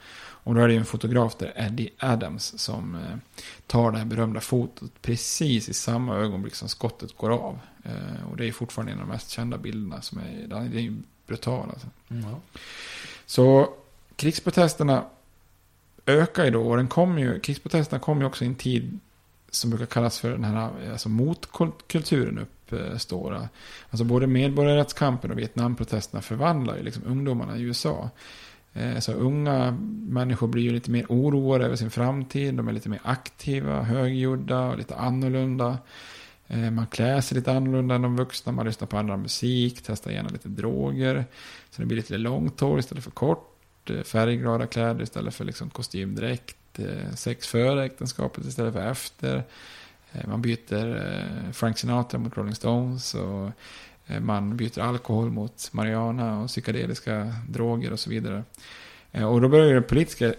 Och 0.45 0.55
då 0.55 0.61
är 0.61 0.67
det 0.67 0.73
ju 0.73 0.79
en 0.79 0.85
fotograf 0.85 1.35
där, 1.35 1.53
Eddie 1.55 1.89
Adams, 1.99 2.59
som 2.59 2.95
eh, 2.95 3.17
tar 3.67 3.91
det 3.91 3.97
här 3.97 4.05
berömda 4.05 4.41
fotot 4.41 4.91
precis 5.01 5.69
i 5.69 5.73
samma 5.73 6.15
ögonblick 6.15 6.55
som 6.55 6.69
skottet 6.69 7.17
går 7.17 7.29
av. 7.29 7.59
Eh, 7.83 8.29
och 8.31 8.37
det 8.37 8.47
är 8.47 8.51
fortfarande 8.51 8.91
en 8.91 8.99
av 8.99 9.07
de 9.07 9.11
mest 9.11 9.29
kända 9.29 9.57
bilderna 9.57 10.01
som 10.01 10.17
är, 10.17 10.47
den 10.47 10.77
är 10.77 10.79
ju 10.79 10.93
brutal 11.27 11.69
alltså. 11.69 11.87
Ja. 12.07 12.39
Så 13.25 13.73
krigsprotesterna 14.15 15.05
ökar 16.05 16.45
ju 16.45 16.51
då 16.51 16.69
och 16.69 16.77
den 16.77 16.87
kom 16.87 17.19
ju, 17.19 17.39
krigsprotesterna 17.39 17.99
kom 17.99 18.19
ju 18.19 18.25
också 18.25 18.43
i 18.43 18.47
en 18.47 18.55
tid 18.55 18.99
som 19.49 19.69
brukar 19.69 19.85
kallas 19.85 20.19
för 20.19 20.31
den 20.31 20.43
här 20.43 20.71
alltså 20.91 21.09
motkulturen 21.09 22.47
uppstår. 22.69 23.47
Alltså 23.89 24.03
både 24.03 24.27
medborgarrättskampen 24.27 25.31
och 25.31 25.39
Vietnamprotesterna 25.39 26.21
förvandlar 26.21 26.77
ju 26.77 26.83
liksom 26.83 27.03
ungdomarna 27.05 27.57
i 27.57 27.61
USA. 27.61 28.09
Eh, 28.75 28.99
så 28.99 29.13
unga 29.13 29.77
människor 30.07 30.47
blir 30.47 30.63
ju 30.63 30.71
lite 30.71 30.91
mer 30.91 31.05
oroade 31.09 31.65
över 31.65 31.75
sin 31.75 31.91
framtid. 31.91 32.53
De 32.53 32.67
är 32.67 32.71
lite 32.71 32.89
mer 32.89 32.99
aktiva, 33.03 33.81
högljudda 33.81 34.59
och 34.65 34.77
lite 34.77 34.95
annorlunda. 34.95 35.77
Eh, 36.47 36.71
man 36.71 36.87
klär 36.87 37.21
sig 37.21 37.35
lite 37.35 37.51
annorlunda 37.51 37.95
än 37.95 38.01
de 38.01 38.15
vuxna. 38.15 38.51
Man 38.51 38.65
lyssnar 38.65 38.87
på 38.87 38.97
andra 38.97 39.17
musik, 39.17 39.81
testar 39.83 40.11
gärna 40.11 40.29
lite 40.29 40.49
droger. 40.49 41.25
Så 41.69 41.81
det 41.81 41.85
blir 41.85 41.97
lite 41.97 42.17
långt 42.17 42.59
hår 42.59 42.79
istället 42.79 43.03
för 43.03 43.11
kort. 43.11 43.89
Eh, 43.89 44.01
färgglada 44.01 44.67
kläder 44.67 45.01
istället 45.01 45.33
för 45.33 45.45
liksom 45.45 45.69
kostymdräkt. 45.69 46.57
Sex 47.15 47.47
före 47.47 47.85
äktenskapet 47.85 48.45
istället 48.45 48.73
för 48.73 48.91
efter. 48.91 49.43
Man 50.27 50.41
byter 50.41 51.51
Frank 51.51 51.77
Sinatra 51.77 52.19
mot 52.19 52.37
Rolling 52.37 52.55
Stones. 52.55 53.13
Och 53.13 53.51
Eh, 54.07 54.19
man 54.19 54.57
byter 54.57 54.79
alkohol 54.79 55.31
mot 55.31 55.69
marijuana 55.71 56.39
och 56.39 56.47
psykedeliska 56.47 57.33
droger 57.49 57.91
och 57.91 57.99
så 57.99 58.09
vidare. 58.09 58.43
Eh, 59.11 59.23
och 59.23 59.41
då 59.41 59.49
börjar 59.49 59.73
det 59.73 59.81
politiska 59.81 60.33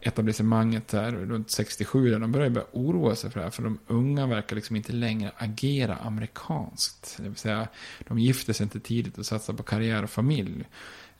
etablissemanget- 0.00 0.92
här 0.92 1.12
runt 1.12 1.50
67, 1.50 2.10
där 2.10 2.18
de 2.18 2.32
börjar 2.32 2.50
börja 2.50 2.66
oroa 2.72 3.16
sig 3.16 3.30
för 3.30 3.40
det 3.40 3.44
här. 3.44 3.50
För 3.50 3.62
de 3.62 3.78
unga 3.86 4.26
verkar 4.26 4.56
liksom 4.56 4.76
inte 4.76 4.92
längre 4.92 5.30
agera 5.36 5.96
amerikanskt. 5.96 7.16
Det 7.16 7.28
vill 7.28 7.36
säga, 7.36 7.68
de 8.08 8.18
gifter 8.18 8.52
sig 8.52 8.64
inte 8.64 8.80
tidigt 8.80 9.18
och 9.18 9.26
satsar 9.26 9.54
på 9.54 9.62
karriär 9.62 10.02
och 10.02 10.10
familj. 10.10 10.64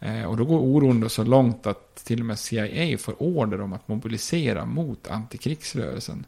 Eh, 0.00 0.24
och 0.24 0.36
då 0.36 0.44
går 0.44 0.58
oron 0.58 1.00
då 1.00 1.08
så 1.08 1.24
långt 1.24 1.66
att 1.66 1.96
till 2.04 2.20
och 2.20 2.26
med 2.26 2.38
CIA 2.38 2.98
får 2.98 3.22
order 3.22 3.60
om 3.60 3.72
att 3.72 3.88
mobilisera 3.88 4.64
mot 4.64 5.08
antikrigsrörelsen. 5.08 6.26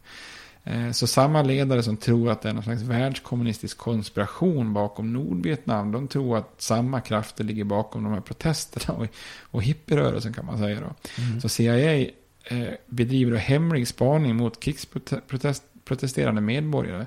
Eh, 0.69 0.91
Så 0.93 1.07
samma 1.07 1.43
ledare 1.43 1.83
som 1.83 1.97
tror 1.97 2.31
att 2.31 2.43
det 2.43 2.49
är 2.49 2.53
någon 2.53 2.63
slags 2.63 2.83
världskommunistisk 2.83 3.79
konspiration 3.79 4.73
bakom 4.75 5.13
Nordvietnam, 5.13 5.93
de 5.93 6.09
tror 6.09 6.39
att 6.39 6.55
samma 6.59 7.01
krafter 7.01 7.45
ligger 7.45 7.65
bakom 7.65 8.05
de 8.05 8.13
här 8.13 8.21
protesterna 8.21 8.99
och, 8.99 9.07
och 9.41 9.63
hippierörelsen 9.63 10.33
kan 10.33 10.47
man 10.47 10.59
säga 10.59 10.81
då. 10.81 10.95
Så 11.41 11.49
CIA 11.49 12.01
eh, 12.45 12.69
bedriver 12.87 13.33
då 13.33 13.39
hemlig 13.39 13.89
spaning 13.89 14.37
mot 14.37 14.61
krigsprotesterande 14.61 16.41
medborgare. 16.41 17.07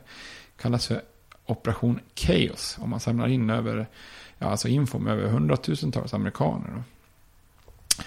Kallas 0.61 0.87
för 0.87 1.01
Operation 1.45 1.99
Chaos. 2.15 2.77
Om 2.79 2.89
man 2.89 2.99
samlar 2.99 3.27
in 3.27 3.49
över, 3.49 3.87
ja, 4.37 4.47
alltså 4.47 4.67
info 4.67 4.99
med 4.99 5.13
över 5.13 5.29
hundratusentals 5.29 6.13
amerikaner. 6.13 6.69
Då. 6.75 6.83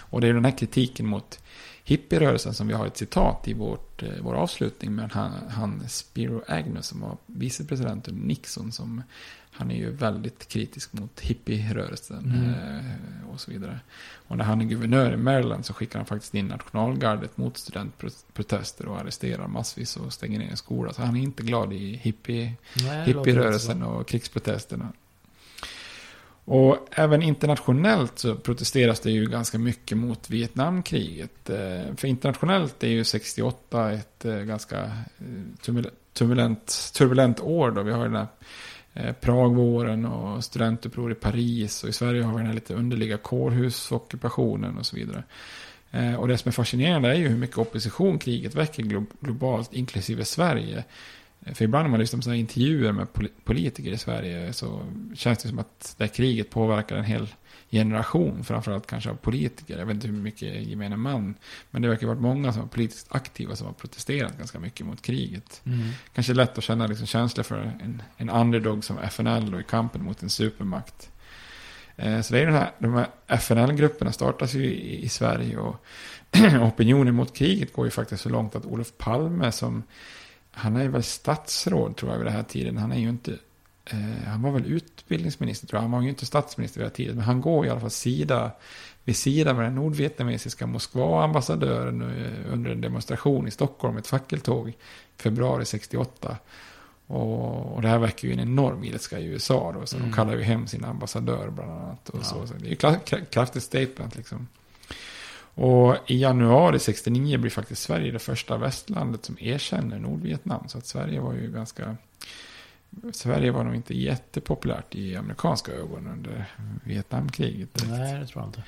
Och 0.01 0.21
det 0.21 0.29
är 0.29 0.35
den 0.35 0.45
här 0.45 0.59
kritiken 0.59 1.07
mot 1.07 1.39
hippierörelsen 1.85 2.55
som 2.55 2.67
vi 2.67 2.75
har 2.75 2.87
ett 2.87 2.97
citat 2.97 3.49
i 3.49 3.53
vårt, 3.53 4.03
eh, 4.03 4.09
vår 4.21 4.35
avslutning 4.35 4.95
med 4.95 5.13
han, 5.13 5.33
han 5.51 5.89
Spiro 5.89 6.43
Agnew 6.49 6.83
som 6.83 7.01
var 7.01 7.17
vicepresident 7.27 8.09
under 8.09 8.27
Nixon. 8.27 8.73
Som, 8.73 9.03
han 9.51 9.71
är 9.71 9.77
ju 9.77 9.91
väldigt 9.91 10.49
kritisk 10.49 10.93
mot 10.93 11.21
hippierörelsen 11.21 12.25
Mm. 12.25 12.49
eh, 12.51 13.31
och 13.33 13.41
så 13.41 13.51
vidare. 13.51 13.81
Och 14.29 14.37
när 14.37 14.45
han 14.45 14.61
är 14.61 14.65
guvernör 14.65 15.13
i 15.13 15.17
Maryland 15.17 15.67
så 15.67 15.75
skickar 15.75 15.99
han 15.99 16.07
faktiskt 16.07 16.35
in 16.35 16.47
nationalgardet 16.47 17.37
mot 17.37 17.57
studentprotester 17.59 18.89
och 18.89 19.01
arresterar 19.01 19.49
massvis 19.49 19.97
och 19.97 20.13
stänger 20.13 20.39
ner 20.39 20.51
en 20.51 20.57
skola. 20.57 20.93
Så 20.93 21.03
han 21.03 21.17
är 21.17 21.23
inte 21.23 21.43
glad 21.43 21.73
i 21.73 21.97
hippie, 21.97 22.53
Nej, 22.77 23.07
hippierörelsen 23.07 23.83
och 23.83 24.09
krigsprotesterna. 24.09 24.93
Och 26.45 26.89
även 26.91 27.23
internationellt 27.23 28.19
så 28.19 28.35
protesteras 28.35 29.01
det 29.01 29.11
ju 29.11 29.27
ganska 29.27 29.59
mycket 29.59 29.99
mot 29.99 30.31
Vietnamkriget. 30.31 31.51
Eh, 31.51 31.95
för 31.97 32.07
internationellt 32.07 32.83
är 32.83 32.89
ju 32.89 33.05
68 33.05 33.93
ett 33.93 34.25
eh, 34.25 34.37
ganska 34.37 34.85
eh, 34.85 35.85
turbulent, 36.13 36.93
turbulent 36.95 37.41
år 37.41 37.71
då. 37.71 37.83
Vi 37.83 37.93
har 37.93 38.05
den 38.05 38.17
här 38.17 38.27
Pragvåren 39.21 40.05
och 40.05 40.45
studentuppror 40.45 41.13
i 41.13 41.15
Paris. 41.15 41.83
Och 41.85 41.89
i 41.89 41.93
Sverige 41.93 42.23
har 42.23 42.33
vi 42.33 42.39
den 42.39 42.47
här 42.47 42.55
lite 42.55 42.75
underliga 42.75 43.17
kårhusockupationen 43.17 44.79
och 44.79 44.87
så 44.87 44.97
vidare. 44.97 45.25
Och 46.19 46.29
det 46.29 46.39
som 46.39 46.49
är 46.49 46.53
fascinerande 46.53 47.09
är 47.09 47.15
ju 47.15 47.29
hur 47.29 47.37
mycket 47.37 47.59
opposition 47.59 48.19
kriget 48.19 48.55
väcker 48.55 49.07
globalt, 49.21 49.73
inklusive 49.73 50.25
Sverige. 50.25 50.85
För 51.53 51.65
ibland 51.65 51.85
när 51.85 51.91
man 51.91 52.01
lyssnar 52.01 52.19
på 52.19 52.23
sådana 52.23 52.37
intervjuer 52.37 52.93
med 52.93 53.07
poli- 53.13 53.31
politiker 53.45 53.91
i 53.93 53.99
Sverige 53.99 54.53
så 54.53 54.81
känns 55.15 55.39
det 55.43 55.49
som 55.49 55.59
att 55.59 55.95
det 55.99 56.05
här 56.05 56.09
kriget 56.15 56.51
påverkar 56.51 56.97
en 56.97 57.05
hel 57.05 57.29
generation, 57.71 58.45
framförallt 58.45 58.87
kanske 58.87 59.11
av 59.11 59.15
politiker. 59.15 59.79
Jag 59.79 59.87
vet 59.87 59.95
inte 59.95 60.07
hur 60.07 60.15
mycket 60.15 60.67
gemene 60.67 60.97
man, 60.97 61.35
men 61.71 61.83
det 61.83 61.89
verkar 61.89 62.07
ha 62.07 62.15
varit 62.15 62.23
många 62.23 62.53
som 62.53 62.63
var 62.63 62.69
politiskt 62.69 63.07
aktiva 63.11 63.57
som 63.57 63.67
har 63.67 63.75
protesterat 63.75 64.39
ganska 64.39 64.59
mycket 64.59 64.87
mot 64.87 65.03
kriget. 65.03 65.63
Mm. 65.65 65.89
Kanske 66.15 66.35
lätt 66.35 66.59
att 66.59 66.65
känna 66.65 66.87
liksom 66.87 67.07
känslor 67.07 67.45
för 67.45 67.59
en, 67.83 68.03
en 68.17 68.31
underdog 68.31 68.85
som 68.85 68.99
FNL 68.99 69.51
då 69.51 69.61
i 69.61 69.65
kampen 69.65 70.05
mot 70.05 70.23
en 70.23 70.31
supermakt. 70.31 71.11
Eh, 71.97 72.21
Så 72.21 72.35
det 72.35 72.41
är 72.41 72.45
den 72.47 72.55
här, 72.55 72.71
de 72.79 72.95
här 72.95 73.07
FNL-grupperna 73.27 74.13
startas 74.13 74.55
ju 74.55 74.65
i, 74.65 75.05
i 75.05 75.09
Sverige 75.09 75.57
och 75.59 75.85
opinionen 76.61 77.15
mot 77.15 77.37
kriget 77.37 77.73
går 77.73 77.85
ju 77.85 77.91
faktiskt 77.91 78.23
så 78.23 78.29
långt 78.29 78.55
att 78.57 78.65
Olof 78.67 78.93
Palme 78.99 79.53
som 79.53 79.83
han 80.55 80.77
är 80.77 80.89
väl 80.89 81.03
statsråd 81.03 81.97
tror 81.97 82.11
jag 82.13 82.19
vid 82.19 82.27
den 82.27 82.35
här 82.37 82.43
tiden. 82.43 82.77
Han 82.79 82.93
är 82.93 82.99
ju 82.99 83.09
inte, 83.09 83.33
eh, 83.85 83.99
han 84.27 84.43
var 84.43 84.51
väl 84.51 84.67
utbildningsminister 84.67 85.67
tror 85.67 85.77
jag. 85.79 85.83
Han 85.83 85.91
var 85.91 86.03
ju 86.03 86.09
inte 86.09 86.27
statsminister 86.27 86.79
vid 86.81 86.85
den 86.85 86.91
här 86.91 86.97
tiden. 86.97 87.17
Men 87.17 87.25
han 87.25 87.41
går 87.41 87.67
i 87.67 87.71
alla 87.71 87.81
fall 87.81 87.91
sida 87.91 88.51
vid 89.05 89.17
sidan 89.17 89.57
med 89.57 89.65
den 89.65 89.75
nordvietnamesiska 89.75 90.67
Moskva-ambassadören 90.67 92.03
eh, 92.03 92.53
under 92.53 92.71
en 92.71 92.81
demonstration 92.81 93.49
i 93.49 93.51
Stockholm, 93.51 93.97
ett 93.97 94.07
fackeltåg, 94.07 94.73
februari 95.17 95.65
68. 95.65 96.37
Och, 97.07 97.75
och 97.75 97.83
det 97.83 97.89
här 97.89 97.99
väcker 97.99 98.29
ju 98.29 98.35
en 98.35 98.41
enorm 98.41 98.85
ilska 98.85 99.19
i 99.19 99.25
USA 99.27 99.73
då, 99.81 99.87
så 99.87 99.97
Mm. 99.97 100.09
de 100.11 100.15
kallar 100.17 100.37
ju 100.37 100.43
hem 100.43 100.67
sin 100.67 100.85
ambassadör 100.85 101.51
bland 101.51 101.71
annat. 101.71 102.09
Och 102.09 102.19
Ja. 102.19 102.25
så, 102.25 102.47
så 102.47 102.55
det 102.55 102.67
är 102.67 102.71
ju 102.71 103.25
kraftigt 103.31 103.63
statement 103.63 104.17
liksom. 104.17 104.49
Och 105.55 105.97
i 106.07 106.21
januari 106.23 106.79
69 106.79 107.39
blir 107.39 107.51
faktiskt 107.51 107.83
Sverige 107.83 108.13
det 108.13 108.19
första 108.19 108.57
västlandet 108.57 109.25
som 109.25 109.37
erkänner 109.41 109.99
Nordvietnam. 109.99 110.69
Så 110.69 110.79
att 110.79 110.87
Sverige 110.87 111.21
var 111.21 111.33
ju 111.35 111.53
ganska... 111.53 111.97
Sverige 113.13 113.51
var 113.51 113.65
nog 113.65 113.75
inte 113.75 113.95
jättepopulärt 113.97 114.95
i 114.95 115.17
amerikanska 115.17 115.73
ögon 115.73 116.07
under 116.13 116.45
Vietnamkriget. 116.85 117.75
direkt. 117.75 117.91
Nej, 117.91 118.21
det 118.21 118.27
tror 118.27 118.43
jag 118.43 118.49
inte. 118.49 118.63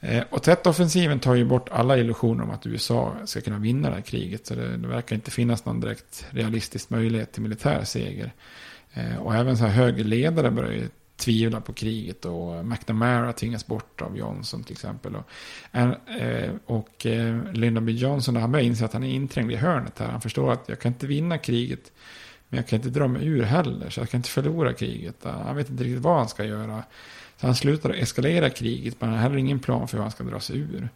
Eh, 0.00 0.24
Och 0.30 0.42
Tet-offensiven 0.42 1.18
tar 1.20 1.34
ju 1.34 1.44
bort 1.44 1.68
alla 1.68 1.98
illusioner 1.98 2.44
om 2.44 2.50
att 2.50 2.66
USA 2.66 3.14
ska 3.24 3.40
kunna 3.40 3.58
vinna 3.58 3.88
det 3.88 3.94
här 3.94 4.02
kriget. 4.02 4.46
Så 4.46 4.54
det, 4.54 4.76
det 4.76 4.88
verkar 4.88 5.16
inte 5.16 5.30
finnas 5.30 5.64
någon 5.64 5.80
direkt 5.80 6.26
realistisk 6.30 6.90
möjlighet 6.90 7.32
till 7.32 7.42
militär 7.42 7.84
seger. 7.84 8.32
Eh, 8.94 9.16
Och 9.16 9.34
även 9.34 9.56
så 9.56 9.64
här 9.64 9.70
högre 9.72 10.04
ledare 10.04 10.50
börjar 10.50 10.88
tvivlar 11.20 11.60
på 11.60 11.72
kriget. 11.72 12.24
Och 12.24 12.66
McNamara 12.66 13.32
tvingas 13.32 13.66
bort 13.66 14.02
av 14.02 14.16
Johnson 14.16 14.64
till 14.64 14.72
exempel. 14.72 15.16
Och, 15.16 15.30
eh, 15.72 15.90
eh, 16.20 16.50
och 16.66 17.06
eh, 17.06 17.52
Lyndon 17.52 17.86
B. 17.86 17.92
Johnson, 17.92 18.36
han 18.36 18.52
börjar 18.52 18.66
inse 18.66 18.84
att 18.84 18.92
han 18.92 19.04
är 19.04 19.14
inträngd 19.14 19.52
i 19.52 19.56
hörnet 19.56 19.98
här. 19.98 20.08
Han 20.08 20.20
förstår 20.20 20.52
att 20.52 20.68
jag 20.68 20.78
kan 20.78 20.92
inte 20.92 21.06
vinna 21.06 21.38
kriget. 21.38 21.92
Men 22.48 22.56
jag 22.56 22.68
kan 22.68 22.76
inte 22.76 22.90
dra 22.90 23.08
mig 23.08 23.26
ur 23.26 23.42
heller. 23.42 23.90
Så 23.90 24.00
jag 24.00 24.10
kan 24.10 24.18
inte 24.18 24.30
förlora 24.30 24.72
kriget. 24.72 25.16
Han 25.22 25.56
vet 25.56 25.70
inte 25.70 25.84
riktigt 25.84 26.02
vad 26.02 26.16
han 26.16 26.28
ska 26.28 26.44
göra. 26.44 26.82
Så 27.36 27.46
han 27.46 27.56
slutar 27.56 27.90
eskalera 27.90 28.50
kriget, 28.50 28.96
men 28.98 29.08
han 29.08 29.18
har 29.18 29.22
heller 29.22 29.36
ingen 29.36 29.58
plan 29.58 29.88
för 29.88 29.96
hur 29.96 30.02
han 30.02 30.10
ska 30.10 30.24
dra 30.24 30.40
sig 30.40 30.58
ur. 30.58 30.88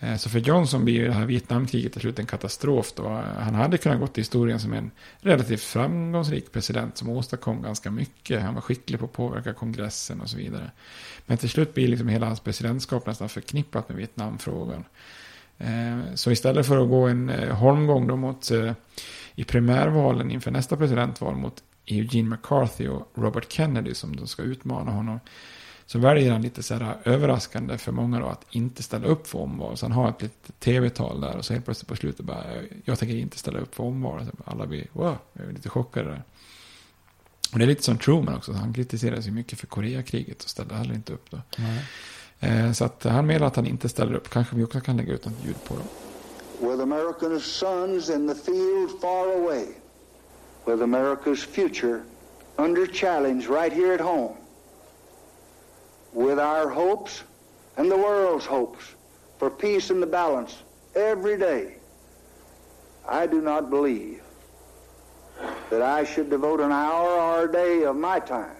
Eh, 0.00 0.16
så 0.16 0.30
för 0.30 0.38
Johnson 0.38 0.84
blir 0.84 0.94
ju 0.94 1.06
det 1.06 1.12
här 1.12 1.26
Vietnamkriget 1.26 1.92
till 1.92 2.00
slut 2.00 2.18
en 2.18 2.26
katastrof. 2.26 2.92
Då. 2.96 3.08
Han 3.38 3.54
hade 3.54 3.78
kunnat 3.78 4.00
gå 4.00 4.06
till 4.06 4.20
historien 4.20 4.60
som 4.60 4.72
en 4.72 4.90
relativt 5.20 5.62
framgångsrik 5.62 6.52
president 6.52 6.96
som 6.96 7.08
åstadkom 7.08 7.62
ganska 7.62 7.90
mycket. 7.90 8.42
Han 8.42 8.54
var 8.54 8.60
skicklig 8.60 9.00
på 9.00 9.06
att 9.06 9.12
påverka 9.12 9.52
kongressen 9.52 10.20
och 10.20 10.30
så 10.30 10.36
vidare. 10.36 10.70
Men 11.26 11.38
till 11.38 11.50
slut 11.50 11.74
blir 11.74 11.88
liksom 11.88 12.08
hela 12.08 12.26
hans 12.26 12.40
presidentskap 12.40 13.06
nästan 13.06 13.28
förknippat 13.28 13.88
med 13.88 13.98
Vietnamfrågan. 13.98 14.84
Eh, 15.58 15.98
så 16.14 16.30
istället 16.30 16.66
för 16.66 16.82
att 16.82 16.88
gå 16.88 17.06
en 17.06 17.30
eh, 17.30 17.56
holmgång 17.56 18.06
då 18.06 18.16
mot, 18.16 18.50
i 19.34 19.44
primärvalen 19.44 20.30
inför 20.30 20.50
nästa 20.50 20.76
presidentval 20.76 21.36
mot 21.36 21.62
Eugene 21.86 22.28
McCarthy 22.28 22.88
och 22.88 23.12
Robert 23.14 23.52
Kennedy 23.52 23.94
som 23.94 24.16
då 24.16 24.26
ska 24.26 24.42
utmana 24.42 24.90
honom. 24.90 25.20
Så 25.90 25.98
väljer 25.98 26.32
han 26.32 26.42
lite 26.42 26.62
så 26.62 26.74
här 26.74 26.96
överraskande 27.04 27.78
för 27.78 27.92
många 27.92 28.20
då 28.20 28.26
att 28.26 28.46
inte 28.50 28.82
ställa 28.82 29.06
upp 29.06 29.26
för 29.26 29.38
omval. 29.38 29.76
Så 29.76 29.84
han 29.86 29.92
har 29.92 30.08
ett 30.08 30.22
litet 30.22 30.60
tv-tal 30.60 31.20
där 31.20 31.36
och 31.36 31.44
så 31.44 31.52
helt 31.52 31.64
plötsligt 31.64 31.88
på 31.88 31.96
slutet 31.96 32.26
bara, 32.26 32.44
jag 32.84 32.98
tänker 32.98 33.16
inte 33.16 33.38
ställa 33.38 33.58
upp 33.58 33.74
för 33.74 33.84
omval. 33.84 34.26
Så 34.26 34.50
alla 34.50 34.66
blir, 34.66 34.86
wow, 34.92 35.16
jag 35.32 35.46
är 35.46 35.52
lite 35.52 35.68
chockade 35.68 36.08
där. 36.10 36.22
Och 37.52 37.58
det 37.58 37.64
är 37.64 37.66
lite 37.66 37.82
som 37.82 37.98
Truman 37.98 38.34
också, 38.34 38.52
han 38.52 38.72
kritiserades 38.72 39.26
ju 39.26 39.30
mycket 39.30 39.58
för 39.58 39.66
Koreakriget 39.66 40.44
och 40.44 40.50
ställde 40.50 40.74
heller 40.74 40.94
inte 40.94 41.12
upp 41.12 41.30
då. 41.30 41.38
Nej. 41.58 41.84
Eh, 42.40 42.72
Så 42.72 42.84
att 42.84 43.04
han 43.04 43.26
menar 43.26 43.46
att 43.46 43.56
han 43.56 43.66
inte 43.66 43.88
ställer 43.88 44.14
upp, 44.14 44.30
kanske 44.30 44.56
vi 44.56 44.64
också 44.64 44.80
kan 44.80 44.96
lägga 44.96 45.12
ut 45.12 45.24
något 45.24 45.44
ljud 45.44 45.64
på 45.64 45.74
dem. 45.74 45.86
with 46.60 46.80
America's 46.82 47.40
sons 47.40 48.10
in 48.10 48.28
the 48.28 48.34
field 48.34 49.00
far 49.00 49.32
away, 49.32 49.64
with 50.66 50.82
America's 50.82 51.44
future 51.46 52.00
under 52.56 52.86
challenge 52.86 53.46
right 53.48 53.72
here 53.72 53.94
at 53.94 54.00
home, 54.00 54.34
with 56.12 56.38
our 56.38 56.68
hopes 56.68 57.22
and 57.76 57.90
the 57.90 57.96
world's 57.96 58.46
hopes 58.46 58.84
for 59.38 59.50
peace 59.50 59.90
and 59.90 60.02
the 60.02 60.06
balance 60.06 60.56
every 60.94 61.38
day, 61.38 61.74
I 63.08 63.26
do 63.26 63.40
not 63.40 63.70
believe 63.70 64.22
that 65.70 65.82
I 65.82 66.04
should 66.04 66.30
devote 66.30 66.60
an 66.60 66.72
hour 66.72 67.08
or 67.08 67.44
a 67.44 67.52
day 67.52 67.84
of 67.84 67.96
my 67.96 68.18
time 68.20 68.56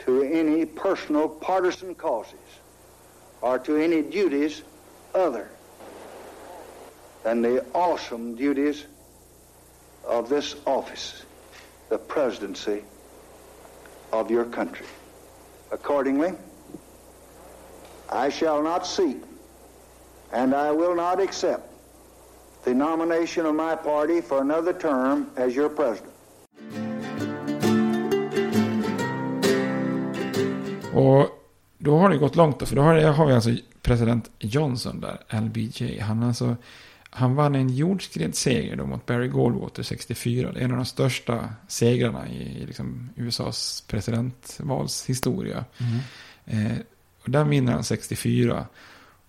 to 0.00 0.22
any 0.22 0.64
personal 0.64 1.28
partisan 1.28 1.94
causes 1.94 2.34
or 3.42 3.58
to 3.58 3.76
any 3.76 4.02
duties 4.02 4.62
other 5.14 5.48
than 7.22 7.42
the 7.42 7.64
awesome 7.74 8.34
duties 8.34 8.86
of 10.06 10.28
this 10.28 10.56
office, 10.66 11.24
the 11.88 11.98
presidency 11.98 12.82
of 14.12 14.30
your 14.30 14.44
country. 14.44 14.86
Accordingly, 15.72 16.32
I 18.26 18.30
shall 18.30 18.62
not 18.62 18.86
seek 18.86 19.16
and 20.32 20.54
I 20.54 20.70
will 20.72 20.94
not 20.94 21.20
accept 21.20 21.62
the 22.64 22.74
nomination 22.74 23.46
of 23.46 23.54
my 23.54 23.76
party 23.76 24.20
for 24.20 24.40
another 24.40 24.72
term 24.72 25.30
as 25.36 25.56
your 25.56 25.68
president. 25.68 26.14
Och 30.94 31.26
då 31.78 31.98
har 31.98 32.08
det 32.08 32.16
gått 32.16 32.36
långt 32.36 32.60
då, 32.60 32.66
för 32.66 32.76
då 32.76 32.82
har, 32.82 32.94
har 33.00 33.26
vi 33.26 33.32
alltså 33.32 33.50
president 33.82 34.30
Johnson 34.38 35.00
där, 35.00 35.40
LBJ. 35.40 35.98
Han, 35.98 36.22
alltså, 36.22 36.56
han 37.10 37.34
vann 37.34 37.54
en 37.54 37.68
jordskredsseger 37.68 38.76
då 38.76 38.86
mot 38.86 39.06
Barry 39.06 39.28
Goldwater 39.28 39.82
64. 39.82 40.52
Det 40.52 40.60
är 40.60 40.64
en 40.64 40.70
av 40.70 40.76
de 40.76 40.86
största 40.86 41.48
segrarna 41.68 42.28
i, 42.28 42.62
i 42.62 42.66
liksom 42.66 43.10
USAs 43.16 43.84
presidentvalshistoria. 43.86 45.64
Eh, 46.44 46.76
och 47.22 47.30
den 47.30 47.48
vinner 47.48 47.72
han 47.72 47.84
64. 47.84 48.66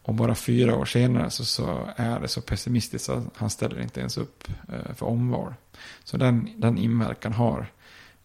Och 0.03 0.13
bara 0.13 0.35
fyra 0.35 0.75
år 0.75 0.85
senare 0.85 1.29
så, 1.29 1.45
så 1.45 1.89
är 1.95 2.19
det 2.19 2.27
så 2.27 2.41
pessimistiskt 2.41 3.09
att 3.09 3.23
han 3.35 3.49
ställer 3.49 3.81
inte 3.81 3.99
ens 3.99 4.17
upp 4.17 4.47
eh, 4.73 4.93
för 4.93 5.05
omval. 5.05 5.53
Så 6.03 6.17
den, 6.17 6.49
den 6.57 6.77
inverkan 6.77 7.33
har 7.33 7.71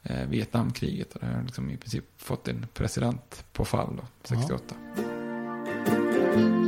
eh, 0.02 0.26
Vietnamkriget. 0.28 1.14
Och 1.14 1.20
det 1.20 1.26
har 1.26 1.42
liksom 1.42 1.70
i 1.70 1.76
princip 1.76 2.04
fått 2.16 2.48
en 2.48 2.66
president 2.74 3.44
på 3.52 3.64
fall 3.64 3.96
då, 3.96 4.07
68. 4.24 4.74
Men 6.34 6.65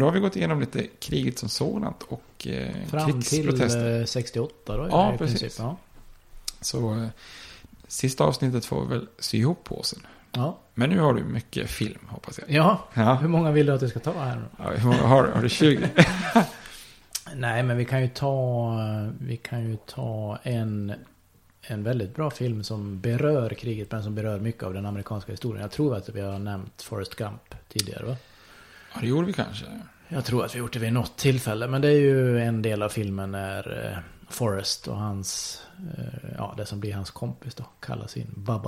då 0.00 0.06
har 0.06 0.12
vi 0.12 0.20
gått 0.20 0.36
igenom 0.36 0.60
lite 0.60 0.86
kriget 1.00 1.38
som 1.38 1.48
sådant 1.48 2.02
och 2.08 2.46
eh, 2.46 2.74
Fram 2.86 3.04
till 3.12 3.22
krigsprotester. 3.30 4.00
eh, 4.00 4.04
68 4.04 4.76
då? 4.76 4.88
Ja, 4.90 5.14
precis. 5.18 5.40
princip, 5.40 5.58
Ja. 5.58 5.76
Så 6.60 6.94
eh, 6.94 7.06
sista 7.88 8.24
avsnittet 8.24 8.64
får 8.64 8.82
vi 8.82 8.88
väl 8.88 9.06
sy 9.18 9.38
ihop 9.38 9.64
påsen. 9.64 10.06
Ja. 10.32 10.58
Men 10.74 10.90
nu 10.90 11.00
har 11.00 11.14
du 11.14 11.24
mycket 11.24 11.70
film 11.70 11.98
hoppas 12.08 12.38
jag. 12.38 12.50
ja, 12.50 12.88
Ja. 12.94 13.14
hur 13.14 13.28
många 13.28 13.50
vill 13.50 13.66
du 13.66 13.72
att 13.72 13.82
jag 13.82 13.90
ska 13.90 14.00
ta 14.00 14.12
här? 14.12 14.42
Ja, 14.58 14.70
hur 14.70 14.84
många 14.86 15.02
har, 15.06 15.28
har 15.28 15.42
du 15.42 15.48
20? 15.48 15.88
Nej, 17.34 17.62
men 17.62 17.76
vi 17.76 17.84
kan 17.84 18.02
ju 18.02 18.08
ta, 18.08 18.76
vi 19.20 19.36
kan 19.36 19.70
ju 19.70 19.76
ta 19.76 20.38
en, 20.42 20.92
en 21.62 21.82
väldigt 21.82 22.14
bra 22.16 22.30
film 22.30 22.64
som 22.64 23.00
berör 23.00 23.50
kriget, 23.50 23.92
men 23.92 24.02
som 24.02 24.14
berör 24.14 24.38
mycket 24.40 24.62
av 24.62 24.74
den 24.74 24.86
amerikanska 24.86 25.32
historien. 25.32 25.62
Jag 25.62 25.70
tror 25.70 25.96
att 25.96 26.08
vi 26.08 26.20
har 26.20 26.38
nämnt 26.38 26.82
Forrest 26.82 27.14
Gump 27.14 27.54
tidigare, 27.68 28.06
va? 28.06 28.16
Ja, 28.94 29.00
det 29.00 29.06
gjorde 29.06 29.26
vi 29.26 29.32
kanske. 29.32 29.64
Jag 30.08 30.24
tror 30.24 30.44
att 30.44 30.54
vi 30.54 30.58
gjort 30.58 30.72
det 30.72 30.78
vid 30.78 30.92
något 30.92 31.16
tillfälle, 31.18 31.68
men 31.68 31.82
det 31.82 31.88
är 31.88 32.00
ju 32.00 32.40
en 32.40 32.62
del 32.62 32.82
av 32.82 32.88
filmen 32.88 33.30
när 33.30 33.86
eh, 33.92 33.98
Forrest 34.28 34.88
och 34.88 34.96
hans, 34.96 35.62
eh, 35.98 36.30
ja, 36.36 36.54
det 36.56 36.66
som 36.66 36.80
blir 36.80 36.94
hans 36.94 37.10
kompis 37.10 37.54
då, 37.54 37.64
kallas 37.80 38.16
in. 38.16 38.44
Eh, 38.48 38.60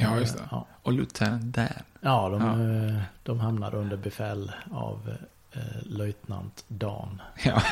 Ja, 0.00 0.18
just 0.18 0.36
det. 0.36 0.42
Ja, 0.50 0.66
Och 0.82 0.92
Lieutenant 0.92 1.42
Dan. 1.54 1.66
ja, 2.00 2.28
de, 2.28 2.40
Ja. 2.42 2.88
eh, 2.96 3.02
de 3.22 3.40
hamnar 3.40 3.74
under 3.74 3.96
befäl 3.96 4.52
av 4.70 5.14
eh, 5.52 5.60
löjtnant 5.82 6.64
Dan. 6.68 7.22
Ja. 7.44 7.62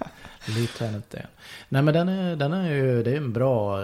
Lieutenant 0.48 1.10
Dan. 1.10 1.22
Nej 1.68 1.82
men 1.82 1.94
den 1.94 2.08
är, 2.08 2.36
den 2.36 2.52
är 2.52 2.72
ju, 2.74 3.02
det 3.02 3.12
är 3.12 3.16
en 3.16 3.32
bra 3.32 3.78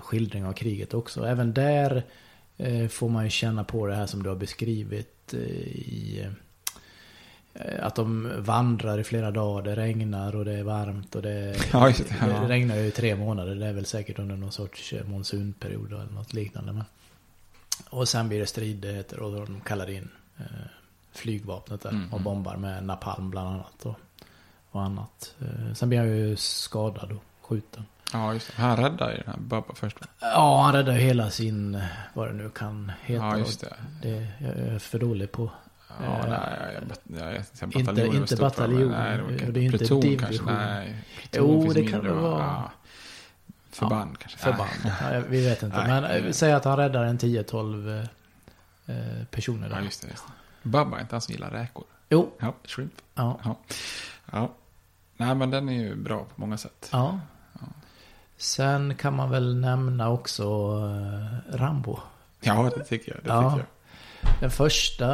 skildring 0.00 0.46
av 0.46 0.52
kriget 0.52 0.94
också. 0.94 1.24
Även 1.26 1.52
där 1.52 2.02
får 2.88 3.08
man 3.08 3.24
ju 3.24 3.30
känna 3.30 3.64
på 3.64 3.86
det 3.86 3.94
här 3.94 4.06
som 4.06 4.22
du 4.22 4.28
har 4.28 4.36
beskrivit 4.36 5.34
i... 5.34 6.26
eh, 7.54 7.86
Att 7.86 7.94
de 7.94 8.32
vandrar 8.38 8.98
i 8.98 9.04
flera 9.04 9.30
dagar, 9.30 9.62
det 9.62 9.76
regnar 9.76 10.36
och 10.36 10.44
det 10.44 10.52
är 10.52 10.62
varmt 10.62 11.14
och 11.14 11.22
det... 11.22 11.56
Ja, 11.72 11.86
det, 11.86 12.04
ja. 12.20 12.26
det 12.26 12.48
regnar 12.48 12.76
ju 12.76 12.82
i 12.86 12.90
tre 12.90 13.16
månader, 13.16 13.54
det 13.54 13.66
är 13.66 13.72
väl 13.72 13.86
säkert 13.86 14.18
under 14.18 14.36
någon 14.36 14.52
sorts 14.52 14.92
eh, 14.92 15.04
monsunperiod 15.06 15.92
eller 15.92 16.12
något 16.14 16.32
liknande. 16.32 16.72
Men. 16.72 16.84
Och 17.90 18.08
sen 18.08 18.28
blir 18.28 18.40
det 18.40 18.46
stridigheter 18.46 19.20
och 19.20 19.32
de 19.46 19.60
kallar 19.60 19.90
in 19.90 20.08
eh, 20.38 20.44
flygvapnet 21.12 21.80
där 21.82 21.90
Mm, 21.90 22.12
och 22.12 22.20
bombar 22.20 22.56
med 22.56 22.84
napalm 22.84 23.30
bland 23.30 23.48
annat. 23.48 23.86
Och, 23.86 23.96
och 24.70 24.82
annat. 24.82 25.34
Eh, 25.40 25.74
Sen 25.74 25.88
blir 25.88 25.98
han 25.98 26.08
ju 26.08 26.36
skadad 26.36 27.12
och 27.12 27.24
skjuten. 27.40 27.84
Ja, 28.12 28.34
just 28.34 28.46
det. 28.56 28.62
Han 28.62 28.76
räddar 28.76 29.10
ju 29.10 29.16
den 29.16 29.26
här 29.26 29.36
Bubba 29.40 29.74
först. 29.74 29.96
Ja, 30.20 30.62
han 30.64 30.72
räddar 30.72 30.92
ju 30.92 30.98
hela 31.00 31.30
sin, 31.30 31.82
vad 32.14 32.28
det 32.28 32.32
nu 32.32 32.50
kan 32.50 32.92
heta. 33.02 33.24
Ja, 33.24 33.38
just 33.38 33.60
det. 33.60 33.74
det. 34.02 34.28
Jag 34.40 34.50
är 34.74 34.78
för 34.78 34.98
dålig 34.98 35.32
på 35.32 35.50
Ja, 36.00 36.18
Eh, 36.18 36.28
nej, 36.28 36.74
jag, 36.74 36.82
jag, 37.20 37.34
jag, 37.34 37.44
jag, 37.60 37.76
inte- 37.80 38.16
inte 38.16 38.36
bataljon, 38.36 38.90
Nej, 38.90 39.16
det 39.16 39.22
var 39.22 39.30
är 39.30 39.58
inte 39.58 39.78
pluton 39.78 40.00
division. 40.00 40.18
kanske. 40.26 40.44
Nej, 40.44 40.96
Jo, 41.32 41.46
pluton 41.46 41.62
finns 41.62 41.74
det 41.74 41.92
kan 41.92 42.04
det 42.04 42.12
va? 42.12 42.20
vara. 42.20 42.42
Ja. 42.42 42.70
Förband 43.70 44.18
kanske. 44.18 44.38
Förband. 44.38 44.70
Ja, 45.12 45.20
vi 45.28 45.44
vet 45.48 45.62
inte. 45.62 45.76
Nej, 45.76 45.86
men 45.88 46.04
eh, 46.04 46.22
nej. 46.22 46.32
säg 46.32 46.52
att 46.52 46.64
han 46.64 46.76
räddar 46.76 47.04
en 47.04 47.18
10-12 47.18 47.88
eh, 48.86 48.96
eh, 48.96 49.24
personer 49.30 49.68
där. 49.68 49.76
Ja, 49.76 49.82
just 49.82 50.02
det. 50.02 50.08
Just 50.08 50.24
det. 50.62 50.68
Babba 50.68 50.96
är 50.96 51.00
inte 51.00 51.14
han 51.14 51.20
som 51.20 51.32
gillar 51.32 51.50
räkor? 51.50 51.84
Jo. 52.08 52.30
Ja, 52.38 52.54
shrimp. 52.64 52.92
Ja. 53.14 53.38
Ja. 53.44 53.56
ja. 54.32 54.50
Nej, 55.16 55.34
men 55.34 55.50
den 55.50 55.68
är 55.68 55.72
ju 55.82 55.94
bra 55.94 56.18
på 56.18 56.40
många 56.40 56.56
sätt. 56.58 56.88
ja. 56.92 57.20
Sen 58.36 58.94
kan 58.94 59.16
man 59.16 59.30
väl 59.30 59.56
nämna 59.56 60.08
också 60.10 60.42
eh, 61.52 61.56
Rambo. 61.56 61.98
Ja, 62.40 62.70
det 62.76 62.84
tycker 62.84 63.12
jag. 63.14 63.22
Det 63.24 63.28
Ja. 63.30 63.50
tycker 63.50 63.58
jag. 63.58 63.66
Den 64.40 64.50
första 64.50 65.06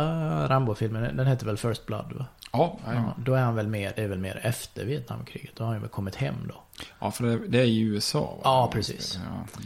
Rambo-filmen, 0.49 1.17
den 1.17 1.27
heter 1.27 1.47
väl 1.47 1.57
First 1.57 1.87
Blood 1.87 2.13
va? 2.13 2.27
Ja, 2.53 2.79
ja, 2.87 3.15
då 3.25 3.35
är 3.35 3.43
han 3.43 3.55
väl 3.55 3.67
mer, 3.69 3.93
det 3.97 4.03
är 4.03 4.09
väl 4.09 4.19
mer 4.19 4.41
efter 4.43 4.85
Vietnamkriget. 4.85 5.51
Då 5.57 5.65
har 5.65 5.73
han 5.73 5.81
väl 5.81 5.91
kommit 5.91 6.15
hem 6.15 6.35
då. 6.49 6.55
ja 6.99 7.11
för 7.11 7.25
det, 7.25 7.49
det 7.49 7.59
är 7.61 7.65
ju 7.65 7.87
USA. 7.95 8.21
Va? 8.21 8.41
Ja, 8.45 8.71
precis. 8.73 9.19
Ja, 9.25 9.61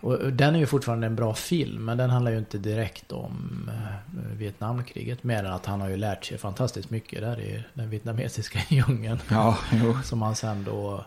och 0.00 0.32
den 0.32 0.54
är 0.54 0.58
ju 0.58 0.66
fortfarande 0.66 1.06
en 1.06 1.16
bra 1.16 1.34
film, 1.34 1.84
men 1.84 1.98
den 1.98 2.10
handlar 2.10 2.32
ju 2.32 2.38
inte 2.38 2.58
direkt 2.58 3.12
om 3.12 3.70
eh, 3.72 4.36
Vietnamkriget. 4.36 5.24
Mer 5.24 5.44
än 5.44 5.52
att 5.52 5.66
han 5.66 5.80
har 5.80 5.88
ju 5.88 5.96
lärt 5.96 6.24
sig 6.24 6.38
fantastiskt 6.38 6.90
mycket 6.90 7.20
där 7.20 7.40
i 7.40 7.64
den 7.74 7.90
vietnamesiska 7.90 8.58
djungeln. 8.68 9.18
Ja, 9.30 9.58
jo. 9.72 9.98
Som 10.04 10.22
han 10.22 10.34
sen 10.36 10.64
då 10.64 11.04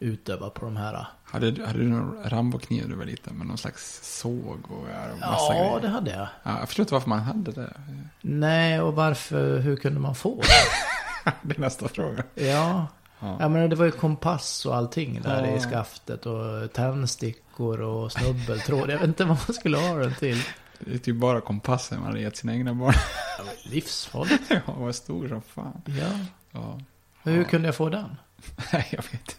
utövar 0.00 0.50
på 0.50 0.64
de 0.64 0.76
här. 0.76 1.06
Hade, 1.24 1.50
du- 1.50 1.64
hade 1.66 1.78
du 1.78 1.88
någon 1.88 2.16
Rambo-kniv 2.24 2.88
du 2.88 2.94
var 2.94 3.04
liten? 3.04 3.34
Med 3.34 3.46
någon 3.46 3.58
slags 3.58 4.00
såg 4.20 4.58
och 4.70 4.86
ja, 4.88 5.26
massa 5.26 5.54
Ja, 5.54 5.62
grejer? 5.62 5.80
det 5.80 5.88
hade 5.88 6.10
jag. 6.10 6.28
Ja, 6.42 6.58
jag 6.58 6.68
förstår 6.68 6.82
inte 6.82 6.94
varför 6.94 7.08
man 7.08 7.18
hade 7.20 7.52
det. 7.52 7.72
Nej, 8.20 8.80
och 8.80 8.94
varför, 8.94 9.58
hur 9.58 9.76
kunde 9.76 10.00
man 10.00 10.14
få 10.14 10.40
det? 10.42 11.32
Det 11.42 11.56
är 11.56 11.60
nästa 11.60 11.88
fråga. 11.88 12.22
Ja. 12.34 12.86
Ja. 13.20 13.36
Ja 13.40 13.48
men 13.48 13.70
det 13.70 13.76
var 13.76 13.84
ju 13.84 13.90
kompass 13.90 14.66
och 14.66 14.76
allting 14.76 15.20
där 15.22 15.44
Ja. 15.46 15.56
i 15.56 15.60
skaftet 15.60 16.26
och 16.26 16.72
tändstickor 16.72 17.80
och 17.80 18.12
snubbeltråd. 18.12 18.90
Jag 18.90 18.98
vet 18.98 19.08
inte 19.08 19.24
vad 19.24 19.38
man 19.48 19.54
skulle 19.54 19.76
ha 19.78 19.94
den 19.94 20.14
till. 20.14 20.42
Det 20.78 20.94
är 20.94 20.98
typ 20.98 21.16
bara 21.16 21.40
kompassen 21.40 21.98
man 21.98 22.06
hade 22.06 22.20
gett 22.20 22.36
sina 22.36 22.54
egna 22.54 22.74
barn. 22.74 22.94
Livsfarligt. 23.64 24.42
ja, 24.66 24.72
var 24.72 24.92
stor 24.92 25.28
som 25.28 25.42
fan. 25.42 25.82
Ja. 25.86 26.18
Ja. 26.50 26.80
Hur 27.22 27.38
Ja. 27.38 27.44
kunde 27.44 27.68
jag 27.68 27.74
få 27.74 27.88
den? 27.88 28.16
Nej, 28.72 28.88
jag 28.90 29.02
vet 29.02 29.12
inte. 29.12 29.34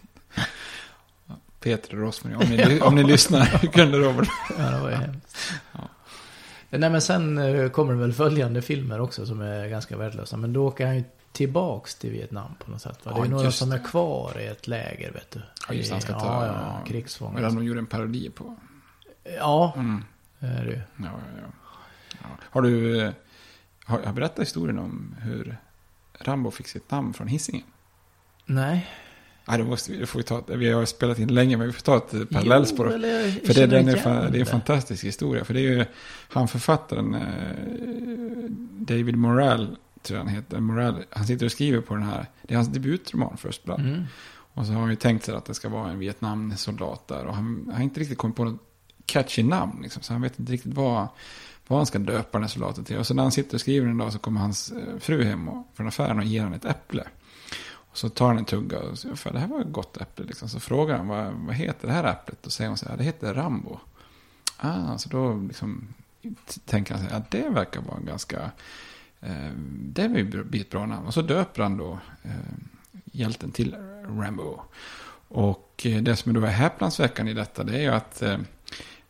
Ja, 1.26 1.34
Peter 1.60 1.94
och 1.94 2.00
Rosmarie, 2.00 2.36
om 2.36 2.44
ni, 2.48 2.80
om 2.82 2.94
ni 2.94 3.02
lyssnar, 3.04 3.46
kunde 3.72 3.98
Robert? 3.98 4.28
Ja, 4.58 4.64
det 4.70 4.80
var 4.80 4.90
ju 4.90 4.96
hemskt. 4.96 5.52
Ja. 5.72 5.80
Nej 6.70 6.90
men 6.90 7.00
sen 7.02 7.38
eh, 7.38 7.68
kommer 7.70 7.92
det 7.92 7.98
väl 8.00 8.12
följande 8.12 8.62
filmer 8.62 9.00
också 9.00 9.26
som 9.26 9.40
är 9.40 9.68
ganska 9.68 9.96
värdelösa. 9.96 10.36
Men 10.36 10.52
då 10.52 10.66
åker 10.66 10.86
han 10.86 10.96
ju 10.96 11.04
tillbaks 11.32 11.94
till 11.94 12.10
Vietnam 12.10 12.54
på 12.64 12.70
något 12.70 12.82
sätt. 12.82 12.98
Va? 13.06 13.12
Det 13.12 13.20
är 13.20 13.24
Ja, 13.24 13.30
några 13.30 13.52
som 13.52 13.72
är 13.72 13.78
kvar 13.84 14.40
i 14.40 14.46
ett 14.46 14.66
läger 14.66 15.12
vet 15.12 15.30
du. 15.30 15.42
Ja, 15.68 15.74
just 15.74 15.88
det, 15.88 15.94
han 15.94 16.02
ska 16.02 16.12
ta- 16.20 16.26
Ja, 16.26 16.46
ja, 16.46 16.52
ja. 16.80 16.84
krigsfångar. 16.86 17.42
De 17.42 17.64
gjorde 17.64 17.78
en 17.80 17.86
parodi 17.86 18.30
på. 18.30 18.56
Ja, 19.38 19.72
Mm. 19.76 20.04
det 20.38 20.46
är 20.46 20.64
det 20.64 20.70
ju. 20.70 20.76
Ja, 20.96 21.04
ja, 21.04 21.10
ja. 21.42 21.48
ja. 22.22 22.28
Har 22.50 22.62
du 22.62 23.00
eh, 23.00 23.12
har, 23.84 24.02
har 24.02 24.12
berättat 24.12 24.38
historien 24.46 24.78
om 24.78 25.16
hur 25.20 25.56
Rambo 26.20 26.50
fick 26.50 26.68
sitt 26.68 26.90
namn 26.90 27.14
från 27.14 27.26
Hisingen? 27.28 27.66
Nej. 28.46 28.90
Nej, 29.44 29.58
det 29.58 29.64
måste 29.64 29.92
vi, 29.92 29.98
det 29.98 30.06
får 30.06 30.18
vi 30.18 30.22
ta. 30.22 30.42
Vi 30.46 30.72
har 30.72 30.84
spelat 30.84 31.18
in 31.18 31.34
länge, 31.34 31.56
men 31.56 31.66
vi 31.66 31.72
får 31.72 31.80
ta 31.80 31.96
ett 31.96 32.14
eh, 32.14 32.24
parallellspår. 32.24 32.86
Jo, 32.88 32.94
eller 32.94 33.20
jag 33.20 33.32
För 33.32 33.54
det, 33.54 33.66
den 33.66 33.88
är, 33.88 33.96
fan, 33.96 34.14
det 34.14 34.20
är 34.20 34.26
en 34.26 34.32
det. 34.32 34.44
fantastisk 34.44 35.04
historia. 35.04 35.44
För 35.44 35.54
det 35.54 35.60
är 35.60 35.72
ju 35.72 35.84
han 36.28 36.48
författaren 36.48 37.14
eh, 37.14 38.50
David 38.70 39.16
Morrell, 39.16 39.76
tror 40.02 40.18
jag 40.18 40.24
han 40.24 40.34
heter. 40.34 40.60
Morrell, 40.60 40.94
han 41.10 41.26
sitter 41.26 41.46
och 41.46 41.52
skriver 41.52 41.80
på 41.80 41.94
den 41.94 42.02
här. 42.02 42.26
Det 42.42 42.54
är 42.54 42.56
hans 42.56 42.68
debutroman 42.68 43.36
First 43.36 43.64
Blood. 43.64 43.80
Mm. 43.80 44.04
Och 44.54 44.66
så 44.66 44.72
har 44.72 44.80
han 44.80 44.90
ju 44.90 44.96
tänkt 44.96 45.24
sig 45.24 45.34
att 45.34 45.44
det 45.44 45.54
ska 45.54 45.68
vara 45.68 45.90
en 45.90 45.98
Vietnamsoldat 45.98 47.08
där. 47.08 47.24
Och 47.24 47.34
han 47.34 47.62
han 47.66 47.74
har 47.74 47.82
inte 47.82 48.00
riktigt 48.00 48.18
kommit 48.18 48.36
på 48.36 48.44
något 48.44 48.60
catchy 49.06 49.42
namn. 49.42 49.82
Liksom, 49.82 50.02
så 50.02 50.12
han 50.12 50.22
vet 50.22 50.38
inte 50.38 50.52
riktigt 50.52 50.74
vad, 50.74 51.08
vad 51.66 51.78
han 51.78 51.86
ska 51.86 51.98
döpa 51.98 52.38
den 52.38 52.42
här 52.42 52.48
soldaten 52.48 52.84
till. 52.84 52.98
Och 52.98 53.06
så 53.06 53.14
när 53.14 53.22
han 53.22 53.32
sitter 53.32 53.54
och 53.54 53.60
skriver 53.60 53.86
en 53.88 53.98
dag 53.98 54.12
så 54.12 54.18
kommer 54.18 54.40
hans 54.40 54.72
eh, 54.72 54.98
fru 54.98 55.24
hem 55.24 55.48
och, 55.48 55.66
från 55.74 55.88
affären 55.88 56.18
och 56.18 56.24
ger 56.24 56.40
honom 56.40 56.54
ett 56.54 56.64
äpple. 56.64 57.04
Och 57.92 57.98
så 57.98 58.08
tar 58.08 58.26
han 58.26 58.38
en 58.38 58.44
tugga 58.44 58.80
och 58.80 58.98
säger, 58.98 59.14
för 59.14 59.32
det 59.32 59.38
här 59.38 59.46
var 59.46 59.60
ett 59.60 59.72
gott 59.72 59.96
äpple. 59.96 60.24
Liksom. 60.24 60.48
Så 60.48 60.60
frågar 60.60 60.96
han, 60.96 61.08
vad, 61.08 61.32
vad 61.32 61.54
heter 61.54 61.88
det 61.88 61.94
här 61.94 62.04
äpplet? 62.04 62.46
Och 62.46 62.52
säger 62.52 62.68
hon 62.68 62.78
så 62.78 62.88
här, 62.88 62.96
det 62.96 63.04
heter 63.04 63.34
Rambo. 63.34 63.78
Ah, 64.56 64.98
så 64.98 65.08
då 65.08 65.34
liksom, 65.34 65.88
tänker 66.64 66.94
han 66.94 67.04
sig 67.04 67.16
att 67.16 67.30
det 67.30 67.48
verkar 67.48 67.80
vara 67.80 67.96
en 67.96 68.06
ganska, 68.06 68.50
eh, 69.20 69.50
det 69.68 70.08
blir 70.08 70.60
ett 70.60 70.70
bra 70.70 70.86
namn. 70.86 71.06
Och 71.06 71.14
så 71.14 71.22
döper 71.22 71.62
han 71.62 71.76
då 71.76 71.98
eh, 72.22 72.30
hjälten 73.04 73.50
till 73.50 73.76
Rambo. 74.08 74.60
Och 75.28 75.82
eh, 75.84 76.02
det 76.02 76.16
som 76.16 76.32
då 76.32 76.40
är 76.40 76.46
häpnadsväckande 76.46 77.32
i 77.32 77.34
detta 77.34 77.64
det 77.64 77.76
är 77.76 77.82
ju 77.82 77.88
att 77.88 78.22
eh, 78.22 78.38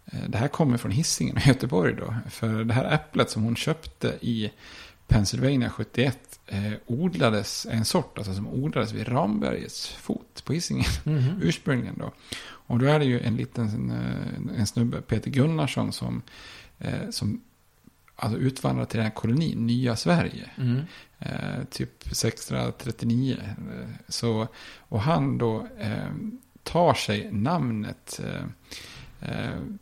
eh, 0.04 0.28
det 0.28 0.38
här 0.38 0.48
kommer 0.48 0.78
från 0.78 0.90
Hisingen 0.90 1.38
i 1.38 1.48
Göteborg 1.48 1.94
då. 1.94 2.14
För 2.30 2.64
det 2.64 2.74
här 2.74 2.94
äpplet 2.94 3.30
som 3.30 3.42
hon 3.42 3.56
köpte 3.56 4.18
i 4.20 4.52
Pennsylvania 5.06 5.70
71 5.70 6.31
eh, 6.52 6.72
odlades, 6.86 7.66
en 7.70 7.84
sort 7.84 8.18
alltså 8.18 8.34
som 8.34 8.46
odlades 8.48 8.92
vid 8.92 9.08
Rambergets 9.08 9.88
fot 9.88 10.44
på 10.44 10.52
Hisingen 10.52 10.84
Mhm. 11.04 11.38
ursprungligen 11.42 11.98
då. 11.98 12.12
Och 12.44 12.78
då 12.78 12.86
är 12.86 12.98
det 12.98 13.04
ju 13.04 13.20
en 13.20 13.36
liten 13.36 13.90
eh, 13.90 14.58
en 14.60 14.66
snubbe, 14.66 15.00
Peter 15.00 15.30
Gunnarsson, 15.30 15.92
som, 15.92 16.22
eh, 16.78 17.10
som 17.10 17.40
alltså 18.16 18.38
utvandrade 18.38 18.90
till 18.90 18.98
den 18.98 19.06
här 19.06 19.14
kolonin, 19.14 19.66
Nya 19.66 19.96
Sverige. 19.96 20.50
Mm. 20.56 20.80
Eh, 21.18 21.64
typ 21.70 22.04
639. 22.12 23.36
Eh, 23.40 23.88
så, 24.08 24.48
och 24.78 25.00
han 25.00 25.38
då 25.38 25.66
eh, 25.78 26.12
tar 26.62 26.94
sig 26.94 27.28
namnet 27.32 28.20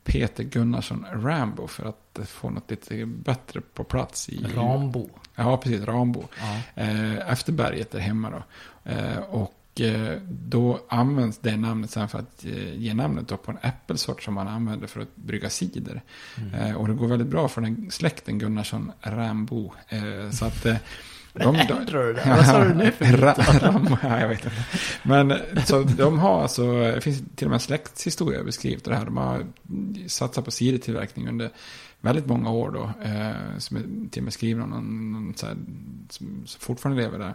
Peter 0.05 0.45
Gunnarsson 0.45 1.07
Rambo 1.13 1.67
för 1.67 1.89
att 1.89 2.19
eh, 2.19 2.25
få 2.25 2.51
något 2.51 2.71
lite 2.71 3.07
bättre 3.07 3.61
på 3.61 3.85
plats 3.85 4.29
i... 4.29 4.47
Rambo. 4.55 5.09
Ja, 5.35 5.57
precis. 5.57 5.85
Rambo. 5.85 6.25
Ja. 6.39 6.83
Eh, 6.83 7.33
efter 7.33 7.53
berget 7.53 7.91
där 7.91 7.99
hemma 7.99 8.31
då. 8.31 8.43
Eh, 8.91 9.19
och 9.19 9.81
eh, 9.81 10.19
då 10.29 10.81
används 10.89 11.39
det 11.39 11.57
namnet 11.57 11.91
sen 11.91 12.09
för 12.09 12.19
att 12.19 12.45
eh, 12.45 12.75
ge 12.75 12.95
namnet 12.95 13.29
då 13.29 13.37
på 13.37 13.51
en 13.51 13.59
äppelsort 13.63 14.23
som 14.23 14.35
man 14.35 14.49
använder 14.49 14.87
för 14.87 15.01
att 15.01 15.17
brygga 15.17 15.51
cider. 15.51 16.03
Mm. 16.37 16.55
Eh, 16.55 16.77
och 16.77 16.89
det 16.89 16.95
går 16.95 17.07
väldigt 17.07 17.29
bra 17.29 17.49
för 17.49 17.61
den 17.61 17.91
släkten 17.91 18.39
Gunnarsson 18.39 18.93
Rambo. 19.01 19.73
Eh, 19.89 20.31
så 20.31 20.45
att... 20.45 20.67
Eh, 21.35 21.53
de, 21.53 21.57
Ändrar 21.57 22.07
du 22.07 22.13
det? 22.13 22.23
Vad 22.27 22.47
sa 22.47 22.65
du 22.65 22.75
nu 22.75 22.91
för 22.91 23.05
Ra? 23.17 23.33
Rambo, 23.61 23.97
ja, 24.03 24.21
jag 24.21 24.29
vet 24.29 24.45
inte. 24.45 24.65
Men 25.03 25.39
så 25.67 25.83
de 25.83 26.19
har 26.19 26.43
alltså, 26.43 26.73
det 26.73 27.01
finns 27.01 27.23
till 27.37 27.47
och 27.47 27.51
med 27.51 27.57
en 27.57 27.61
släktshistoria 27.61 28.45
beskrivet 28.45 28.85
det 28.85 28.97
här. 28.97 29.05
De 29.05 29.17
har 29.17 29.47
satsat 30.07 30.45
på 30.45 30.51
cidertillverkning 30.51 31.29
under 31.29 31.51
väldigt 32.01 32.27
många 32.27 32.51
år 32.51 32.71
då. 32.71 33.09
Eh, 33.09 33.59
som 33.59 33.77
är 33.77 34.11
till 34.11 34.21
och 34.21 34.25
med 34.25 34.33
skriven 34.33 34.63
av 34.63 34.69
någon, 34.69 35.13
någon 35.13 35.35
så 35.37 35.47
här, 35.47 35.57
som, 36.09 36.43
som 36.47 36.61
fortfarande 36.61 37.03
lever 37.03 37.19
där. 37.19 37.35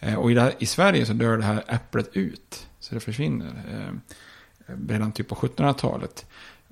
Eh, 0.00 0.14
och 0.14 0.32
i, 0.32 0.38
här, 0.38 0.52
i 0.58 0.66
Sverige 0.66 1.06
så 1.06 1.12
dör 1.12 1.36
det 1.36 1.44
här 1.44 1.64
äpplet 1.68 2.16
ut. 2.16 2.66
Så 2.80 2.94
det 2.94 3.00
försvinner. 3.00 3.52
Eh, 3.70 3.94
redan 4.88 5.12
typ 5.12 5.28
på 5.28 5.34
1700-talet. 5.34 6.26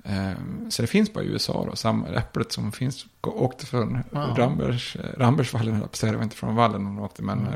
Eh, 0.07 0.31
så 0.69 0.81
det 0.81 0.87
finns 0.87 1.13
bara 1.13 1.23
i 1.23 1.27
USA 1.27 1.65
då, 1.69 1.75
samma 1.75 2.07
äpplet 2.07 2.51
som 2.51 2.71
finns, 2.71 3.05
åkte 3.21 3.65
från 3.65 4.03
Ja. 4.11 4.33
Rambers, 4.37 4.95
eh, 4.95 5.19
Rambersvallen, 5.19 5.83
det 6.01 6.15
var 6.15 6.23
inte 6.23 6.35
från 6.35 6.55
vallen 6.55 6.85
hon 6.85 6.99
åkte, 6.99 7.21
men 7.23 7.39
Mm. 7.47 7.53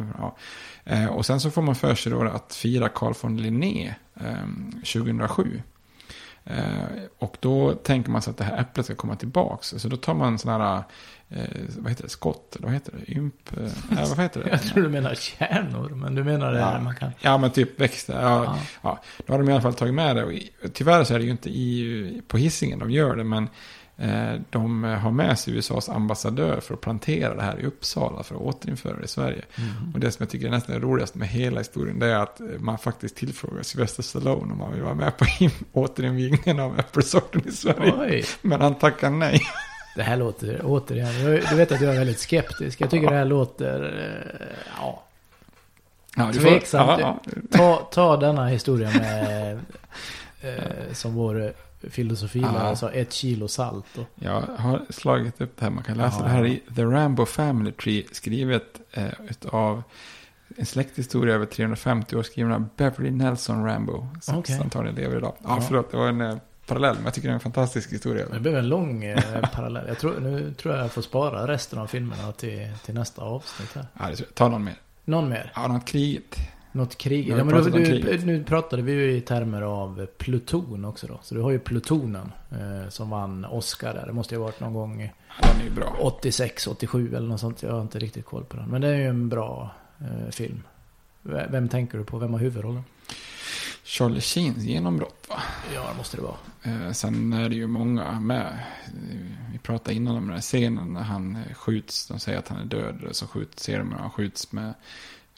eh, 0.86 1.04
ja. 1.04 1.10
Och 1.10 1.26
sen 1.26 1.40
så 1.40 1.52
får 1.52 1.62
man 1.62 1.76
för 1.76 1.96
sig 1.96 2.12
då 2.12 2.22
att 2.24 2.54
fira 2.56 2.90
Carl 2.90 3.14
von 3.22 3.38
Linné 3.38 3.96
eh, 4.16 4.48
2007. 4.94 5.62
Eh, 6.44 6.64
och 7.20 7.38
då 7.40 7.74
tänker 7.74 8.12
man 8.12 8.22
sig 8.22 8.32
att 8.32 8.38
det 8.38 8.44
här 8.44 8.58
äpplet 8.62 8.86
ska 8.86 8.96
komma 8.96 9.16
tillbaks. 9.16 9.68
Så 9.78 9.88
då 9.88 9.98
tar 9.98 10.14
man 10.14 10.40
sådana 10.40 10.76
här, 10.76 10.84
eh, 11.30 11.44
vad 11.78 11.90
heter 11.92 12.04
det, 12.04 12.10
skott, 12.10 12.56
eller 12.56 12.66
vad 12.68 12.74
heter 12.74 12.94
det, 13.06 13.12
ymp, 13.12 13.58
eh, 13.58 14.10
vad 14.10 14.20
heter 14.20 14.44
det? 14.44 14.50
Jag 14.52 14.62
tror 14.64 14.84
du 14.84 14.90
menar 14.90 15.16
kärnor, 15.16 15.90
men 15.90 16.16
du 16.16 16.24
menar 16.24 16.52
det 16.54 16.60
här 16.60 16.80
man 16.80 16.96
kan... 16.96 17.12
Ja, 17.22 17.38
men 17.38 17.52
typ 17.52 17.80
växter. 17.80 18.22
Ja, 18.22 18.44
Ja. 18.44 18.60
ja. 18.82 19.00
Då 19.26 19.34
har 19.34 19.40
de 19.40 19.50
i 19.50 19.52
alla 19.52 19.62
fall 19.62 19.74
tagit 19.74 19.94
med 19.94 20.16
det. 20.16 20.24
Och 20.24 20.34
tyvärr 20.74 21.04
så 21.04 21.14
är 21.14 21.20
det 21.20 21.26
ju 21.26 21.32
inte 21.32 21.50
i, 21.50 22.22
på 22.28 22.38
hissingen 22.38 22.80
de 22.80 22.92
gör 22.92 23.16
det, 23.16 23.24
men 23.24 23.50
eh, 23.98 24.42
de 24.50 24.84
har 24.84 25.12
med 25.12 25.40
sig 25.40 25.54
USAs 25.58 25.90
ambassadör 25.90 26.60
för 26.60 26.74
att 26.74 26.82
plantera 26.82 27.36
det 27.36 27.42
här 27.42 27.60
i 27.60 27.66
Uppsala 27.66 28.24
för 28.24 28.36
att 28.36 28.42
återinföra 28.42 28.98
det 28.98 29.04
i 29.04 29.08
Sverige. 29.08 29.42
Mm. 29.58 29.94
Och 29.94 30.00
det 30.00 30.12
som 30.12 30.24
jag 30.24 30.30
tycker 30.30 30.48
är 30.48 30.52
nästan 30.52 30.76
det 30.76 30.82
roligaste 30.82 31.18
med 31.18 31.28
hela 31.28 31.58
historien 31.60 32.00
det 32.00 32.08
är 32.08 32.16
att 32.20 32.40
eh, 32.40 32.48
man 32.60 32.78
faktiskt 32.78 33.16
tillfrågar 33.16 33.64
Sylvester 33.64 34.04
Stallone 34.04 34.54
om 34.54 34.60
han 34.62 34.74
vill 34.74 34.82
vara 34.84 34.94
med 34.96 35.18
på 35.18 35.26
in- 35.40 35.52
återinvigningen 35.74 36.60
av 36.60 36.80
äppelsorten 36.80 37.42
i 37.48 37.52
Sverige. 37.52 37.94
Oj. 38.00 38.26
Men 38.42 38.62
han 38.62 38.76
tackar 38.76 39.10
nej. 39.10 39.42
Det 39.96 40.04
här 40.04 40.18
låter, 40.18 40.62
återigen, 40.64 41.42
du 41.50 41.56
vet 41.56 41.72
att 41.72 41.82
jag 41.82 41.94
är 41.94 41.98
väldigt 41.98 42.20
skeptisk. 42.20 42.82
Jag 42.82 42.90
tycker 42.90 43.10
det 43.10 43.16
här 43.16 43.26
låter, 43.26 43.84
eh, 44.42 44.58
ja, 44.78 45.04
Ja, 46.16 46.32
tveksamt. 46.34 47.00
ja. 47.02 47.20
Ta, 47.52 47.76
ta 47.92 48.18
denna 48.18 48.48
historia 48.48 48.90
med, 48.90 49.60
eh, 50.42 50.94
som 50.94 51.14
vår 51.14 51.54
filosofi. 51.90 52.40
Ja. 52.40 52.48
Alltså 52.60 52.92
ett 52.92 53.14
kilo 53.14 53.48
salt. 53.48 53.98
Och, 53.98 54.06
Jag 54.16 54.42
har 54.58 54.82
slagit 54.90 55.42
upp 55.42 55.58
det 55.60 55.66
här. 55.66 55.72
Man 55.72 55.84
kan 55.84 55.98
läsa 55.98 56.24
det 56.24 56.30
här 56.30 56.46
i 56.46 56.62
The 56.76 56.84
Rambo 56.84 57.26
Family 57.26 57.72
Tree. 57.72 58.04
Skrivet 58.12 58.64
eh, 58.92 59.06
utav 59.30 59.84
en 60.58 60.66
släkthistoria 60.66 61.36
över 61.36 61.46
350 61.46 62.16
år 62.16 62.24
skriven 62.24 62.52
av 62.52 62.66
Beverly 62.78 63.12
Nelson 63.12 63.66
Rambo. 63.66 64.08
Som 64.22 64.38
Okej. 64.38 64.60
antagligen 64.64 64.96
lever 64.96 65.18
idag. 65.18 65.34
Ja, 65.44 65.50
Ja. 65.50 65.62
förlåt. 65.62 65.92
Det 65.92 65.98
var 65.98 66.08
en 66.08 66.22
eh, 66.22 66.36
parallell. 66.70 66.96
Men 66.96 67.04
jag 67.04 67.14
tycker 67.14 67.28
det 67.28 67.32
är 67.32 67.34
en 67.34 67.40
fantastisk 67.40 67.94
historia. 67.94 68.26
det 68.34 68.40
blev 68.40 68.58
en 68.58 68.70
lång 68.70 69.04
eh, 69.04 69.50
parallell. 69.54 69.88
Jag 69.88 70.00
tror, 70.00 70.20
nu 70.20 70.54
tror 70.54 70.76
jag 70.76 70.84
jag 70.84 70.92
får 70.92 71.02
spara 71.02 71.48
resten 71.48 71.80
av 71.80 71.88
filmerna 71.88 72.32
till, 72.32 72.68
till 72.86 72.94
nästa 72.94 73.22
avsnitt 73.22 73.76
här. 73.76 73.86
Ja, 74.00 74.08
det. 74.10 74.36
Ta 74.36 74.50
någon 74.50 74.64
mer. 74.64 74.76
Någon 75.06 75.30
mer? 75.30 75.52
Ja, 75.56 75.68
något 75.68 75.86
kriget. 75.86 76.36
Något 76.72 76.98
krig? 76.98 77.30
Ja, 77.30 77.44
men 77.44 77.48
då, 77.48 77.62
du, 77.62 78.18
nu 78.26 78.44
pratade 78.44 78.82
vi 78.82 78.92
ju 78.92 79.12
i 79.12 79.22
termer 79.22 79.62
av 79.62 80.06
pluton 80.18 80.86
också 80.86 81.08
då. 81.08 81.20
Så 81.24 81.36
du 81.36 81.42
har 81.42 81.52
ju 81.52 81.60
plutonen 81.60 82.32
eh, 82.52 82.90
som 82.90 83.10
vann 83.10 83.46
Oscar 83.46 83.94
där. 83.94 84.06
Det 84.08 84.14
måste 84.14 84.36
ju 84.36 84.40
ha 84.40 84.46
varit 84.46 84.60
någon 84.60 84.74
gång 84.74 85.12
Ja, 85.42 85.48
den 85.52 85.62
är 85.62 85.66
ju 85.66 85.72
bra. 85.72 85.96
86, 86.00 86.68
87 86.68 87.16
eller 87.16 87.28
något 87.28 87.40
sånt. 87.40 87.64
Jag 87.64 87.72
har 87.72 87.82
inte 87.82 88.00
riktigt 88.00 88.26
koll 88.26 88.44
på 88.44 88.58
den. 88.58 88.70
Men 88.70 88.82
det 88.82 88.88
är 88.88 88.96
ju 88.96 89.08
en 89.08 89.30
bra 89.30 89.72
eh, 90.00 90.32
film. 90.32 90.62
Vem 91.22 91.70
tänker 91.70 91.98
du 91.98 92.04
på? 92.04 92.18
Vem 92.18 92.34
har 92.34 92.40
huvudrollen? 92.40 92.84
Charlie 93.90 94.22
Sheens 94.22 94.64
genombrott 94.64 95.26
va? 95.30 95.42
Ja, 95.74 95.90
det 95.92 95.98
måste 95.98 96.18
det 96.18 96.24
vara. 96.24 96.38
Eh, 96.64 96.92
sen 96.92 97.34
är 97.34 97.50
det 97.50 97.56
ju 97.56 97.68
många 97.68 98.20
med. 98.20 98.60
Vi 99.52 99.58
pratade 99.60 99.96
innan 99.96 100.16
om 100.16 100.24
den 100.24 100.34
här 100.34 100.42
scenen 100.42 100.94
när 100.94 101.02
han 101.02 101.36
eh, 101.36 101.54
skjuts. 101.54 102.08
De 102.08 102.20
säger 102.20 102.40
att 102.40 102.48
han 102.48 102.60
är 102.60 102.66
död. 102.66 103.08
Så 103.12 103.28
skjuts, 103.28 103.64
ser 103.64 103.78
de 103.78 103.92
hur 103.92 104.00
han 104.00 104.12
skjuts 104.12 104.52
med. 104.52 104.74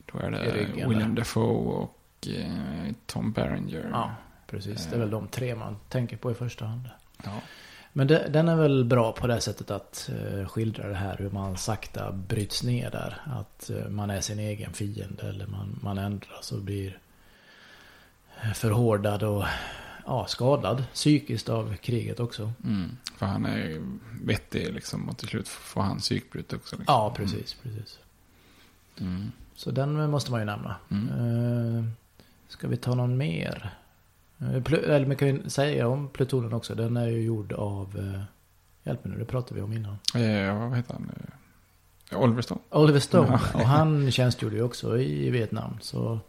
Då 0.06 0.20
är 0.20 0.32
det 0.32 0.38
ryggen, 0.38 0.90
William. 0.90 1.16
Defoe 1.16 1.84
och 1.84 2.28
eh, 2.28 2.94
Tom 3.06 3.32
Berenger. 3.32 3.90
Ja, 3.92 4.12
precis. 4.48 4.86
Det 4.86 4.96
är 4.96 5.00
väl 5.00 5.10
de 5.10 5.28
tre 5.28 5.56
man 5.56 5.78
tänker 5.90 6.18
på 6.18 6.32
i 6.32 6.34
första 6.34 6.66
hand. 6.66 6.90
Ja. 7.24 7.42
Men 7.94 8.08
det, 8.08 8.30
den 8.30 8.50
är 8.50 8.56
väl 8.56 8.86
bra 8.86 9.12
på 9.12 9.28
det 9.28 9.42
sättet 9.42 9.72
att 9.72 10.10
eh, 10.10 10.48
skildra 10.48 10.88
det 10.88 10.96
här 10.96 11.18
hur 11.18 11.30
man 11.30 11.58
sakta 11.58 12.12
bryts 12.12 12.64
ner 12.64 12.92
där. 12.92 13.22
Att 13.26 13.72
man 13.90 14.10
är 14.10 14.22
sin 14.22 14.40
egen 14.40 14.74
fiende 14.74 15.30
eller 15.30 15.48
man, 15.48 15.80
man 15.82 15.98
ändras 15.98 16.52
och 16.52 16.62
blir 16.62 16.98
förhårdad 18.56 19.24
och 19.24 19.44
ja, 20.06 20.26
skadad 20.28 20.84
psykiskt 20.94 21.50
av 21.50 21.76
kriget 21.76 22.20
också. 22.20 22.52
Mm, 22.64 22.98
för 23.18 23.26
han 23.26 23.46
är 23.46 23.82
vettig 24.24 24.74
liksom. 24.74 25.10
Och 25.10 25.18
till 25.18 25.28
slut 25.28 25.48
får 25.48 25.82
han 25.82 25.98
psykbryt 25.98 26.54
också. 26.54 26.76
Liksom. 26.76 26.94
Ja, 26.94 27.14
precis, 27.18 27.54
precis. 27.64 28.00
Mm. 29.00 29.32
Så 29.56 29.72
den 29.72 30.10
måste 30.10 30.32
man 30.32 30.40
ju 30.40 30.46
nämna. 30.46 30.76
Mm. 30.92 31.10
Eh, 31.78 31.84
ska 32.48 32.68
vi 32.68 32.78
ta 32.78 32.96
någon 32.96 33.18
mer? 33.18 33.74
Eh, 34.40 34.46
Pl- 34.46 34.90
eller 34.90 35.06
man 35.08 35.16
kan 35.16 35.28
ju 35.28 35.50
säga 35.50 35.88
om 35.88 36.10
plutonen 36.10 36.54
också. 36.54 36.76
Den 36.76 36.98
är 36.98 37.08
ju 37.08 37.22
gjord 37.22 37.54
av... 37.54 37.98
Eh, 37.98 38.22
hjälp 38.84 39.06
mig 39.06 39.14
nu, 39.14 39.20
det 39.20 39.26
pratade 39.26 39.56
vi 39.56 39.62
om 39.62 39.74
innan. 39.74 39.98
Eh, 40.16 40.60
vad 40.60 40.78
heter 40.78 40.94
han? 40.94 41.12
Eh, 42.12 42.22
Oliver 42.22 42.42
Stone. 42.42 42.62
Oliver 42.70 43.00
Stone. 43.00 43.40
Ja. 43.54 43.60
Och 43.60 43.66
han 43.68 44.12
tjänstgjorde 44.12 44.56
ju 44.56 44.64
också 44.64 45.00
i 45.00 45.30
Vietnam. 45.30 45.78
Så 45.82 46.14
eh, 46.14 46.20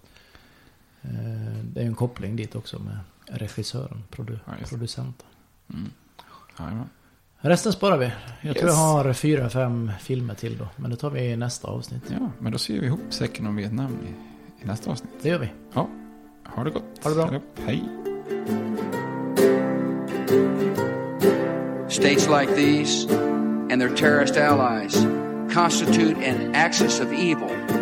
det 1.62 1.80
är 1.80 1.84
ju 1.84 1.88
en 1.88 1.94
koppling 1.94 2.36
dit 2.36 2.54
också 2.54 2.78
med 2.78 2.98
regissören, 3.26 4.02
produ- 4.10 4.38
Ja, 4.46 4.52
producenten. 4.68 5.26
Mm. 5.74 6.82
Resten 7.44 7.72
sparar 7.72 7.96
vi. 7.98 8.04
Jag 8.40 8.56
tror 8.56 8.68
Yes. 8.68 8.76
jag 8.78 8.84
har 8.86 9.12
fyra, 9.12 9.50
fem 9.50 9.92
filmer 10.00 10.34
till 10.34 10.58
då. 10.58 10.68
Men 10.76 10.90
det 10.90 10.96
tar 10.96 11.10
vi 11.10 11.20
i 11.20 11.36
nästa 11.36 11.68
avsnitt. 11.68 12.02
Ja, 12.10 12.30
men 12.38 12.52
då 12.52 12.58
syr 12.58 12.80
vi 12.80 12.86
ihop 12.86 13.00
säcken 13.10 13.46
om 13.46 13.56
Vietnam 13.56 13.98
i, 14.06 14.08
i 14.62 14.66
nästa 14.66 14.90
avsnitt. 14.90 15.12
Det 15.22 15.28
gör 15.28 15.38
vi. 15.38 15.48
Ja, 15.74 15.88
ha 16.44 16.64
det 16.64 16.70
gott. 16.70 16.84
Ha 17.02 17.10
det 17.10 17.16
bra. 17.16 17.40
Hej. 17.66 17.84
States 21.88 22.28
like 22.28 22.54
these 22.56 23.06
and 23.70 23.80
their 23.80 23.94
terrorist 23.96 24.36
allies 24.36 24.94
constitute 25.54 26.16
an 26.16 26.54
axis 26.54 27.00
of 27.00 27.12
evil. 27.12 27.81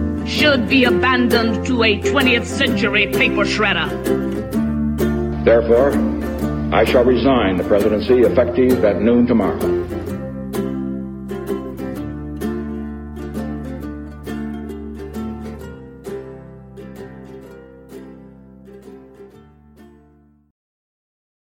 should 0.25 0.67
be 0.67 0.85
abandoned 0.85 1.65
to 1.65 1.83
a 1.83 1.99
20th 1.99 2.45
century 2.45 3.07
paper 3.07 3.43
shredder. 3.43 3.89
Therefore, 5.43 5.91
I 6.73 6.85
shall 6.85 7.03
resign 7.03 7.57
the 7.57 7.63
presidency 7.63 8.19
effective 8.21 8.83
at 8.85 9.01
noon 9.01 9.27
tomorrow. 9.27 10.00